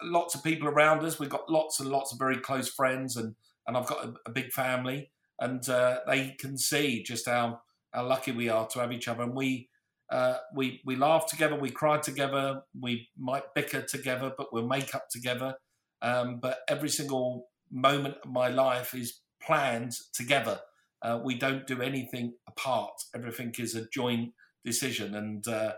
lots 0.01 0.35
of 0.35 0.43
people 0.43 0.69
around 0.69 1.03
us. 1.03 1.19
We've 1.19 1.29
got 1.29 1.51
lots 1.51 1.81
and 1.81 1.89
lots 1.89 2.13
of 2.13 2.19
very 2.19 2.37
close 2.37 2.69
friends, 2.69 3.17
and, 3.17 3.35
and 3.67 3.75
I've 3.75 3.87
got 3.87 4.05
a, 4.05 4.13
a 4.25 4.31
big 4.31 4.53
family. 4.53 5.11
And 5.39 5.67
uh, 5.67 5.99
they 6.07 6.35
can 6.39 6.57
see 6.57 7.03
just 7.03 7.27
how, 7.27 7.59
how 7.91 8.07
lucky 8.07 8.31
we 8.31 8.47
are 8.47 8.67
to 8.69 8.79
have 8.79 8.93
each 8.93 9.09
other. 9.09 9.23
And 9.23 9.35
we 9.35 9.67
uh, 10.09 10.37
we 10.53 10.81
we 10.85 10.95
laugh 10.95 11.27
together, 11.27 11.55
we 11.55 11.69
cry 11.69 11.97
together, 11.97 12.61
we 12.79 13.09
might 13.17 13.53
bicker 13.53 13.81
together, 13.81 14.31
but 14.37 14.53
we'll 14.53 14.67
make 14.67 14.95
up 14.95 15.09
together. 15.09 15.55
Um, 16.01 16.39
but 16.41 16.59
every 16.69 16.89
single 16.89 17.47
moment 17.71 18.15
of 18.23 18.31
my 18.31 18.47
life 18.47 18.93
is 18.93 19.21
planned 19.41 19.93
together. 20.13 20.59
Uh, 21.01 21.19
we 21.23 21.35
don't 21.35 21.67
do 21.67 21.81
anything 21.81 22.33
apart. 22.47 22.93
Everything 23.15 23.53
is 23.59 23.75
a 23.75 23.87
joint 23.93 24.33
decision, 24.65 25.15
and 25.15 25.47
uh, 25.47 25.73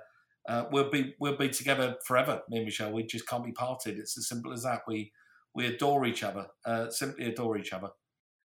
uh, 0.48 0.66
we'll 0.72 0.90
be 0.90 1.16
we'll 1.20 1.38
be 1.38 1.50
together 1.50 1.96
forever. 2.06 2.42
Me 2.50 2.58
and 2.58 2.66
Michelle, 2.66 2.92
we 2.92 3.04
just 3.04 3.28
can't 3.28 3.46
be 3.46 3.52
parted. 3.52 3.98
It's 3.98 4.18
as 4.18 4.28
simple 4.28 4.54
as 4.54 4.64
that. 4.64 4.82
We 4.88 5.12
we 5.56 5.66
adore 5.66 6.06
each 6.06 6.24
other, 6.24 6.48
uh, 6.66 6.90
simply 6.90 7.26
adore 7.26 7.58
each 7.58 7.74
other. 7.74 7.90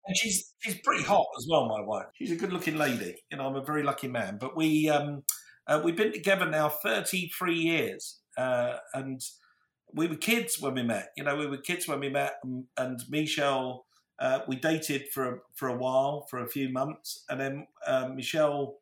And 0.06 0.18
she's 0.18 0.54
she's 0.60 0.80
pretty 0.84 1.04
hot 1.04 1.28
as 1.38 1.48
well. 1.50 1.68
My 1.68 1.82
wife, 1.82 2.08
she's 2.14 2.32
a 2.32 2.36
good 2.36 2.52
looking 2.52 2.78
lady. 2.78 3.16
You 3.32 3.38
know, 3.38 3.48
I'm 3.48 3.56
a 3.56 3.64
very 3.64 3.84
lucky 3.84 4.08
man. 4.08 4.38
But 4.40 4.56
we 4.58 4.90
um, 4.90 5.24
uh, 5.68 5.82
we've 5.84 5.96
been 5.96 6.12
together 6.12 6.50
now 6.50 6.70
33 6.70 7.56
years, 7.56 8.20
uh, 8.38 8.78
and 8.94 9.22
we 9.94 10.08
were 10.08 10.16
kids 10.16 10.60
when 10.60 10.76
we 10.76 10.84
met. 10.84 11.10
You 11.16 11.24
know, 11.24 11.36
we 11.36 11.48
were 11.48 11.58
kids 11.58 11.88
when 11.88 12.00
we 12.00 12.10
met, 12.10 12.36
and, 12.44 12.66
and 12.78 13.00
Michelle, 13.10 13.86
uh, 14.20 14.40
we 14.48 14.56
dated 14.56 15.10
for 15.14 15.26
a, 15.26 15.38
for 15.56 15.68
a 15.70 15.78
while, 15.78 16.28
for 16.30 16.40
a 16.40 16.50
few 16.50 16.70
months, 16.70 17.24
and 17.30 17.40
then 17.40 17.68
uh, 17.88 18.10
Michelle 18.14 18.78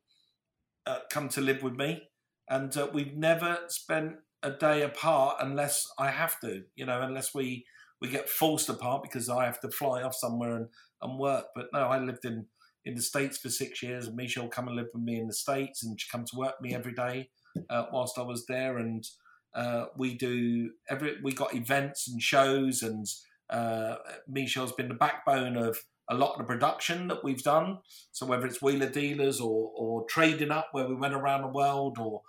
uh, 0.86 0.99
come 1.11 1.29
to 1.29 1.41
live 1.41 1.63
with 1.63 1.75
me, 1.75 2.03
and 2.49 2.75
uh, 2.77 2.88
we've 2.93 3.15
never 3.15 3.59
spent 3.67 4.15
a 4.43 4.51
day 4.51 4.82
apart 4.82 5.38
unless 5.39 5.88
I 5.99 6.09
have 6.09 6.39
to. 6.41 6.63
You 6.75 6.86
know, 6.86 7.01
unless 7.01 7.34
we 7.34 7.65
we 8.01 8.09
get 8.09 8.27
forced 8.27 8.69
apart 8.69 9.03
because 9.03 9.29
I 9.29 9.45
have 9.45 9.59
to 9.61 9.69
fly 9.69 10.01
off 10.01 10.15
somewhere 10.15 10.55
and, 10.55 10.67
and 11.01 11.19
work. 11.19 11.45
But 11.55 11.67
no, 11.71 11.82
I 11.82 11.99
lived 11.99 12.25
in 12.25 12.47
in 12.86 12.95
the 12.95 13.01
States 13.01 13.38
for 13.38 13.49
six 13.49 13.84
years, 13.84 14.07
and 14.07 14.15
Michelle 14.15 14.47
come 14.47 14.67
and 14.67 14.75
live 14.75 14.88
with 14.93 15.03
me 15.03 15.19
in 15.19 15.27
the 15.27 15.34
States, 15.34 15.84
and 15.84 15.99
she 15.99 16.09
come 16.09 16.25
to 16.25 16.38
work 16.38 16.55
with 16.59 16.69
me 16.69 16.75
every 16.75 16.93
day 16.93 17.29
uh, 17.69 17.86
whilst 17.91 18.17
I 18.17 18.23
was 18.23 18.45
there. 18.45 18.77
And 18.77 19.05
uh, 19.53 19.86
we 19.97 20.15
do 20.15 20.71
every 20.89 21.17
we 21.23 21.34
got 21.34 21.53
events 21.53 22.07
and 22.07 22.21
shows, 22.21 22.82
and 22.82 23.05
uh, 23.49 23.97
Michelle's 24.27 24.73
been 24.73 24.88
the 24.88 24.93
backbone 24.93 25.57
of 25.57 25.77
a 26.09 26.15
lot 26.15 26.34
of 26.34 26.39
the 26.39 26.43
production 26.43 27.07
that 27.07 27.23
we've 27.23 27.43
done. 27.43 27.77
So 28.11 28.25
whether 28.25 28.45
it's 28.45 28.61
Wheeler 28.61 28.89
Dealers 28.89 29.39
or 29.39 29.71
or 29.75 30.05
Trading 30.05 30.51
Up, 30.51 30.69
where 30.71 30.88
we 30.88 30.95
went 30.95 31.13
around 31.13 31.41
the 31.41 31.47
world, 31.47 31.97
or 31.99 32.21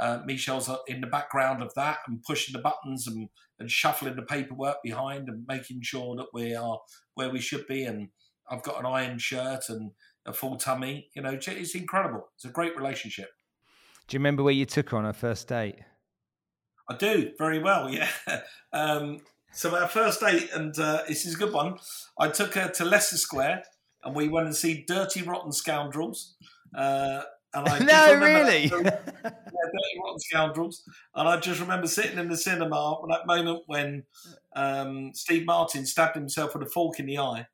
uh, 0.00 0.20
Michelle's 0.24 0.70
in 0.86 1.00
the 1.00 1.06
background 1.06 1.62
of 1.62 1.74
that 1.74 1.98
and 2.06 2.22
pushing 2.22 2.52
the 2.52 2.62
buttons 2.62 3.06
and, 3.06 3.28
and 3.58 3.70
shuffling 3.70 4.16
the 4.16 4.22
paperwork 4.22 4.76
behind 4.82 5.28
and 5.28 5.44
making 5.48 5.82
sure 5.82 6.14
that 6.16 6.28
we 6.32 6.54
are 6.54 6.78
where 7.14 7.30
we 7.30 7.40
should 7.40 7.66
be 7.66 7.82
and 7.84 8.08
I've 8.50 8.62
got 8.62 8.80
an 8.80 8.86
iron 8.86 9.18
shirt 9.18 9.68
and 9.68 9.92
a 10.26 10.32
full 10.32 10.56
tummy. 10.56 11.10
You 11.14 11.22
know, 11.22 11.38
it's 11.40 11.74
incredible. 11.74 12.28
It's 12.36 12.44
a 12.44 12.50
great 12.50 12.76
relationship. 12.76 13.30
Do 14.06 14.16
you 14.16 14.20
remember 14.20 14.42
where 14.42 14.54
you 14.54 14.64
took 14.64 14.90
her 14.90 14.96
on 14.96 15.04
her 15.04 15.12
first 15.12 15.48
date? 15.48 15.76
I 16.88 16.96
do 16.96 17.32
very 17.38 17.58
well. 17.58 17.90
Yeah. 17.94 18.08
Um, 18.72 19.20
so 19.52 19.74
our 19.76 19.88
first 19.88 20.20
date, 20.20 20.50
and 20.54 20.78
uh, 20.78 21.02
this 21.08 21.26
is 21.26 21.34
a 21.34 21.38
good 21.38 21.52
one. 21.52 21.78
I 22.18 22.28
took 22.28 22.54
her 22.54 22.68
to 22.68 22.84
Leicester 22.84 23.16
Square, 23.16 23.64
and 24.04 24.14
we 24.14 24.28
went 24.28 24.46
and 24.46 24.54
see 24.54 24.84
Dirty 24.86 25.22
Rotten 25.22 25.52
Scoundrels. 25.52 26.36
Uh, 26.74 27.22
and 27.54 27.68
I 27.68 27.78
no, 27.80 28.14
really, 28.14 28.64
yeah, 28.66 29.00
Dirty 29.22 29.98
Rotten 30.02 30.20
Scoundrels. 30.20 30.82
And 31.14 31.28
I 31.28 31.38
just 31.38 31.60
remember 31.60 31.86
sitting 31.86 32.18
in 32.18 32.28
the 32.28 32.36
cinema 32.36 32.98
at 33.02 33.08
that 33.08 33.26
moment 33.26 33.62
when 33.66 34.04
um, 34.54 35.12
Steve 35.14 35.46
Martin 35.46 35.86
stabbed 35.86 36.14
himself 36.14 36.54
with 36.54 36.66
a 36.66 36.70
fork 36.70 37.00
in 37.00 37.06
the 37.06 37.18
eye. 37.18 37.46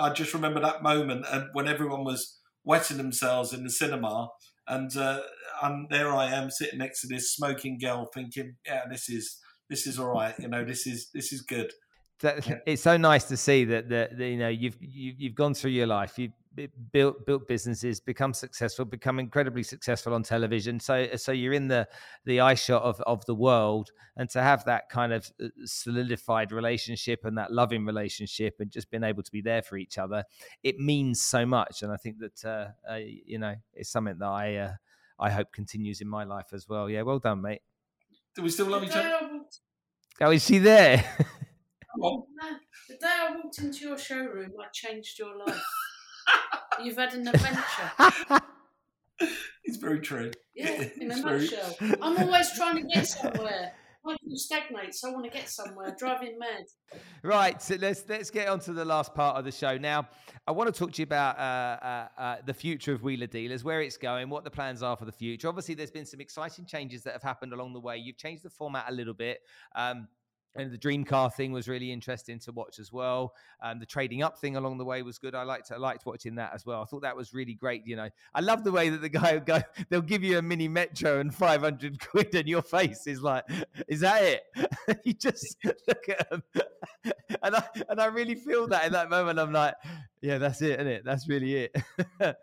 I 0.00 0.12
just 0.12 0.34
remember 0.34 0.60
that 0.60 0.82
moment 0.82 1.24
and 1.30 1.48
when 1.52 1.68
everyone 1.68 2.04
was 2.04 2.38
wetting 2.64 2.96
themselves 2.96 3.52
in 3.52 3.64
the 3.64 3.70
cinema, 3.70 4.28
and 4.68 4.94
uh, 4.96 5.20
and 5.62 5.88
there 5.88 6.12
I 6.12 6.26
am 6.26 6.50
sitting 6.50 6.78
next 6.78 7.00
to 7.02 7.06
this 7.06 7.32
smoking 7.32 7.78
girl, 7.78 8.08
thinking, 8.12 8.56
yeah, 8.66 8.82
this 8.90 9.08
is 9.08 9.38
this 9.70 9.86
is 9.86 9.98
all 9.98 10.08
right, 10.08 10.34
you 10.38 10.48
know, 10.48 10.64
this 10.64 10.86
is 10.86 11.08
this 11.14 11.32
is 11.32 11.40
good. 11.40 11.72
That, 12.20 12.62
it's 12.66 12.82
so 12.82 12.96
nice 12.96 13.24
to 13.24 13.36
see 13.36 13.64
that 13.64 13.88
that 13.88 14.18
you 14.18 14.36
know 14.36 14.48
you've 14.48 14.76
you've 14.80 15.20
you 15.20 15.28
have 15.30 15.36
gone 15.36 15.54
through 15.54 15.70
your 15.70 15.86
life. 15.86 16.18
You 16.18 16.30
built 16.92 17.26
built 17.26 17.46
businesses, 17.46 18.00
become 18.00 18.32
successful, 18.34 18.84
become 18.84 19.18
incredibly 19.18 19.62
successful 19.62 20.14
on 20.14 20.22
television. 20.22 20.80
So 20.80 21.08
so 21.16 21.32
you're 21.32 21.52
in 21.52 21.68
the 21.68 21.88
the 22.24 22.40
eye 22.40 22.54
shot 22.54 22.82
of 22.82 23.00
of 23.02 23.24
the 23.26 23.34
world, 23.34 23.90
and 24.16 24.28
to 24.30 24.42
have 24.42 24.64
that 24.64 24.88
kind 24.88 25.12
of 25.12 25.30
uh, 25.42 25.48
solidified 25.64 26.52
relationship 26.52 27.24
and 27.24 27.36
that 27.38 27.52
loving 27.52 27.84
relationship, 27.84 28.56
and 28.60 28.70
just 28.70 28.90
being 28.90 29.04
able 29.04 29.22
to 29.22 29.32
be 29.32 29.40
there 29.40 29.62
for 29.62 29.76
each 29.76 29.98
other, 29.98 30.24
it 30.62 30.78
means 30.78 31.20
so 31.20 31.46
much. 31.46 31.82
And 31.82 31.92
I 31.92 31.96
think 31.96 32.18
that 32.18 32.44
uh, 32.44 32.92
uh, 32.92 32.96
you 32.96 33.38
know 33.38 33.54
it's 33.74 33.90
something 33.90 34.18
that 34.18 34.26
I 34.26 34.56
uh, 34.56 34.72
I 35.18 35.30
hope 35.30 35.52
continues 35.52 36.00
in 36.00 36.08
my 36.08 36.24
life 36.24 36.52
as 36.52 36.68
well. 36.68 36.88
Yeah, 36.90 37.02
well 37.02 37.18
done, 37.18 37.42
mate. 37.42 37.62
Do 38.34 38.42
we 38.42 38.50
still 38.50 38.66
love 38.66 38.84
each 38.84 38.96
other? 38.96 39.40
Oh, 40.20 40.30
is 40.30 40.44
she 40.44 40.58
there? 40.58 41.04
the 42.88 42.94
day 42.94 43.06
I 43.06 43.36
walked 43.36 43.58
into 43.58 43.80
your 43.88 43.98
showroom, 43.98 44.52
I 44.60 44.66
changed 44.72 45.18
your 45.18 45.36
life. 45.36 45.62
You've 46.82 46.96
had 46.96 47.14
an 47.14 47.28
adventure. 47.28 48.40
it's 49.64 49.76
very 49.76 50.00
true. 50.00 50.30
Yeah, 50.54 50.84
in 51.00 51.10
a 51.10 51.16
nutshell. 51.16 51.76
I'm 51.80 52.18
always 52.18 52.52
trying 52.56 52.76
to 52.76 52.94
get 52.94 53.06
somewhere. 53.06 53.72
Michael 54.06 54.36
stagnates. 54.36 55.02
I 55.02 55.10
want 55.10 55.24
to 55.24 55.30
get 55.30 55.48
somewhere. 55.48 55.94
Driving 55.98 56.38
mad. 56.38 56.64
Right. 57.24 57.60
So 57.60 57.74
let's 57.74 58.04
let's 58.08 58.30
get 58.30 58.48
on 58.48 58.60
to 58.60 58.72
the 58.72 58.84
last 58.84 59.14
part 59.14 59.36
of 59.36 59.44
the 59.44 59.50
show. 59.50 59.76
Now, 59.76 60.08
I 60.46 60.52
want 60.52 60.72
to 60.72 60.78
talk 60.78 60.92
to 60.92 61.02
you 61.02 61.04
about 61.04 61.36
uh, 61.38 61.40
uh, 61.40 62.08
uh, 62.16 62.36
the 62.46 62.54
future 62.54 62.92
of 62.92 63.02
Wheeler 63.02 63.26
Dealers, 63.26 63.64
where 63.64 63.82
it's 63.82 63.96
going, 63.96 64.30
what 64.30 64.44
the 64.44 64.50
plans 64.50 64.82
are 64.82 64.96
for 64.96 65.06
the 65.06 65.12
future. 65.12 65.48
Obviously, 65.48 65.74
there's 65.74 65.90
been 65.90 66.06
some 66.06 66.20
exciting 66.20 66.66
changes 66.66 67.02
that 67.02 67.14
have 67.14 67.22
happened 67.22 67.52
along 67.52 67.72
the 67.72 67.80
way. 67.80 67.96
You've 67.96 68.16
changed 68.16 68.44
the 68.44 68.50
format 68.50 68.84
a 68.88 68.92
little 68.92 69.14
bit. 69.14 69.40
Um, 69.74 70.06
and 70.56 70.72
the 70.72 70.78
dream 70.78 71.04
car 71.04 71.30
thing 71.30 71.52
was 71.52 71.68
really 71.68 71.92
interesting 71.92 72.38
to 72.40 72.52
watch 72.52 72.78
as 72.78 72.92
well. 72.92 73.34
Um, 73.62 73.78
the 73.78 73.86
trading 73.86 74.22
up 74.22 74.38
thing 74.38 74.56
along 74.56 74.78
the 74.78 74.84
way 74.84 75.02
was 75.02 75.18
good. 75.18 75.34
I 75.34 75.42
liked 75.42 75.70
I 75.72 75.76
liked 75.76 76.06
watching 76.06 76.34
that 76.36 76.52
as 76.54 76.66
well. 76.66 76.82
I 76.82 76.84
thought 76.84 77.02
that 77.02 77.16
was 77.16 77.34
really 77.34 77.54
great. 77.54 77.86
You 77.86 77.96
know, 77.96 78.08
I 78.34 78.40
love 78.40 78.64
the 78.64 78.72
way 78.72 78.88
that 78.88 79.00
the 79.00 79.08
guy 79.20 79.34
would 79.34 79.46
go. 79.46 79.60
They'll 79.88 80.00
give 80.00 80.22
you 80.22 80.38
a 80.38 80.42
mini 80.42 80.68
metro 80.68 81.20
and 81.20 81.34
five 81.34 81.60
hundred 81.60 82.00
quid, 82.06 82.34
and 82.34 82.48
your 82.48 82.62
face 82.62 83.06
is 83.06 83.22
like, 83.22 83.44
"Is 83.88 84.00
that 84.00 84.22
it?" 84.22 84.42
you 85.04 85.12
just 85.12 85.56
look 85.64 86.08
at 86.08 86.30
them, 86.30 86.42
and 87.42 87.56
I 87.56 87.64
and 87.88 88.00
I 88.00 88.06
really 88.06 88.34
feel 88.34 88.66
that 88.68 88.86
in 88.86 88.92
that 88.92 89.10
moment. 89.10 89.38
I'm 89.38 89.52
like, 89.52 89.74
"Yeah, 90.20 90.38
that's 90.38 90.62
it, 90.62 90.80
isn't 90.80 90.86
it? 90.86 91.04
That's 91.04 91.28
really 91.28 91.56
it." 91.56 91.76
but 92.18 92.36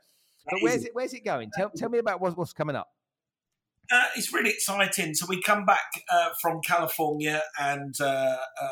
where's 0.62 0.86
it? 0.86 0.92
Where's 0.94 1.14
it 1.14 1.26
going? 1.26 1.52
Tell 1.56 1.70
tell 1.70 1.90
me 1.90 1.98
about 1.98 2.22
what's 2.22 2.38
what's 2.38 2.54
coming 2.54 2.76
up. 2.76 2.93
Uh, 3.92 4.06
it's 4.16 4.34
really 4.34 4.50
exciting. 4.50 5.14
So 5.14 5.26
we 5.28 5.42
come 5.42 5.66
back 5.66 5.86
uh, 6.12 6.30
from 6.42 6.62
California, 6.62 7.42
and 7.60 7.94
uh, 8.00 8.38
uh 8.62 8.68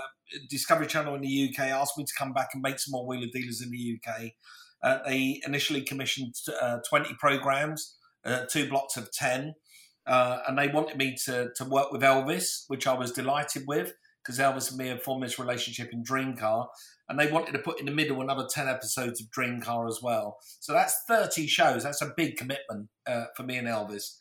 Discovery 0.50 0.88
Channel 0.88 1.16
in 1.16 1.22
the 1.22 1.50
UK 1.50 1.68
asked 1.68 1.98
me 1.98 2.06
to 2.06 2.14
come 2.18 2.32
back 2.32 2.50
and 2.54 2.62
make 2.62 2.80
some 2.80 2.94
more 2.94 3.06
wheeler 3.06 3.28
dealers 3.34 3.62
in 3.62 3.72
the 3.72 4.00
UK. 4.00 4.32
Uh, 4.82 5.00
they 5.06 5.42
initially 5.46 5.82
commissioned 5.82 6.34
uh, 6.62 6.80
20 6.90 7.14
programs, 7.20 7.98
two 8.50 8.68
blocks 8.70 8.96
of 8.96 9.12
10, 9.12 9.54
and 10.08 10.58
they 10.58 10.70
wanted 10.70 10.98
me 10.98 11.16
to, 11.26 11.50
to 11.56 11.66
work 11.66 11.92
with 11.92 12.02
Elvis, 12.02 12.64
which 12.68 12.88
I 12.88 12.94
was 12.94 13.12
delighted 13.12 13.64
with 13.68 13.94
because 14.24 14.40
Elvis 14.40 14.70
and 14.70 14.78
me 14.78 14.88
had 14.88 15.02
formed 15.02 15.24
this 15.24 15.40
relationship 15.40 15.90
in 15.92 16.04
Dream 16.04 16.38
Car, 16.38 16.70
and 17.10 17.20
they 17.20 17.30
wanted 17.30 17.52
to 17.54 17.60
put 17.60 17.80
in 17.80 17.88
the 17.88 17.92
middle 17.92 18.22
another 18.22 18.48
10 18.50 18.68
episodes 18.68 19.20
of 19.20 19.30
Dream 19.32 19.60
Car 19.60 19.88
as 19.88 20.00
well. 20.02 20.38
So 20.62 20.74
that's 20.74 20.96
30 21.08 21.48
shows. 21.48 21.84
That's 21.84 22.02
a 22.02 22.14
big 22.16 22.38
commitment 22.38 22.88
for 23.36 23.44
me 23.44 23.58
and 23.58 23.68
Elvis. 23.68 24.16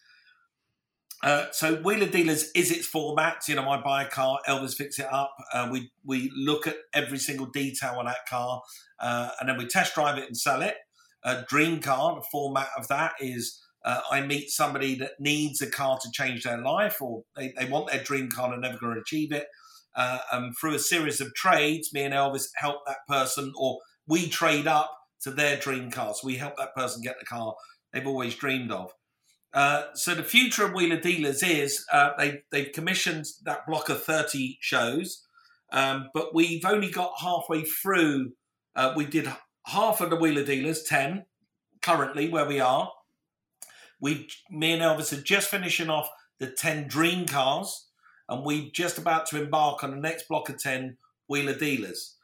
Uh, 1.22 1.46
so 1.52 1.76
Wheeler 1.76 2.06
Dealers 2.06 2.50
is 2.54 2.70
its 2.70 2.86
format. 2.86 3.42
You 3.46 3.56
know, 3.56 3.68
I 3.68 3.80
buy 3.82 4.04
a 4.04 4.08
car, 4.08 4.38
Elvis 4.48 4.74
fix 4.74 4.98
it 4.98 5.12
up. 5.12 5.34
Uh, 5.52 5.68
we 5.70 5.90
we 6.04 6.30
look 6.34 6.66
at 6.66 6.76
every 6.94 7.18
single 7.18 7.46
detail 7.46 7.96
on 7.98 8.06
that 8.06 8.26
car, 8.28 8.62
uh, 9.00 9.30
and 9.38 9.48
then 9.48 9.58
we 9.58 9.66
test 9.66 9.94
drive 9.94 10.18
it 10.18 10.26
and 10.26 10.36
sell 10.36 10.62
it. 10.62 10.76
A 11.24 11.42
dream 11.46 11.80
car, 11.80 12.14
the 12.14 12.24
format 12.32 12.68
of 12.78 12.88
that 12.88 13.12
is 13.20 13.60
uh, 13.84 14.00
I 14.10 14.22
meet 14.22 14.50
somebody 14.50 14.94
that 14.96 15.12
needs 15.18 15.60
a 15.60 15.70
car 15.70 15.98
to 16.02 16.10
change 16.12 16.44
their 16.44 16.58
life, 16.58 17.00
or 17.02 17.22
they, 17.36 17.52
they 17.58 17.66
want 17.66 17.90
their 17.90 18.02
dream 18.02 18.30
car 18.30 18.52
and 18.52 18.62
never 18.62 18.78
going 18.78 18.94
to 18.94 19.00
achieve 19.00 19.32
it. 19.32 19.46
Uh, 19.94 20.18
and 20.32 20.56
through 20.56 20.74
a 20.74 20.78
series 20.78 21.20
of 21.20 21.34
trades, 21.34 21.92
me 21.92 22.02
and 22.02 22.14
Elvis 22.14 22.46
help 22.56 22.78
that 22.86 22.98
person, 23.08 23.52
or 23.56 23.78
we 24.06 24.28
trade 24.28 24.66
up 24.66 24.90
to 25.22 25.30
their 25.30 25.56
dream 25.58 25.90
car. 25.90 26.14
So 26.14 26.26
we 26.26 26.36
help 26.36 26.56
that 26.56 26.74
person 26.74 27.02
get 27.02 27.16
the 27.18 27.26
car 27.26 27.54
they've 27.92 28.06
always 28.06 28.34
dreamed 28.34 28.70
of. 28.70 28.92
Uh, 29.53 29.84
so 29.94 30.14
the 30.14 30.22
future 30.22 30.64
of 30.64 30.72
Wheeler 30.72 31.01
Dealers 31.01 31.42
is 31.42 31.84
uh, 31.92 32.11
they 32.16 32.42
they've 32.53 32.72
commissioned 32.72 33.26
that 33.44 33.66
block 33.66 33.88
of 33.88 34.03
thirty 34.03 34.59
shows, 34.61 35.26
um, 35.72 36.11
but 36.14 36.34
we've 36.34 36.64
only 36.64 36.90
got 36.90 37.20
halfway 37.20 37.64
through. 37.64 38.32
Uh, 38.76 38.92
we 38.94 39.05
did 39.05 39.32
half 39.66 40.01
of 40.01 40.11
the 40.11 40.16
Wheeler 40.16 40.44
Dealers, 40.44 40.82
ten 40.84 41.24
currently 41.82 42.28
where 42.28 42.46
we 42.46 42.61
are. 42.61 42.92
We, 44.01 44.28
me 44.51 44.72
and 44.72 44.82
Elvis 44.82 45.12
are 45.16 45.22
just 45.22 45.48
finishing 45.48 45.90
off 45.90 46.09
the 46.38 46.46
ten 46.46 46.86
Dream 46.86 47.26
cars, 47.26 47.88
and 48.28 48.44
we're 48.44 48.70
just 48.72 48.98
about 48.98 49.26
to 49.26 49.42
embark 49.42 49.82
on 49.82 49.90
the 49.90 49.96
next 49.96 50.28
block 50.28 50.48
of 50.48 50.59
ten 50.59 50.96
Wheeler 51.26 51.55
Dealers. 51.55 52.16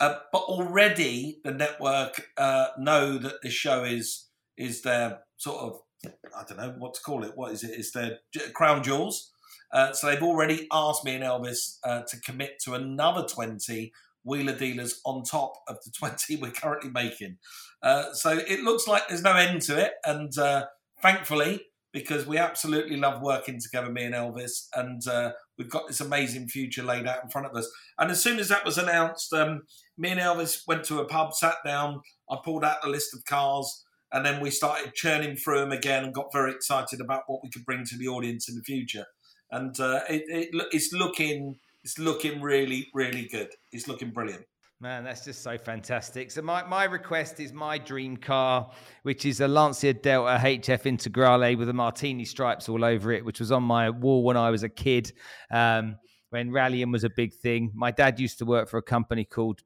Uh, 0.00 0.18
but 0.32 0.42
already 0.42 1.40
the 1.44 1.50
network 1.50 2.28
uh, 2.36 2.68
know 2.78 3.18
that 3.18 3.42
the 3.42 3.50
show 3.50 3.84
is 3.84 4.26
is 4.56 4.82
their 4.82 5.20
sort 5.36 5.60
of 5.60 5.80
I 6.04 6.44
don't 6.48 6.58
know 6.58 6.74
what 6.78 6.94
to 6.94 7.00
call 7.00 7.24
it. 7.24 7.32
What 7.34 7.52
is 7.52 7.64
it? 7.64 7.78
It's 7.78 7.90
their 7.90 8.18
crown 8.54 8.82
jewels. 8.82 9.32
Uh, 9.72 9.92
so 9.92 10.06
they've 10.06 10.22
already 10.22 10.66
asked 10.72 11.04
me 11.04 11.14
and 11.14 11.24
Elvis 11.24 11.78
uh, 11.84 12.02
to 12.08 12.20
commit 12.20 12.58
to 12.64 12.74
another 12.74 13.26
20 13.26 13.92
wheeler 14.24 14.56
dealers 14.56 15.00
on 15.04 15.22
top 15.22 15.54
of 15.68 15.78
the 15.84 15.90
20 15.90 16.36
we're 16.40 16.50
currently 16.50 16.90
making. 16.90 17.38
Uh, 17.82 18.12
so 18.12 18.30
it 18.30 18.60
looks 18.60 18.86
like 18.86 19.08
there's 19.08 19.22
no 19.22 19.34
end 19.34 19.62
to 19.62 19.78
it. 19.78 19.92
And 20.04 20.36
uh, 20.38 20.66
thankfully, 21.02 21.62
because 21.92 22.26
we 22.26 22.36
absolutely 22.36 22.96
love 22.96 23.22
working 23.22 23.58
together, 23.60 23.90
me 23.90 24.04
and 24.04 24.14
Elvis, 24.14 24.68
and 24.74 25.06
uh, 25.08 25.32
we've 25.56 25.70
got 25.70 25.88
this 25.88 26.00
amazing 26.00 26.46
future 26.48 26.82
laid 26.82 27.06
out 27.06 27.24
in 27.24 27.30
front 27.30 27.46
of 27.46 27.56
us. 27.56 27.68
And 27.98 28.10
as 28.10 28.22
soon 28.22 28.38
as 28.38 28.48
that 28.48 28.64
was 28.64 28.76
announced, 28.78 29.32
um, 29.32 29.62
me 29.96 30.10
and 30.10 30.20
Elvis 30.20 30.66
went 30.66 30.84
to 30.84 31.00
a 31.00 31.06
pub, 31.06 31.34
sat 31.34 31.56
down, 31.64 32.02
I 32.30 32.36
pulled 32.44 32.64
out 32.64 32.82
the 32.82 32.90
list 32.90 33.14
of 33.14 33.24
cars 33.24 33.84
and 34.12 34.24
then 34.24 34.40
we 34.40 34.50
started 34.50 34.94
churning 34.94 35.36
through 35.36 35.60
them 35.60 35.72
again 35.72 36.04
and 36.04 36.14
got 36.14 36.32
very 36.32 36.52
excited 36.52 37.00
about 37.00 37.22
what 37.26 37.40
we 37.42 37.50
could 37.50 37.64
bring 37.64 37.84
to 37.84 37.98
the 37.98 38.08
audience 38.08 38.48
in 38.48 38.54
the 38.54 38.62
future. 38.62 39.04
And 39.50 39.78
uh, 39.80 40.00
it, 40.08 40.22
it, 40.28 40.66
it's 40.72 40.92
looking 40.92 41.56
it's 41.84 41.98
looking 41.98 42.40
really 42.40 42.88
really 42.94 43.28
good. 43.30 43.48
It's 43.72 43.88
looking 43.88 44.10
brilliant. 44.10 44.44
Man, 44.80 45.02
that's 45.02 45.24
just 45.24 45.42
so 45.42 45.58
fantastic. 45.58 46.30
So 46.30 46.40
my, 46.40 46.64
my 46.64 46.84
request 46.84 47.40
is 47.40 47.52
my 47.52 47.78
dream 47.78 48.16
car, 48.16 48.70
which 49.02 49.26
is 49.26 49.40
a 49.40 49.48
Lancia 49.48 49.92
Delta 49.92 50.38
HF 50.40 50.84
Integrale 50.84 51.58
with 51.58 51.66
the 51.66 51.72
martini 51.72 52.24
stripes 52.24 52.68
all 52.68 52.84
over 52.84 53.10
it, 53.10 53.24
which 53.24 53.40
was 53.40 53.50
on 53.50 53.64
my 53.64 53.90
wall 53.90 54.22
when 54.22 54.36
I 54.36 54.50
was 54.50 54.62
a 54.62 54.68
kid, 54.68 55.12
um, 55.50 55.96
when 56.30 56.52
rallying 56.52 56.92
was 56.92 57.02
a 57.02 57.10
big 57.10 57.34
thing. 57.34 57.72
My 57.74 57.90
dad 57.90 58.20
used 58.20 58.38
to 58.38 58.44
work 58.44 58.68
for 58.68 58.78
a 58.78 58.82
company 58.82 59.24
called 59.24 59.62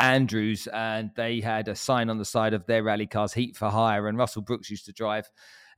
Andrews, 0.00 0.68
and 0.68 1.10
they 1.16 1.40
had 1.40 1.68
a 1.68 1.74
sign 1.74 2.10
on 2.10 2.18
the 2.18 2.24
side 2.24 2.54
of 2.54 2.66
their 2.66 2.82
rally 2.82 3.06
cars, 3.06 3.32
Heat 3.32 3.56
for 3.56 3.68
Hire. 3.68 4.08
And 4.08 4.16
Russell 4.16 4.42
Brookes 4.42 4.70
used 4.70 4.86
to 4.86 4.92
drive 4.92 5.28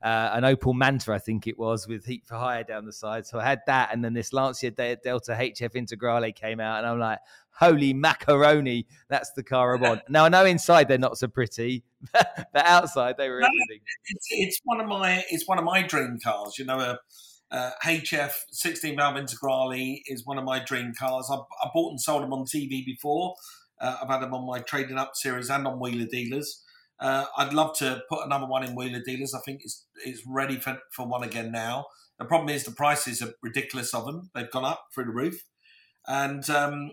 uh, 0.03 0.31
an 0.33 0.43
Opel 0.43 0.75
Manta, 0.75 1.13
I 1.13 1.19
think 1.19 1.47
it 1.47 1.57
was, 1.57 1.87
with 1.87 2.05
Heat 2.05 2.25
for 2.25 2.35
Hire 2.35 2.63
down 2.63 2.85
the 2.85 2.93
side. 2.93 3.25
So 3.25 3.39
I 3.39 3.45
had 3.45 3.61
that, 3.67 3.93
and 3.93 4.03
then 4.03 4.13
this 4.13 4.33
Lancia 4.33 4.71
Delta 4.71 5.31
HF 5.31 5.75
Integrale 5.75 6.35
came 6.35 6.59
out, 6.59 6.79
and 6.79 6.87
I'm 6.87 6.99
like, 6.99 7.19
holy 7.51 7.93
macaroni, 7.93 8.87
that's 9.09 9.31
the 9.33 9.43
car 9.43 9.77
I 9.77 9.79
want. 9.79 10.01
now 10.09 10.25
I 10.25 10.29
know 10.29 10.45
inside 10.45 10.87
they're 10.87 10.97
not 10.97 11.17
so 11.17 11.27
pretty, 11.27 11.83
but 12.13 12.47
outside 12.55 13.15
they 13.17 13.29
were 13.29 13.41
no. 13.41 13.47
It's, 14.05 14.27
it's, 14.31 14.61
one 14.63 14.81
of 14.81 14.87
my 14.87 15.23
it's 15.29 15.47
one 15.47 15.59
of 15.59 15.63
my 15.63 15.83
dream 15.83 16.17
cars. 16.23 16.57
You 16.57 16.65
know, 16.65 16.79
a, 16.79 16.99
a 17.51 17.71
HF 17.85 18.31
16 18.51 18.95
valve 18.95 19.15
Integrale 19.17 19.99
is 20.07 20.25
one 20.25 20.37
of 20.37 20.43
my 20.43 20.63
dream 20.63 20.93
cars. 20.97 21.29
I, 21.31 21.35
I 21.35 21.69
bought 21.73 21.91
and 21.91 22.01
sold 22.01 22.23
them 22.23 22.33
on 22.33 22.45
TV 22.45 22.83
before. 22.85 23.35
Uh, 23.81 23.97
I've 24.01 24.09
had 24.09 24.21
them 24.21 24.33
on 24.33 24.45
my 24.45 24.59
Trading 24.59 24.97
Up 24.97 25.11
series 25.15 25.49
and 25.49 25.65
on 25.67 25.79
Wheeler 25.79 26.05
Dealers. 26.05 26.63
Uh, 26.99 27.25
I'd 27.35 27.53
love 27.53 27.75
to 27.77 28.03
put 28.07 28.25
another 28.25 28.45
one 28.45 28.63
in 28.63 28.75
Wheeler 28.75 29.01
Dealers. 29.03 29.33
I 29.33 29.39
think 29.39 29.61
it's 29.63 29.87
it's 30.05 30.21
ready 30.27 30.57
for, 30.57 30.77
for 30.95 31.07
one 31.07 31.23
again 31.23 31.51
now. 31.51 31.85
The 32.19 32.25
problem 32.25 32.49
is 32.49 32.63
the 32.63 32.71
prices 32.71 33.21
are 33.23 33.33
ridiculous 33.41 33.93
of 33.95 34.05
them. 34.05 34.29
They've 34.35 34.51
gone 34.51 34.65
up 34.65 34.85
through 34.93 35.05
the 35.05 35.11
roof. 35.11 35.43
And 36.07 36.47
um, 36.49 36.91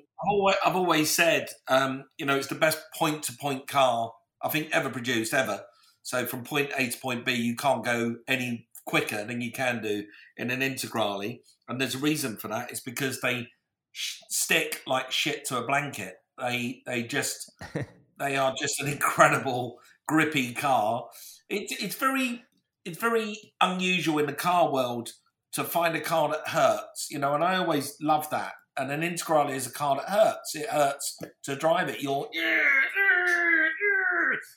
I've, 0.65 0.77
always, 0.77 1.11
said, 1.11 1.49
um, 1.69 2.05
you 2.19 2.27
know, 2.27 2.37
it's 2.37 2.47
the 2.47 2.55
best 2.55 2.79
point 2.95 3.23
to 3.25 3.33
point 3.33 3.67
car 3.67 4.13
I 4.43 4.49
think 4.49 4.69
ever 4.73 4.91
produced, 4.91 5.35
ever. 5.35 5.63
So 6.03 6.25
from 6.25 6.45
point 6.45 6.71
A 6.77 6.89
to 6.89 6.99
point 6.99 7.25
B, 7.25 7.35
you 7.35 7.57
can't 7.57 7.85
go 7.85 8.17
any 8.27 8.69
quicker 8.87 9.25
than 9.25 9.41
you 9.41 9.53
can 9.53 9.83
do 9.83 10.05
in 10.37 10.51
an 10.51 10.61
Integrale. 10.61 11.41
And 11.69 11.81
there's 11.81 11.95
a 11.95 11.99
reason 11.99 12.37
for 12.37 12.49
that. 12.49 12.71
It's 12.71 12.81
because 12.81 13.21
they 13.21 13.49
sh- 13.93 14.21
stick 14.31 14.83
like 14.87 15.11
shit 15.11 15.45
to 15.47 15.59
a 15.59 15.67
blanket. 15.67 16.15
They 16.41 16.83
they 16.87 17.03
just 17.03 17.51
they 18.19 18.37
are 18.37 18.55
just 18.59 18.81
an 18.81 18.89
incredible 18.89 19.79
grippy 20.07 20.53
car. 20.53 21.07
It, 21.49 21.73
it's 21.81 21.97
very 21.97 22.43
it's 22.85 22.99
very 22.99 23.37
unusual 23.61 24.19
in 24.19 24.27
the 24.27 24.33
car 24.33 24.73
world 24.73 25.11
to 25.53 25.65
find 25.65 25.97
a 25.97 26.01
car 26.01 26.29
that 26.29 26.49
hurts, 26.49 27.09
you 27.11 27.19
know, 27.19 27.35
and 27.35 27.43
I 27.43 27.57
always 27.57 27.97
love 28.01 28.29
that. 28.31 28.53
And 28.77 28.93
an 28.93 29.01
Integrale 29.01 29.51
is 29.51 29.67
a 29.67 29.73
car 29.73 29.97
that 29.97 30.09
hurts. 30.09 30.55
It 30.55 30.69
hurts 30.69 31.19
to 31.45 31.57
drive 31.57 31.89
it. 31.89 32.01
You're 32.01 32.29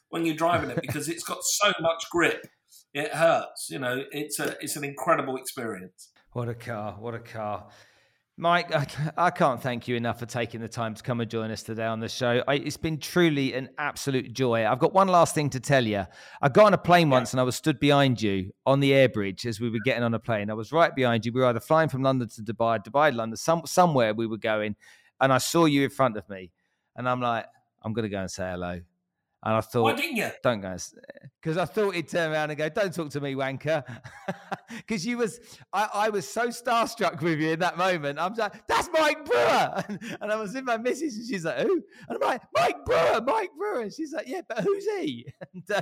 when 0.09 0.25
you're 0.25 0.35
driving 0.35 0.69
it 0.69 0.79
because 0.81 1.09
it's 1.09 1.23
got 1.23 1.39
so 1.43 1.71
much 1.81 2.05
grip. 2.11 2.45
It 2.93 3.11
hurts. 3.13 3.69
You 3.69 3.79
know, 3.79 4.03
it's 4.11 4.39
a 4.39 4.55
it's 4.61 4.75
an 4.75 4.83
incredible 4.83 5.37
experience. 5.37 6.09
What 6.33 6.49
a 6.49 6.55
car! 6.55 6.95
What 6.99 7.15
a 7.15 7.19
car! 7.19 7.67
Mike, 8.41 8.71
I, 9.19 9.29
can't 9.29 9.61
thank 9.61 9.87
you 9.87 9.95
enough 9.95 10.17
for 10.17 10.25
taking 10.25 10.61
the 10.61 10.67
time 10.67 10.95
to 10.95 11.03
come 11.03 11.21
and 11.21 11.29
join 11.29 11.51
us 11.51 11.61
today 11.61 11.85
on 11.85 11.99
the 11.99 12.09
show. 12.09 12.43
I, 12.47 12.55
it's 12.55 12.75
been 12.75 12.97
truly 12.97 13.53
an 13.53 13.69
absolute 13.77 14.33
joy. 14.33 14.65
I've 14.65 14.79
got 14.79 14.95
one 14.95 15.09
last 15.09 15.35
thing 15.35 15.51
to 15.51 15.59
tell 15.59 15.85
you. 15.85 16.07
I 16.41 16.49
got 16.49 16.65
on 16.65 16.73
a 16.73 16.77
plane 16.79 17.09
yeah. 17.09 17.17
once 17.17 17.33
and 17.33 17.39
I 17.39 17.43
was 17.43 17.55
stood 17.55 17.79
behind 17.79 18.19
you 18.19 18.51
on 18.65 18.79
the 18.79 18.95
air 18.95 19.09
bridge 19.09 19.45
as 19.45 19.59
we 19.59 19.69
were 19.69 19.77
getting 19.85 20.01
on 20.01 20.15
a 20.15 20.19
plane. 20.19 20.49
I 20.49 20.55
was 20.55 20.71
right 20.71 20.95
behind 20.95 21.23
you. 21.23 21.31
We 21.31 21.41
were 21.41 21.45
either 21.45 21.59
flying 21.59 21.87
from 21.87 22.01
London 22.01 22.29
to 22.29 22.41
Dubai, 22.41 22.83
Dubai, 22.83 23.15
London, 23.15 23.37
some, 23.37 23.61
somewhere 23.67 24.15
we 24.15 24.25
were 24.25 24.39
going, 24.39 24.75
and 25.19 25.31
I 25.31 25.37
saw 25.37 25.65
you 25.65 25.83
in 25.83 25.91
front 25.91 26.17
of 26.17 26.27
me. 26.27 26.49
And 26.95 27.07
I'm 27.07 27.21
like, 27.21 27.45
I'm 27.83 27.93
going 27.93 28.05
to 28.05 28.09
go 28.09 28.21
and 28.21 28.31
say 28.31 28.49
hello. 28.49 28.81
And 29.43 29.55
I 29.55 29.61
thought, 29.61 29.83
Why 29.83 29.93
didn't 29.93 30.17
you? 30.17 30.29
don't 30.43 30.61
go, 30.61 30.75
because 31.41 31.57
I 31.57 31.65
thought 31.65 31.95
he'd 31.95 32.07
turn 32.07 32.31
around 32.31 32.51
and 32.51 32.57
go, 32.59 32.69
"Don't 32.69 32.93
talk 32.93 33.09
to 33.11 33.19
me, 33.21 33.33
wanker," 33.33 33.83
because 34.77 35.03
you 35.03 35.17
was, 35.17 35.39
I, 35.73 35.89
I 35.93 36.09
was 36.09 36.29
so 36.29 36.49
starstruck 36.49 37.21
with 37.21 37.39
you 37.39 37.49
in 37.53 37.59
that 37.59 37.75
moment. 37.75 38.19
I'm 38.19 38.35
like, 38.35 38.67
"That's 38.67 38.87
Mike 38.93 39.25
Brewer," 39.25 39.83
and, 39.89 40.17
and 40.21 40.31
I 40.31 40.35
was 40.35 40.53
in 40.53 40.63
my 40.65 40.77
missus, 40.77 41.15
and 41.17 41.27
she's 41.27 41.43
like, 41.43 41.57
"Who?" 41.57 41.81
And 42.07 42.19
I'm 42.21 42.29
like, 42.29 42.41
"Mike 42.55 42.85
Brewer, 42.85 43.21
Mike 43.25 43.49
Brewer," 43.57 43.81
and 43.81 43.91
she's 43.91 44.13
like, 44.13 44.27
"Yeah, 44.27 44.41
but 44.47 44.59
who's 44.59 44.85
he?" 44.99 45.25
And, 45.53 45.71
uh, 45.71 45.81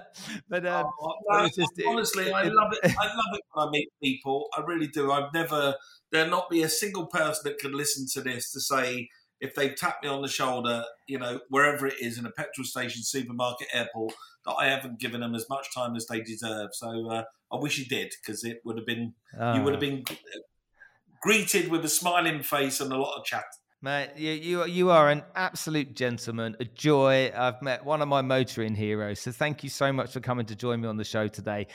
but 0.49 0.65
um, 0.65 0.85
Oh, 1.01 1.13
no, 1.29 1.45
just- 1.47 1.59
it- 1.77 1.85
honestly, 1.85 2.31
I 2.31 2.43
love 2.43 2.71
it. 2.81 2.95
I 2.97 3.07
love 3.07 3.33
it 3.33 3.41
when 3.51 3.67
I 3.67 3.71
meet 3.71 3.89
people. 4.01 4.47
I 4.57 4.61
really 4.61 4.87
do. 4.87 5.11
I've 5.11 5.33
never 5.33 5.75
there'll 6.11 6.31
not 6.31 6.49
be 6.49 6.63
a 6.63 6.69
single 6.69 7.05
person 7.07 7.41
that 7.43 7.59
can 7.59 7.71
listen 7.73 8.07
to 8.13 8.21
this 8.21 8.51
to 8.53 8.59
say 8.61 9.09
if 9.41 9.55
they 9.55 9.69
tap 9.69 9.97
me 10.03 10.09
on 10.09 10.21
the 10.21 10.27
shoulder, 10.27 10.83
you 11.07 11.17
know, 11.19 11.39
wherever 11.49 11.87
it 11.87 11.95
is 12.01 12.17
in 12.17 12.25
a 12.25 12.31
petrol 12.31 12.65
station, 12.65 13.03
supermarket, 13.03 13.67
airport, 13.73 14.13
that 14.45 14.53
I 14.53 14.67
haven't 14.67 14.99
given 14.99 15.21
them 15.21 15.35
as 15.35 15.45
much 15.49 15.73
time 15.73 15.95
as 15.95 16.05
they 16.07 16.21
deserve. 16.21 16.69
So 16.73 17.09
uh, 17.09 17.23
I 17.51 17.55
wish 17.57 17.77
you 17.77 17.85
did 17.85 18.13
because 18.21 18.43
it 18.43 18.61
would 18.65 18.77
have 18.77 18.85
been 18.85 19.13
you 19.55 19.61
would 19.63 19.73
have 19.73 19.83
Oh. 19.83 19.87
been 19.89 20.03
greeted 21.21 21.69
with 21.69 21.83
a 21.85 21.89
smiling 21.89 22.41
face 22.43 22.79
and 22.79 22.91
a 22.91 22.97
lot 22.97 23.17
of 23.17 23.25
chat. 23.25 23.43
Mate, 23.81 24.09
you, 24.17 24.31
you 24.31 24.65
you 24.65 24.89
are 24.89 25.09
an 25.09 25.23
absolute 25.35 25.95
gentleman, 25.95 26.57
a 26.59 26.65
joy. 26.65 27.31
I've 27.33 27.61
met 27.61 27.85
one 27.85 28.01
of 28.01 28.09
my 28.09 28.21
motoring 28.21 28.75
heroes, 28.75 29.21
so 29.21 29.31
thank 29.31 29.63
you 29.63 29.69
so 29.69 29.93
much 29.93 30.11
for 30.11 30.19
coming 30.19 30.45
to 30.47 30.55
join 30.55 30.81
me 30.81 30.87
on 30.89 30.97
the 30.97 31.05
show 31.05 31.29
today, 31.29 31.67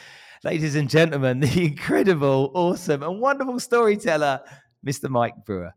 ladies 0.43 0.75
and 0.75 0.89
gentlemen. 0.91 1.41
The 1.45 1.65
incredible, 1.65 2.51
awesome, 2.55 3.03
and 3.03 3.21
wonderful 3.23 3.59
storyteller, 3.59 4.41
Mr. 4.87 5.09
Mike 5.09 5.47
Brewer. 5.47 5.73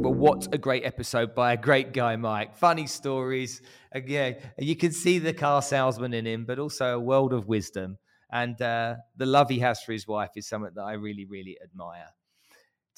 Well, 0.00 0.14
what 0.14 0.48
a 0.54 0.58
great 0.58 0.84
episode 0.84 1.34
by 1.34 1.52
a 1.52 1.56
great 1.56 1.92
guy, 1.92 2.16
Mike. 2.16 2.56
Funny 2.56 2.86
stories. 2.86 3.60
Again, 3.92 4.36
you 4.58 4.74
can 4.74 4.92
see 4.92 5.18
the 5.18 5.34
car 5.34 5.60
salesman 5.60 6.14
in 6.14 6.26
him, 6.26 6.46
but 6.46 6.58
also 6.58 6.94
a 6.96 7.00
world 7.00 7.34
of 7.34 7.46
wisdom. 7.46 7.98
And 8.32 8.60
uh, 8.62 8.96
the 9.16 9.26
love 9.26 9.50
he 9.50 9.58
has 9.58 9.82
for 9.82 9.92
his 9.92 10.06
wife 10.06 10.30
is 10.36 10.48
something 10.48 10.72
that 10.74 10.82
I 10.82 10.92
really, 10.92 11.26
really 11.26 11.58
admire. 11.62 12.08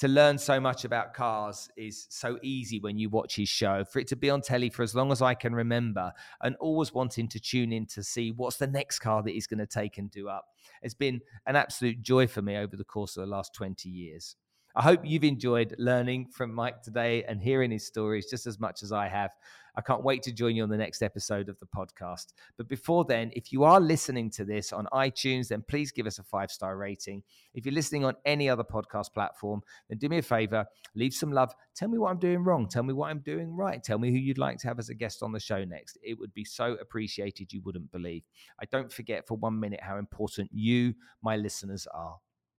To 0.02 0.08
learn 0.08 0.36
so 0.36 0.58
much 0.58 0.84
about 0.84 1.14
cars 1.14 1.68
is 1.76 2.08
so 2.10 2.36
easy 2.42 2.80
when 2.80 2.98
you 2.98 3.08
watch 3.08 3.36
his 3.36 3.48
show. 3.48 3.84
For 3.84 4.00
it 4.00 4.08
to 4.08 4.16
be 4.16 4.30
on 4.30 4.40
telly 4.40 4.68
for 4.68 4.82
as 4.82 4.96
long 4.96 5.12
as 5.12 5.22
I 5.22 5.34
can 5.34 5.54
remember 5.54 6.12
and 6.40 6.56
always 6.56 6.92
wanting 6.92 7.28
to 7.28 7.38
tune 7.38 7.72
in 7.72 7.86
to 7.86 8.02
see 8.02 8.32
what's 8.32 8.56
the 8.56 8.66
next 8.66 8.98
car 8.98 9.22
that 9.22 9.30
he's 9.30 9.46
going 9.46 9.60
to 9.60 9.66
take 9.66 9.98
and 9.98 10.10
do 10.10 10.28
up 10.28 10.46
it's 10.82 10.92
been 10.92 11.20
an 11.46 11.54
absolute 11.54 12.02
joy 12.02 12.26
for 12.26 12.42
me 12.42 12.56
over 12.56 12.76
the 12.76 12.82
course 12.82 13.16
of 13.16 13.20
the 13.20 13.30
last 13.30 13.54
20 13.54 13.88
years. 13.88 14.34
I 14.74 14.82
hope 14.82 15.02
you've 15.04 15.22
enjoyed 15.22 15.76
learning 15.78 16.30
from 16.32 16.52
Mike 16.52 16.82
today 16.82 17.22
and 17.22 17.40
hearing 17.40 17.70
his 17.70 17.86
stories 17.86 18.28
just 18.28 18.48
as 18.48 18.58
much 18.58 18.82
as 18.82 18.90
I 18.90 19.06
have. 19.06 19.30
I 19.74 19.80
can't 19.80 20.04
wait 20.04 20.22
to 20.24 20.32
join 20.32 20.56
you 20.56 20.62
on 20.62 20.68
the 20.68 20.76
next 20.76 21.02
episode 21.02 21.48
of 21.48 21.58
the 21.58 21.66
podcast. 21.66 22.32
But 22.56 22.68
before 22.68 23.04
then, 23.04 23.30
if 23.34 23.52
you 23.52 23.64
are 23.64 23.80
listening 23.80 24.30
to 24.32 24.44
this 24.44 24.72
on 24.72 24.86
iTunes, 24.92 25.48
then 25.48 25.64
please 25.66 25.92
give 25.92 26.06
us 26.06 26.18
a 26.18 26.22
five 26.22 26.50
star 26.50 26.76
rating. 26.76 27.22
If 27.54 27.64
you're 27.64 27.74
listening 27.74 28.04
on 28.04 28.14
any 28.24 28.48
other 28.48 28.64
podcast 28.64 29.12
platform, 29.12 29.62
then 29.88 29.98
do 29.98 30.08
me 30.08 30.18
a 30.18 30.22
favor, 30.22 30.66
leave 30.94 31.14
some 31.14 31.32
love. 31.32 31.54
Tell 31.74 31.88
me 31.88 31.98
what 31.98 32.10
I'm 32.10 32.18
doing 32.18 32.44
wrong. 32.44 32.68
Tell 32.68 32.82
me 32.82 32.92
what 32.92 33.10
I'm 33.10 33.20
doing 33.20 33.54
right. 33.54 33.82
Tell 33.82 33.98
me 33.98 34.10
who 34.10 34.18
you'd 34.18 34.38
like 34.38 34.58
to 34.58 34.68
have 34.68 34.78
as 34.78 34.88
a 34.88 34.94
guest 34.94 35.22
on 35.22 35.32
the 35.32 35.40
show 35.40 35.64
next. 35.64 35.98
It 36.02 36.18
would 36.18 36.34
be 36.34 36.44
so 36.44 36.76
appreciated, 36.80 37.52
you 37.52 37.62
wouldn't 37.62 37.90
believe. 37.90 38.22
I 38.60 38.66
don't 38.66 38.92
forget 38.92 39.26
for 39.26 39.36
one 39.36 39.58
minute 39.58 39.80
how 39.82 39.96
important 39.96 40.50
you, 40.52 40.94
my 41.22 41.36
listeners, 41.36 41.86
are. 41.94 42.18